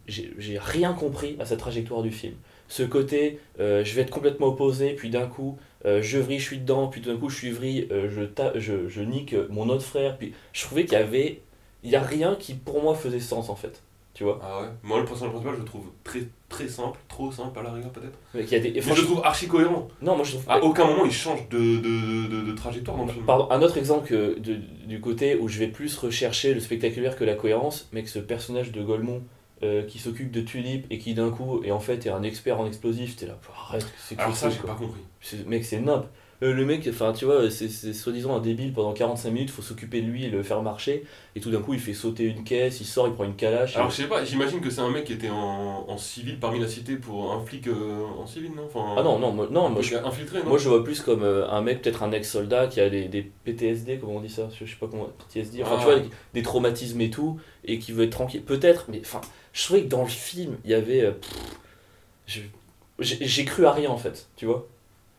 j'ai 0.07 0.59
rien 0.59 0.93
compris 0.93 1.37
à 1.39 1.45
sa 1.45 1.57
trajectoire 1.57 2.01
du 2.01 2.11
film. 2.11 2.35
Ce 2.67 2.83
côté, 2.83 3.39
euh, 3.59 3.83
je 3.83 3.93
vais 3.95 4.01
être 4.01 4.09
complètement 4.11 4.47
opposé, 4.47 4.93
puis 4.93 5.09
d'un 5.09 5.27
coup, 5.27 5.57
euh, 5.85 6.01
je 6.01 6.17
vrille, 6.19 6.39
je 6.39 6.45
suis 6.45 6.59
dedans, 6.59 6.87
puis 6.87 7.01
d'un 7.01 7.17
coup, 7.17 7.29
je 7.29 7.35
suis 7.37 7.51
vrille, 7.51 7.87
euh, 7.91 8.09
je, 8.09 8.23
ta- 8.23 8.57
je, 8.57 9.01
nique 9.01 9.35
mon 9.49 9.69
autre 9.69 9.83
frère, 9.83 10.17
puis 10.17 10.33
je 10.53 10.63
trouvais 10.63 10.85
qu'il 10.85 10.93
y 10.93 11.01
avait. 11.01 11.41
Il 11.83 11.89
y 11.89 11.95
a 11.95 12.01
rien 12.01 12.35
qui, 12.35 12.53
pour 12.53 12.81
moi, 12.83 12.95
faisait 12.95 13.19
sens, 13.19 13.49
en 13.49 13.55
fait. 13.55 13.81
Tu 14.13 14.23
vois 14.25 14.39
Ah 14.43 14.61
ouais 14.61 14.67
Moi, 14.83 14.99
le 14.99 15.05
personnage 15.05 15.31
principal, 15.31 15.55
je 15.55 15.59
le 15.61 15.65
trouve 15.65 15.85
très, 16.03 16.19
très 16.49 16.67
simple, 16.67 16.99
trop 17.07 17.31
simple 17.31 17.57
à 17.59 17.63
la 17.63 17.71
rigueur, 17.71 17.91
peut-être. 17.91 18.17
Mais 18.33 18.43
a 18.55 18.59
des. 18.59 18.81
je 18.81 18.89
le 18.89 19.05
trouve 19.05 19.21
archi 19.23 19.47
cohérent. 19.47 19.87
Non, 20.01 20.15
moi, 20.17 20.25
je 20.25 20.31
trouve. 20.31 20.43
À 20.49 20.61
aucun 20.61 20.85
moment, 20.85 21.05
il 21.05 21.11
change 21.13 21.47
de, 21.49 21.57
de, 21.77 22.27
de, 22.27 22.41
de 22.41 22.51
trajectoire 22.53 22.97
dans 22.97 23.05
le 23.05 23.11
film. 23.13 23.25
Pardon, 23.25 23.47
un 23.51 23.61
autre 23.61 23.77
exemple 23.77 24.07
que 24.07 24.37
de- 24.39 24.59
du 24.85 24.99
côté 24.99 25.37
où 25.37 25.47
je 25.47 25.59
vais 25.59 25.67
plus 25.67 25.97
rechercher 25.97 26.53
le 26.53 26.59
spectaculaire 26.59 27.15
que 27.15 27.23
la 27.23 27.35
cohérence, 27.35 27.87
mais 27.93 28.03
que 28.03 28.09
ce 28.09 28.19
personnage 28.19 28.71
de 28.73 28.83
Golemont 28.83 29.23
euh, 29.63 29.83
qui 29.85 29.99
s'occupe 29.99 30.31
de 30.31 30.41
Tulip 30.41 30.87
et 30.89 30.97
qui 30.97 31.13
d'un 31.13 31.29
coup 31.29 31.61
est 31.63 31.71
en 31.71 31.79
fait 31.79 32.05
est 32.05 32.09
un 32.09 32.23
expert 32.23 32.59
en 32.59 32.65
explosifs, 32.65 33.15
t'es 33.15 33.27
là, 33.27 33.37
arrête, 33.69 33.85
c'est 33.97 34.15
quoi 34.15 34.25
Alors 34.25 34.35
ce 34.35 34.41
ça, 34.41 34.49
j'ai 34.49 34.57
pas 34.59 34.73
compris. 34.75 35.01
Mec, 35.45 35.63
c'est 35.63 35.79
nimp. 35.79 36.05
Euh, 36.43 36.53
le 36.53 36.65
mec, 36.65 36.87
enfin, 36.89 37.13
tu 37.13 37.25
vois, 37.25 37.51
c'est 37.51 37.69
soi-disant 37.93 38.35
un 38.35 38.39
débile 38.39 38.73
pendant 38.73 38.93
45 38.93 39.29
minutes, 39.29 39.51
faut 39.51 39.61
s'occuper 39.61 40.01
de 40.01 40.07
lui 40.07 40.25
et 40.25 40.29
le 40.29 40.41
faire 40.41 40.63
marcher, 40.63 41.03
et 41.35 41.39
tout 41.39 41.51
d'un 41.51 41.61
coup 41.61 41.75
il 41.75 41.79
fait 41.79 41.93
sauter 41.93 42.23
une 42.23 42.43
caisse, 42.43 42.81
il 42.81 42.85
sort, 42.87 43.07
il 43.07 43.13
prend 43.13 43.25
une 43.25 43.35
calache. 43.35 43.75
Alors 43.75 43.89
et- 43.89 43.91
je 43.91 43.95
sais 43.97 44.07
pas, 44.07 44.25
j'imagine 44.25 44.59
que 44.59 44.71
c'est 44.71 44.81
un 44.81 44.89
mec 44.89 45.03
qui 45.03 45.13
était 45.13 45.29
en, 45.29 45.85
en 45.87 45.97
civil 45.99 46.39
parmi 46.39 46.59
la 46.59 46.67
cité 46.67 46.95
pour 46.95 47.31
un 47.31 47.45
flic 47.45 47.67
euh, 47.67 48.03
en 48.17 48.25
civil, 48.25 48.53
non? 48.55 48.63
Enfin, 48.65 48.95
ah 48.97 49.03
non, 49.03 49.19
non, 49.19 49.31
moi, 49.31 49.47
non, 49.51 49.69
moi 49.69 49.83
je, 49.83 49.95
infiltré, 49.95 50.39
non? 50.39 50.49
moi 50.49 50.57
je 50.57 50.67
vois 50.67 50.83
plus 50.83 51.01
comme 51.01 51.21
euh, 51.21 51.47
un 51.47 51.61
mec, 51.61 51.83
peut-être 51.83 52.01
un 52.01 52.11
ex-soldat 52.11 52.65
qui 52.65 52.81
a 52.81 52.89
des, 52.89 53.07
des 53.07 53.21
PTSD, 53.45 53.99
comment 53.99 54.13
on 54.15 54.21
dit 54.21 54.29
ça? 54.29 54.49
Je 54.59 54.65
sais 54.65 54.77
pas 54.79 54.87
comment, 54.87 55.09
PTSD, 55.29 55.61
enfin 55.61 55.75
Ah. 55.75 55.79
tu 55.79 55.85
vois, 55.85 55.99
des 56.33 56.41
traumatismes 56.41 57.01
et 57.01 57.11
tout, 57.11 57.39
et 57.65 57.77
qui 57.77 57.91
veut 57.91 58.05
être 58.05 58.13
tranquille. 58.13 58.41
Peut-être, 58.41 58.85
mais 58.89 58.99
enfin, 59.05 59.21
je 59.53 59.63
trouvais 59.63 59.83
que 59.83 59.89
dans 59.89 60.01
le 60.01 60.09
film, 60.09 60.57
il 60.65 60.71
y 60.71 60.73
avait. 60.73 61.11
pff, 62.25 62.41
j'ai 62.99 63.45
cru 63.45 63.65
à 63.65 63.71
rien 63.71 63.89
en 63.91 63.97
fait, 63.97 64.27
tu 64.35 64.45
vois? 64.47 64.67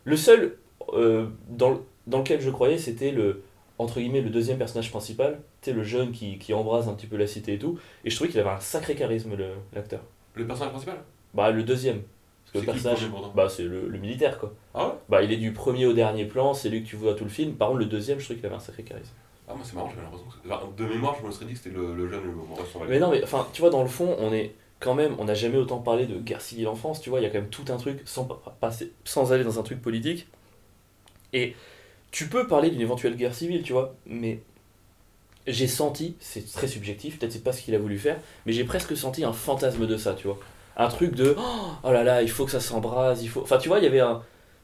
Le 0.05 0.17
seul 0.17 0.57
euh, 0.93 1.27
dans, 1.49 1.71
le- 1.71 1.79
dans 2.07 2.19
lequel 2.19 2.41
je 2.41 2.49
croyais, 2.49 2.77
c'était 2.77 3.11
le. 3.11 3.43
Entre 3.79 3.99
guillemets, 3.99 4.21
le 4.21 4.29
deuxième 4.29 4.57
personnage 4.59 4.91
principal, 4.91 5.39
sais, 5.61 5.73
le 5.73 5.83
jeune 5.83 6.11
qui, 6.11 6.37
qui 6.37 6.53
embrase 6.53 6.87
un 6.87 6.93
petit 6.93 7.07
peu 7.07 7.17
la 7.17 7.25
cité 7.27 7.53
et 7.55 7.59
tout, 7.59 7.79
et 8.05 8.09
je 8.11 8.15
trouvais 8.15 8.29
qu'il 8.29 8.39
avait 8.39 8.49
un 8.51 8.59
sacré 8.59 8.95
charisme, 8.95 9.31
l'acteur. 9.73 10.01
Le 10.35 10.45
personnage 10.45 10.71
principal? 10.71 10.97
Bah, 11.33 11.49
le 11.51 11.63
deuxième. 11.63 12.01
Parce 12.53 12.65
que 12.65 12.71
C'est 12.71 12.77
le 12.77 12.83
personnage. 12.83 13.11
Bah, 13.35 13.49
c'est 13.49 13.63
le, 13.63 13.87
le 13.89 13.97
militaire, 13.97 14.37
quoi. 14.37 14.53
Ah 14.75 14.87
ouais? 14.87 14.93
Bah, 15.09 15.23
il 15.23 15.31
est 15.31 15.37
du 15.37 15.53
premier 15.53 15.85
au 15.87 15.93
dernier 15.93 16.25
plan, 16.25 16.53
c'est 16.53 16.69
lui 16.69 16.83
que 16.83 16.87
tu 16.87 16.95
vois 16.95 17.15
tout 17.15 17.23
le 17.23 17.29
film. 17.31 17.53
Par 17.55 17.69
contre, 17.69 17.79
le 17.79 17.85
deuxième, 17.87 18.19
je 18.19 18.25
trouvais 18.25 18.37
qu'il 18.37 18.45
avait 18.45 18.55
un 18.55 18.59
sacré 18.59 18.83
charisme. 18.83 19.13
Ah, 19.47 19.53
moi 19.55 19.63
c'est 19.65 19.75
marrant, 19.75 19.89
j'avais 19.89 20.03
l'impression 20.03 20.27
que. 20.27 20.47
enfin, 20.53 20.69
de 20.77 20.85
mémoire, 20.85 21.15
je 21.21 21.25
me 21.27 21.31
serais 21.31 21.45
dit 21.45 21.53
que 21.53 21.57
c'était 21.59 21.75
le, 21.75 21.95
le 21.95 22.07
jeune, 22.07 22.21
le 22.23 22.87
Mais 22.87 22.99
non, 22.99 23.09
mais 23.09 23.23
enfin, 23.23 23.47
tu 23.53 23.61
vois, 23.61 23.69
dans 23.71 23.81
le 23.81 23.89
fond, 23.89 24.15
on 24.19 24.31
est 24.31 24.53
quand 24.79 24.93
même, 24.93 25.15
on 25.19 25.25
n'a 25.25 25.33
jamais 25.33 25.57
autant 25.57 25.79
parlé 25.79 26.05
de 26.05 26.17
guerre 26.17 26.41
civile 26.41 26.67
en 26.67 26.75
France, 26.75 27.01
tu 27.01 27.09
vois, 27.09 27.19
il 27.19 27.23
y 27.23 27.25
a 27.25 27.29
quand 27.29 27.39
même 27.39 27.49
tout 27.49 27.65
un 27.69 27.77
truc, 27.77 28.01
sans, 28.05 28.25
pa- 28.25 28.39
passer, 28.61 28.91
sans 29.03 29.33
aller 29.33 29.43
dans 29.43 29.59
un 29.59 29.63
truc 29.63 29.81
politique. 29.81 30.27
Et 31.33 31.55
tu 32.11 32.27
peux 32.27 32.47
parler 32.47 32.69
d'une 32.69 32.81
éventuelle 32.81 33.15
guerre 33.15 33.33
civile, 33.33 33.63
tu 33.63 33.73
vois, 33.73 33.95
mais 34.05 34.39
j'ai 35.47 35.67
senti, 35.67 36.15
c'est 36.19 36.51
très 36.51 36.67
subjectif, 36.67 37.19
peut-être 37.19 37.33
c'est 37.33 37.43
pas 37.43 37.51
ce 37.51 37.61
qu'il 37.61 37.75
a 37.75 37.79
voulu 37.79 37.97
faire, 37.97 38.17
mais 38.45 38.53
j'ai 38.53 38.63
presque 38.63 38.95
senti 38.95 39.23
un 39.25 39.33
fantasme 39.33 39.87
de 39.87 39.97
ça, 39.97 40.13
tu 40.13 40.27
vois. 40.27 40.37
Un 40.77 40.87
truc 40.87 41.15
de 41.15 41.35
oh 41.83 41.91
là 41.91 42.03
là, 42.03 42.21
il 42.23 42.29
faut 42.29 42.45
que 42.45 42.51
ça 42.51 42.59
s'embrase, 42.59 43.23
il 43.23 43.29
faut. 43.29 43.41
Enfin, 43.41 43.57
tu 43.57 43.67
vois, 43.67 43.79
il 43.79 43.83
y 43.83 43.87
avait 43.87 43.99
un. 43.99 44.21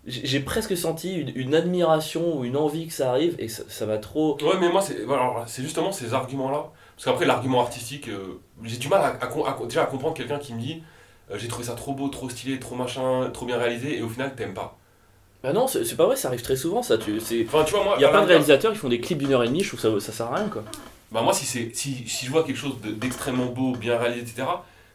J'ai 0.08 0.40
presque 0.40 0.76
senti 0.76 1.14
une, 1.14 1.54
admiration 1.54 2.38
ou 2.38 2.46
une 2.46 2.58
envie 2.58 2.88
que 2.88 2.94
ça 2.94 3.12
arrive 3.12 3.36
et 3.38 3.48
ça 3.48 3.86
m'a 3.86 3.98
trop. 3.98 4.38
Ouais, 4.42 4.58
mais 4.60 4.70
moi, 4.72 4.82
alors, 5.10 5.44
c'est 5.46 5.62
justement 5.62 5.92
ces 5.92 6.14
arguments-là. 6.14 6.72
Parce 6.96 7.06
qu'après, 7.06 7.26
l'argument 7.26 7.62
artistique, 7.62 8.08
euh, 8.08 8.40
j'ai 8.64 8.78
du 8.78 8.88
mal 8.88 9.20
à, 9.22 9.66
déjà 9.66 9.84
à 9.84 9.86
comprendre 9.86 10.16
quelqu'un 10.16 10.40
qui 10.40 10.54
me 10.54 10.60
dit 10.60 10.82
euh, 11.30 11.38
j'ai 11.38 11.48
trouvé 11.48 11.68
ça 11.68 11.76
trop 11.76 11.94
beau, 11.94 12.08
trop 12.08 12.30
stylé, 12.30 12.60
trop 12.60 12.76
machin, 12.76 13.30
trop 13.32 13.46
bien 13.46 13.58
réalisé, 13.58 14.00
et 14.00 14.02
au 14.02 14.10
final, 14.10 14.34
t'aimes 14.36 14.54
pas. 14.54 14.79
Bah 15.44 15.54
non, 15.54 15.68
c'est 15.68 15.96
pas 15.96 16.06
vrai, 16.06 16.16
ça 16.18 16.28
arrive 16.28 16.42
très 16.42 16.56
souvent, 16.58 16.84
ça. 16.84 16.98
Tu, 16.98 17.18
Enfin, 17.46 17.64
tu 17.64 17.74
vois, 17.74 17.84
moi. 17.84 17.94
Il 17.98 18.02
y 18.02 18.06
a 18.06 18.10
plein 18.10 18.22
de 18.24 18.28
réalisateurs 18.28 18.74
qui 18.74 18.78
font 18.78 18.90
des 18.90 19.00
clips 19.00 19.18
d'une 19.20 19.32
heure 19.34 19.44
et 19.44 19.48
demie, 19.48 19.64
je 19.64 19.70
trouve 19.70 19.80
ça, 19.80 20.00
ça 20.00 20.12
sert 20.12 20.26
à 20.28 20.36
rien 20.36 20.50
quoi. 20.50 20.64
Bah 21.12 21.22
moi, 21.22 21.34
si, 21.34 21.46
c'est, 21.46 21.72
si, 21.74 22.08
si 22.08 22.26
je 22.26 22.32
vois 22.32 22.44
quelque 22.44 22.58
chose 22.58 22.80
de- 22.84 22.92
d'extrêmement 22.92 23.48
beau, 23.48 23.72
bien 23.72 23.98
réalisé, 23.98 24.22
etc., 24.22 24.44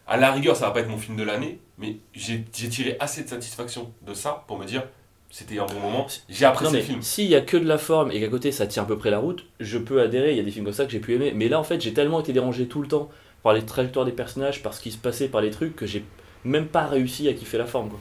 à 0.06 0.16
la 0.18 0.30
rigueur, 0.32 0.54
ça 0.54 0.66
va 0.66 0.70
pas 0.72 0.80
être 0.80 0.88
mon 0.88 0.98
film 0.98 1.16
de 1.16 1.22
l'année, 1.24 1.58
mais 1.78 1.96
j'ai, 2.12 2.42
tiré 2.44 2.96
assez 3.00 3.24
de 3.24 3.28
satisfaction 3.28 3.90
de 4.06 4.12
ça 4.14 4.44
pour 4.46 4.58
me 4.58 4.66
dire, 4.66 4.84
c'était 5.30 5.58
un 5.58 5.64
bon 5.64 5.80
moment, 5.80 6.06
j'ai 6.28 6.44
apprécié 6.44 6.78
le 6.78 6.84
film. 6.84 7.02
s'il 7.02 7.24
y 7.26 7.34
a 7.34 7.40
que 7.40 7.56
de 7.56 7.66
la 7.66 7.78
forme 7.78 8.12
et 8.12 8.20
qu'à 8.20 8.28
côté 8.28 8.52
ça 8.52 8.66
tient 8.68 8.82
à 8.84 8.86
peu 8.86 8.98
près 8.98 9.10
la 9.10 9.18
route, 9.18 9.44
je 9.60 9.78
peux 9.78 10.00
adhérer, 10.00 10.32
il 10.32 10.36
y 10.36 10.40
a 10.40 10.44
des 10.44 10.50
films 10.52 10.66
comme 10.66 10.74
ça 10.74 10.84
que 10.84 10.92
j'ai 10.92 11.00
pu 11.00 11.14
aimer. 11.14 11.32
Mais 11.34 11.48
là 11.48 11.58
en 11.58 11.64
fait 11.64 11.80
j'ai 11.80 11.92
tellement 11.94 12.20
été 12.20 12.32
dérangé 12.34 12.66
tout 12.68 12.82
le 12.82 12.86
temps 12.86 13.08
par 13.42 13.54
les 13.54 13.62
trajectoires 13.64 14.04
des 14.04 14.12
personnages, 14.12 14.62
par 14.62 14.74
ce 14.74 14.80
qui 14.82 14.92
se 14.92 14.98
passait, 14.98 15.26
par 15.26 15.40
les 15.40 15.50
trucs, 15.50 15.74
que 15.74 15.86
j'ai 15.86 16.04
même 16.44 16.66
pas 16.66 16.86
réussi 16.86 17.26
à 17.28 17.32
kiffer 17.32 17.58
la 17.58 17.66
forme 17.66 17.88
quoi. 17.88 17.98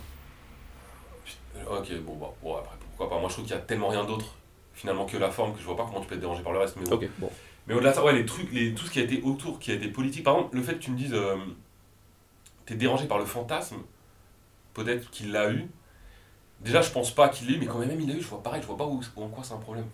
Ok, 1.70 1.94
bon, 2.02 2.16
bah, 2.16 2.34
bon, 2.42 2.56
après, 2.58 2.76
pourquoi 2.80 3.10
pas. 3.10 3.20
Moi, 3.20 3.30
je 3.30 3.34
trouve 3.34 3.46
qu'il 3.46 3.56
y 3.56 3.58
a 3.58 3.62
tellement 3.62 3.90
rien 3.90 4.04
d'autre, 4.04 4.36
finalement, 4.74 5.06
que 5.06 5.18
la 5.18 5.30
forme, 5.30 5.54
que 5.54 5.60
je 5.60 5.66
vois 5.66 5.76
pas 5.76 5.86
comment 5.86 6.02
tu 6.02 6.08
peux 6.08 6.16
être 6.16 6.22
dérangé 6.22 6.44
par 6.44 6.54
le 6.54 6.60
reste. 6.60 6.78
Mais, 6.78 6.86
bon. 6.86 6.96
Ok, 6.96 7.10
bon. 7.18 7.30
mais 7.68 7.74
au-delà 7.74 7.92
de 7.92 7.96
ça, 7.96 8.04
ouais, 8.04 8.14
les 8.14 8.26
trucs, 8.26 8.52
les, 8.52 8.74
tout 8.74 8.86
ce 8.86 8.92
qui 8.92 9.00
a 9.00 9.04
été 9.04 9.22
autour, 9.22 9.60
qui 9.60 9.72
a 9.72 9.76
été 9.76 9.88
politique. 9.88 10.24
Par 10.24 10.36
exemple, 10.36 10.56
le 10.56 10.64
fait 10.64 10.74
que 10.74 10.80
tu 10.80 10.92
me 10.92 10.98
dises, 10.98 11.14
euh, 11.14 11.38
t'es 12.66 12.76
dérangé 12.76 13.06
par 13.06 13.20
le 13.20 13.26
fantasme, 13.26 13.78
peut-être 14.74 15.10
qu'il 15.10 15.32
l'a 15.32 15.52
eu. 15.52 15.68
Déjà, 16.62 16.82
je 16.82 16.92
pense 16.92 17.12
pas 17.12 17.30
qu'il 17.30 17.50
l'ait, 17.50 17.58
mais 17.58 17.66
quand 17.66 17.80
même 17.80 18.00
il 18.00 18.08
l'a 18.08 18.16
eu, 18.16 18.22
je 18.22 18.28
vois 18.28 18.42
pareil, 18.42 18.62
je 18.62 18.68
vois 18.68 18.78
pas 18.78 18.86
où, 18.86 19.02
en 19.18 19.28
quoi 19.28 19.44
c'est 19.44 19.54
un 19.54 19.58
problème. 19.58 19.86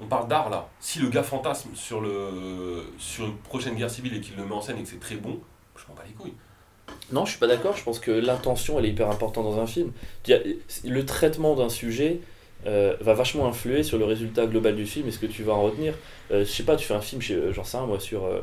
On 0.00 0.06
parle 0.06 0.28
d'art 0.28 0.48
là. 0.48 0.68
Si 0.80 1.00
le 1.00 1.08
gars 1.08 1.22
fantasme 1.22 1.74
sur, 1.74 2.00
le, 2.00 2.92
sur 2.98 3.26
une 3.26 3.36
prochaine 3.36 3.74
guerre 3.74 3.90
civile 3.90 4.14
et 4.14 4.20
qu'il 4.20 4.36
le 4.36 4.44
met 4.44 4.54
en 4.54 4.60
scène 4.60 4.78
et 4.78 4.82
que 4.82 4.88
c'est 4.88 5.00
très 5.00 5.16
bon, 5.16 5.40
je 5.76 5.82
m'en 5.88 5.94
bats 5.94 6.04
les 6.06 6.14
couilles. 6.14 6.34
Non, 7.12 7.24
je 7.24 7.30
suis 7.30 7.38
pas 7.38 7.46
d'accord. 7.46 7.76
Je 7.76 7.82
pense 7.84 7.98
que 7.98 8.10
l'intention, 8.10 8.78
elle 8.78 8.84
est 8.86 8.90
hyper 8.90 9.10
importante 9.10 9.44
dans 9.44 9.58
un 9.60 9.66
film. 9.66 9.92
Le 10.84 11.06
traitement 11.06 11.54
d'un 11.54 11.68
sujet 11.70 12.20
euh, 12.66 12.96
va 13.00 13.14
vachement 13.14 13.46
influer 13.46 13.82
sur 13.82 13.98
le 13.98 14.04
résultat 14.04 14.46
global 14.46 14.76
du 14.76 14.84
film 14.86 15.08
et 15.08 15.10
ce 15.10 15.18
que 15.18 15.26
tu 15.26 15.42
vas 15.42 15.54
en 15.54 15.62
retenir. 15.62 15.94
Euh, 16.30 16.40
je 16.44 16.50
sais 16.50 16.64
pas, 16.64 16.76
tu 16.76 16.84
fais 16.86 16.94
un 16.94 17.00
film, 17.00 17.22
sais- 17.22 17.52
j'en 17.52 17.64
sais 17.64 17.76
rien 17.78 17.86
moi, 17.86 17.98
sur. 18.00 18.24
euh, 18.24 18.40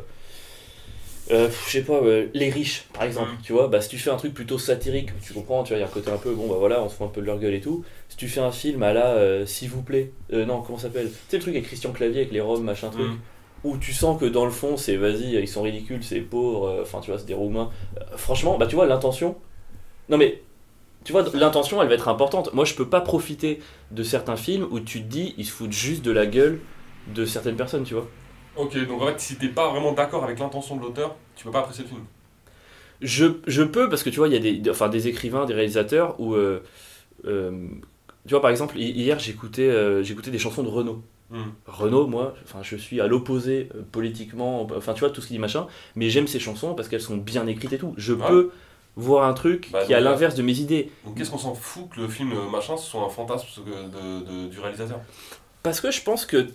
euh, 1.31 1.49
je 1.65 1.71
sais 1.71 1.81
pas, 1.81 1.93
euh, 2.03 2.27
les 2.35 2.51
riches 2.51 2.83
par 2.93 3.01
exemple, 3.03 3.31
tu 3.43 3.51
vois, 3.51 3.67
bah 3.67 3.81
si 3.81 3.89
tu 3.89 3.97
fais 3.97 4.11
un 4.11 4.15
truc 4.15 4.33
plutôt 4.35 4.59
satirique, 4.59 5.09
tu 5.25 5.33
comprends, 5.33 5.63
tu 5.63 5.69
vois, 5.69 5.77
il 5.77 5.81
y 5.81 5.83
a 5.83 5.87
un 5.87 5.89
côté 5.89 6.11
un 6.11 6.17
peu, 6.17 6.31
bon 6.35 6.47
bah 6.47 6.57
voilà, 6.59 6.83
on 6.83 6.89
se 6.89 6.93
fout 6.95 7.07
un 7.07 7.09
peu 7.09 7.19
de 7.21 7.25
leur 7.25 7.39
gueule 7.39 7.55
et 7.55 7.61
tout. 7.61 7.83
Si 8.09 8.17
tu 8.17 8.27
fais 8.27 8.41
un 8.41 8.51
film 8.51 8.83
à 8.83 8.93
la, 8.93 9.07
euh, 9.15 9.45
s'il 9.47 9.69
vous 9.69 9.81
plaît, 9.81 10.11
euh, 10.33 10.45
non, 10.45 10.61
comment 10.61 10.77
ça 10.77 10.83
s'appelle? 10.83 11.07
Tu 11.09 11.15
sais 11.29 11.37
le 11.37 11.41
truc 11.41 11.55
avec 11.55 11.65
Christian 11.67 11.91
Clavier, 11.93 12.21
avec 12.21 12.31
les 12.31 12.41
Roms, 12.41 12.61
machin 12.63 12.89
truc, 12.89 13.07
Mhm. 13.07 13.17
Où 13.65 13.77
tu 13.77 13.93
sens 13.93 14.19
que 14.19 14.25
dans 14.25 14.45
le 14.45 14.51
fond, 14.51 14.77
c'est 14.77 14.97
vas-y, 14.97 15.33
ils 15.35 15.47
sont 15.47 15.63
ridicules, 15.63 16.03
c'est 16.03 16.21
pauvre, 16.21 16.67
euh, 16.69 16.81
enfin 16.83 17.01
tu 17.01 17.11
vois, 17.11 17.19
c'est 17.19 17.25
des 17.27 17.33
Roumains. 17.35 17.71
Euh, 17.99 18.17
franchement, 18.17 18.57
bah 18.57 18.67
tu 18.67 18.75
vois, 18.75 18.85
l'intention. 18.87 19.37
Non 20.09 20.17
mais, 20.17 20.43
tu 21.05 21.13
vois, 21.13 21.25
l'intention, 21.33 21.81
elle 21.81 21.89
va 21.89 21.95
être 21.95 22.09
importante. 22.09 22.53
Moi, 22.53 22.65
je 22.65 22.75
peux 22.75 22.89
pas 22.89 23.01
profiter 23.01 23.61
de 23.91 24.03
certains 24.03 24.37
films 24.37 24.67
où 24.71 24.79
tu 24.81 25.01
te 25.03 25.07
dis, 25.07 25.35
ils 25.37 25.45
se 25.45 25.51
foutent 25.53 25.73
juste 25.73 26.03
de 26.05 26.11
la 26.11 26.27
gueule 26.27 26.61
de 27.07 27.25
certaines 27.25 27.57
personnes, 27.57 27.83
tu 27.85 27.95
vois. 27.95 28.11
Ok, 28.55 28.77
donc 28.87 29.01
en 29.01 29.07
fait, 29.07 29.19
si 29.19 29.37
t'es 29.37 29.47
pas 29.49 29.69
vraiment 29.69 29.93
d'accord 29.93 30.23
avec 30.25 30.39
l'intention 30.39 30.75
de 30.77 30.81
l'auteur, 30.81 31.15
tu 31.35 31.43
peux 31.45 31.51
pas 31.51 31.59
apprécier 31.59 31.83
le 31.83 31.89
film. 31.89 32.05
Je, 33.01 33.25
je 33.47 33.61
peux, 33.63 33.89
parce 33.89 34.03
que 34.03 34.09
tu 34.09 34.17
vois, 34.17 34.27
il 34.29 34.33
y 34.33 34.37
a 34.37 34.39
des, 34.61 34.69
enfin, 34.69 34.89
des 34.89 35.07
écrivains, 35.07 35.45
des 35.45 35.53
réalisateurs 35.53 36.19
où. 36.19 36.33
euh, 36.35 36.63
euh, 37.25 37.67
tu 38.27 38.31
vois, 38.33 38.41
par 38.41 38.51
exemple, 38.51 38.77
hi- 38.79 38.91
hier, 38.91 39.19
j'écoutais 39.19 39.63
euh, 39.69 40.03
j'écoutais 40.03 40.31
des 40.31 40.39
chansons 40.39 40.63
de 40.63 40.69
Renaud. 40.69 41.03
Hmm. 41.31 41.41
Renaud, 41.65 42.05
moi, 42.07 42.35
enfin, 42.43 42.59
je 42.61 42.75
suis 42.75 43.01
à 43.01 43.07
l'opposé 43.07 43.69
euh, 43.75 43.81
politiquement, 43.91 44.67
enfin, 44.75 44.93
tu 44.93 44.99
vois, 44.99 45.09
tout 45.09 45.21
ce 45.21 45.27
qu'il 45.27 45.35
dit 45.35 45.41
machin, 45.41 45.65
mais 45.95 46.09
j'aime 46.09 46.27
ces 46.27 46.39
chansons 46.39 46.75
parce 46.75 46.87
qu'elles 46.87 47.01
sont 47.01 47.17
bien 47.17 47.47
écrites 47.47 47.73
et 47.73 47.77
tout. 47.79 47.93
Je 47.97 48.13
Ouais. 48.13 48.27
peux 48.27 48.51
voir 48.95 49.25
un 49.27 49.33
truc 49.33 49.69
Bah, 49.71 49.83
qui 49.85 49.91
est 49.91 49.95
à 49.95 49.99
l'inverse 49.99 50.35
de 50.35 50.43
mes 50.43 50.59
idées. 50.59 50.91
Donc 51.03 51.17
qu'est-ce 51.17 51.31
qu'on 51.31 51.37
s'en 51.37 51.55
fout 51.55 51.89
que 51.89 51.99
le 52.01 52.07
film 52.07 52.31
euh, 52.31 52.49
machin 52.49 52.77
ce 52.77 52.85
soit 52.89 53.03
un 53.03 53.09
fantasme 53.09 53.47
de, 53.65 54.47
du 54.47 54.59
réalisateur? 54.59 54.99
Parce 55.63 55.81
que 55.81 55.91
je 55.91 56.01
pense 56.01 56.25
que 56.25 56.47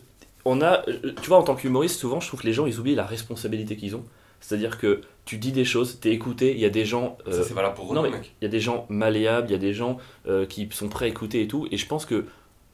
on 0.45 0.63
a, 0.63 0.89
euh, 0.89 1.13
tu 1.21 1.29
vois, 1.29 1.39
en 1.39 1.43
tant 1.43 1.55
qu'humoriste, 1.57 2.01
souvent, 2.01 2.21
je 2.21 2.29
trouve 2.29 2.41
que 2.41 2.47
les 2.47 2.53
gens, 2.55 2.65
ils 2.67 2.79
oublient 2.79 2.95
la 2.95 3.05
responsabilité 3.05 3.77
qu'ils 3.77 3.95
ont. 3.97 4.05
C'est-à-dire 4.41 4.79
que 4.79 5.03
tu 5.27 5.37
dis 5.37 5.53
des 5.53 5.67
choses, 5.67 6.01
t'es 6.01 6.13
écouté, 6.13 6.53
il 6.53 6.61
y 6.61 6.65
a 6.65 6.71
des 6.71 6.87
gens, 6.87 7.19
euh, 7.29 7.33
Ça 7.33 7.43
c'est 7.43 7.53
valable 7.53 7.75
pour 7.75 7.93
non, 7.93 8.01
Renaud, 8.01 8.11
mais- 8.13 8.19
mec. 8.19 8.35
il 8.41 8.45
y 8.45 8.47
a 8.47 8.51
des 8.51 8.61
gens 8.61 8.87
malléables, 8.89 9.49
il 9.49 9.53
y 9.53 9.55
a 9.55 9.59
des 9.59 9.75
gens 9.75 9.99
euh, 10.27 10.47
qui 10.47 10.67
sont 10.71 10.89
prêts 10.89 11.05
à 11.05 11.09
écouter 11.09 11.43
et 11.43 11.47
tout. 11.49 11.67
Et 11.71 11.77
je 11.77 11.87
pense 11.87 12.07
que 12.07 12.25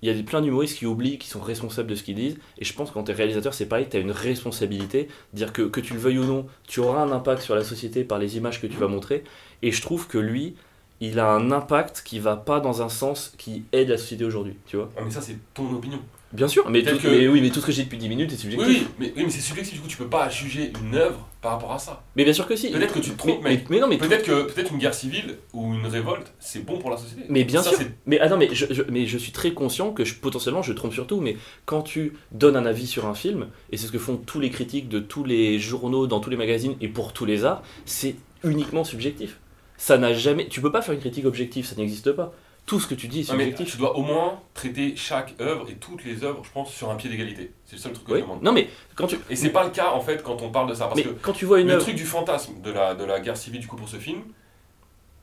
il 0.03 0.09
y 0.09 0.11
a 0.11 0.15
des- 0.15 0.23
plein 0.23 0.41
d'humoristes 0.43 0.79
qui 0.79 0.87
oublient, 0.87 1.19
qui 1.19 1.29
sont 1.29 1.41
responsables 1.41 1.89
de 1.89 1.95
ce 1.95 2.03
qu'ils 2.03 2.15
disent. 2.17 2.39
Et 2.59 2.65
je 2.65 2.73
pense 2.75 2.91
que 2.91 2.95
quand 2.95 3.05
t'es 3.05 3.13
réalisateur, 3.13 3.55
c'est 3.55 3.67
pareil, 3.67 3.87
t'as 3.89 4.01
une 4.01 4.11
responsabilité, 4.13 5.09
dire 5.33 5.53
que 5.53 5.63
que 5.63 5.81
tu 5.81 5.95
le 5.95 5.99
veuilles 6.01 6.19
ou 6.19 6.25
non, 6.25 6.47
tu 6.69 6.81
auras 6.81 7.03
un 7.03 7.13
impact 7.13 7.43
sur 7.43 7.55
la 7.55 7.65
société 7.65 8.05
par 8.05 8.19
les 8.19 8.37
images 8.37 8.61
que 8.61 8.67
tu 8.67 8.77
vas 8.77 8.89
montrer. 8.89 9.25
Et 9.63 9.73
je 9.73 9.81
trouve 9.83 10.07
que 10.09 10.19
lui, 10.19 10.55
il 11.01 11.19
a 11.19 11.31
un 11.31 11.51
impact 11.53 12.03
qui 12.05 12.19
va 12.19 12.37
pas 12.37 12.61
dans 12.61 12.83
un 12.83 12.89
sens 12.89 13.33
qui 13.39 13.65
aide 13.73 13.89
la 13.89 13.99
société 13.99 14.25
aujourd'hui, 14.25 14.57
tu 14.67 14.77
vois. 14.77 14.91
Ah, 14.97 15.03
mais 15.05 15.11
ça 15.11 15.21
c'est 15.21 15.39
ton 15.55 15.71
opinion. 15.75 16.01
Bien 16.33 16.49
sûr, 16.49 16.69
mais, 16.69 16.83
tout- 16.83 16.99
que- 16.99 17.07
mais 17.09 17.29
oui, 17.29 17.41
mais 17.41 17.51
tout 17.51 17.61
ce 17.61 17.67
que 17.67 17.73
j'ai 17.73 17.83
dit 17.83 17.85
depuis 17.87 17.99
10 17.99 18.09
minutes 18.09 18.33
est 18.33 18.37
subjectif. 18.37 18.67
oui, 18.69 18.87
mais, 18.99 19.13
oui, 19.17 19.23
mais 19.25 19.31
c'est 19.31 19.41
subjectif, 19.41 19.75
du 19.75 19.81
coup 19.81 19.87
tu 19.89 19.97
peux 19.97 20.09
pas 20.09 20.29
juger 20.29 20.73
une 20.83 20.97
œuvre 20.97 21.27
par 21.41 21.53
rapport 21.53 21.73
à 21.73 21.79
ça. 21.79 22.03
Mais 22.17 22.25
bien 22.25 22.33
sûr 22.33 22.47
que 22.49 22.57
si. 22.57 22.71
Peut-être 22.71 22.93
que 22.95 22.99
tu 22.99 23.11
te 23.11 23.17
trompes, 23.17 23.41
mais, 23.45 23.51
mec. 23.51 23.67
mais, 23.71 23.77
mais 23.77 23.81
non, 23.81 23.87
mais 23.89 23.97
Peut-être 23.97 24.25
que 24.25 24.43
peut-être 24.53 24.73
une 24.73 24.79
guerre 24.79 24.93
civile 24.93 25.37
ou 25.53 25.73
une 25.75 25.87
révolte, 25.87 26.33
c'est 26.41 26.65
bon 26.67 26.79
pour 26.79 26.91
la 26.91 26.97
société. 26.97 27.23
Mais 27.29 27.45
bien 27.45 27.63
Ça, 27.63 27.71
sûr. 27.71 27.79
Mais 28.07 28.19
attends, 28.19 28.37
mais 28.39 28.49
je, 28.53 28.67
je- 28.71 28.83
mais 28.91 29.07
je 29.07 29.19
suis 29.19 29.31
très 29.33 29.53
conscient 29.53 29.93
que 29.93 30.05
je, 30.05 30.15
potentiellement 30.17 30.63
je 30.63 30.73
trompe 30.73 30.93
sur 30.93 31.07
tout, 31.07 31.21
mais 31.21 31.37
quand 31.65 31.83
tu 31.83 32.15
donnes 32.33 32.57
un 32.57 32.67
avis 32.67 32.89
sur 32.89 33.07
un 33.07 33.15
film, 33.15 33.47
et 33.71 33.77
c'est 33.77 33.87
ce 33.87 33.93
que 33.93 33.99
font 33.99 34.17
tous 34.17 34.41
les 34.41 34.51
critiques 34.51 34.89
de 34.89 34.99
tous 34.99 35.23
les 35.25 35.59
journaux, 35.61 36.07
dans 36.09 36.19
tous 36.21 36.31
les 36.31 36.37
magazines 36.37 36.75
et 36.81 36.89
pour 36.89 37.13
tous 37.13 37.25
les 37.25 37.45
arts, 37.45 37.63
c'est 37.85 38.17
uniquement 38.43 38.83
subjectif. 38.85 39.39
Ça 39.79 39.97
n'a 39.99 40.13
jamais. 40.13 40.49
Tu 40.49 40.61
peux 40.61 40.73
pas 40.73 40.83
faire 40.83 40.95
une 40.95 41.01
critique 41.01 41.25
objective, 41.27 41.67
ça 41.67 41.77
n'existe 41.77 42.11
pas. 42.13 42.33
Tout 42.67 42.81
ce 42.81 42.89
que 42.89 42.95
tu 42.97 43.07
dis 43.07 43.21
est 43.21 43.25
subjectif. 43.25 43.71
tu 43.71 43.77
dois 43.77 43.97
au 43.97 44.03
moins 44.03 44.41
traiter 44.53 44.97
chaque 44.97 45.35
œuvre 45.41 45.71
et 45.71 45.75
toutes 45.77 46.05
les 46.05 46.25
œuvres, 46.25 46.43
je 46.45 46.51
pense, 46.51 46.73
sur 46.75 46.91
un 46.91 46.97
pied 46.97 47.09
d'égalité. 47.09 47.53
C'est 47.65 47.77
le 47.77 47.81
seul 47.81 47.93
truc 47.93 48.07
que 48.07 48.13
Oui. 48.13 48.19
je 48.19 48.25
demande. 48.25 48.43
Non, 48.43 48.53
mais 48.53 48.69
quand 48.97 49.07
tu. 49.07 49.17
Et 49.31 49.37
c'est 49.37 49.51
pas 49.51 49.63
le 49.65 49.71
cas 49.71 49.91
en 49.93 50.01
fait 50.01 50.23
quand 50.25 50.43
on 50.43 50.51
parle 50.51 50.69
de 50.69 50.75
ça. 50.75 50.87
Parce 50.87 50.97
Mais 50.97 51.05
que 51.05 51.11
quand 51.11 51.33
tu 51.33 51.45
vois 51.45 51.61
une 51.61 51.69
le 51.69 51.79
truc 51.79 51.95
du 51.95 52.05
fantasme 52.05 52.61
de 52.63 52.73
la, 52.73 52.95
de 52.97 53.05
la 53.05 53.21
guerre 53.21 53.37
civile 53.37 53.61
du 53.61 53.69
coup 53.69 53.77
pour 53.77 53.89
ce 53.89 53.99
film, 53.99 54.23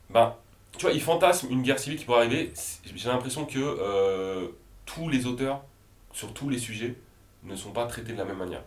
ben, 0.08 0.34
tu 0.78 0.86
vois, 0.86 0.94
il 0.94 1.02
fantasme 1.02 1.48
une 1.50 1.62
guerre 1.62 1.78
civile 1.78 1.98
qui 1.98 2.06
pourrait 2.06 2.20
arriver. 2.20 2.52
J'ai 2.94 3.08
l'impression 3.08 3.44
que 3.44 3.58
euh, 3.58 4.48
tous 4.86 5.08
les 5.10 5.26
auteurs, 5.26 5.62
sur 6.12 6.32
tous 6.32 6.48
les 6.48 6.58
sujets, 6.58 6.94
ne 7.42 7.54
sont 7.56 7.72
pas 7.72 7.84
traités 7.86 8.12
de 8.14 8.18
la 8.18 8.24
même 8.24 8.38
manière. 8.38 8.62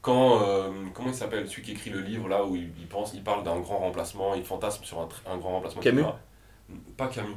Quand, 0.00 0.42
euh, 0.42 0.70
comment 0.94 1.08
il 1.08 1.14
s'appelle, 1.14 1.48
celui 1.48 1.62
qui 1.62 1.72
écrit 1.72 1.90
le 1.90 2.00
livre 2.00 2.28
là 2.28 2.44
où 2.44 2.54
il, 2.56 2.70
il 2.78 2.86
pense, 2.86 3.12
il 3.14 3.22
parle 3.22 3.42
d'un 3.44 3.58
grand 3.60 3.78
remplacement, 3.78 4.34
il 4.34 4.44
fantasme 4.44 4.84
sur 4.84 5.00
un, 5.00 5.08
un 5.26 5.36
grand 5.38 5.50
remplacement. 5.50 5.80
Camus. 5.82 6.04
Pas 6.96 7.08
Camus. 7.08 7.34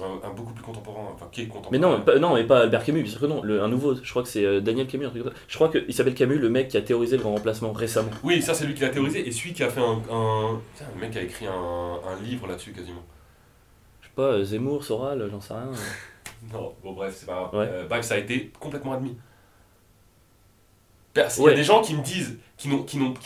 Un, 0.00 0.26
un 0.26 0.30
beaucoup 0.32 0.54
plus 0.54 0.64
contemporain, 0.64 1.10
enfin 1.14 1.28
qui 1.30 1.42
est 1.42 1.46
contemporain. 1.46 1.70
Mais 1.72 1.78
non, 1.78 2.00
pas, 2.00 2.18
non, 2.18 2.34
mais 2.34 2.44
pas 2.44 2.60
Albert 2.60 2.82
Camus, 2.82 3.02
bien 3.02 3.10
sûr 3.10 3.20
que 3.20 3.26
non. 3.26 3.42
Le, 3.42 3.62
un 3.62 3.68
nouveau, 3.68 3.94
je 3.94 4.08
crois 4.08 4.22
que 4.22 4.28
c'est 4.28 4.44
euh, 4.44 4.60
Daniel 4.60 4.86
Camus, 4.86 5.04
un 5.04 5.10
truc 5.10 5.22
comme 5.22 5.32
ça. 5.32 5.38
Je 5.46 5.54
crois 5.54 5.68
qu'il 5.68 5.92
s'appelle 5.92 6.14
Camus, 6.14 6.38
le 6.38 6.48
mec 6.48 6.68
qui 6.68 6.78
a 6.78 6.82
théorisé 6.82 7.18
le 7.18 7.22
grand 7.22 7.34
remplacement 7.34 7.72
récemment. 7.72 8.10
Oui, 8.22 8.40
ça 8.40 8.54
c'est 8.54 8.64
lui 8.64 8.72
qui 8.72 8.80
l'a 8.80 8.88
théorisé, 8.88 9.26
et 9.26 9.30
celui 9.30 9.52
qui 9.52 9.62
a 9.62 9.68
fait 9.68 9.80
un. 9.82 10.00
un... 10.10 10.60
Putain, 10.72 10.90
le 10.94 11.00
mec 11.00 11.14
a 11.16 11.20
écrit 11.20 11.46
un, 11.46 11.52
un 11.52 12.22
livre 12.22 12.46
là-dessus 12.46 12.72
quasiment. 12.72 13.04
Je 14.00 14.06
sais 14.06 14.12
pas, 14.14 14.22
euh, 14.22 14.44
Zemmour, 14.44 14.82
Soral, 14.82 15.28
j'en 15.30 15.40
sais 15.40 15.54
rien. 15.54 15.70
Non, 16.52 16.74
bon 16.82 16.92
bref, 16.92 17.14
c'est 17.16 17.26
pas 17.26 17.34
grave. 17.34 17.54
Ouais. 17.54 17.68
Euh, 17.70 17.86
bref, 17.86 18.04
ça 18.04 18.14
a 18.14 18.18
été 18.18 18.50
complètement 18.58 18.94
admis. 18.94 19.16
Pers- 21.14 21.28
Il 21.36 21.40
y 21.42 21.44
Ouais. 21.44 21.52
a 21.52 21.54
des 21.56 21.64
gens 21.64 21.82
qui 21.82 21.94
me 21.94 22.02
disent, 22.02 22.38
qui 22.56 22.68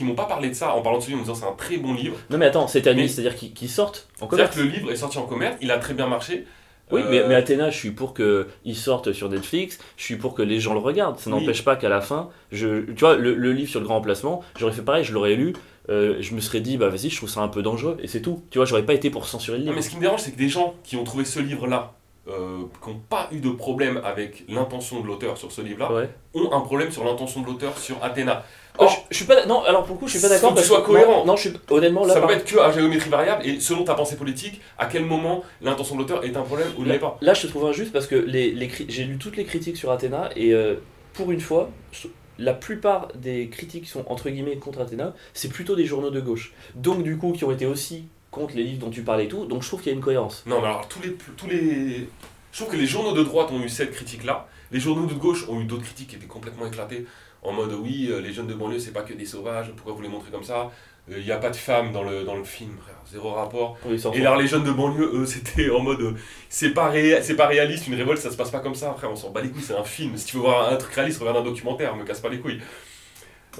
m'ont 0.05 0.15
pas 0.15 0.25
parlé 0.25 0.49
de 0.49 0.55
ça 0.55 0.75
en 0.75 0.83
parlant 0.83 0.99
de 0.99 1.03
ce 1.05 1.09
livre, 1.09 1.19
en 1.21 1.23
me 1.25 1.27
disant 1.29 1.39
c'est 1.47 1.51
un 1.53 1.55
très 1.57 1.77
bon 1.77 1.95
livre. 1.95 2.17
Non, 2.31 2.39
mais 2.39 2.47
attends, 2.47 2.67
c'est 2.67 2.87
admis, 2.87 3.09
c'est-à-dire 3.09 3.37
qu'ils 3.37 3.69
sortent 3.71 4.09
en 4.21 4.29
C'est-à-dire 4.29 4.51
commerce. 4.51 4.57
que 4.57 4.61
le 4.61 4.67
livre 4.69 4.91
est 4.93 4.97
sorti 4.97 5.19
en 5.19 5.27
commerce, 5.27 5.57
il 5.61 5.71
a 5.71 5.79
très 5.79 5.95
bien 5.95 6.07
marché. 6.07 6.47
Oui, 6.93 7.01
Euh, 7.03 7.09
mais, 7.11 7.27
mais 7.27 7.35
Athéna, 7.35 7.71
je 7.71 7.77
suis 7.77 7.91
pour 7.91 8.15
qu'il 8.15 8.77
sorte 8.77 9.13
sur 9.13 9.29
Netflix, 9.29 9.79
je 9.97 10.05
suis 10.05 10.15
pour 10.17 10.35
que 10.35 10.43
les 10.43 10.61
gens 10.61 10.73
le 10.73 10.79
regardent. 10.79 11.19
Ça 11.19 11.31
Oui. 11.31 11.41
n'empêche 11.41 11.65
pas 11.65 11.75
qu'à 11.75 11.89
la 11.89 12.01
fin, 12.01 12.29
je, 12.53 12.83
tu 12.93 13.01
vois, 13.01 13.17
le, 13.17 13.35
le 13.35 13.53
livre 13.53 13.69
sur 13.69 13.81
le 13.81 13.87
grand 13.87 13.97
remplacement, 13.97 14.43
j'aurais 14.57 14.73
fait 14.73 14.83
pareil, 14.83 15.03
je 15.03 15.13
l'aurais 15.13 15.35
lu, 15.35 15.53
euh, 15.89 16.17
je 16.21 16.33
me 16.35 16.41
serais 16.41 16.61
dit, 16.61 16.77
bah 16.77 16.89
vas-y, 16.89 17.11
je 17.11 17.17
trouve 17.17 17.29
ça 17.29 17.41
un 17.41 17.49
peu 17.49 17.61
dangereux, 17.63 17.97
et 18.03 18.07
c'est 18.07 18.23
tout. 18.23 18.45
Tu 18.51 18.59
vois, 18.59 18.67
j'aurais 18.67 18.85
pas 18.85 18.95
été 18.95 19.11
pour 19.11 19.27
censurer 19.27 19.59
le 19.59 19.65
Non, 19.65 19.71
livre. 19.71 19.77
mais 19.77 19.83
ce 19.83 19.91
qui 19.91 19.97
me 19.97 20.01
dérange, 20.03 20.21
c'est 20.21 20.31
que 20.31 20.39
des 20.39 20.49
gens 20.49 20.75
qui 20.85 20.95
ont 20.97 21.03
trouvé 21.03 21.25
ce 21.25 21.41
livre-là, 21.41 21.93
euh, 22.29 22.59
qui 22.83 22.91
n'ont 22.91 23.01
pas 23.09 23.29
eu 23.33 23.39
de 23.41 23.51
problème 23.51 24.01
avec 24.05 24.45
l'intention 24.49 25.01
de 25.01 25.07
l'auteur 25.07 25.37
sur 25.39 25.53
ce 25.53 25.61
livre-là, 25.61 25.93
Ouais. 25.93 26.09
ont 26.35 26.53
un 26.53 26.61
problème 26.61 26.91
sur 26.91 27.05
l'intention 27.05 27.41
de 27.43 27.47
l'auteur 27.47 27.77
sur 27.79 28.03
Athéna. 28.03 28.45
Oh, 28.79 28.83
Or, 28.85 28.91
je, 28.91 28.97
je 29.11 29.17
suis 29.17 29.25
pas, 29.25 29.47
non, 29.47 29.63
alors 29.65 29.85
pour 29.85 29.95
le 29.95 30.01
coup, 30.01 30.07
je 30.07 30.19
suis 30.19 30.21
pas 30.21 30.29
d'accord. 30.29 30.53
que 30.55 30.61
tu 30.61 30.67
sois 30.67 30.83
cohérent. 30.83 31.21
Non, 31.21 31.27
non, 31.27 31.37
je 31.37 31.49
suis, 31.49 31.59
honnêtement, 31.71 32.05
là, 32.05 32.13
ça 32.15 32.21
peut 32.21 32.33
être 32.35 32.45
que 32.45 32.59
à 32.59 32.71
géométrie 32.73 33.09
variable, 33.09 33.47
et 33.47 33.59
selon 33.61 33.85
ta 33.85 33.95
pensée 33.95 34.17
politique, 34.17 34.61
à 34.77 34.87
quel 34.87 35.05
moment 35.07 35.45
l'intention 35.63 35.95
de 35.95 36.01
l'auteur 36.01 36.25
est 36.25 36.37
un 36.37 36.43
problème 36.43 36.69
ou 36.77 36.83
ne 36.85 36.89
l'est 36.93 36.99
pas. 36.99 37.17
Là, 37.23 37.33
je 37.33 37.43
te 37.43 37.47
trouve 37.47 37.65
injuste 37.67 37.93
parce 37.93 38.07
que 38.07 38.17
les, 38.17 38.69
j'ai 38.89 39.05
lu 39.05 39.17
toutes 39.19 39.37
les 39.37 39.45
critiques 39.45 39.77
sur 39.79 39.91
Athéna 39.91 40.29
et 40.37 40.53
euh, 40.53 40.75
pour 41.15 41.33
une 41.33 41.41
fois, 41.41 41.71
la 42.39 42.53
plupart 42.53 43.09
des 43.15 43.49
critiques 43.49 43.85
qui 43.85 43.91
sont 43.91 44.05
entre 44.09 44.29
guillemets 44.29 44.57
contre 44.57 44.81
Athéna, 44.83 45.15
c'est 45.33 45.49
plutôt 45.49 45.75
des 45.75 45.87
journaux 45.87 46.11
de 46.11 46.21
gauche. 46.21 46.53
Donc, 46.75 47.03
du 47.03 47.17
coup, 47.17 47.33
qui 47.33 47.45
ont 47.45 47.53
été 47.53 47.65
aussi 47.65 48.05
contre 48.37 48.55
les 48.55 48.63
livres 48.63 48.79
dont 48.81 48.91
tu 48.91 49.03
parlais 49.03 49.25
et 49.25 49.29
tout. 49.29 49.47
Donc, 49.47 49.63
je 49.63 49.69
trouve 49.69 49.81
qu'il 49.81 49.91
y 49.91 49.95
a 49.95 49.97
une 49.97 50.05
cohérence. 50.05 50.45
Non, 50.47 50.61
mais 50.61 50.67
alors 50.69 50.87
tous 50.89 51.01
les, 51.03 51.13
tous 51.37 51.47
les. 51.49 52.09
Je 52.53 52.59
trouve 52.63 52.73
que 52.73 52.77
les 52.79 52.87
journaux 52.87 53.13
de 53.13 53.23
droite 53.25 53.51
ont 53.51 53.61
eu 53.63 53.69
cette 53.69 53.91
critique-là. 53.93 54.47
Les 54.71 54.81
journaux 54.81 55.07
de 55.07 55.15
gauche 55.15 55.47
ont 55.49 55.61
eu 55.61 55.65
d'autres 55.65 55.85
critiques 55.85 56.09
qui 56.11 56.17
étaient 56.17 56.27
complètement 56.27 56.67
éclatées. 56.67 57.07
En 57.43 57.53
mode, 57.53 57.73
oui, 57.75 58.09
euh, 58.11 58.21
les 58.21 58.33
jeunes 58.33 58.47
de 58.49 58.55
banlieue, 58.55 58.79
c'est 58.79 58.93
pas 58.93 59.03
que 59.03 59.13
des 59.15 59.27
sauvages, 59.27 59.71
pourquoi 59.77 59.93
vous 59.95 60.03
les 60.03 60.09
montrez 60.09 60.31
comme 60.31 60.43
ça? 60.45 60.71
Il 61.09 61.23
n'y 61.23 61.31
a 61.31 61.37
pas 61.37 61.51
de 61.51 61.57
femmes 61.57 61.93
dans 61.93 62.03
le, 62.03 62.25
dans 62.25 62.35
le 62.35 62.43
film, 62.43 62.73
frère, 62.83 62.97
zéro 63.09 63.31
rapport. 63.33 63.77
Oui, 63.87 63.97
Et 64.15 64.21
alors, 64.23 64.37
les 64.37 64.49
jeunes 64.49 64.65
de 64.65 64.73
banlieue, 64.73 65.09
eux, 65.15 65.27
c'était 65.35 65.71
en 65.71 65.79
mode, 65.81 66.01
euh, 66.01 66.15
c'est 66.49 66.71
pas, 66.71 66.89
ré- 66.89 67.21
c'est 67.23 67.37
pas 67.37 67.47
réaliste, 67.47 67.87
une 67.87 67.95
révolte, 67.95 68.21
ça 68.21 68.33
se 68.33 68.37
passe 68.37 68.51
pas 68.51 68.59
comme 68.59 68.75
ça, 68.75 68.93
frère, 68.95 69.13
on 69.13 69.17
s'en 69.17 69.31
bat 69.31 69.41
les 69.43 69.51
couilles, 69.51 69.63
c'est 69.63 69.77
un 69.77 69.85
film. 69.85 70.17
Si 70.17 70.27
tu 70.27 70.37
veux 70.37 70.43
voir 70.43 70.73
un 70.73 70.77
truc 70.77 70.93
réaliste, 70.95 71.21
regarde 71.21 71.37
un 71.37 71.43
documentaire, 71.45 71.95
me 71.95 72.03
casse 72.05 72.21
pas 72.21 72.29
les 72.29 72.41
couilles. 72.41 72.61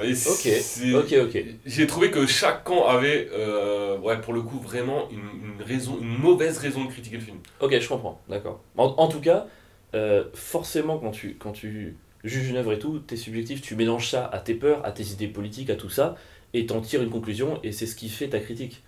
Ok, 0.05 0.49
ok, 0.95 1.15
ok. 1.23 1.45
J'ai 1.65 1.87
trouvé 1.87 2.11
que 2.11 2.27
chaque 2.27 2.65
camp 2.65 2.87
avait, 2.87 3.29
euh, 3.33 3.99
ouais, 3.99 4.21
pour 4.21 4.33
le 4.35 4.43
coup, 4.43 4.59
vraiment 4.59 5.09
une, 5.11 5.19
une 5.57 5.63
raison, 5.63 5.99
une 6.01 6.17
mauvaise 6.19 6.59
raison 6.59 6.85
de 6.85 6.91
critiquer 6.91 7.17
le 7.17 7.23
film. 7.23 7.39
Ok, 7.61 7.79
je 7.79 7.89
comprends, 7.89 8.21
d'accord. 8.29 8.63
En, 8.77 8.87
en 8.99 9.09
tout 9.09 9.21
cas, 9.21 9.47
euh, 9.95 10.25
forcément, 10.35 10.99
quand 10.99 11.11
tu, 11.13 11.37
quand 11.39 11.53
tu 11.53 11.97
juges 12.25 12.49
une 12.49 12.57
œuvre 12.57 12.73
et 12.73 12.79
tout, 12.79 12.99
t'es 12.99 13.17
subjectif, 13.17 13.63
tu 13.63 13.77
mélanges 13.77 14.11
ça 14.11 14.27
à 14.27 14.39
tes 14.39 14.55
peurs, 14.55 14.85
à 14.85 14.93
tes 14.93 15.05
idées 15.05 15.29
politiques, 15.29 15.71
à 15.71 15.77
tout 15.77 15.91
ça, 15.91 16.17
et 16.55 16.67
t'en 16.67 16.81
tires 16.81 17.03
une 17.03 17.11
conclusion, 17.11 17.61
et 17.63 17.73
c'est 17.73 17.87
ce 17.87 17.97
qui 17.97 18.09
fait 18.09 18.29
ta 18.29 18.41
critique. 18.41 18.83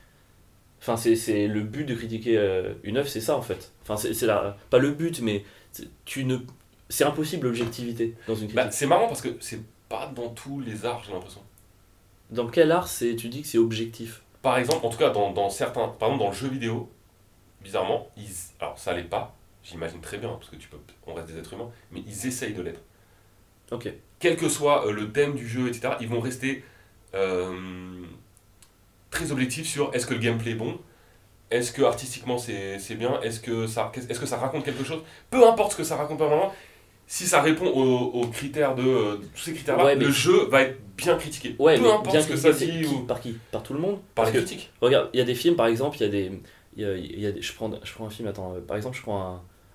Enfin, 0.80 0.96
c'est 0.96 1.48
le 1.48 1.60
but 1.62 1.84
de 1.84 1.94
critiquer 1.94 2.38
euh, 2.38 2.74
une 2.84 2.98
œuvre, 2.98 3.08
c'est 3.08 3.20
ça 3.20 3.36
en 3.36 3.42
fait. 3.42 3.72
Enfin, 3.82 3.96
c'est 3.96 4.26
pas 4.70 4.78
le 4.78 4.90
but, 4.92 5.20
mais 5.22 5.44
c'est- 5.72 5.88
tu 6.04 6.24
ne, 6.24 6.36
c'est 6.88 7.04
impossible 7.04 7.46
l'objectivité 7.48 8.14
dans 8.28 8.34
une 8.34 8.42
critique. 8.46 8.54
Bah, 8.54 8.70
c'est 8.70 8.86
marrant 8.86 9.08
parce 9.08 9.20
que 9.20 9.30
c'est 9.40 9.58
pas 9.88 10.06
dans 10.14 10.28
tous 10.28 10.60
les 10.60 10.84
arts, 10.84 11.02
j'ai 11.04 11.12
l'impression. 11.12 11.42
dans 12.30 12.46
quel 12.48 12.72
art 12.72 12.88
c'est, 12.88 13.16
tu 13.16 13.28
dis 13.28 13.42
que 13.42 13.48
c'est 13.48 13.58
objectif? 13.58 14.22
Par 14.42 14.58
exemple, 14.58 14.86
en 14.86 14.90
tout 14.90 14.98
cas, 14.98 15.10
dans, 15.10 15.32
dans 15.32 15.50
certains, 15.50 15.88
par 15.88 16.08
exemple, 16.08 16.24
dans 16.24 16.30
le 16.30 16.36
jeu 16.36 16.48
vidéo, 16.48 16.90
bizarrement, 17.62 18.08
ils, 18.16 18.30
alors 18.60 18.78
ça 18.78 18.92
l'est 18.92 19.02
pas, 19.02 19.34
j'imagine 19.62 20.00
très 20.00 20.18
bien, 20.18 20.30
parce 20.30 20.48
que 20.48 20.56
tu 20.56 20.68
peux, 20.68 20.78
on 21.06 21.14
reste 21.14 21.28
des 21.28 21.38
êtres 21.38 21.54
humains, 21.54 21.70
mais 21.90 22.02
ils 22.06 22.26
essayent 22.26 22.54
de 22.54 22.62
l'être. 22.62 22.80
Ok. 23.70 23.88
Quel 24.18 24.36
que 24.36 24.48
soit 24.48 24.86
euh, 24.86 24.92
le 24.92 25.12
thème 25.12 25.34
du 25.34 25.46
jeu, 25.48 25.68
etc., 25.68 25.94
ils 26.00 26.08
vont 26.08 26.20
rester 26.20 26.64
euh, 27.14 28.04
très 29.10 29.32
objectifs 29.32 29.66
sur 29.66 29.94
est-ce 29.94 30.06
que 30.06 30.14
le 30.14 30.20
gameplay 30.20 30.52
est 30.52 30.54
bon, 30.54 30.78
est-ce 31.50 31.72
que 31.72 31.82
artistiquement 31.82 32.36
c'est 32.38 32.78
c'est 32.78 32.94
bien, 32.94 33.20
est-ce 33.22 33.40
que, 33.40 33.66
ça, 33.66 33.90
est-ce 33.94 34.20
que 34.20 34.26
ça 34.26 34.36
raconte 34.36 34.64
quelque 34.64 34.84
chose, 34.84 35.02
peu 35.30 35.46
importe 35.46 35.72
ce 35.72 35.78
que 35.78 35.84
ça 35.84 35.96
raconte 35.96 36.18
pas 36.18 36.26
vraiment, 36.26 36.52
si 37.08 37.26
ça 37.26 37.42
répond 37.42 37.66
aux, 37.66 38.20
aux 38.20 38.26
critères 38.28 38.74
de 38.76 38.82
euh, 38.82 39.16
tous 39.34 39.40
ces 39.42 39.52
critères-là, 39.54 39.84
Ouais, 39.84 39.96
le 39.96 40.10
jeu 40.10 40.44
va 40.48 40.62
être 40.62 40.78
bien 40.96 41.16
critiqué. 41.16 41.56
Ouais, 41.58 41.76
peu 41.76 41.82
mais 41.82 41.88
importe 41.90 42.10
bien 42.12 42.20
ce 42.20 42.28
que 42.28 42.32
critiqué, 42.34 42.52
ça 42.52 42.66
dit 42.66 42.86
ou 42.86 42.98
par 43.00 43.20
qui? 43.20 43.36
Par 43.50 43.62
tout 43.64 43.72
le 43.72 43.80
monde? 43.80 43.96
Par 44.14 44.24
Parce 44.24 44.28
les 44.32 44.40
que- 44.40 44.44
critiques. 44.46 44.70
Regarde, 44.80 45.08
il 45.14 45.18
y 45.18 45.22
a 45.22 45.24
des 45.24 45.34
films, 45.34 45.56
par 45.56 45.66
exemple, 45.66 45.96
il 45.98 46.02
y 46.02 46.06
a 46.06 46.08
des. 46.08 46.30
Il 46.76 46.82
y 46.82 46.86
a, 46.86 46.94
il 46.96 47.18
y 47.20 47.26
a 47.26 47.32
des 47.32 47.42
je, 47.42 47.52
prends, 47.54 47.70
je 47.82 47.92
prends 47.92 48.06
un 48.06 48.10
film, 48.10 48.28
attends, 48.28 48.54
euh, 48.54 48.60
par 48.60 48.76
exemple, 48.76 48.96
je 48.96 49.02
prends 49.02 49.20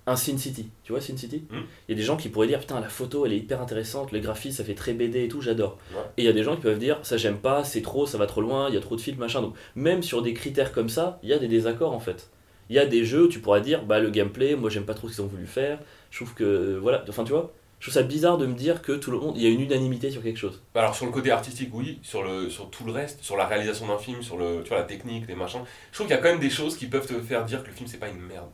un, 0.05 0.11
un 0.11 0.15
Sin 0.15 0.37
City. 0.37 0.69
Tu 0.83 0.91
vois, 0.93 1.01
Sin 1.01 1.17
City? 1.17 1.43
Hmm. 1.49 1.61
Il 1.89 1.91
y 1.91 1.93
a 1.95 1.97
des 1.97 2.03
gens 2.05 2.15
qui 2.17 2.29
pourraient 2.29 2.47
dire, 2.47 2.59
putain, 2.59 2.79
la 2.79 2.87
photo, 2.87 3.25
elle 3.25 3.33
est 3.33 3.37
hyper 3.37 3.61
intéressante, 3.61 4.11
le 4.11 4.19
graphisme, 4.19 4.57
ça 4.57 4.63
fait 4.63 4.75
très 4.75 4.93
BD 4.93 5.23
et 5.23 5.27
tout, 5.27 5.41
j'adore. 5.41 5.79
Ouais. 5.93 6.01
Et 6.17 6.21
il 6.21 6.25
y 6.25 6.29
a 6.29 6.33
des 6.33 6.43
gens 6.43 6.55
qui 6.55 6.61
peuvent 6.61 6.77
dire, 6.79 6.99
ça, 7.03 7.17
j'aime 7.17 7.37
pas, 7.39 7.63
c'est 7.63 7.81
trop, 7.81 8.05
ça 8.05 8.17
va 8.17 8.25
trop 8.27 8.41
loin, 8.41 8.69
il 8.69 8.75
y 8.75 8.77
a 8.77 8.81
trop 8.81 8.95
de 8.95 9.01
films, 9.01 9.17
machin. 9.17 9.41
Donc, 9.41 9.55
même 9.75 10.03
sur 10.03 10.21
des 10.21 10.33
critères 10.33 10.71
comme 10.71 10.87
ça, 10.89 11.19
il 11.23 11.29
y 11.29 11.33
a 11.33 11.39
des 11.39 11.47
désaccords, 11.47 11.93
en 11.93 11.99
fait. 11.99 12.29
Il 12.69 12.75
y 12.77 12.79
a 12.79 12.85
des 12.85 13.03
jeux 13.03 13.23
où 13.25 13.27
tu 13.27 13.39
pourras 13.39 13.59
dire, 13.59 13.83
bah, 13.83 13.99
le 13.99 14.09
gameplay, 14.09 14.55
moi, 14.55 14.69
j'aime 14.69 14.85
pas 14.85 14.93
trop 14.93 15.09
ce 15.09 15.15
qu'ils 15.15 15.23
ont 15.23 15.27
voulu 15.27 15.45
faire. 15.47 15.79
Je 16.13 16.17
trouve 16.17 16.35
que. 16.35 16.77
Voilà, 16.77 17.03
enfin, 17.09 17.23
tu 17.23 17.31
vois 17.31 17.51
je 17.79 17.89
trouve 17.89 18.01
ça 18.01 18.07
bizarre 18.07 18.37
de 18.37 18.45
me 18.45 18.53
dire 18.53 18.81
que 18.81 18.93
tout 18.93 19.11
le 19.11 19.19
monde, 19.19 19.35
il 19.35 19.43
y 19.43 19.45
a 19.45 19.49
une 19.49 19.59
unanimité 19.59 20.09
sur 20.09 20.23
quelque 20.23 20.39
chose. 20.39 20.63
Bah 20.73 20.79
Alors 20.79 20.95
sur 20.95 21.05
le 21.05 21.11
côté 21.11 21.31
artistique, 21.31 21.69
oui, 21.73 21.99
sur, 22.01 22.23
le, 22.23 22.49
sur 22.49 22.69
tout 22.69 22.85
le 22.85 22.93
reste, 22.93 23.21
sur 23.21 23.35
la 23.35 23.45
réalisation 23.45 23.87
d'un 23.87 23.97
film, 23.97 24.21
sur 24.21 24.37
la 24.37 24.83
technique, 24.83 25.27
les 25.27 25.35
machins, 25.35 25.59
je 25.91 25.95
trouve 25.95 26.07
qu'il 26.07 26.15
y 26.15 26.17
a 26.17 26.21
quand 26.21 26.29
même 26.29 26.39
des 26.39 26.49
choses 26.49 26.77
qui 26.77 26.85
peuvent 26.85 27.05
te 27.05 27.19
faire 27.19 27.43
dire 27.43 27.61
que 27.61 27.67
le 27.67 27.73
film 27.73 27.89
c'est 27.89 27.97
pas 27.97 28.07
une 28.07 28.21
merde. 28.21 28.47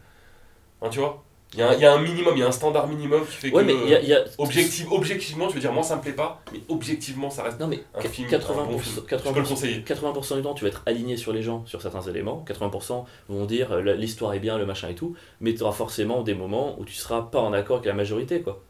Hein, 0.82 0.90
tu 0.90 0.98
vois? 0.98 1.24
Il 1.54 1.60
y, 1.60 1.64
a 1.64 1.70
un, 1.70 1.74
il 1.74 1.80
y 1.82 1.86
a 1.86 1.94
un 1.94 2.00
minimum, 2.02 2.34
il 2.36 2.40
y 2.40 2.44
a 2.44 2.48
un 2.48 2.52
standard 2.52 2.88
minimum 2.88 3.26
qui 3.26 3.32
fait 3.36 3.52
Ouais, 3.52 3.64
que 3.64 3.68
mais 3.68 3.74
il 3.84 3.90
y 3.90 3.96
a. 3.96 4.02
il 4.02 4.08
y 4.08 4.14
a- 4.14 4.24
objectif, 4.38 4.86
objectivement, 4.92 5.50
je 5.50 5.56
veux 5.56 5.60
dire, 5.60 5.74
moi 5.74 5.82
ça 5.82 5.96
me 5.96 6.02
plaît 6.02 6.14
pas, 6.14 6.42
mais 6.54 6.60
objectivement 6.70 7.30
ça 7.32 7.42
reste 7.44 7.60
Non, 7.60 7.68
mais 7.68 7.84
un 7.96 8.02
film, 8.02 8.28
80%, 8.30 8.52
un 8.62 8.66
bon 8.66 8.78
film. 8.78 9.04
80%, 9.08 9.28
Je 9.28 9.34
peux 9.34 9.40
le 9.40 9.46
conseiller. 9.48 9.80
80% 9.82 10.36
du 10.38 10.42
temps, 10.44 10.54
tu 10.54 10.64
vas 10.64 10.70
être 10.70 10.84
aligné 10.86 11.18
sur 11.18 11.34
les 11.34 11.42
gens, 11.42 11.66
sur 11.66 11.82
certains 11.82 12.02
éléments. 12.02 12.46
80% 12.48 13.06
vont 13.30 13.46
dire 13.46 13.72
euh, 13.72 13.82
l'histoire 13.96 14.34
est 14.36 14.40
bien, 14.40 14.58
le 14.60 14.66
machin 14.68 14.90
et 14.90 14.96
tout. 14.96 15.16
Mais 15.42 15.56
tu 15.56 15.64
auras 15.64 15.72
forcément 15.72 16.22
des 16.22 16.36
moments 16.36 16.80
où 16.80 16.86
tu 16.86 16.94
seras 16.94 17.24
pas 17.24 17.40
en 17.40 17.52
accord 17.54 17.78
avec 17.78 17.88
la 17.88 17.94
majorité, 17.96 18.42
quoi. 18.42 18.62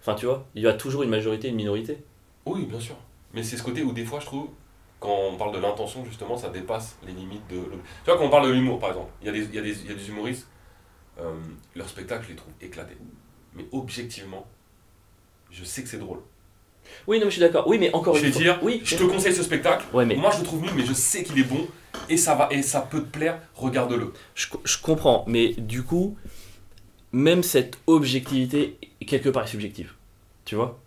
Enfin, 0.00 0.14
tu 0.14 0.26
vois, 0.26 0.46
il 0.54 0.62
y 0.62 0.68
a 0.68 0.74
toujours 0.74 1.02
une 1.02 1.10
majorité 1.10 1.48
et 1.48 1.50
une 1.50 1.56
minorité. 1.56 1.98
Oui, 2.46 2.66
bien 2.66 2.78
sûr. 2.78 2.94
Mais 3.34 3.42
c'est 3.42 3.56
ce 3.56 3.62
côté 3.64 3.82
où 3.82 3.90
des 3.92 4.04
fois 4.04 4.20
je 4.20 4.26
trouve, 4.26 4.46
quand 5.00 5.16
on 5.32 5.36
parle 5.36 5.52
de 5.54 5.58
l'intention 5.58 6.04
justement, 6.04 6.36
ça 6.36 6.48
dépasse 6.50 6.96
les 7.04 7.12
limites 7.12 7.46
de... 7.50 7.56
Tu 7.56 7.70
vois, 8.06 8.16
quand 8.16 8.24
on 8.24 8.30
parle 8.30 8.46
de 8.46 8.52
l'humour 8.52 8.78
par 8.78 8.90
exemple, 8.90 9.10
il 9.22 9.26
y, 9.26 9.28
a 9.28 9.32
des, 9.32 9.40
il, 9.44 9.54
y 9.54 9.58
a 9.58 9.62
des, 9.62 9.80
il 9.82 9.88
y 9.88 9.92
a 9.92 9.94
des 9.94 10.08
humoristes, 10.08 10.46
euh, 11.20 11.34
leurs 11.74 11.88
spectacles 11.88 12.24
je 12.24 12.30
les 12.30 12.36
trouve 12.36 12.52
éclatés. 12.60 12.96
Mais 13.54 13.64
objectivement, 13.72 14.46
je 15.50 15.64
sais 15.64 15.82
que 15.82 15.88
c'est 15.88 15.98
drôle. 15.98 16.18
Oui, 17.06 17.18
non, 17.18 17.26
mais 17.26 17.30
je 17.30 17.36
suis 17.36 17.40
d'accord. 17.40 17.66
Oui, 17.68 17.78
mais 17.78 17.92
encore 17.92 18.14
Je 18.14 18.24
une 18.26 18.32
fois. 18.32 18.40
dire, 18.42 18.58
oui, 18.62 18.80
Je 18.84 18.96
te 18.96 19.02
conseille 19.04 19.34
ce 19.34 19.42
spectacle, 19.42 19.84
Ouais, 19.92 20.06
mais 20.06 20.16
moi 20.16 20.30
je 20.30 20.38
le 20.38 20.44
trouve 20.44 20.62
nul, 20.62 20.70
mais 20.74 20.86
je 20.86 20.92
sais 20.94 21.22
qu'il 21.22 21.38
est 21.38 21.42
bon, 21.44 21.66
et 22.08 22.16
ça, 22.16 22.34
va, 22.34 22.48
et 22.50 22.62
ça 22.62 22.80
peut 22.80 23.00
te 23.00 23.08
plaire, 23.08 23.40
regarde-le. 23.54 24.12
je, 24.34 24.46
je 24.64 24.78
comprends. 24.78 25.24
Mais 25.26 25.48
du 25.58 25.82
coup, 25.82 26.16
même 27.12 27.42
cette 27.42 27.78
objectivité, 27.86 28.78
quelque 29.06 29.28
part, 29.28 29.44
est 29.44 29.48
subjective. 29.48 29.92
Tu 30.44 30.54
vois? 30.54 30.78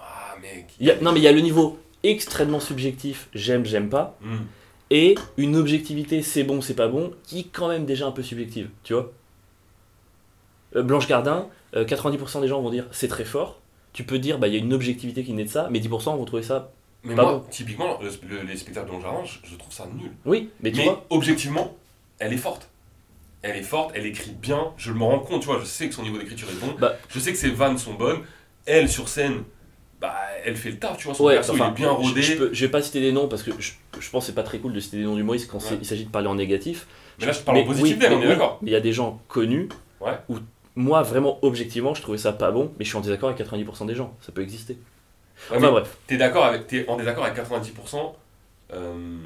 Ah 0.00 0.36
mec. 0.42 0.66
Il 0.80 0.86
y 0.86 0.90
a- 0.90 1.00
Non, 1.00 1.12
mais 1.12 1.20
il 1.20 1.22
y 1.22 1.28
a 1.28 1.32
le 1.32 1.40
niveau 1.40 1.78
extrêmement 2.02 2.60
subjectif, 2.60 3.28
j'aime, 3.34 3.64
j'aime 3.64 3.88
pas. 3.88 4.18
Hmm. 4.20 4.38
et 4.90 5.16
une 5.36 5.54
objectivité 5.56 6.22
c'est 6.22 6.44
bon 6.44 6.62
c'est 6.62 6.72
pas 6.74 6.88
bon 6.88 7.12
qui 7.24 7.40
est 7.40 7.46
quand 7.52 7.68
même 7.68 7.84
déjà 7.84 8.06
un 8.06 8.10
peu 8.10 8.22
subjective 8.22 8.70
tu 8.84 8.94
vois? 8.94 9.12
Blanche 10.74 11.06
Gardin 11.08 11.46
euh, 11.76 11.84
90% 11.84 12.40
des 12.40 12.48
gens 12.48 12.60
vont 12.60 12.70
dire 12.70 12.86
c'est 12.90 13.08
très 13.08 13.24
fort 13.24 13.60
tu 13.92 14.04
peux 14.04 14.18
dire 14.18 14.38
bah 14.38 14.48
il 14.48 14.54
y 14.54 14.56
a 14.56 14.60
une 14.60 14.72
objectivité 14.72 15.24
qui 15.24 15.32
naît 15.32 15.44
de 15.44 15.48
ça 15.50 15.68
mais 15.70 15.80
10% 15.80 16.16
vont 16.16 16.24
trouver 16.24 16.42
ça 16.42 16.70
Mais 17.04 17.14
Pas 17.14 17.22
moi, 17.22 17.32
bon. 17.34 17.44
typiquement, 17.50 17.98
le- 18.02 18.10
le- 18.28 18.42
les 18.42 18.56
spectacles 18.56 18.94
de 18.96 19.00
Jardin, 19.00 19.24
je, 19.24 19.38
je 19.50 19.56
trouve 19.56 19.72
ça 19.72 19.86
nul. 19.94 20.10
oui 20.24 20.50
mais 20.60 20.70
tu 20.72 20.78
mais 20.78 20.84
vois 20.84 21.04
objectivement, 21.10 21.74
elle 22.18 22.32
est 22.32 22.36
forte. 22.38 22.68
Elle 23.42 23.56
est 23.56 23.62
forte, 23.62 23.92
elle 23.94 24.04
écrit 24.06 24.32
bien, 24.32 24.72
je 24.76 24.92
me 24.92 25.04
rends 25.04 25.20
compte, 25.20 25.40
tu 25.42 25.46
vois, 25.46 25.60
je 25.60 25.64
sais 25.64 25.88
que 25.88 25.94
son 25.94 26.02
niveau 26.02 26.18
d'écriture 26.18 26.48
est 26.50 26.60
bon, 26.60 26.74
Bah. 26.78 26.96
je 27.08 27.20
sais 27.20 27.30
que 27.32 27.38
ses 27.38 27.50
vannes 27.50 27.78
sont 27.78 27.94
bonnes, 27.94 28.18
elle 28.66 28.88
sur 28.88 29.08
scène, 29.08 29.44
bah 30.00 30.12
elle 30.44 30.56
fait 30.56 30.70
le 30.70 30.78
taf, 30.78 30.96
tu 30.98 31.04
vois, 31.06 31.14
son 31.14 31.24
ouais 31.24 31.34
perso 31.34 31.52
il 31.54 31.62
enfin, 31.62 31.70
est 31.70 31.74
bien 31.76 31.90
rodé. 31.90 32.20
je, 32.20 32.34
peux- 32.36 32.50
je 32.52 32.64
vais 32.66 32.70
pas 32.70 32.82
citer 32.82 33.00
des 33.00 33.12
noms 33.12 33.28
parce 33.28 33.44
que 33.44 33.52
je, 33.60 33.72
je 33.98 34.10
pense 34.10 34.24
que 34.24 34.26
c'est 34.26 34.34
pas 34.34 34.42
très 34.42 34.58
cool 34.58 34.72
de 34.72 34.80
citer 34.80 34.96
des 34.98 35.04
noms 35.04 35.14
d'humoristes 35.14 35.48
quand 35.50 35.58
Ouais. 35.58 35.78
il 35.80 35.86
s'agit 35.86 36.04
de 36.04 36.10
parler 36.10 36.26
en 36.28 36.34
négatif 36.34 36.86
Mais 37.20 37.26
là 37.26 37.32
je 37.32 37.40
parle 37.40 37.58
en 37.58 37.60
Mais 37.60 37.66
positif 37.66 37.94
oui, 37.94 37.98
d'elle, 38.00 38.12
on 38.12 38.18
est 38.20 38.22
oui, 38.24 38.28
d'accord. 38.28 38.58
mais 38.60 38.70
il 38.70 38.72
y 38.72 38.76
a 38.76 38.80
des 38.80 38.92
gens 38.92 39.20
connus 39.28 39.68
Ouais. 40.00 40.12
où 40.28 40.36
moi 40.78 41.02
vraiment 41.02 41.38
objectivement 41.42 41.92
je 41.94 42.02
trouvais 42.02 42.18
ça 42.18 42.32
pas 42.32 42.50
bon 42.52 42.72
mais 42.78 42.84
je 42.84 42.90
suis 42.90 42.96
en 42.98 43.00
désaccord 43.00 43.28
avec 43.30 43.46
90% 43.46 43.86
des 43.86 43.94
gens 43.94 44.14
ça 44.20 44.32
peut 44.32 44.42
exister 44.42 44.78
Ouais, 45.50 45.56
enfin 45.58 45.70
bref 45.70 45.96
T'es 46.06 46.16
d'accord 46.16 46.44
avec, 46.44 46.66
t'es 46.66 46.84
en 46.88 46.96
désaccord 46.96 47.24
avec 47.24 47.36
90% 47.38 48.12
euh, 48.74 49.16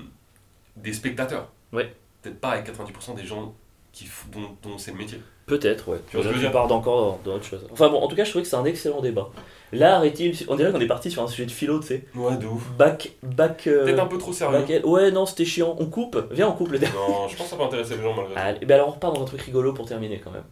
des 0.76 0.92
spectateurs. 0.92 1.48
Ouais. 1.72 1.94
Peut-être 2.20 2.38
pas 2.40 2.50
avec 2.50 2.66
90% 2.70 3.14
des 3.16 3.24
gens 3.24 3.54
qui, 3.92 4.06
dont, 4.32 4.40
dont 4.62 4.76
c'est 4.78 4.90
le 4.92 4.98
métier. 4.98 5.20
Peut-être, 5.46 5.88
ouais. 5.88 5.98
Tu 6.10 6.16
vois 6.18 6.32
je 6.32 6.46
pars 6.48 6.70
encore 6.70 7.18
dans, 7.24 7.34
autre 7.34 7.44
chose. 7.44 7.66
Enfin 7.72 7.88
bon, 7.88 7.98
en 7.98 8.08
tout 8.08 8.14
cas, 8.16 8.24
je 8.24 8.30
trouvais 8.30 8.42
que 8.44 8.48
c'est 8.48 8.56
un 8.56 8.64
excellent 8.64 9.00
débat. 9.00 9.30
L'art 9.72 10.04
est-il. 10.04 10.36
On 10.48 10.54
dirait 10.56 10.70
qu'on 10.70 10.80
est 10.80 10.86
parti 10.86 11.10
sur 11.10 11.22
un 11.22 11.26
sujet 11.26 11.46
de 11.46 11.50
philo, 11.50 11.80
tu 11.80 11.86
sais. 11.88 12.04
Ouais, 12.14 12.36
de 12.36 12.46
ouf. 12.46 12.70
Bac. 12.78 13.12
Bac. 13.22 13.66
euh, 13.66 13.84
Peut-être 13.84 14.02
un 14.02 14.06
peu 14.06 14.18
trop 14.18 14.32
sérieux. 14.32 14.58
bac- 14.60 14.84
Ouais, 14.84 15.10
non, 15.10 15.26
c'était 15.26 15.44
chiant. 15.44 15.76
On 15.80 15.86
coupe. 15.86 16.16
Viens, 16.30 16.48
on 16.48 16.52
coupe 16.52 16.70
le 16.72 16.78
débat. 16.78 16.92
Non, 16.94 17.26
je 17.28 17.36
pense 17.36 17.46
que 17.46 17.50
ça 17.50 17.56
peut 17.56 17.64
intéresser 17.64 17.96
les 17.96 18.02
gens 18.02 18.14
malgré 18.14 18.34
tout. 18.34 18.40
Allez, 18.40 18.66
ben 18.66 18.74
alors 18.76 18.88
on 18.88 18.92
repart 18.92 19.14
dans 19.14 19.22
un 19.22 19.26
truc 19.26 19.40
rigolo 19.40 19.72
pour 19.72 19.86
terminer 19.86 20.20
quand 20.22 20.30
même. 20.30 20.44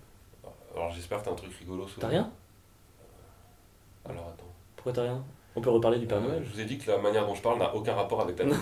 Alors 0.74 0.90
j'espère 0.92 1.20
que 1.20 1.24
t'as 1.26 1.30
un 1.32 1.34
truc 1.34 1.52
rigolo. 1.58 1.86
T'as 1.98 2.08
rien 2.08 2.30
Alors 4.08 4.28
attends. 4.34 4.52
Pourquoi 4.76 4.92
t'as 4.92 5.02
rien? 5.02 5.22
On 5.56 5.60
peut 5.60 5.70
reparler 5.70 5.98
du 5.98 6.06
Père 6.06 6.18
Euh, 6.18 6.28
Noël 6.28 6.42
je 6.46 6.54
vous 6.54 6.60
ai 6.60 6.64
dit 6.64 6.78
que 6.78 6.90
la 6.90 6.98
manière 6.98 7.26
dont 7.26 7.34
je 7.34 7.42
parle 7.42 7.58
n'a 7.58 7.74
aucun 7.74 7.94
rapport 7.94 8.20
avec 8.20 8.38
la 8.38 8.44
Non, 8.46 8.54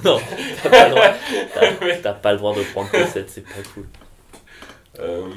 t'as 0.62 0.70
pas 0.70 0.88
le 0.88 0.94
droit. 0.94 1.04
T'as- 2.02 2.14
pas 2.14 2.32
le 2.32 2.38
droit 2.38 2.54
de 2.54 2.62
prendre 2.72 2.90
cassette, 2.90 3.28
c'est 3.30 3.42
pas 3.42 3.62
cool. 3.74 3.86
Euh, 4.98 5.28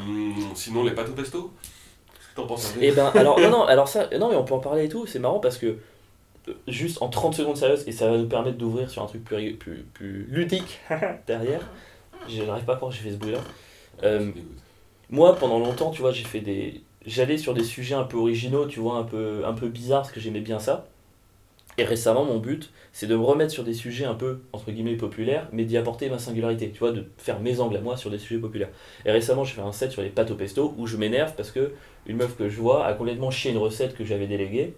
sinon, 0.56 0.84
les 0.84 0.92
pâtes 0.92 1.10
au 1.10 1.14
pesto? 1.14 1.52
T'en 2.36 2.48
penses 2.48 2.74
Et 2.80 2.92
ben, 2.94 3.12
alors, 3.14 3.38
non, 3.40 3.50
non, 3.50 3.64
alors 3.66 3.88
ça, 3.90 4.08
non, 4.18 4.30
mais 4.30 4.38
on 4.38 4.46
peut 4.46 4.54
en 4.54 4.60
parler 4.60 4.86
et 4.86 4.90
tout, 4.90 5.06
c'est 5.06 5.20
marrant 5.20 5.40
parce 5.40 5.58
que, 5.58 5.78
euh, 6.48 6.54
juste 6.70 7.02
en 7.02 7.10
30 7.10 7.36
secondes 7.36 7.58
sérieuses, 7.58 7.84
et 7.88 7.92
ça 7.92 8.10
va 8.10 8.18
nous 8.18 8.28
permettre 8.30 8.58
d'ouvrir 8.58 8.90
sur 8.90 9.04
un 9.04 9.06
truc 9.08 9.24
plus, 9.26 9.54
plus, 9.58 9.84
plus 9.94 10.24
ludique 10.30 10.80
derrière. 11.28 11.62
Je 12.30 12.42
n'arrive 12.44 12.64
pas 12.64 12.74
à 12.74 12.76
croire 12.78 12.92
que 12.92 12.98
j'ai 12.98 13.10
fait 13.10 13.18
ce. 13.18 13.34
Euh, 14.04 14.20
Ça 14.20 14.26
me 14.26 14.32
dégoûte. 14.32 14.58
Moi, 15.12 15.36
pendant 15.36 15.60
longtemps, 15.60 15.92
tu 15.92 16.02
vois, 16.02 16.12
j'ai 16.12 16.24
fait 16.24 16.40
des. 16.40 16.82
J'allais 17.06 17.38
sur 17.38 17.54
des 17.54 17.64
sujets 17.64 17.96
un 17.96 18.04
peu 18.04 18.18
originaux, 18.18 18.66
tu 18.66 18.80
vois, 18.80 18.96
un 18.96 19.04
peu, 19.04 19.44
un 19.46 19.54
peu 19.54 19.68
bizarres, 19.68 20.04
parce 20.04 20.14
que 20.14 20.20
j'aimais 20.20 20.40
bien 20.40 20.60
ça. 20.60 20.88
Et 21.78 21.84
récemment, 21.84 22.26
mon 22.26 22.38
but, 22.38 22.72
c'est 22.92 23.08
de 23.08 23.16
me 23.16 23.24
remettre 23.24 23.52
sur 23.52 23.64
des 23.64 23.74
sujets 23.74 24.06
un 24.06 24.14
peu, 24.14 24.42
entre 24.54 24.72
guillemets, 24.72 24.96
populaires, 24.96 25.48
mais 25.52 25.66
d'y 25.66 25.78
apporter 25.78 26.10
ma 26.10 26.20
singularité, 26.20 26.70
tu 26.72 26.80
vois, 26.80 26.92
de 26.92 27.06
faire 27.18 27.40
mes 27.40 27.60
angles 27.60 27.78
à 27.78 27.82
moi 27.82 27.98
sur 27.98 28.10
des 28.10 28.20
sujets 28.20 28.40
populaires. 28.40 28.70
Et 29.06 29.12
récemment, 29.12 29.44
j'ai 29.44 29.54
fait 29.54 29.62
un 29.62 29.72
set 29.72 29.92
sur 29.92 30.02
les 30.02 30.10
pâtes 30.10 30.32
au 30.32 30.36
pesto, 30.36 30.74
où 30.78 30.86
je 30.86 30.98
m'énerve 30.98 31.34
parce 31.36 31.52
que 31.52 31.74
une 32.06 32.18
meuf 32.18 32.36
que 32.36 32.50
je 32.50 32.60
vois 32.60 32.86
a 32.86 32.94
complètement 32.94 33.32
chié 33.32 33.52
une 33.52 33.58
recette 33.58 33.96
que 33.96 34.04
j'avais 34.04 34.28
déléguée. 34.28 34.76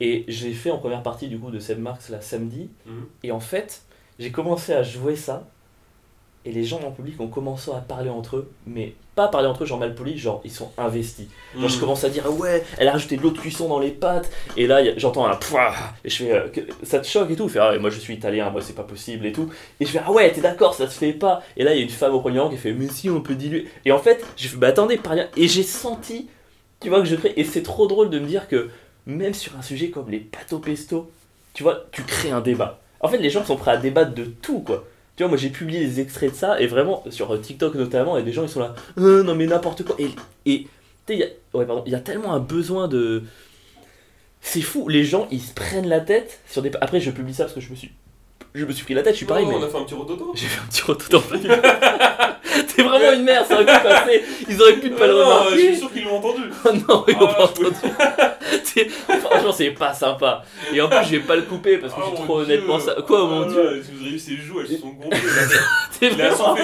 Et 0.00 0.24
je 0.28 0.46
l'ai 0.46 0.54
fait 0.54 0.70
en 0.70 0.78
première 0.78 1.02
partie, 1.02 1.28
du 1.28 1.38
coup, 1.38 1.50
de 1.50 1.58
Seb 1.58 1.78
Marx, 1.78 2.08
là, 2.08 2.20
samedi. 2.20 2.70
Mhm. 2.86 3.06
Et 3.24 3.32
en 3.32 3.40
fait, 3.40 3.82
j'ai 4.18 4.30
commencé 4.30 4.72
à 4.72 4.82
jouer 4.82 5.16
ça, 5.16 5.48
et 6.44 6.52
les 6.52 6.64
gens 6.64 6.80
dans 6.80 6.88
le 6.88 6.94
public 6.94 7.20
ont 7.20 7.28
commencé 7.28 7.70
à 7.70 7.80
parler 7.80 8.10
entre 8.10 8.36
eux, 8.36 8.50
mais 8.66 8.94
pas 9.14 9.28
parler 9.28 9.46
entre 9.48 9.62
eux 9.62 9.66
genre 9.66 9.78
mal 9.78 9.94
poli, 9.94 10.16
genre 10.18 10.40
ils 10.44 10.50
sont 10.50 10.70
investis. 10.78 11.26
Genre 11.58 11.68
je 11.68 11.74
Mhm. 11.74 11.80
commence 11.80 12.04
à 12.04 12.08
dire 12.08 12.24
ah 12.26 12.30
ouais, 12.30 12.64
elle 12.78 12.88
a 12.88 12.92
rajouté 12.92 13.16
de 13.16 13.22
l'eau 13.22 13.30
de 13.30 13.38
cuisson 13.38 13.68
dans 13.68 13.78
les 13.78 13.90
pâtes, 13.90 14.30
et 14.56 14.66
là 14.66 14.80
j'entends 14.96 15.26
un 15.26 15.36
pouah, 15.36 15.74
et 16.04 16.08
je 16.08 16.16
fais 16.16 16.32
euh, 16.32 16.48
que- 16.48 16.60
ça 16.82 16.98
te 16.98 17.06
choque 17.06 17.30
et 17.30 17.36
tout, 17.36 17.48
fait 17.48 17.58
ah 17.58 17.78
moi 17.78 17.90
je 17.90 17.98
suis 17.98 18.14
italien, 18.14 18.48
moi 18.50 18.60
c'est 18.62 18.74
pas 18.74 18.82
possible 18.84 19.26
et 19.26 19.32
tout, 19.32 19.50
et 19.80 19.84
je 19.84 19.90
fais 19.90 20.00
ah 20.04 20.10
ouais, 20.12 20.30
t'es 20.32 20.40
d'accord, 20.40 20.74
ça 20.74 20.86
se 20.88 20.98
fait 20.98 21.12
pas, 21.12 21.42
et 21.56 21.64
là 21.64 21.74
il 21.74 21.78
y 21.78 21.80
a 21.80 21.82
une 21.84 21.90
femme 21.90 22.14
au 22.14 22.20
premier 22.20 22.38
rang 22.38 22.48
qui 22.48 22.56
fait 22.56 22.72
mais 22.72 22.88
si 22.88 23.10
on 23.10 23.20
peut 23.20 23.34
diluer, 23.34 23.68
et 23.84 23.92
en 23.92 23.98
fait 23.98 24.24
j'ai 24.36 24.48
fait 24.48 24.56
bah 24.56 24.68
attendez, 24.68 24.96
par 24.96 25.14
et 25.14 25.48
j'ai 25.48 25.62
senti, 25.62 26.28
tu 26.80 26.88
vois 26.88 27.00
que 27.00 27.06
je 27.06 27.16
crée, 27.16 27.34
et 27.36 27.44
c'est 27.44 27.62
trop 27.62 27.86
drôle 27.86 28.08
de 28.10 28.18
me 28.18 28.26
dire 28.26 28.48
que 28.48 28.70
même 29.06 29.34
sur 29.34 29.56
un 29.58 29.62
sujet 29.62 29.90
comme 29.90 30.08
les 30.10 30.20
pâtes 30.20 30.52
au 30.52 30.58
pesto, 30.58 31.10
tu 31.54 31.62
vois, 31.64 31.84
tu 31.92 32.02
crées 32.04 32.30
un 32.30 32.40
débat. 32.40 32.80
En 33.00 33.08
fait, 33.08 33.18
les 33.18 33.28
gens 33.30 33.44
sont 33.44 33.56
prêts 33.56 33.72
à 33.72 33.76
débattre 33.76 34.14
de 34.14 34.24
tout, 34.24 34.60
quoi. 34.60 34.84
Tu 35.16 35.22
vois, 35.22 35.28
moi 35.28 35.36
j'ai 35.36 35.50
publié 35.50 35.80
des 35.80 36.00
extraits 36.00 36.30
de 36.32 36.36
ça, 36.36 36.60
et 36.60 36.66
vraiment, 36.66 37.04
sur 37.10 37.32
euh, 37.32 37.38
TikTok 37.38 37.74
notamment, 37.74 38.14
a 38.14 38.22
des 38.22 38.32
gens 38.32 38.42
ils 38.44 38.48
sont 38.48 38.60
là, 38.60 38.74
Euh, 38.98 39.22
non 39.22 39.34
mais 39.34 39.46
n'importe 39.46 39.84
quoi. 39.84 39.94
Et, 39.98 40.10
et 40.46 40.68
tu 41.06 41.16
sais, 41.18 41.36
il 41.54 41.58
ouais, 41.58 41.66
y 41.86 41.94
a 41.94 42.00
tellement 42.00 42.32
un 42.32 42.40
besoin 42.40 42.88
de. 42.88 43.24
C'est 44.40 44.60
fou, 44.62 44.88
les 44.88 45.04
gens 45.04 45.28
ils 45.30 45.40
se 45.40 45.54
prennent 45.54 45.88
la 45.88 46.00
tête 46.00 46.40
sur 46.48 46.62
des. 46.62 46.70
Après, 46.80 47.00
je 47.00 47.10
publie 47.10 47.34
ça 47.34 47.44
parce 47.44 47.54
que 47.54 47.60
je 47.60 47.70
me 47.70 47.76
suis. 47.76 47.92
Je 48.54 48.64
me 48.66 48.72
suis 48.72 48.84
pris 48.84 48.92
la 48.94 49.02
tête, 49.02 49.12
je 49.14 49.18
suis 49.18 49.26
pareil, 49.26 49.46
Non, 49.46 49.52
mais. 49.52 49.56
On 49.58 49.62
a 49.64 49.68
fait 49.68 49.78
un 49.78 49.82
petit 49.84 49.94
rototo. 49.94 50.32
J'ai 50.36 50.46
fait 50.46 50.60
un 50.60 50.66
petit 50.66 50.82
retour 50.82 51.22
dans 51.22 51.38
T'es 52.76 52.82
vraiment 52.82 53.12
une 53.12 53.24
merde, 53.24 53.46
ça 53.48 53.54
aurait 53.54 53.64
pu 53.64 53.82
passer. 53.82 54.22
Ils 54.48 54.60
auraient 54.60 54.76
pu 54.76 54.90
ne 54.90 54.96
pas 54.96 55.06
le 55.06 55.14
Non, 55.14 55.18
non, 55.20 55.24
je 55.24 55.32
remarquer. 55.38 55.66
suis 55.68 55.76
sûr 55.76 55.92
qu'ils 55.92 56.04
l'ont 56.04 56.16
entendu. 56.18 56.42
Non, 56.88 57.04
ils 57.08 57.14
l'ont 57.14 57.28
Ah, 57.30 57.34
pas 57.34 57.50
je 57.56 57.64
entendu. 57.64 58.90
Franchement, 59.22 59.52
c'est 59.52 59.70
pas 59.70 59.94
sympa. 59.94 60.44
Et 60.72 60.80
en 60.80 60.88
plus, 60.88 60.98
je 61.04 61.10
vais 61.12 61.20
pas 61.20 61.36
le 61.36 61.42
couper 61.42 61.78
parce 61.78 61.94
que 61.94 61.98
Ah, 62.02 62.04
je 62.10 62.10
suis 62.10 62.20
mon 62.20 62.24
trop 62.26 62.42
Dieu. 62.44 62.54
honnêtement 62.54 62.78
ça. 62.78 62.94
Quoi, 63.06 63.26
mon 63.26 63.42
Ah, 63.42 63.48
dieu 63.48 63.56
ouais, 63.56 63.80
Vous 63.80 64.00
avez 64.02 64.10
vu 64.10 64.18
ses 64.18 64.36
joues, 64.36 64.60
elles 64.60 64.68
se 64.68 64.76
sont 64.78 64.88
gonflées. 64.88 65.18
C'est 65.98 66.06
Il 66.12 66.20
a 66.20 66.30
fait 66.30 66.36
genre. 66.36 66.58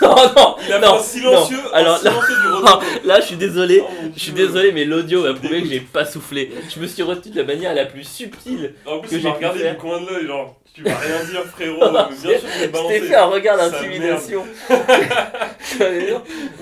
Non, 0.00 0.16
non, 0.36 0.56
Il 0.66 0.72
a 0.72 0.80
fait 0.80 0.86
non, 0.86 0.94
un 0.94 0.98
silencieux, 0.98 1.56
non. 1.56 1.72
Alors, 1.74 1.94
un 1.96 1.98
silencieux 1.98 2.34
du 2.40 2.52
rototo. 2.54 2.80
là, 3.04 3.20
je 3.20 3.26
suis 3.26 3.36
désolé. 3.36 3.82
Oh, 3.84 3.90
mon 4.02 4.12
Je 4.14 4.20
suis 4.20 4.32
Dieu. 4.32 4.46
désolé, 4.46 4.72
mais 4.72 4.84
l'audio 4.86 5.22
va 5.22 5.28
Ça 5.28 5.34
prouver 5.34 5.62
que 5.62 5.68
j'ai 5.68 5.80
pas 5.80 6.04
soufflé. 6.06 6.50
Je 6.74 6.80
me 6.80 6.86
suis 6.86 7.02
retenu 7.02 7.32
de 7.32 7.38
la 7.40 7.46
manière 7.46 7.74
la 7.74 7.84
plus 7.86 8.04
subtile. 8.04 8.74
En 8.86 8.98
plus, 9.00 9.10
que 9.10 9.18
j'ai 9.18 9.28
m'a 9.28 9.34
regardé 9.34 9.68
du 9.68 9.76
coin 9.76 10.00
de 10.00 10.06
l'œil, 10.08 10.26
genre, 10.26 10.56
tu 10.74 10.82
vas 10.82 10.96
rien 10.96 11.24
dire, 11.24 11.44
frérot. 11.46 11.80
mais 11.80 11.90
bien 11.90 12.16
sûr, 12.38 12.48
je 12.48 12.88
t'ai 12.88 13.00
fait 13.00 13.14
un 13.14 13.26
regard 13.26 13.56
d'intimidation. 13.58 14.44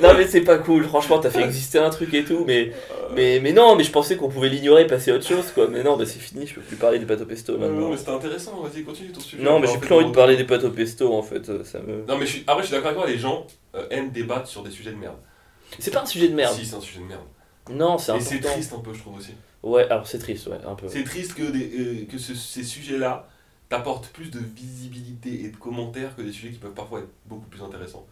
non, 0.03 0.15
mais 0.17 0.27
c'est 0.27 0.41
pas 0.43 0.59
cool. 0.59 0.85
Franchement, 0.85 1.19
t'as 1.19 1.31
fait 1.31 1.43
exister 1.43 1.79
un 1.79 1.91
truc 1.91 2.13
et 2.15 2.25
tout, 2.25 2.45
mais. 2.47 2.73
Euh, 2.91 2.95
Mais, 3.15 3.41
mais 3.43 3.53
non, 3.53 3.75
mais 3.77 3.85
je 3.85 3.91
pensais 3.91 4.17
qu'on 4.17 4.29
pouvait 4.29 4.49
l'ignorer, 4.49 4.87
passer 4.87 5.11
à 5.11 5.15
autre 5.15 5.27
chose 5.27 5.51
quoi. 5.53 5.67
Mais 5.69 5.83
non, 5.83 5.97
bah 5.97 6.05
c'est 6.07 6.21
fini, 6.21 6.47
je 6.47 6.55
peux 6.55 6.61
plus 6.61 6.77
parler 6.77 6.99
des 6.99 7.07
pâtes 7.07 7.21
au 7.23 7.27
pesto 7.27 7.59
maintenant. 7.59 7.75
Non, 7.81 7.91
mais 7.91 7.97
c'était 7.97 8.13
intéressant, 8.13 8.61
vas-y, 8.61 8.85
continue 8.85 9.11
ton 9.11 9.21
sujet. 9.21 9.43
Non, 9.43 9.59
mais 9.59 9.69
On 9.69 9.73
j'ai 9.73 9.79
plus 9.79 9.93
en 9.93 9.97
envie 9.97 10.05
de 10.05 10.11
le 10.11 10.15
parler 10.15 10.37
des 10.37 10.45
pâtes 10.45 10.65
au 10.65 10.71
pesto 10.71 11.13
en 11.13 11.23
fait, 11.23 11.49
euh, 11.49 11.65
ça 11.65 11.81
me. 11.81 12.05
Non, 12.07 12.17
mais 12.19 12.27
je 12.27 12.31
suis... 12.33 12.45
après, 12.47 12.63
je 12.63 12.69
suis 12.69 12.77
d'accord 12.77 12.93
avec 12.93 13.03
toi, 13.03 13.11
les 13.11 13.19
gens 13.19 13.47
euh, 13.75 13.85
aiment 13.91 14.11
débattre 14.11 14.47
sur 14.47 14.63
des 14.63 14.71
sujets 14.71 14.93
de 14.93 14.97
merde. 14.97 15.17
C'est 15.79 15.93
pas 15.93 16.03
un 16.03 16.07
sujet 16.07 16.29
de 16.29 16.35
merde. 16.35 16.55
Si, 16.55 16.65
c'est 16.67 16.77
un 16.77 16.81
sujet 16.81 17.01
de 17.01 17.05
merde. 17.07 17.23
Non, 17.71 17.99
c'est 17.99 18.17
Et 18.17 18.21
c'est 18.21 18.35
important. 18.37 18.53
triste 18.55 18.73
un 18.75 18.81
peu, 18.81 18.95
je 18.95 19.01
trouve 19.01 19.17
aussi. 19.19 19.35
Ouais, 19.63 19.85
alors 19.91 20.07
c'est 20.07 20.19
triste, 20.19 20.47
ouais, 20.47 20.57
un 20.67 20.75
peu. 20.75 20.87
C'est 20.89 21.05
triste 21.05 21.35
que, 21.35 21.43
des, 21.43 21.71
euh, 21.79 22.07
que 22.11 22.17
ce- 22.19 22.35
ces 22.35 22.63
sujets-là 22.65 23.27
t'apportent 23.71 24.09
plus 24.09 24.31
de 24.31 24.41
visibilité 24.41 25.45
et 25.45 25.49
de 25.49 25.57
commentaires 25.57 26.15
que 26.17 26.23
des 26.23 26.33
sujets 26.33 26.51
qui 26.53 26.59
peuvent 26.59 26.75
parfois 26.75 26.99
être 26.99 27.09
beaucoup 27.27 27.47
plus 27.47 27.63
intéressants. 27.63 28.05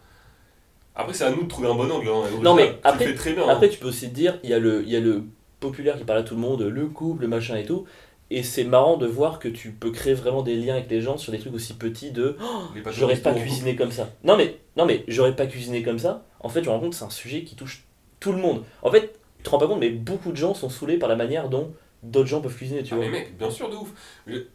Après, 0.95 1.13
c'est 1.13 1.25
à 1.25 1.29
nous 1.31 1.43
de 1.43 1.47
trouver 1.47 1.67
un 1.67 1.75
bon 1.75 1.89
angle. 1.91 2.07
Hein. 2.09 2.23
Non, 2.41 2.55
mais 2.55 2.71
tu 2.71 2.75
après- 2.83 3.05
le 3.05 3.11
fais 3.11 3.17
très 3.17 3.33
bien. 3.33 3.47
Après, 3.47 3.67
hein. 3.67 3.69
tu 3.71 3.77
peux 3.77 3.87
aussi 3.87 4.09
te 4.09 4.15
dire, 4.15 4.39
il 4.43 4.49
y, 4.49 4.53
a 4.53 4.59
le- 4.59 4.83
il 4.83 4.89
y 4.89 4.95
a 4.95 4.99
le 4.99 5.23
populaire 5.59 5.97
qui 5.97 6.05
parle 6.05 6.19
à 6.19 6.23
tout 6.23 6.33
le 6.33 6.39
monde, 6.41 6.61
le 6.61 6.87
couple, 6.87 7.21
le 7.23 7.27
machin 7.27 7.57
et 7.57 7.65
tout. 7.65 7.85
Et 8.31 8.43
c'est 8.43 8.63
marrant 8.63 8.95
de 8.97 9.07
voir 9.07 9.39
que 9.39 9.47
tu 9.47 9.71
peux 9.71 9.91
créer 9.91 10.13
vraiment 10.13 10.43
des 10.43 10.55
liens 10.55 10.75
avec 10.75 10.89
les 10.89 11.01
gens 11.01 11.17
sur 11.17 11.31
des 11.31 11.39
trucs 11.39 11.53
aussi 11.53 11.73
petits 11.73 12.11
de 12.11 12.37
Oh, 12.41 12.61
j'aurais 12.91 13.17
pas 13.17 13.33
cuisiné 13.33 13.75
comme 13.75 13.91
ça. 13.91 14.09
Non 14.23 14.37
mais 14.37 14.59
non 14.77 14.85
mais 14.85 15.03
j'aurais 15.07 15.35
pas 15.35 15.47
cuisiné 15.47 15.81
comme 15.83 15.97
ça. 15.99 16.25
En 16.39 16.47
fait, 16.47 16.63
je 16.63 16.69
me 16.69 16.73
rends 16.73 16.79
compte 16.79 16.91
que 16.91 16.95
c'est 16.95 17.05
un 17.05 17.09
sujet 17.09 17.43
qui 17.43 17.55
touche 17.55 17.85
tout 18.19 18.31
le 18.31 18.37
monde. 18.37 18.63
En 18.83 18.91
fait, 18.91 19.19
tu 19.39 19.43
te 19.43 19.49
rends 19.49 19.57
pas 19.57 19.67
compte 19.67 19.79
mais 19.79 19.89
beaucoup 19.89 20.31
de 20.31 20.37
gens 20.37 20.53
sont 20.53 20.69
saoulés 20.69 20.97
par 20.97 21.09
la 21.09 21.15
manière 21.15 21.49
dont 21.49 21.71
d'autres 22.03 22.27
gens 22.29 22.41
peuvent 22.41 22.55
cuisiner, 22.55 22.83
tu 22.83 22.93
Ah, 22.93 22.97
vois. 22.97 23.05
mais 23.05 23.11
mec, 23.11 23.37
bien 23.37 23.49
sûr, 23.51 23.69
de 23.69 23.75
ouf. 23.75 23.89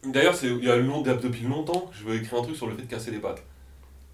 D'ailleurs, 0.05 0.35
c'est- 0.35 0.47
il 0.47 0.63
y 0.63 0.69
a 0.69 0.75
long, 0.77 1.01
depuis 1.01 1.43
longtemps 1.45 1.81
que 1.91 1.95
je 1.97 2.03
veux 2.05 2.15
écrire 2.15 2.39
un 2.39 2.43
truc 2.43 2.55
sur 2.55 2.67
le 2.67 2.75
fait 2.75 2.81
de 2.83 2.87
casser 2.87 3.11
les 3.11 3.19
pâtes. 3.19 3.43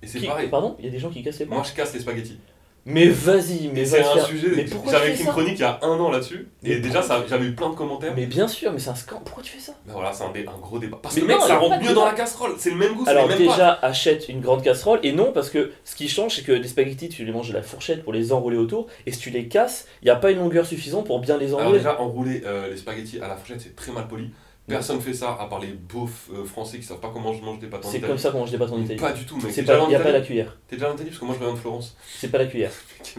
Et 0.04 0.08
c'est 0.08 0.20
pareil. 0.26 0.50
Pardon, 0.50 0.76
il 0.80 0.86
y 0.86 0.88
a 0.88 0.92
des 0.92 1.00
gens 1.00 1.10
qui 1.10 1.22
cassent 1.24 1.40
les 1.40 1.46
Moi, 1.46 1.58
pâtes? 1.58 1.70
je 1.72 1.76
casse 1.76 1.94
les 1.94 2.00
spaghettis. 2.00 2.40
Mais 2.86 3.08
vas-y, 3.10 3.68
mais 3.72 3.86
c'est 3.86 4.00
un 4.00 4.04
faire- 4.14 4.26
sujet. 4.26 4.66
J'avais 4.90 5.12
écrit 5.12 5.24
une 5.24 5.30
chronique 5.30 5.60
il 5.60 5.62
y 5.62 5.64
a 5.64 5.78
un 5.84 6.00
an 6.00 6.10
là-dessus. 6.10 6.48
Mais 6.64 6.72
Et 6.72 6.80
déjà, 6.80 7.04
ça- 7.04 7.24
j'avais 7.30 7.46
eu 7.46 7.52
plein 7.54 7.70
de 7.70 7.76
commentaires. 7.76 8.14
Mais 8.16 8.26
bien 8.26 8.48
sûr, 8.48 8.72
mais 8.74 8.80
c'est 8.80 8.90
un 8.90 8.96
scandale. 8.96 9.24
Pourquoi 9.24 9.44
tu 9.44 9.52
fais 9.52 9.60
ça? 9.60 9.74
Mais 9.86 9.94
voilà, 9.94 10.12
c'est 10.12 10.24
un, 10.24 10.32
dé- 10.32 10.46
un 10.48 10.60
gros 10.60 10.80
débat. 10.80 10.98
Parce 11.02 11.14
Mais 11.16 11.22
que 11.22 11.28
mec, 11.28 11.38
non, 11.40 11.46
ça 11.46 11.58
rentre 11.58 11.80
mieux 11.80 11.94
dans 11.94 12.06
la 12.06 12.14
casserole. 12.14 12.54
C'est 12.58 12.72
le 12.72 12.78
même 12.78 12.96
goût, 12.96 13.04
Alors 13.08 13.28
déjà, 13.28 13.74
achète 13.84 14.30
une 14.30 14.42
grande 14.42 14.64
casserole 14.64 15.00
et 15.04 15.12
non 15.12 15.32
parce 15.32 15.52
que 15.52 15.72
ce 15.84 15.96
qui 15.96 16.10
change 16.10 16.36
c'est 16.38 16.44
que 16.44 16.54
des 16.54 16.68
spaghettis 16.68 17.10
tu 17.10 17.24
les 17.24 17.32
manges 17.32 17.50
de 17.50 17.54
la 17.54 17.62
fourchette 17.62 18.04
pour 18.04 18.14
les 18.14 18.32
enrouler 18.34 18.58
autour 18.58 18.88
et 19.06 19.12
si 19.12 19.20
tu 19.20 19.30
les 19.30 19.48
casses, 19.48 19.86
il 20.02 20.06
n'y 20.06 20.12
a 20.12 20.16
pas 20.16 20.32
une 20.32 20.40
longueur 20.40 20.66
suffisante 20.66 21.06
pour 21.06 21.20
bien 21.20 21.38
les 21.38 21.50
Alors 21.50 21.62
enrouler. 21.62 21.78
déjà, 21.78 22.02
enrouler 22.02 22.42
euh, 22.48 22.70
les 22.72 22.78
spaghettis 22.78 23.20
à 23.20 23.28
la 23.28 23.36
fourchette, 23.36 23.62
c'est 23.62 23.76
très 23.76 23.92
mal 23.92 24.08
poli. 24.08 24.32
Personne 24.68 25.02
fait 25.02 25.14
ça 25.14 25.38
à 25.40 25.48
part 25.48 25.60
les 25.60 25.68
beaufs 25.74 26.30
euh, 26.34 26.46
français 26.46 26.78
qui 26.78 26.84
savent 26.84 27.00
pas 27.00 27.10
comment 27.12 27.34
je 27.34 27.42
mange 27.44 27.60
des 27.60 27.68
pâtes 27.68 27.84
en 27.84 27.90
C'est 27.90 27.98
Italie. 27.98 28.12
comme 28.12 28.18
ça 28.20 28.30
qu'on 28.32 28.40
mange 28.40 28.52
des 28.52 28.58
pâtes 28.58 28.72
en 28.72 28.80
Italie. 28.80 29.00
Pas 29.00 29.12
du 29.12 29.26
tout, 29.26 29.36
mec. 29.36 29.46
C'est 29.50 29.56
T'es 29.56 29.62
déjà 29.64 29.74
pas, 29.74 29.78
allé 29.80 29.84
en 29.84 29.88
il 29.88 29.90
n'y 29.90 29.96
a 29.96 30.00
pas 30.00 30.12
la 30.12 30.22
cuillère. 30.22 30.58
T'es 30.70 30.76
déjà 30.78 30.86
allé 30.86 30.94
en 30.94 30.96
Italie 30.96 31.10
parce 31.10 31.20
que 31.20 31.26
moi 31.26 31.36
je 31.38 31.44
viens 31.44 31.54
de 31.54 31.58
Florence. 31.60 31.98
C'est 32.20 32.30
pas 32.32 32.38
la 32.38 32.46
cuillère. 32.46 32.72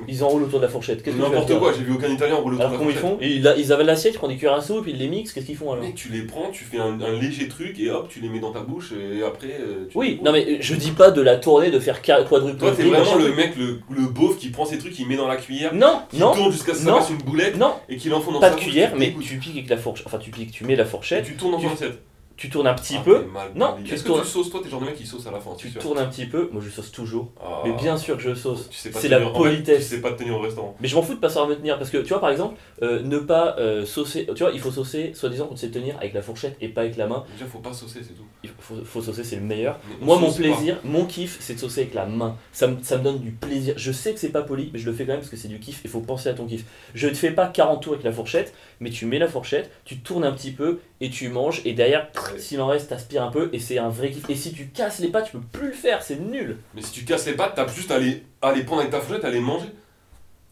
Ils 0.09 0.25
enroulent 0.25 0.45
autour 0.45 0.61
de 0.61 0.65
la 0.65 0.71
fourchette. 0.71 1.03
Qu'est-ce 1.03 1.17
que 1.17 1.21
tu 1.21 1.23
vas 1.23 1.29
N'importe 1.29 1.49
faire 1.49 1.59
quoi, 1.59 1.73
j'ai 1.77 1.83
vu 1.85 1.93
aucun 1.93 2.09
Italien 2.09 2.37
enrouler 2.37 2.57
autour 2.57 2.69
Alors 2.69 2.71
de 2.71 2.73
la 2.77 2.79
comment 2.79 2.91
ils 2.91 2.97
fourchette. 2.97 3.19
font 3.19 3.37
ils, 3.37 3.43
la- 3.43 3.57
ils 3.57 3.73
avalent 3.73 3.87
l'assiette, 3.87 4.15
ils 4.15 4.19
prennent 4.19 4.31
des 4.31 4.37
cuillères 4.37 4.55
à 4.55 4.63
soupe, 4.63 4.87
ils 4.87 4.97
les 4.97 5.09
mixent, 5.09 5.33
qu'est-ce 5.33 5.45
qu'ils 5.47 5.57
font 5.57 5.73
alors 5.73 5.85
Mec, 5.85 5.95
tu 5.97 6.09
les 6.11 6.23
prends, 6.23 6.49
tu 6.53 6.65
fais 6.65 6.79
un, 6.79 6.99
un 7.01 7.13
léger 7.21 7.49
truc 7.49 7.79
et 7.79 7.91
hop, 7.91 8.09
tu 8.09 8.21
les 8.21 8.29
mets 8.31 8.41
dans 8.41 8.53
ta 8.53 8.61
bouche 8.61 8.93
et 8.93 9.23
après. 9.25 9.49
euh, 9.61 9.89
tu 9.91 9.99
Oui, 9.99 10.21
non 10.25 10.33
mais 10.33 10.63
je 10.63 10.75
dis 10.75 10.93
pas 10.93 11.11
de 11.11 11.21
la 11.21 11.37
tournée, 11.37 11.71
de 11.71 11.81
faire 11.81 12.01
qua- 12.01 12.25
quadruple 12.25 12.57
Toi, 12.59 12.71
t'es 12.75 12.85
vraiment 12.85 13.05
machin. 13.17 13.19
le 13.19 13.35
mec, 13.35 13.57
le, 13.57 13.81
le 13.91 14.07
beauf 14.07 14.39
qui 14.39 14.49
prend 14.49 14.65
ses 14.65 14.79
trucs, 14.79 14.93
qui 14.95 15.05
met 15.05 15.17
dans 15.17 15.29
la 15.29 15.37
cuillère, 15.37 15.75
Non, 15.75 16.03
qui 16.09 16.19
non, 16.19 16.33
tourne 16.33 16.53
jusqu'à 16.53 16.73
ce 16.73 16.79
que 16.79 16.85
ça 16.85 16.91
non, 16.93 16.99
fasse 17.01 17.11
une 17.11 17.19
boulette 17.19 17.59
non, 17.59 17.75
et 17.91 17.97
qui 17.97 18.09
l'enfonce 18.09 18.35
dans 18.35 18.41
pas 18.41 18.47
sa 18.49 18.55
de 18.55 18.59
bouche, 18.61 18.69
cuillère, 18.69 18.93
tu 18.93 18.99
mais 18.99 19.07
dégoûtes. 19.09 19.25
tu 19.25 19.37
piques 19.39 19.57
avec 19.57 19.69
la 19.69 19.77
fourchette. 19.77 20.07
Enfin, 20.07 20.19
tu 20.19 20.31
piques, 20.31 20.53
tu 20.53 20.65
mets 20.65 20.77
la 20.77 20.85
Et 20.85 20.87
fourchette, 20.87 21.25
tu 21.27 21.35
tournes 21.43 21.53
dans 21.53 21.59
tu- 21.59 21.67
ton 21.67 21.73
assiette. 21.75 22.03
tu 22.37 22.49
tournes 22.51 22.67
un 22.67 22.75
petit 22.75 22.97
Ah, 22.99 23.03
peu, 23.05 23.25
Non, 23.55 23.77
Est-ce 23.85 24.05
tournes- 24.05 24.21
que 24.21 24.25
tu 24.25 24.31
sauces 24.33 24.51
Toi, 24.51 24.61
t'es 24.61 24.65
le 24.65 24.71
genre 24.73 24.81
de 24.81 24.87
mec 24.87 24.97
qui 24.97 25.07
sauce 25.07 25.27
à 25.27 25.31
la 25.31 25.39
fin, 25.39 25.51
tu 25.57 25.71
tournes 25.71 25.99
un 25.99 26.07
petit 26.07 26.27
peu. 26.27 26.49
Moi 26.53 26.61
je 26.65 26.71
sauce 26.71 26.91
toujours. 26.91 27.31
Ah. 27.41 27.63
Mais 27.65 27.73
bien 27.75 27.97
sûr 27.97 28.17
que 28.17 28.23
je 28.23 28.35
sauce. 28.35 28.69
Tu 28.71 28.77
sais 28.79 28.91
pas 28.91 28.99
C'est 28.99 29.09
la 29.09 29.19
en 29.25 29.33
fait, 29.33 29.39
politesse. 29.39 29.89
Tu 29.89 29.95
sais 29.97 30.01
pas 30.01 30.11
te 30.13 30.19
tenir 30.19 30.35
au 30.37 30.41
restaurant. 30.41 30.75
Mais 30.81 30.89
je 30.89 30.97
m'en 30.97 31.03
fous 31.03 31.15
de 31.15 31.21
pas 31.21 31.29
savoir 31.29 31.49
me 31.49 31.55
tenir 31.55 31.79
parce 31.79 31.91
que 31.91 31.99
tu 31.99 32.09
vois 32.09 32.21
par 32.21 32.31
exemple 32.31 32.57
euh, 32.83 33.01
ne 33.03 33.19
pas 33.19 33.55
euh, 33.59 33.85
saucer 33.85 34.27
tu 34.35 34.43
vois 34.43 34.51
il 34.53 34.59
faut 34.61 34.73
saucer 34.73 35.13
soi-disant 35.15 35.47
qu'on 35.47 35.57
sait 35.57 35.71
tenir 35.71 35.97
avec 35.99 36.15
la 36.15 36.23
fourchette 36.23 36.57
et 36.61 36.69
pas 36.69 36.81
avec 36.81 36.97
la 36.97 37.07
main 37.07 37.25
Déjà, 37.33 37.45
faut 37.49 37.59
pas 37.59 37.73
saucer, 37.73 38.01
c'est 38.03 38.15
tout. 38.15 38.25
il 38.43 38.51
faut, 38.59 38.75
faut 38.85 39.03
saucer 39.03 39.23
c'est 39.23 39.37
le 39.37 39.43
meilleur 39.43 39.79
Mais 39.89 39.95
on 40.01 40.05
moi 40.07 40.19
mon 40.19 40.31
pas. 40.31 40.37
plaisir 40.37 40.79
mon 40.85 41.05
kiff 41.05 41.37
c'est 41.39 41.55
de 41.55 41.61
saucer 41.61 41.83
avec 41.83 41.95
la 41.95 42.07
main 42.07 42.37
ça 42.51 42.67
me, 42.67 42.83
ça 42.83 42.97
me 42.99 43.05
donne 43.05 43.19
du 43.21 43.31
plaisir 43.31 43.75
je 43.77 43.93
sais 43.93 44.13
que 44.15 44.19
c'est 44.19 44.31
pas 44.31 44.43
poli 44.43 44.71
mais 44.73 44.79
je 44.81 44.87
le 44.87 44.93
fais 44.97 45.05
quand 45.05 45.13
même 45.13 45.21
parce 45.21 45.31
que 45.31 45.37
c'est 45.37 45.49
du 45.49 45.61
kiff 45.61 45.81
il 45.85 45.91
faut 45.91 46.01
penser 46.01 46.29
à 46.31 46.35
ton 46.35 46.47
kiff 46.47 46.65
je 46.95 47.07
ne 47.07 47.15
fais 47.15 47.31
pas 47.31 47.47
40 47.47 47.83
tours 47.83 47.93
avec 47.93 48.05
la 48.05 48.11
fourchette 48.13 48.53
mais 48.81 48.91
tu 48.91 49.07
mets 49.07 49.19
la 49.21 49.29
fourchette 49.29 49.71
tu 49.85 49.99
tournes 49.99 50.25
un 50.25 50.33
petit 50.33 50.51
peu 50.51 50.81
et 51.03 51.11
tu 51.11 51.29
manges 51.29 51.61
et 51.67 51.73
derrière 51.75 52.09
Ouais. 52.33 52.39
s'il 52.39 52.61
en 52.63 52.69
reste 52.69 52.89
t'aspires 52.89 53.23
un 53.25 53.31
peu 53.31 53.51
et 53.53 53.59
c'est 53.59 53.77
un 53.79 53.89
vrai 53.91 54.11
kiff 54.11 54.31
et 54.31 54.35
si 54.37 54.53
tu 54.55 54.69
casses 54.69 55.01
les 55.01 55.09
pattes 55.09 55.27
tu 55.27 55.33
peux 55.33 55.43
plus 55.59 55.67
le 55.69 55.75
faire 55.75 56.03
c'est 56.03 56.19
nul 56.21 56.57
Mais 56.75 56.81
si 56.81 56.93
tu 56.93 57.05
casses 57.05 57.27
les 57.27 57.35
pâtes, 57.35 57.53
t'as 57.57 57.67
juste 57.69 57.91
à 57.91 57.99
les, 57.99 58.23
à 58.41 58.53
les 58.53 58.63
prendre 58.63 58.81
avec 58.81 58.93
ta 58.93 59.01
fourchette, 59.01 59.25
à 59.25 59.31
les 59.31 59.41
manger. 59.41 59.67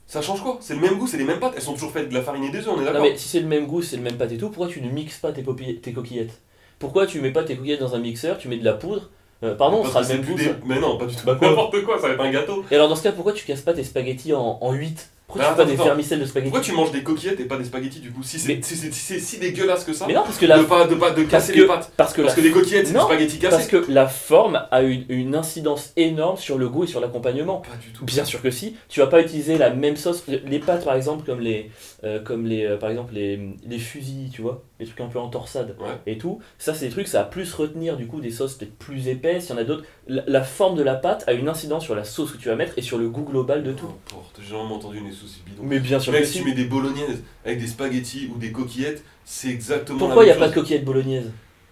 Ça 0.07 0.21
change 0.21 0.43
quoi? 0.43 0.59
C'est 0.61 0.75
le 0.75 0.81
même 0.81 0.99
goût, 0.99 1.07
c'est 1.07 1.19
les 1.19 1.25
mêmes 1.25 1.39
pâtes. 1.39 1.53
Elles 1.55 1.63
sont 1.63 1.75
toujours 1.75 1.93
faites 1.93 2.09
de 2.09 2.15
la 2.15 2.23
farine 2.23 2.43
et 2.43 2.51
des 2.51 2.59
œufs, 2.59 2.69
on 2.69 2.75
est 2.75 2.79
Non 2.81 2.87
d'accord? 2.87 3.03
mais 3.03 3.17
si 3.17 3.29
c'est 3.29 3.41
le 3.41 3.47
même 3.47 3.67
goût, 3.67 3.81
c'est 3.81 3.97
le 3.97 4.03
même 4.03 4.17
pâte 4.17 4.33
et 4.33 4.37
tout, 4.39 4.49
pourquoi 4.51 4.67
tu 4.67 4.81
ne 4.83 4.91
mixes 4.91 5.19
pas 5.19 5.31
tes, 5.33 5.45
coquillettes? 5.45 6.41
Pourquoi 6.81 7.07
tu 7.07 7.21
mets 7.21 7.31
pas 7.31 7.45
tes 7.45 7.55
coquillettes 7.57 7.79
dans 7.81 7.95
un 7.95 8.01
mixeur, 8.01 8.37
tu 8.37 8.49
mets 8.49 8.57
de 8.57 8.65
la 8.65 8.73
poudre? 8.73 9.09
Euh, 9.45 9.55
Pardon, 9.55 9.83
Parce 9.83 9.93
sera 9.93 10.03
le 10.03 10.09
même 10.21 10.23
goût 10.27 10.35
des-. 10.37 10.53
Mais 10.67 10.81
non, 10.81 10.99
pas 10.99 11.07
du 11.07 11.15
tout. 11.15 11.25
Bah 11.25 11.39
N'importe 11.41 11.83
quoi, 11.85 11.99
ça 12.01 12.09
va 12.09 12.15
être 12.15 12.21
un 12.21 12.31
gâteau. 12.33 12.65
Et 12.71 12.75
alors 12.75 12.89
dans 12.89 12.97
ce 12.97 13.05
cas, 13.05 13.13
pourquoi 13.13 13.33
tu 13.33 13.47
casses 13.47 13.61
pas 13.63 13.73
tes 13.73 13.85
spaghettis 13.85 14.35
en, 14.35 14.59
en 14.61 14.73
8 14.73 15.09
Pourquoi 15.31 15.43
tu 15.45 15.51
fais 15.51 15.57
pas 15.57 15.65
des 15.65 15.77
vermicelles 15.77 16.21
de 16.21 16.25
spaghettis 16.25 16.51
Pourquoi 16.51 16.65
tu 16.65 16.73
manges 16.73 16.91
des 16.93 17.03
coquillettes 17.03 17.41
et 17.41 17.45
pas 17.45 17.57
des 17.57 17.65
spaghettis 17.65 18.01
du 18.01 18.11
coup 18.11 18.23
Si 18.23 18.39
c'est 18.39 18.61
si, 19.21 19.39
dégueulasse 19.39 19.85
que 19.85 19.93
ça, 19.93 20.07
Mais 20.07 20.15
non, 20.15 20.23
parce 20.25 20.39
que 20.39 20.47
la, 20.47 20.59
de 20.59 20.65
pas 20.65 20.87
de 20.87 20.95
pas 20.97 21.11
de 21.11 21.23
parce 21.23 21.31
casser 21.47 21.53
les 21.55 21.67
pâtes. 21.67 21.93
parce 21.97 22.13
que 22.13 22.23
Parce 22.23 22.37
les 22.37 22.51
coquillettes, 22.51 22.87
c'est 22.89 22.93
des 22.95 22.99
spaghettis 23.01 23.39
parce 23.39 23.57
cassés. 23.67 23.71
que 23.71 23.85
la 23.91 24.09
forme 24.09 24.63
a 24.71 24.83
une, 24.83 25.05
une 25.09 25.35
incidence 25.35 25.93
énorme 25.97 26.37
sur 26.37 26.59
le 26.59 26.69
goût 26.69 26.85
et 26.85 26.87
sur 26.87 27.01
l'accompagnement. 27.01 27.59
Pas 27.59 27.77
du 27.77 27.93
tout. 27.93 28.05
Bien 28.05 28.25
sûr 28.25 28.43
que 28.43 28.51
si, 28.51 28.77
tu 28.89 29.01
vas 29.01 29.07
pas 29.07 29.21
utiliser 29.21 29.57
la 29.59 29.71
même 29.71 29.97
sauce. 29.97 30.25
Les 30.29 30.59
pâtes 30.59 30.85
par 30.85 30.95
exemple 30.95 31.25
comme 31.25 31.41
les, 31.41 31.71
euh, 32.05 32.21
comme 32.21 32.47
les, 32.47 32.65
euh, 32.67 32.77
par 32.77 32.91
exemple 32.91 33.15
les, 33.15 33.39
les 33.67 33.79
fusils, 33.79 34.31
tu 34.33 34.43
vois, 34.43 34.63
les 34.81 34.87
trucs 34.87 35.01
un 35.01 35.07
peu 35.07 35.19
en 35.21 35.29
torsade 35.29 35.77
Ouais. 35.79 35.87
et 36.07 36.19
tout. 36.19 36.41
Ça 36.59 36.75
c'est 36.75 36.87
des 36.87 36.91
trucs, 36.93 37.07
ça 37.07 37.19
va 37.21 37.25
plus 37.25 37.53
retenir 37.55 37.97
du 37.97 38.07
coup 38.07 38.21
des 38.21 38.31
sauces 38.31 38.55
peut-être 38.55 38.75
plus 38.77 39.07
épaisses. 39.09 39.47
Il 39.49 39.51
y 39.51 39.53
en 39.53 39.59
a 39.59 39.65
d'autres. 39.65 39.85
La, 40.09 40.23
la 40.27 40.43
forme 40.43 40.77
de 40.77 40.83
la 40.83 40.95
pâte 40.95 41.25
a 41.29 41.33
une 41.33 41.49
incidence 41.49 41.85
sur 41.85 41.95
la 41.95 42.05
sauce 42.05 42.33
que 42.33 42.39
tu 42.39 42.49
vas 42.49 42.57
mettre 42.57 42.73
et 42.77 42.83
sur 42.83 42.99
le 42.99 43.09
goût 43.09 43.23
global 43.25 43.63
de 43.63 43.73
tout. 43.73 43.91
J'ai 44.43 44.49
jamais 44.57 44.73
entendu 44.73 44.99
une 44.99 45.13
sauce 45.13 45.39
bidon. 45.47 45.63
Mais 45.63 45.79
bien 45.79 46.01
sûr 46.01 46.13
que 46.13 46.25
si 46.25 46.39
tu 46.41 46.45
mets 46.45 46.55
des 46.55 46.65
bolognaises 46.65 47.23
avec 47.45 47.61
des 47.61 47.67
spaghettis 47.67 48.31
ou 48.35 48.39
des 48.39 48.51
coquillettes, 48.51 49.05
c'est 49.25 49.49
exactement 49.51 49.99
Pourquoi 49.99 50.25
il 50.25 50.27
n'y 50.27 50.33
a 50.33 50.37
pas 50.37 50.49
de 50.49 50.55
coquillettes 50.55 50.85
bolognaises? 50.85 51.31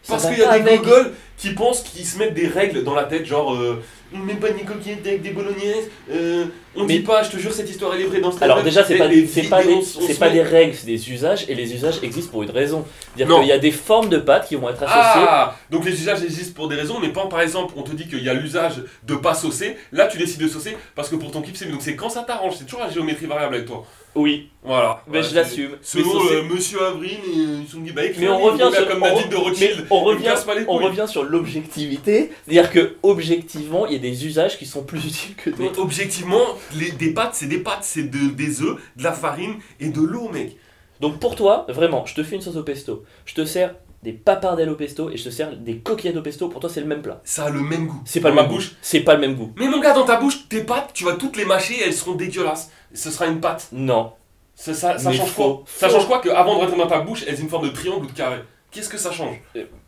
Parce 0.08 0.26
qu'il 0.26 0.38
y 0.38 0.42
a 0.42 0.58
des 0.58 0.76
gogoles 0.78 1.12
qui 1.36 1.50
pensent 1.50 1.82
qu'ils 1.82 2.04
se 2.06 2.18
mettent 2.18 2.34
des 2.34 2.48
règles 2.48 2.82
dans 2.82 2.94
la 2.94 3.04
tête, 3.04 3.24
genre 3.24 3.54
euh, 3.54 3.82
on 4.12 4.18
ne 4.18 4.24
met 4.24 4.34
pas 4.34 4.50
des 4.50 4.62
coquillettes 4.62 5.06
avec 5.06 5.22
des 5.22 5.30
bolognaises, 5.30 5.88
euh, 6.10 6.46
on 6.74 6.84
Mais- 6.84 6.98
dit 6.98 7.04
pas, 7.04 7.22
je 7.22 7.30
te 7.30 7.36
jure, 7.36 7.52
cette 7.52 7.68
histoire 7.70 7.94
elle 7.94 8.00
est 8.00 8.06
vraie 8.06 8.20
dans 8.20 8.32
ce 8.32 8.42
Alors 8.42 8.62
déjà 8.62 8.84
c'est 8.84 8.96
pas, 8.96 9.08
c'est 9.30 9.42
pas, 9.44 9.62
des, 9.62 9.82
c'est 9.82 10.18
pas 10.18 10.30
des 10.30 10.42
règles, 10.42 10.74
c'est 10.74 10.86
des 10.86 11.10
usages 11.10 11.44
et 11.48 11.54
les 11.54 11.74
usages 11.74 11.98
existent 12.02 12.30
pour 12.32 12.42
une 12.42 12.50
raison. 12.50 12.84
C'est-à-dire 13.16 13.36
qu'il 13.38 13.48
y 13.48 13.52
a 13.52 13.58
des 13.58 13.70
formes 13.70 14.08
de 14.08 14.18
pâtes 14.18 14.48
qui 14.48 14.56
vont 14.56 14.68
être 14.68 14.82
associées. 14.82 15.26
Ah 15.28 15.56
Donc 15.70 15.84
les 15.84 15.92
usages 15.92 16.22
existent 16.22 16.54
pour 16.54 16.68
des 16.68 16.76
raisons, 16.76 16.98
mais 17.00 17.10
pas 17.10 17.26
par 17.26 17.40
exemple, 17.40 17.74
on 17.76 17.82
te 17.82 17.92
dit 17.92 18.08
qu'il 18.08 18.24
y 18.24 18.28
a 18.28 18.34
l'usage 18.34 18.82
de 19.06 19.14
pas 19.14 19.34
saucer, 19.34 19.76
là 19.92 20.06
tu 20.06 20.18
décides 20.18 20.40
de 20.40 20.48
saucer 20.48 20.76
parce 20.94 21.08
que 21.08 21.16
pour 21.16 21.30
ton 21.30 21.42
kiff 21.42 21.54
c'est 21.56 21.66
mieux. 21.66 21.72
Donc 21.72 21.82
c'est 21.82 21.94
quand 21.96 22.08
ça 22.10 22.22
t'arrange, 22.22 22.54
c'est 22.58 22.64
toujours 22.64 22.80
la 22.80 22.90
géométrie 22.90 23.26
variable 23.26 23.54
avec 23.56 23.66
toi. 23.66 23.86
Oui, 24.14 24.48
Voilà. 24.64 25.02
mais 25.06 25.22
je 25.22 25.34
l'assume. 25.34 25.72
Selon 25.82 26.10
euh, 26.30 26.42
Monsieur 26.42 26.82
Avril 26.82 27.18
et 27.32 27.38
euh, 27.38 27.92
bah, 27.94 28.04
écrit 28.04 28.22
Mais 28.22 28.28
on 28.28 28.38
revient 28.38 28.70
sur 28.74 28.88
comme 28.88 29.02
on- 29.02 29.20
de 29.28 29.28
mais 29.30 29.36
Rothschild. 29.36 29.86
on 29.90 30.00
revient, 30.00 30.24
casse 30.24 30.44
pas 30.44 30.54
les 30.54 30.64
on 30.66 30.78
revient 30.78 31.04
sur 31.06 31.22
l'objectivité, 31.24 32.30
c'est-à-dire 32.44 32.70
que 32.72 32.96
objectivement, 33.02 33.86
il 33.86 33.92
y 33.92 33.96
a 33.96 34.00
des 34.00 34.26
usages 34.26 34.58
qui 34.58 34.66
sont 34.66 34.82
plus 34.82 34.98
utiles 35.06 35.34
que 35.36 35.50
d'autres. 35.50 35.80
objectivement, 35.80 36.42
les, 36.76 36.90
des 36.90 37.12
pâtes, 37.12 37.34
c'est 37.34 37.46
des 37.46 37.58
pâtes, 37.58 37.82
c'est 37.82 38.04
de, 38.10 38.30
des 38.34 38.62
œufs, 38.62 38.76
de 38.96 39.02
la 39.04 39.12
farine 39.12 39.54
et 39.80 39.88
de 39.88 40.00
l'eau, 40.00 40.28
mec. 40.30 40.56
Donc 41.00 41.20
pour 41.20 41.36
toi, 41.36 41.64
vraiment, 41.68 42.04
je 42.06 42.14
te 42.14 42.22
fais 42.24 42.34
une 42.36 42.42
sauce 42.42 42.56
au 42.56 42.64
pesto, 42.64 43.04
je 43.24 43.34
te 43.34 43.44
sers 43.44 43.74
des 44.08 44.14
papardelles 44.14 44.70
au 44.70 44.74
pesto 44.74 45.10
et 45.10 45.18
je 45.18 45.24
te 45.24 45.28
sers 45.28 45.54
des 45.54 45.78
coquillettes 45.80 46.16
au 46.16 46.22
pesto, 46.22 46.48
pour 46.48 46.60
toi 46.60 46.70
c'est 46.70 46.80
le 46.80 46.86
même 46.86 47.02
plat. 47.02 47.20
Ça 47.24 47.44
a 47.44 47.50
le 47.50 47.60
même 47.60 47.86
goût. 47.86 48.00
C'est 48.06 48.20
pas 48.20 48.30
Dans 48.30 48.36
le 48.36 48.40
même 48.42 48.50
bouche. 48.50 48.70
goût. 48.70 48.76
C'est 48.80 49.00
pas 49.00 49.14
le 49.14 49.20
même 49.20 49.34
goût. 49.34 49.52
Mais 49.56 49.68
mon 49.68 49.80
gars, 49.80 49.92
dans 49.92 50.06
ta 50.06 50.16
bouche, 50.16 50.48
tes 50.48 50.62
pâtes, 50.64 50.92
tu 50.94 51.04
vas 51.04 51.12
toutes 51.12 51.36
les 51.36 51.44
mâcher, 51.44 51.74
elles 51.84 51.92
seront 51.92 52.12
dégueulasses. 52.14 52.70
Ce 52.94 53.10
sera 53.10 53.26
une 53.26 53.40
pâte. 53.40 53.68
Non. 53.72 54.12
Ça, 54.54 54.72
ça, 54.72 54.96
ça 54.98 55.10
Mais 55.10 55.16
change 55.16 55.28
faux. 55.28 55.54
quoi 55.56 55.64
Ça 55.66 55.88
change 55.90 56.06
quoi 56.06 56.20
qu'avant 56.20 56.54
de 56.56 56.60
rentrer 56.60 56.78
dans 56.78 56.86
ta 56.86 57.00
bouche, 57.00 57.24
elles 57.28 57.34
aient 57.34 57.42
une 57.42 57.48
forme 57.50 57.68
de 57.68 57.72
triangle 57.72 58.06
ou 58.06 58.08
de 58.08 58.12
carré? 58.12 58.38
Qu'est-ce 58.70 58.88
que 58.88 58.96
ça 58.98 59.12
change? 59.12 59.36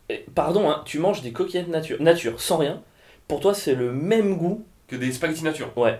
Eh, 0.09 0.25
Pardon, 0.35 0.69
hein, 0.69 0.83
tu 0.85 0.99
manges 0.99 1.21
des 1.23 1.31
coquillettes 1.31 1.67
nature, 1.67 1.97
nature 1.99 2.39
sans 2.39 2.57
rien. 2.57 2.81
Pour 3.27 3.39
toi 3.39 3.53
c'est 3.55 3.73
le 3.75 3.91
même 3.91 4.35
goût. 4.37 4.63
Que 4.87 4.95
des 4.97 5.11
spaghettis 5.11 5.43
nature 5.43 5.75
Ouais. 5.75 5.99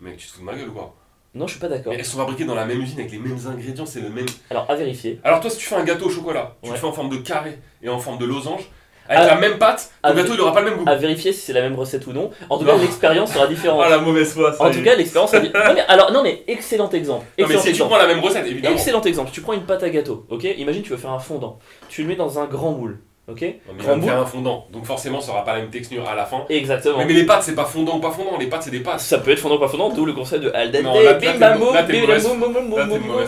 Mec, 0.00 0.18
tu 0.18 0.26
te 0.26 0.32
fous 0.34 0.40
de 0.40 0.44
ma 0.44 0.54
gueule 0.54 0.68
ou 0.68 0.72
quoi? 0.72 0.94
Non, 1.34 1.46
je 1.46 1.52
suis 1.52 1.60
pas 1.60 1.68
d'accord. 1.68 1.92
Mais 1.92 1.98
elles 1.98 2.04
sont 2.04 2.18
fabriquées 2.18 2.44
dans 2.44 2.54
la 2.54 2.64
même 2.64 2.80
usine 2.80 3.00
avec 3.00 3.10
les 3.12 3.18
mêmes 3.18 3.38
ingrédients, 3.48 3.86
c'est 3.86 4.00
le 4.00 4.08
même. 4.08 4.26
Alors 4.50 4.66
à 4.70 4.74
vérifier. 4.76 5.20
Alors 5.24 5.40
toi, 5.40 5.50
si 5.50 5.56
tu 5.58 5.66
fais 5.66 5.74
un 5.74 5.84
gâteau 5.84 6.06
au 6.06 6.10
chocolat, 6.10 6.54
tu 6.62 6.68
Ouais. 6.68 6.74
le 6.76 6.80
fais 6.80 6.86
en 6.86 6.92
forme 6.92 7.08
de 7.10 7.16
carré 7.16 7.58
et 7.82 7.88
en 7.88 7.98
forme 7.98 8.18
de 8.18 8.24
losange, 8.24 8.62
avec 9.08 9.22
Ah. 9.28 9.34
la 9.34 9.40
même 9.40 9.58
pâte, 9.58 9.90
ton 10.02 10.10
Ah, 10.10 10.14
gâteau 10.14 10.34
il 10.34 10.40
aura 10.40 10.52
pas 10.52 10.60
le 10.62 10.70
même 10.70 10.78
goût. 10.78 10.84
À 10.86 10.94
vérifier 10.94 11.32
si 11.32 11.40
c'est 11.40 11.52
la 11.52 11.60
même 11.62 11.74
recette 11.74 12.06
ou 12.06 12.12
non. 12.12 12.30
En 12.48 12.56
tout 12.58 12.64
cas, 12.64 12.76
l'expérience 12.76 13.32
sera 13.32 13.46
différente. 13.48 13.82
Ah 13.84 13.90
la 13.90 13.98
mauvaise 13.98 14.32
foi, 14.32 14.52
ça 14.52 14.62
En 14.64 14.70
tout 14.70 14.78
est. 14.78 14.82
cas, 14.82 14.94
l'expérience 14.94 15.30
sera 15.32 15.42
différente. 15.42 15.66
Non, 15.68 15.74
mais, 15.74 15.80
alors, 15.88 16.12
non, 16.12 16.22
mais 16.22 16.44
excellent 16.46 16.88
exemple. 16.90 17.26
Non 17.38 17.46
mais 17.48 17.56
si 17.58 17.62
tu 17.64 17.68
exemple. 17.70 17.90
prends 17.90 17.98
la 17.98 18.06
même 18.06 18.20
recette, 18.20 18.46
évidemment. 18.46 18.74
Excellent 18.76 19.02
exemple. 19.02 19.30
Tu 19.32 19.40
prends 19.40 19.52
une 19.54 19.64
pâte 19.66 19.82
à 19.82 19.90
gâteau, 19.90 20.24
ok? 20.30 20.44
Imagine 20.56 20.82
tu 20.82 20.90
veux 20.90 20.96
faire 20.96 21.10
un 21.10 21.18
fondant. 21.18 21.58
Tu 21.88 22.02
le 22.02 22.08
mets 22.08 22.16
dans 22.16 22.38
un 22.38 22.46
grand 22.46 22.70
moule, 22.70 23.00
ok 23.28 23.40
Non, 23.40 23.46
mais 23.46 23.52
il 23.70 23.76
Grand 23.78 23.88
va 23.92 23.96
me 23.96 24.02
faire 24.02 24.18
un 24.20 24.26
fondant, 24.26 24.66
donc 24.72 24.84
forcément 24.84 25.20
ça 25.20 25.32
aura 25.32 25.44
pas 25.44 25.54
la 25.54 25.60
même 25.60 25.70
texture 25.70 26.06
à 26.08 26.14
la 26.14 26.26
fin. 26.26 26.44
Exactement. 26.48 26.98
Mais, 26.98 27.06
mais 27.06 27.14
les 27.14 27.24
pâtes 27.24 27.42
c'est 27.42 27.54
pas 27.54 27.64
fondant 27.64 27.96
ou 27.96 28.00
pas 28.00 28.10
fondant, 28.10 28.36
les 28.38 28.46
pâtes 28.48 28.62
c'est 28.64 28.70
des 28.70 28.80
pâtes. 28.80 29.00
Ça 29.00 29.18
peut 29.18 29.30
être 29.30 29.38
fondant 29.40 29.56
ou 29.56 29.60
pas 29.60 29.68
fondant, 29.68 29.88
d'où 29.90 30.04
le 30.04 30.12
concept 30.12 30.44
de 30.44 30.50
al 30.54 30.70
dente, 30.70 30.82
Non, 30.82 30.94
là- 30.94 31.02
là, 31.02 31.14
t'es- 31.14 31.32
bim 31.38 31.56
mauvaise- 31.56 32.26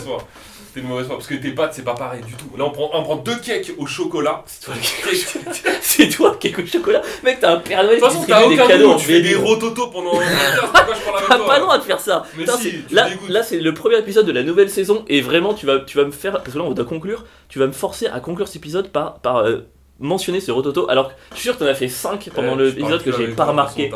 foi. 0.04 0.18
T'es 0.74 0.80
une 0.82 0.88
mauvaise 0.88 1.06
foi 1.06 1.16
parce 1.16 1.26
que 1.26 1.34
tes 1.36 1.52
pâtes 1.52 1.72
c'est 1.72 1.84
pas 1.84 1.94
pareil 1.94 2.20
du 2.26 2.34
tout. 2.34 2.54
Là 2.58 2.64
on 2.66 2.70
prend, 2.70 2.90
on 2.92 3.02
prend 3.02 3.16
deux 3.16 3.36
cakes 3.36 3.72
au 3.78 3.86
chocolat. 3.86 4.42
C'est 4.44 4.66
toi 4.66 4.74
le 4.74 4.80
C'est 5.80 6.08
toi 6.10 6.36
qui 6.38 6.48
écoute 6.48 6.66
chocolat. 6.70 7.00
Mec, 7.24 7.38
t'as 7.40 7.52
un 7.54 7.56
Père 7.60 7.82
Noël 7.82 7.96
De 7.98 8.00
toute 8.02 8.10
qui 8.10 8.14
façon 8.16 8.26
t'as 8.28 8.44
aucun 8.46 8.66
cadeaux 8.66 8.96
tu 8.96 9.06
fais 9.06 9.22
des 9.22 9.34
rototos 9.34 9.86
pendant 9.86 10.10
T'as 11.28 11.38
pas 11.38 11.56
le 11.56 11.62
droit 11.62 11.78
de 11.78 11.82
faire 11.82 12.00
ça. 12.00 12.24
Là, 12.90 13.42
c'est 13.42 13.58
le 13.58 13.72
premier 13.72 13.98
épisode 13.98 14.26
de 14.26 14.32
la 14.32 14.42
nouvelle 14.42 14.68
saison 14.68 15.02
et 15.08 15.22
vraiment 15.22 15.54
tu 15.54 15.64
vas, 15.64 15.78
tu 15.80 15.96
vas 15.96 16.04
me 16.04 16.10
faire, 16.10 16.32
parce 16.32 16.52
que 16.52 16.58
là 16.58 16.64
on 16.64 16.72
doit 16.72 16.84
conclure, 16.84 17.24
tu 17.48 17.58
vas 17.58 17.66
me 17.66 17.72
forcer 17.72 18.06
à 18.08 18.20
conclure 18.20 18.46
cet 18.46 18.56
épisode 18.56 18.88
par, 18.90 19.20
par 19.20 19.38
euh, 19.38 19.66
mentionner 19.98 20.40
ce 20.40 20.50
rototo 20.50 20.90
alors 20.90 21.08
que 21.08 21.14
je 21.30 21.36
suis 21.36 21.44
sûr 21.44 21.54
que 21.54 21.60
t'en 21.64 21.70
as 21.70 21.74
fait 21.74 21.88
5 21.88 22.28
pendant 22.34 22.54
Eh, 22.54 22.58
je 22.58 22.64
l'épisode 22.64 23.02
que 23.02 23.12
j'ai 23.12 23.28
pas 23.28 23.46
remarqué. 23.46 23.90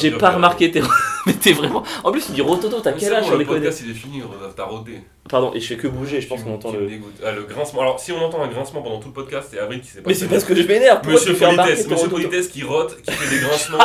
J'ai 0.00 0.10
pas 0.12 0.30
remarqué 0.30 0.70
tes... 0.70 0.82
Mais 1.26 1.34
t'es 1.34 1.52
vraiment... 1.52 1.84
En 2.02 2.10
plus 2.10 2.26
tu 2.26 2.32
dis 2.32 2.40
rototo, 2.40 2.80
t'as 2.80 2.92
quel 2.92 3.12
âge 3.14 3.28
bon, 3.30 3.36
le 3.36 3.44
podcast 3.44 3.82
il 3.84 3.90
est 3.92 3.94
fini, 3.94 4.22
t'as 4.56 4.64
roté. 4.64 5.00
Pardon, 5.30 5.52
et 5.54 5.60
je 5.60 5.66
fais 5.68 5.76
que 5.76 5.86
bouger, 5.86 6.20
je 6.20 6.26
pense 6.26 6.42
qu'on 6.42 6.54
entend 6.54 6.72
le... 6.72 6.88
Ah, 7.24 7.30
le 7.30 7.44
grincement. 7.44 7.82
Alors, 7.82 8.00
si 8.00 8.10
on 8.10 8.18
entend 8.18 8.42
un 8.42 8.48
grincement 8.48 8.82
pendant 8.82 8.98
tout 8.98 9.06
le 9.08 9.14
podcast, 9.14 9.48
c'est 9.52 9.60
Avril 9.60 9.80
qui 9.80 9.86
s'est 9.86 10.00
pas 10.00 10.08
Mais 10.10 10.14
c'est 10.14 10.26
parce 10.26 10.42
que 10.42 10.54
je 10.56 10.62
m'énerve, 10.66 11.06
Monsieur 11.08 11.34
Politesse, 11.34 11.86
Monsieur 11.86 12.08
Politesse 12.08 12.48
qui 12.48 12.64
rote, 12.64 13.00
qui 13.02 13.12
fait 13.12 13.36
des 13.36 13.40
grincements. 13.46 13.78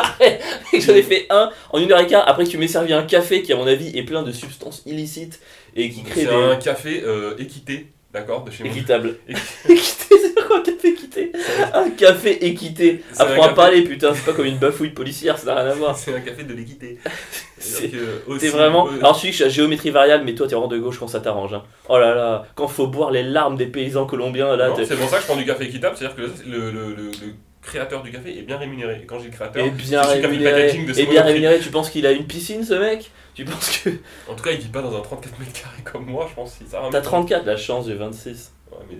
J'en 0.73 0.93
ai 0.95 1.03
fait 1.03 1.27
un 1.29 1.51
en 1.71 1.79
une 1.79 1.91
heure 1.91 1.99
et 1.99 2.07
quart 2.07 2.27
après 2.27 2.45
que 2.45 2.49
tu 2.49 2.57
m'aies 2.57 2.67
servi 2.67 2.91
un 2.93 3.03
café 3.03 3.43
qui 3.43 3.53
à 3.53 3.55
mon 3.55 3.67
avis 3.67 3.95
est 3.95 4.03
plein 4.03 4.23
de 4.23 4.31
substances 4.31 4.81
illicites 4.87 5.39
et 5.75 5.91
qui 5.91 6.01
crée 6.01 6.21
C'est 6.25 6.33
un 6.33 6.55
café 6.55 7.03
euh, 7.05 7.35
équité, 7.37 7.91
d'accord, 8.11 8.43
de 8.43 8.49
chez 8.49 8.63
moi. 8.63 8.73
Équitable. 8.73 9.17
Équi- 9.29 9.37
Équité, 9.69 10.15
un 10.55 10.61
café 10.61 10.87
équité 10.89 11.31
Un 11.73 11.89
café 11.91 12.45
équité. 12.45 13.03
Apprends 13.17 13.33
à 13.43 13.45
café- 13.47 13.55
parler, 13.55 13.81
putain, 13.83 14.13
c'est 14.13 14.25
pas 14.25 14.33
comme 14.33 14.45
une 14.45 14.57
bafouille 14.57 14.89
policière, 14.91 15.37
ça 15.37 15.45
n'a 15.53 15.61
rien 15.61 15.71
à 15.71 15.75
voir. 15.75 15.95
C'est 15.97 16.13
un 16.15 16.21
café 16.21 16.43
de 16.43 16.53
l'équité. 16.53 16.97
C'est- 17.59 17.91
T'es 18.39 18.49
vraiment. 18.49 18.87
euh, 18.87 18.97
Alors, 18.99 19.13
je 19.15 19.19
suis 19.19 19.27
que 19.29 19.31
je 19.33 19.37
suis 19.37 19.43
à 19.45 19.49
géométrie 19.49 19.89
variable, 19.89 20.23
mais 20.25 20.35
toi, 20.35 20.47
t'es 20.47 20.55
vraiment 20.55 20.67
de 20.67 20.77
gauche 20.77 20.99
quand 20.99 21.07
ça 21.07 21.19
t'arrange. 21.19 21.53
hein. 21.53 21.63
Oh 21.89 21.97
là 21.97 22.13
là, 22.13 22.45
quand 22.55 22.67
faut 22.67 22.87
boire 22.87 23.11
les 23.11 23.23
larmes 23.23 23.57
des 23.57 23.67
paysans 23.67 24.05
colombiens, 24.05 24.55
là. 24.55 24.73
C'est 24.85 24.95
pour 24.97 25.09
ça 25.09 25.17
que 25.17 25.21
je 25.23 25.27
prends 25.27 25.37
du 25.37 25.45
café 25.45 25.65
équitable, 25.65 25.95
c'est-à-dire 25.97 26.15
que 26.17 26.21
le, 26.47 26.71
le, 26.71 26.89
le, 26.95 26.95
le 27.07 27.33
créateur 27.61 28.01
du 28.03 28.11
café 28.11 28.37
est 28.37 28.43
bien 28.43 28.57
rémunéré. 28.57 29.01
Et 29.03 29.05
quand 29.05 29.19
j'ai 29.19 29.25
le 29.25 29.31
créateur, 29.31 29.65
Et 29.65 29.69
bien 29.71 30.01
rémunéré. 30.01 30.61
packaging 30.67 30.85
de 30.85 30.99
Et 30.99 31.05
bien 31.05 31.23
rémunéré, 31.23 31.59
tu 31.59 31.69
penses 31.69 31.89
qu'il 31.89 32.05
a 32.05 32.11
une 32.11 32.25
piscine, 32.25 32.63
ce 32.63 32.75
mec? 32.75 33.11
Tu 33.33 33.43
penses 33.45 33.81
que. 33.83 33.89
En 34.29 34.35
tout 34.35 34.43
cas, 34.43 34.51
il 34.51 34.59
vit 34.59 34.67
pas 34.69 34.81
dans 34.81 34.95
un 34.95 35.01
34 35.01 35.37
mètres 35.39 35.51
carrés 35.53 35.81
comme 35.83 36.05
moi, 36.05 36.27
je 36.29 36.35
pense. 36.35 36.57
T'as 36.91 37.01
34, 37.01 37.45
la 37.45 37.57
chance, 37.57 37.85
j'ai 37.87 37.95
26. 37.95 38.51
Ouais, 38.71 38.77
mais. 38.89 38.95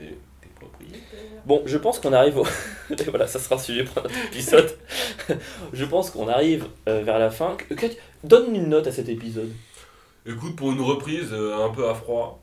Bon, 1.45 1.63
je 1.65 1.77
pense 1.77 1.99
qu'on 1.99 2.13
arrive 2.13 2.37
au. 2.37 2.45
Voilà, 3.09 3.27
ça 3.27 3.39
sera 3.39 3.55
un 3.55 3.59
sujet 3.59 3.83
pour 3.83 4.01
notre 4.03 4.17
épisode. 4.27 4.69
je 5.73 5.85
pense 5.85 6.09
qu'on 6.09 6.27
arrive 6.27 6.67
euh, 6.87 7.01
vers 7.03 7.19
la 7.19 7.29
fin. 7.29 7.55
Que- 7.55 7.73
que- 7.73 7.85
Donne 8.23 8.55
une 8.55 8.69
note 8.69 8.87
à 8.87 8.91
cet 8.91 9.09
épisode. 9.09 9.51
Écoute, 10.25 10.55
pour 10.55 10.71
une 10.71 10.81
reprise 10.81 11.29
euh, 11.31 11.63
un 11.65 11.69
peu 11.69 11.87
à 11.89 11.93
froid, 11.93 12.41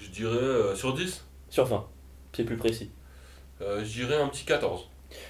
je 0.00 0.08
dirais 0.08 0.36
euh, 0.36 0.74
sur 0.74 0.94
10, 0.94 1.24
Sur 1.50 1.64
20. 1.66 1.86
C'est 2.34 2.44
plus 2.44 2.56
précis. 2.56 2.90
je 3.60 3.82
dirais 3.84 4.16
un 4.16 4.28
petit 4.28 4.44
14. 4.44 4.88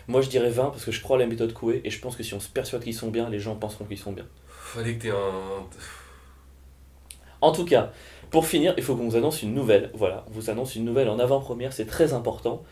Moi, 0.09 0.21
je 0.23 0.29
dirais 0.29 0.51
20 0.51 0.71
parce 0.71 0.85
que 0.85 0.91
je 0.93 1.01
crois 1.03 1.17
à 1.17 1.21
la 1.21 1.27
méthode 1.27 1.53
Coué 1.55 1.81
et 1.85 1.91
je 1.91 2.01
pense 2.01 2.17
que 2.17 2.23
si 2.23 2.35
on 2.35 2.41
se 2.41 2.49
persuade 2.49 2.83
qu'ils 2.83 2.95
sont 2.95 3.11
bien, 3.11 3.29
les 3.31 3.39
gens 3.39 3.55
penseront 3.55 3.85
qu'ils 3.85 3.99
sont 3.99 4.13
bien. 4.13 4.27
Fallait 4.49 4.97
que 4.97 5.03
t'aies 5.03 5.11
un. 5.11 5.67
En 7.41 7.53
tout 7.53 7.65
cas, 7.65 7.93
pour 8.31 8.47
finir, 8.47 8.75
il 8.77 8.83
faut 8.83 8.95
qu'on 8.97 9.09
vous 9.09 9.17
annonce 9.17 9.43
une 9.43 9.55
nouvelle. 9.55 9.91
Voilà, 9.95 10.25
on 10.29 10.33
vous 10.33 10.51
annonce 10.51 10.75
une 10.77 10.85
nouvelle 10.85 11.09
en 11.09 11.19
avant-première, 11.19 11.73
c'est 11.73 11.87
très 11.87 12.13
important. 12.13 12.63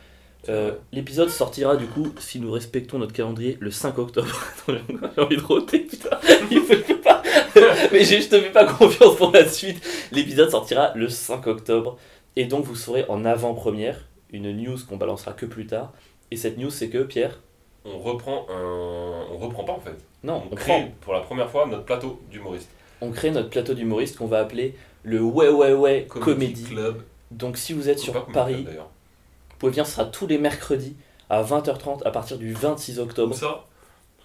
Euh, 0.49 0.73
L'épisode 0.93 1.29
sortira 1.29 1.77
du 1.77 1.87
coup, 1.87 2.13
si 2.19 2.39
nous 2.41 2.53
respectons 2.53 2.99
notre 2.99 3.13
calendrier, 3.13 3.57
le 3.61 3.71
5 3.71 3.99
octobre. 3.99 4.29
J'ai 4.69 5.21
envie 5.23 5.37
de 5.37 5.43
roter, 5.43 5.81
putain. 5.81 6.19
Il 6.51 6.61
faut- 6.61 6.95
pas. 7.03 7.23
Mais 7.93 8.05
j'ai- 8.05 8.21
je 8.21 8.29
te 8.29 8.39
fais 8.41 8.51
pas 8.53 8.65
confiance 8.67 9.17
pour 9.17 9.33
la 9.33 9.49
suite. 9.49 9.83
L'épisode 10.13 10.51
sortira 10.51 10.93
le 10.95 11.09
5 11.09 11.47
octobre. 11.47 11.97
Et 12.37 12.45
donc 12.45 12.65
vous 12.65 12.77
saurez 12.77 13.05
en 13.09 13.25
avant-première 13.25 14.05
une 14.31 14.53
news 14.55 14.77
qu'on 14.89 14.99
balancera 14.99 15.33
que 15.33 15.47
plus 15.47 15.67
tard. 15.67 15.93
Et 16.31 16.37
cette 16.37 16.59
news, 16.59 16.71
c'est 16.71 16.91
que 16.91 16.99
Pierre. 17.03 17.41
On 17.85 17.99
reprend 17.99 18.47
un. 18.51 19.25
On 19.33 19.39
reprend 19.39 19.65
pas 19.65 19.73
en 19.73 19.81
fait. 19.81 19.95
Non, 20.23 20.43
on 20.51 20.53
on 20.53 20.55
crée 20.57 20.67
prend. 20.73 20.89
pour 21.01 21.15
la 21.15 21.21
première 21.21 21.49
fois 21.51 21.67
notre 21.67 21.85
plateau 21.85 22.21
d'humoriste. 22.31 22.69
On 23.01 23.11
crée 23.11 23.31
notre 23.31 23.49
plateau 23.49 23.75
d'humoriste 23.75 24.17
qu'on 24.19 24.27
va 24.27 24.41
appeler 24.41 24.75
le 25.07 25.23
Ouais 25.23 25.49
Ouais 25.49 25.73
Ouais 25.73 26.07
Comédie. 26.09 26.65
Club. 26.65 27.03
Donc 27.31 27.57
si 27.57 27.73
vous 27.73 27.89
êtes 27.89 27.99
sur 27.99 28.13
Comedy 28.13 28.33
Paris, 28.33 28.65
Club. 28.65 28.77
Vous 28.77 29.57
pouvez 29.59 29.71
venir, 29.73 29.87
ce 29.87 29.93
sera 29.93 30.05
tous 30.05 30.27
les 30.27 30.37
mercredis 30.39 30.95
à 31.31 31.43
20h30 31.43 32.03
à 32.05 32.11
partir 32.11 32.37
du 32.39 32.53
26 32.53 32.99
Où 32.99 33.03
octobre 33.03 33.35
ça 33.35 33.65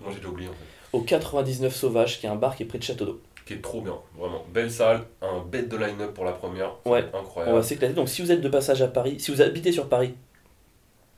Moi 0.01 0.09
j'ai 0.11 0.17
déjà 0.17 0.27
oublié 0.29 0.49
en 0.49 0.53
fait. 0.53 0.57
au 0.97 1.01
99 1.01 1.73
Sauvage, 1.75 2.19
qui 2.19 2.25
est 2.25 2.29
un 2.29 2.35
bar 2.35 2.55
qui 2.55 2.63
est 2.63 2.65
près 2.65 2.77
de 2.79 2.83
Château 2.83 3.05
d'Eau. 3.05 3.21
Qui 3.45 3.53
est 3.53 3.61
trop 3.61 3.81
bien, 3.81 3.95
vraiment. 4.17 4.43
Belle 4.53 4.69
salle, 4.71 5.01
un 5.21 5.39
bête 5.41 5.67
de 5.69 5.77
line-up 5.77 6.13
pour 6.13 6.25
la 6.25 6.31
première. 6.31 6.73
Ouais. 6.85 7.05
On 7.13 7.19
Incroyable. 7.19 7.55
va 7.57 7.63
s'éclater. 7.63 7.93
Donc 7.93 8.07
si 8.09 8.21
vous 8.21 8.31
êtes 8.31 8.41
de 8.41 8.49
passage 8.49 8.81
à 8.81 8.87
Paris, 8.87 9.19
si 9.19 9.31
vous 9.31 9.41
habitez 9.41 9.71
sur 9.71 9.87
Paris, 9.89 10.13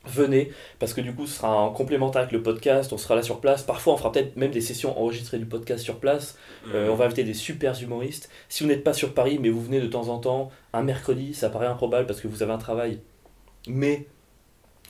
venez, 0.06 0.52
parce 0.80 0.94
que 0.94 1.02
du 1.02 1.14
coup 1.14 1.26
ce 1.26 1.38
sera 1.38 1.56
en 1.56 1.72
complémentaire 1.72 2.22
avec 2.22 2.34
le 2.34 2.44
podcast, 2.44 2.92
on 2.94 2.98
sera 2.98 3.16
là 3.16 3.22
sur 3.22 3.40
place. 3.40 3.64
Parfois 3.64 3.94
on 3.94 3.98
fera 3.98 4.12
peut-être 4.12 4.36
même 4.36 4.52
des 4.52 4.62
sessions 4.62 5.00
enregistrées 5.00 5.40
du 5.40 5.46
podcast 5.46 5.84
sur 5.84 6.00
place. 6.00 6.38
Euh, 6.74 6.90
on 6.90 6.96
va 6.96 7.06
inviter 7.06 7.24
des 7.24 7.34
super 7.34 7.82
humoristes. 7.82 8.30
Si 8.50 8.64
vous 8.64 8.70
n'êtes 8.70 8.84
pas 8.84 8.94
sur 8.94 9.14
Paris, 9.14 9.40
mais 9.42 9.50
vous 9.50 9.62
venez 9.62 9.80
de 9.80 9.88
temps 9.88 10.10
en 10.10 10.20
temps, 10.20 10.52
un 10.74 10.84
mercredi, 10.84 11.34
ça 11.34 11.50
paraît 11.50 11.68
improbable 11.68 12.06
parce 12.06 12.22
que 12.22 12.28
vous 12.28 12.44
avez 12.44 12.52
un 12.52 12.58
travail. 12.58 13.00
Mais 13.68 14.08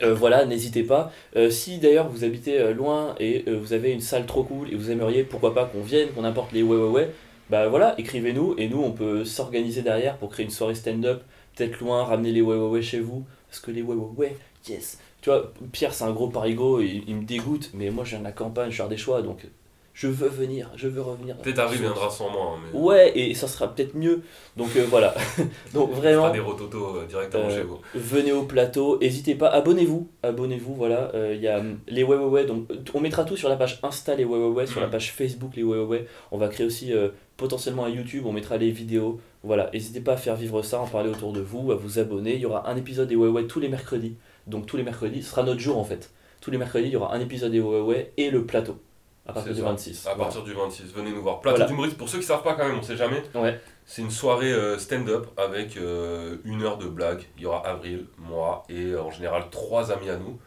euh, 0.01 0.14
voilà, 0.14 0.45
n'hésitez 0.45 0.84
pas. 0.84 1.11
Euh, 1.36 1.49
si 1.49 1.78
d'ailleurs 1.78 2.09
vous 2.09 2.24
habitez 2.24 2.74
loin 2.74 3.16
et 3.20 3.46
vous 3.51 3.74
avez 3.74 3.92
une 3.92 4.01
salle 4.01 4.25
trop 4.25 4.43
cool 4.43 4.71
et 4.71 4.75
vous 4.75 4.89
aimeriez, 4.89 5.24
pourquoi 5.24 5.54
pas 5.54 5.66
qu'on 5.66 5.82
vienne, 5.82 6.09
qu'on 6.09 6.24
apporte 6.24 6.51
les 6.51 6.63
ouais 6.63 6.78
ouais 6.78 6.89
ouais, 6.89 7.12
bah 7.50 7.67
voilà, 7.67 7.93
écrivez-nous 8.00 8.55
et 8.58 8.67
nous 8.67 8.82
on 8.82 8.92
peut 8.92 9.25
s'organiser 9.25 9.82
derrière 9.82 10.17
pour 10.17 10.29
créer 10.29 10.46
une 10.46 10.51
soirée 10.51 10.75
stand-up, 10.75 11.21
peut-être 11.55 11.79
loin, 11.79 12.04
ramener 12.04 12.32
les 12.32 12.42
ouais 12.42 12.55
ouais 12.55 12.67
ouais 12.67 12.82
chez 12.82 13.00
vous, 13.00 13.25
parce 13.54 13.62
que 13.62 13.70
les 13.71 13.84
ouais 13.84 13.93
ouais 13.96 14.08
ouais, 14.17 14.38
yes. 14.67 14.97
Tu 15.21 15.30
vois, 15.30 15.54
Pierre 15.71 15.93
c'est 15.93 16.05
un 16.05 16.12
gros 16.12 16.28
parigo, 16.30 16.82
il, 16.82 17.04
il 17.08 17.16
me 17.16 17.24
dégoûte, 17.24 17.70
mais 17.75 17.92
moi 17.92 18.04
je 18.04 18.12
viens 18.12 18.20
de 18.20 18.24
la 18.24 18.32
campagne, 18.32 18.71
je 18.71 18.82
suis 18.82 18.89
des 18.89 18.97
choix, 18.97 19.21
donc 19.21 19.46
je 19.93 20.08
veux 20.08 20.28
venir, 20.28 20.71
je 20.75 20.88
veux 20.88 21.04
revenir. 21.04 21.38
Peut-être 21.38 21.59
Harry 21.59 21.78
viendra 21.78 22.09
sans 22.09 22.28
moi, 22.32 22.55
hein, 22.55 22.59
mais. 22.74 22.80
Ouais, 22.80 23.16
et 23.16 23.36
ça 23.36 23.47
sera 23.47 23.67
peut-être 23.67 23.93
mieux. 23.96 24.24
Donc 24.58 24.70
euh, 24.75 24.88
voilà. 24.89 25.13
Donc 25.75 25.92
On 25.92 25.96
vraiment, 25.96 26.32
des 26.32 26.39
rototos 26.39 26.96
euh, 26.97 27.05
directement 27.05 27.43
Euh, 27.46 27.55
chez 27.55 27.62
vous. 27.62 27.78
venez 27.93 28.32
au 28.32 28.42
plateau. 28.42 28.97
N'hésitez 29.00 29.36
pas, 29.36 29.50
abonnez-vous. 29.50 30.08
Abonnez-vous, 30.24 30.74
voilà. 30.74 31.12
Il 31.32 31.39
y 31.39 31.47
a 31.47 31.63
les 31.88 32.04
ouais 32.04 32.17
ouais 32.17 32.25
ouais. 32.25 32.46
Donc 32.47 32.66
on 32.96 33.00
mettra 33.01 33.24
tout 33.24 33.38
sur 33.38 33.50
la 33.50 33.55
page 33.55 33.80
Insta 33.84 34.16
les 34.16 34.25
ouais 34.25 34.39
ouais 34.39 34.47
ouais, 34.47 34.66
sur 34.66 34.80
la 34.80 34.88
Mhm. 34.88 34.92
page 34.93 35.12
Facebook 35.13 35.51
les 35.55 35.62
ouais 35.63 35.78
ouais 35.78 35.86
ouais. 35.86 36.08
On 36.32 36.39
va 36.39 36.47
créer 36.47 36.66
aussi 36.66 36.92
potentiellement 37.38 37.86
un 37.86 37.89
YouTube. 37.89 38.24
On 38.25 38.32
mettra 38.34 38.58
les 38.58 38.71
vidéos. 38.71 39.21
Voilà. 39.43 39.70
N'hésitez 39.74 40.01
pas 40.01 40.13
à 40.13 40.17
faire 40.17 40.36
vivre 40.36 40.61
ça, 40.61 40.79
en 40.79 40.87
parler 40.87 41.09
autour 41.09 41.33
de 41.33 41.41
vous, 41.41 41.71
à 41.71 41.75
vous 41.75 41.99
abonner. 41.99 42.36
Il 42.36 42.41
y 42.41 42.45
aura 42.45 42.70
un 42.70 42.75
épisode 42.78 43.07
des 43.09 43.15
ouais 43.15 43.28
ouais 43.28 43.45
tous 43.45 43.59
les 43.59 43.70
mercredis. 43.70 44.15
Donc 44.47 44.65
tous 44.65 44.78
les 44.78 44.83
mercredis, 44.83 45.21
ce 45.24 45.32
sera 45.32 45.43
notre 45.43 45.59
jour 45.59 45.78
en 45.78 45.83
fait. 45.83 46.11
Tous 46.41 46.51
les 46.51 46.57
mercredis, 46.57 46.87
il 46.87 46.93
y 46.93 46.95
aura 46.95 47.13
un 47.13 47.20
épisode 47.20 47.51
des 47.51 47.59
ouais 47.59 47.75
ouais 47.79 47.82
ouais 47.82 48.13
et 48.17 48.29
le 48.32 48.45
plateau. 48.45 48.78
À 49.25 49.32
partir 49.32 49.53
du 49.53 49.61
ça. 49.61 49.67
26. 49.67 50.07
À 50.07 50.15
partir 50.15 50.43
du 50.43 50.51
26, 50.53 50.91
venez 50.93 51.11
nous 51.11 51.21
voir. 51.21 51.39
Plateau 51.39 51.55
Voilà. 51.57 51.70
d'humoriste, 51.70 51.97
pour 51.97 52.09
ceux 52.09 52.17
qui 52.20 52.25
savent 52.25 52.43
pas 52.43 52.55
quand 52.55 52.67
même, 52.67 52.78
on 52.78 52.82
sait 52.82 52.97
jamais. 52.97 53.24
Ouais. 53.33 53.57
C'est 53.86 54.01
une 54.01 54.11
soirée 54.11 54.51
euh, 54.51 54.78
stand-up 54.78 55.28
avec 55.37 55.78
euh, 55.78 56.37
une 56.43 56.61
heure 56.61 56.78
de 56.78 56.87
blagues. 56.87 57.24
Il 57.37 57.43
y 57.43 57.45
aura 57.45 57.65
Avril, 57.65 58.05
moi 58.17 58.63
et 58.67 58.87
euh, 58.87 59.01
en 59.01 59.11
général 59.11 59.45
trois 59.49 59.91
amis 59.91 60.09
à 60.09 60.17
nous 60.17 60.37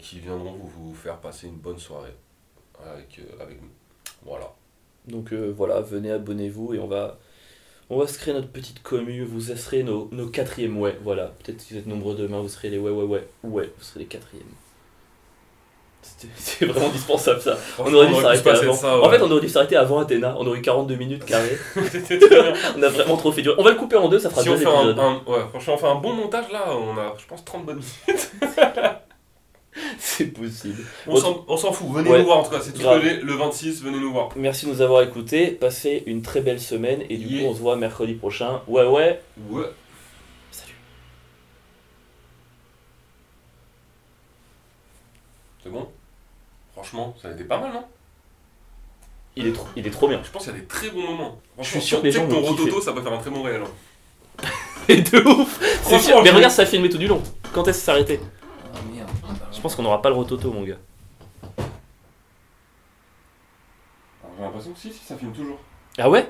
qui 0.00 0.18
viendront 0.18 0.54
vous, 0.54 0.66
vous 0.66 0.94
faire 0.94 1.18
passer 1.18 1.46
une 1.46 1.54
bonne 1.56 1.78
soirée 1.78 2.12
avec, 2.92 3.20
avec 3.40 3.62
nous. 3.62 3.68
Voilà. 4.24 4.52
Donc 5.06 5.32
voilà, 5.32 5.80
venez, 5.80 6.10
abonnez-vous 6.10 6.74
et 6.74 6.80
on 6.80 6.88
va, 6.88 7.16
On 7.94 7.98
va 7.98 8.06
se 8.06 8.16
créer 8.18 8.32
notre 8.32 8.48
petite 8.48 8.82
commu, 8.82 9.22
vous 9.22 9.42
serez 9.54 9.82
nos, 9.82 10.08
nos 10.12 10.26
quatrièmes 10.28 10.78
ouais, 10.78 10.96
voilà. 11.04 11.26
Peut-être 11.44 11.60
si 11.60 11.74
vous 11.74 11.78
êtes 11.78 11.86
nombreux 11.86 12.14
demain, 12.14 12.40
vous 12.40 12.48
serez 12.48 12.70
les 12.70 12.78
ouais, 12.78 12.90
ouais, 12.90 13.04
ouais, 13.04 13.28
ouais, 13.44 13.70
vous 13.76 13.84
serez 13.84 14.00
les 14.00 14.06
quatrièmes. 14.06 14.42
C'est 16.36 16.64
vraiment 16.66 16.86
indispensable 16.86 17.42
ça. 17.42 17.58
On 17.78 17.92
aurait 17.92 18.06
dû 18.06 18.14
s'arrêter 18.14 18.48
avant. 18.48 19.04
En 19.04 19.10
fait, 19.10 19.20
on 19.20 19.30
aurait 19.30 19.42
dû 19.42 19.48
s'arrêter 19.50 19.76
avant 19.76 19.98
Athéna, 19.98 20.34
on 20.38 20.46
aurait 20.46 20.60
eu 20.60 20.62
42 20.62 20.94
minutes 20.94 21.26
bien. 21.26 21.38
on 22.78 22.82
a 22.82 22.88
vraiment 22.88 23.18
trop 23.18 23.30
fait 23.30 23.42
dur. 23.42 23.56
On 23.58 23.62
va 23.62 23.72
le 23.72 23.76
couper 23.76 23.96
en 23.96 24.08
deux, 24.08 24.18
ça 24.18 24.30
fera 24.30 24.42
Si 24.42 24.48
on 24.48 24.52
deux 24.52 24.60
fait 24.60 24.66
un, 24.66 24.88
épisodes. 24.88 24.98
un- 24.98 25.30
ouais, 25.30 25.40
franchement, 25.50 25.74
on 25.74 25.78
fait 25.78 25.86
un 25.88 25.96
bon 25.96 26.14
montage 26.14 26.50
là, 26.50 26.74
on 26.74 26.96
a, 26.98 27.14
je 27.18 27.26
pense, 27.26 27.44
30 27.44 27.66
bonnes 27.66 27.82
minutes. 28.06 28.30
C'est 29.98 30.26
possible. 30.26 30.84
On 31.06 31.16
s'en- 31.56 31.72
fout, 31.72 31.88
venez 31.92 32.10
Ouais. 32.10 32.18
nous 32.18 32.24
voir 32.26 32.38
en 32.38 32.42
tout 32.42 32.50
cas, 32.50 32.60
c'est 32.60 32.72
tout 32.72 32.82
le, 32.82 33.22
le 33.22 33.32
26, 33.34 33.82
venez 33.82 33.98
nous 33.98 34.12
voir. 34.12 34.28
Merci 34.36 34.66
de 34.66 34.70
nous 34.70 34.82
avoir 34.82 35.02
écoutés. 35.02 35.46
Passez 35.52 36.02
une 36.06 36.20
très 36.22 36.40
belle 36.42 36.60
semaine 36.60 37.02
et 37.08 37.16
du 37.16 37.26
Yeah. 37.26 37.42
coup, 37.44 37.48
on 37.50 37.54
se 37.54 37.60
voit 37.60 37.76
mercredi 37.76 38.12
prochain. 38.14 38.60
Ouais, 38.68 38.84
ouais. 38.86 39.20
Ouais. 39.50 39.64
Salut. 40.50 40.74
C'est 45.62 45.70
bon? 45.70 45.88
Franchement, 46.72 47.14
ça 47.20 47.28
a 47.28 47.32
été 47.32 47.44
pas 47.44 47.58
mal, 47.58 47.72
non? 47.72 47.84
Il 49.36 49.46
est 49.46 49.52
trop, 49.52 49.66
il 49.76 49.86
est 49.86 49.90
trop 49.90 50.08
bien. 50.08 50.20
Je 50.22 50.30
pense 50.30 50.44
qu'il 50.44 50.52
y 50.52 50.56
a 50.56 50.58
des 50.58 50.66
très 50.66 50.90
bons 50.90 51.02
moments. 51.02 51.40
Je 51.58 51.64
suis 51.64 51.80
sûr 51.80 52.00
que 52.00 52.04
les 52.06 52.12
gens 52.12 52.28
ton 52.28 52.40
rototo, 52.42 52.80
ça 52.82 52.92
peut 52.92 53.00
faire 53.00 53.12
un 53.14 53.18
très 53.18 53.30
bon 53.30 53.42
réel. 53.42 53.62
Et 54.88 55.00
de 55.00 55.18
ouf. 55.26 55.58
C'est 55.84 55.98
sûr. 56.00 56.22
Mais 56.22 56.30
regarde, 56.30 56.52
ça 56.52 56.62
a 56.62 56.66
filmé 56.66 56.90
tout 56.90 56.98
du 56.98 57.06
long. 57.06 57.22
Quand 57.54 57.62
est-ce 57.68 57.78
que 57.78 57.84
ça 57.84 57.92
s'arrêtait 57.92 58.20
Ah 58.20 58.24
merde. 58.24 58.41
Je 59.52 59.60
pense 59.60 59.74
qu'on 59.74 59.82
n'aura 59.82 60.02
pas 60.02 60.08
le 60.08 60.14
rototo, 60.14 60.52
mon 60.52 60.62
gars. 60.64 60.78
Alors, 64.22 64.34
J'ai 64.36 64.42
l'impression 64.44 64.72
que 64.72 64.78
si, 64.78 64.92
si, 64.92 65.04
ça 65.04 65.16
filme 65.16 65.32
toujours. 65.32 65.58
Ah 65.98 66.08
ouais? 66.08 66.28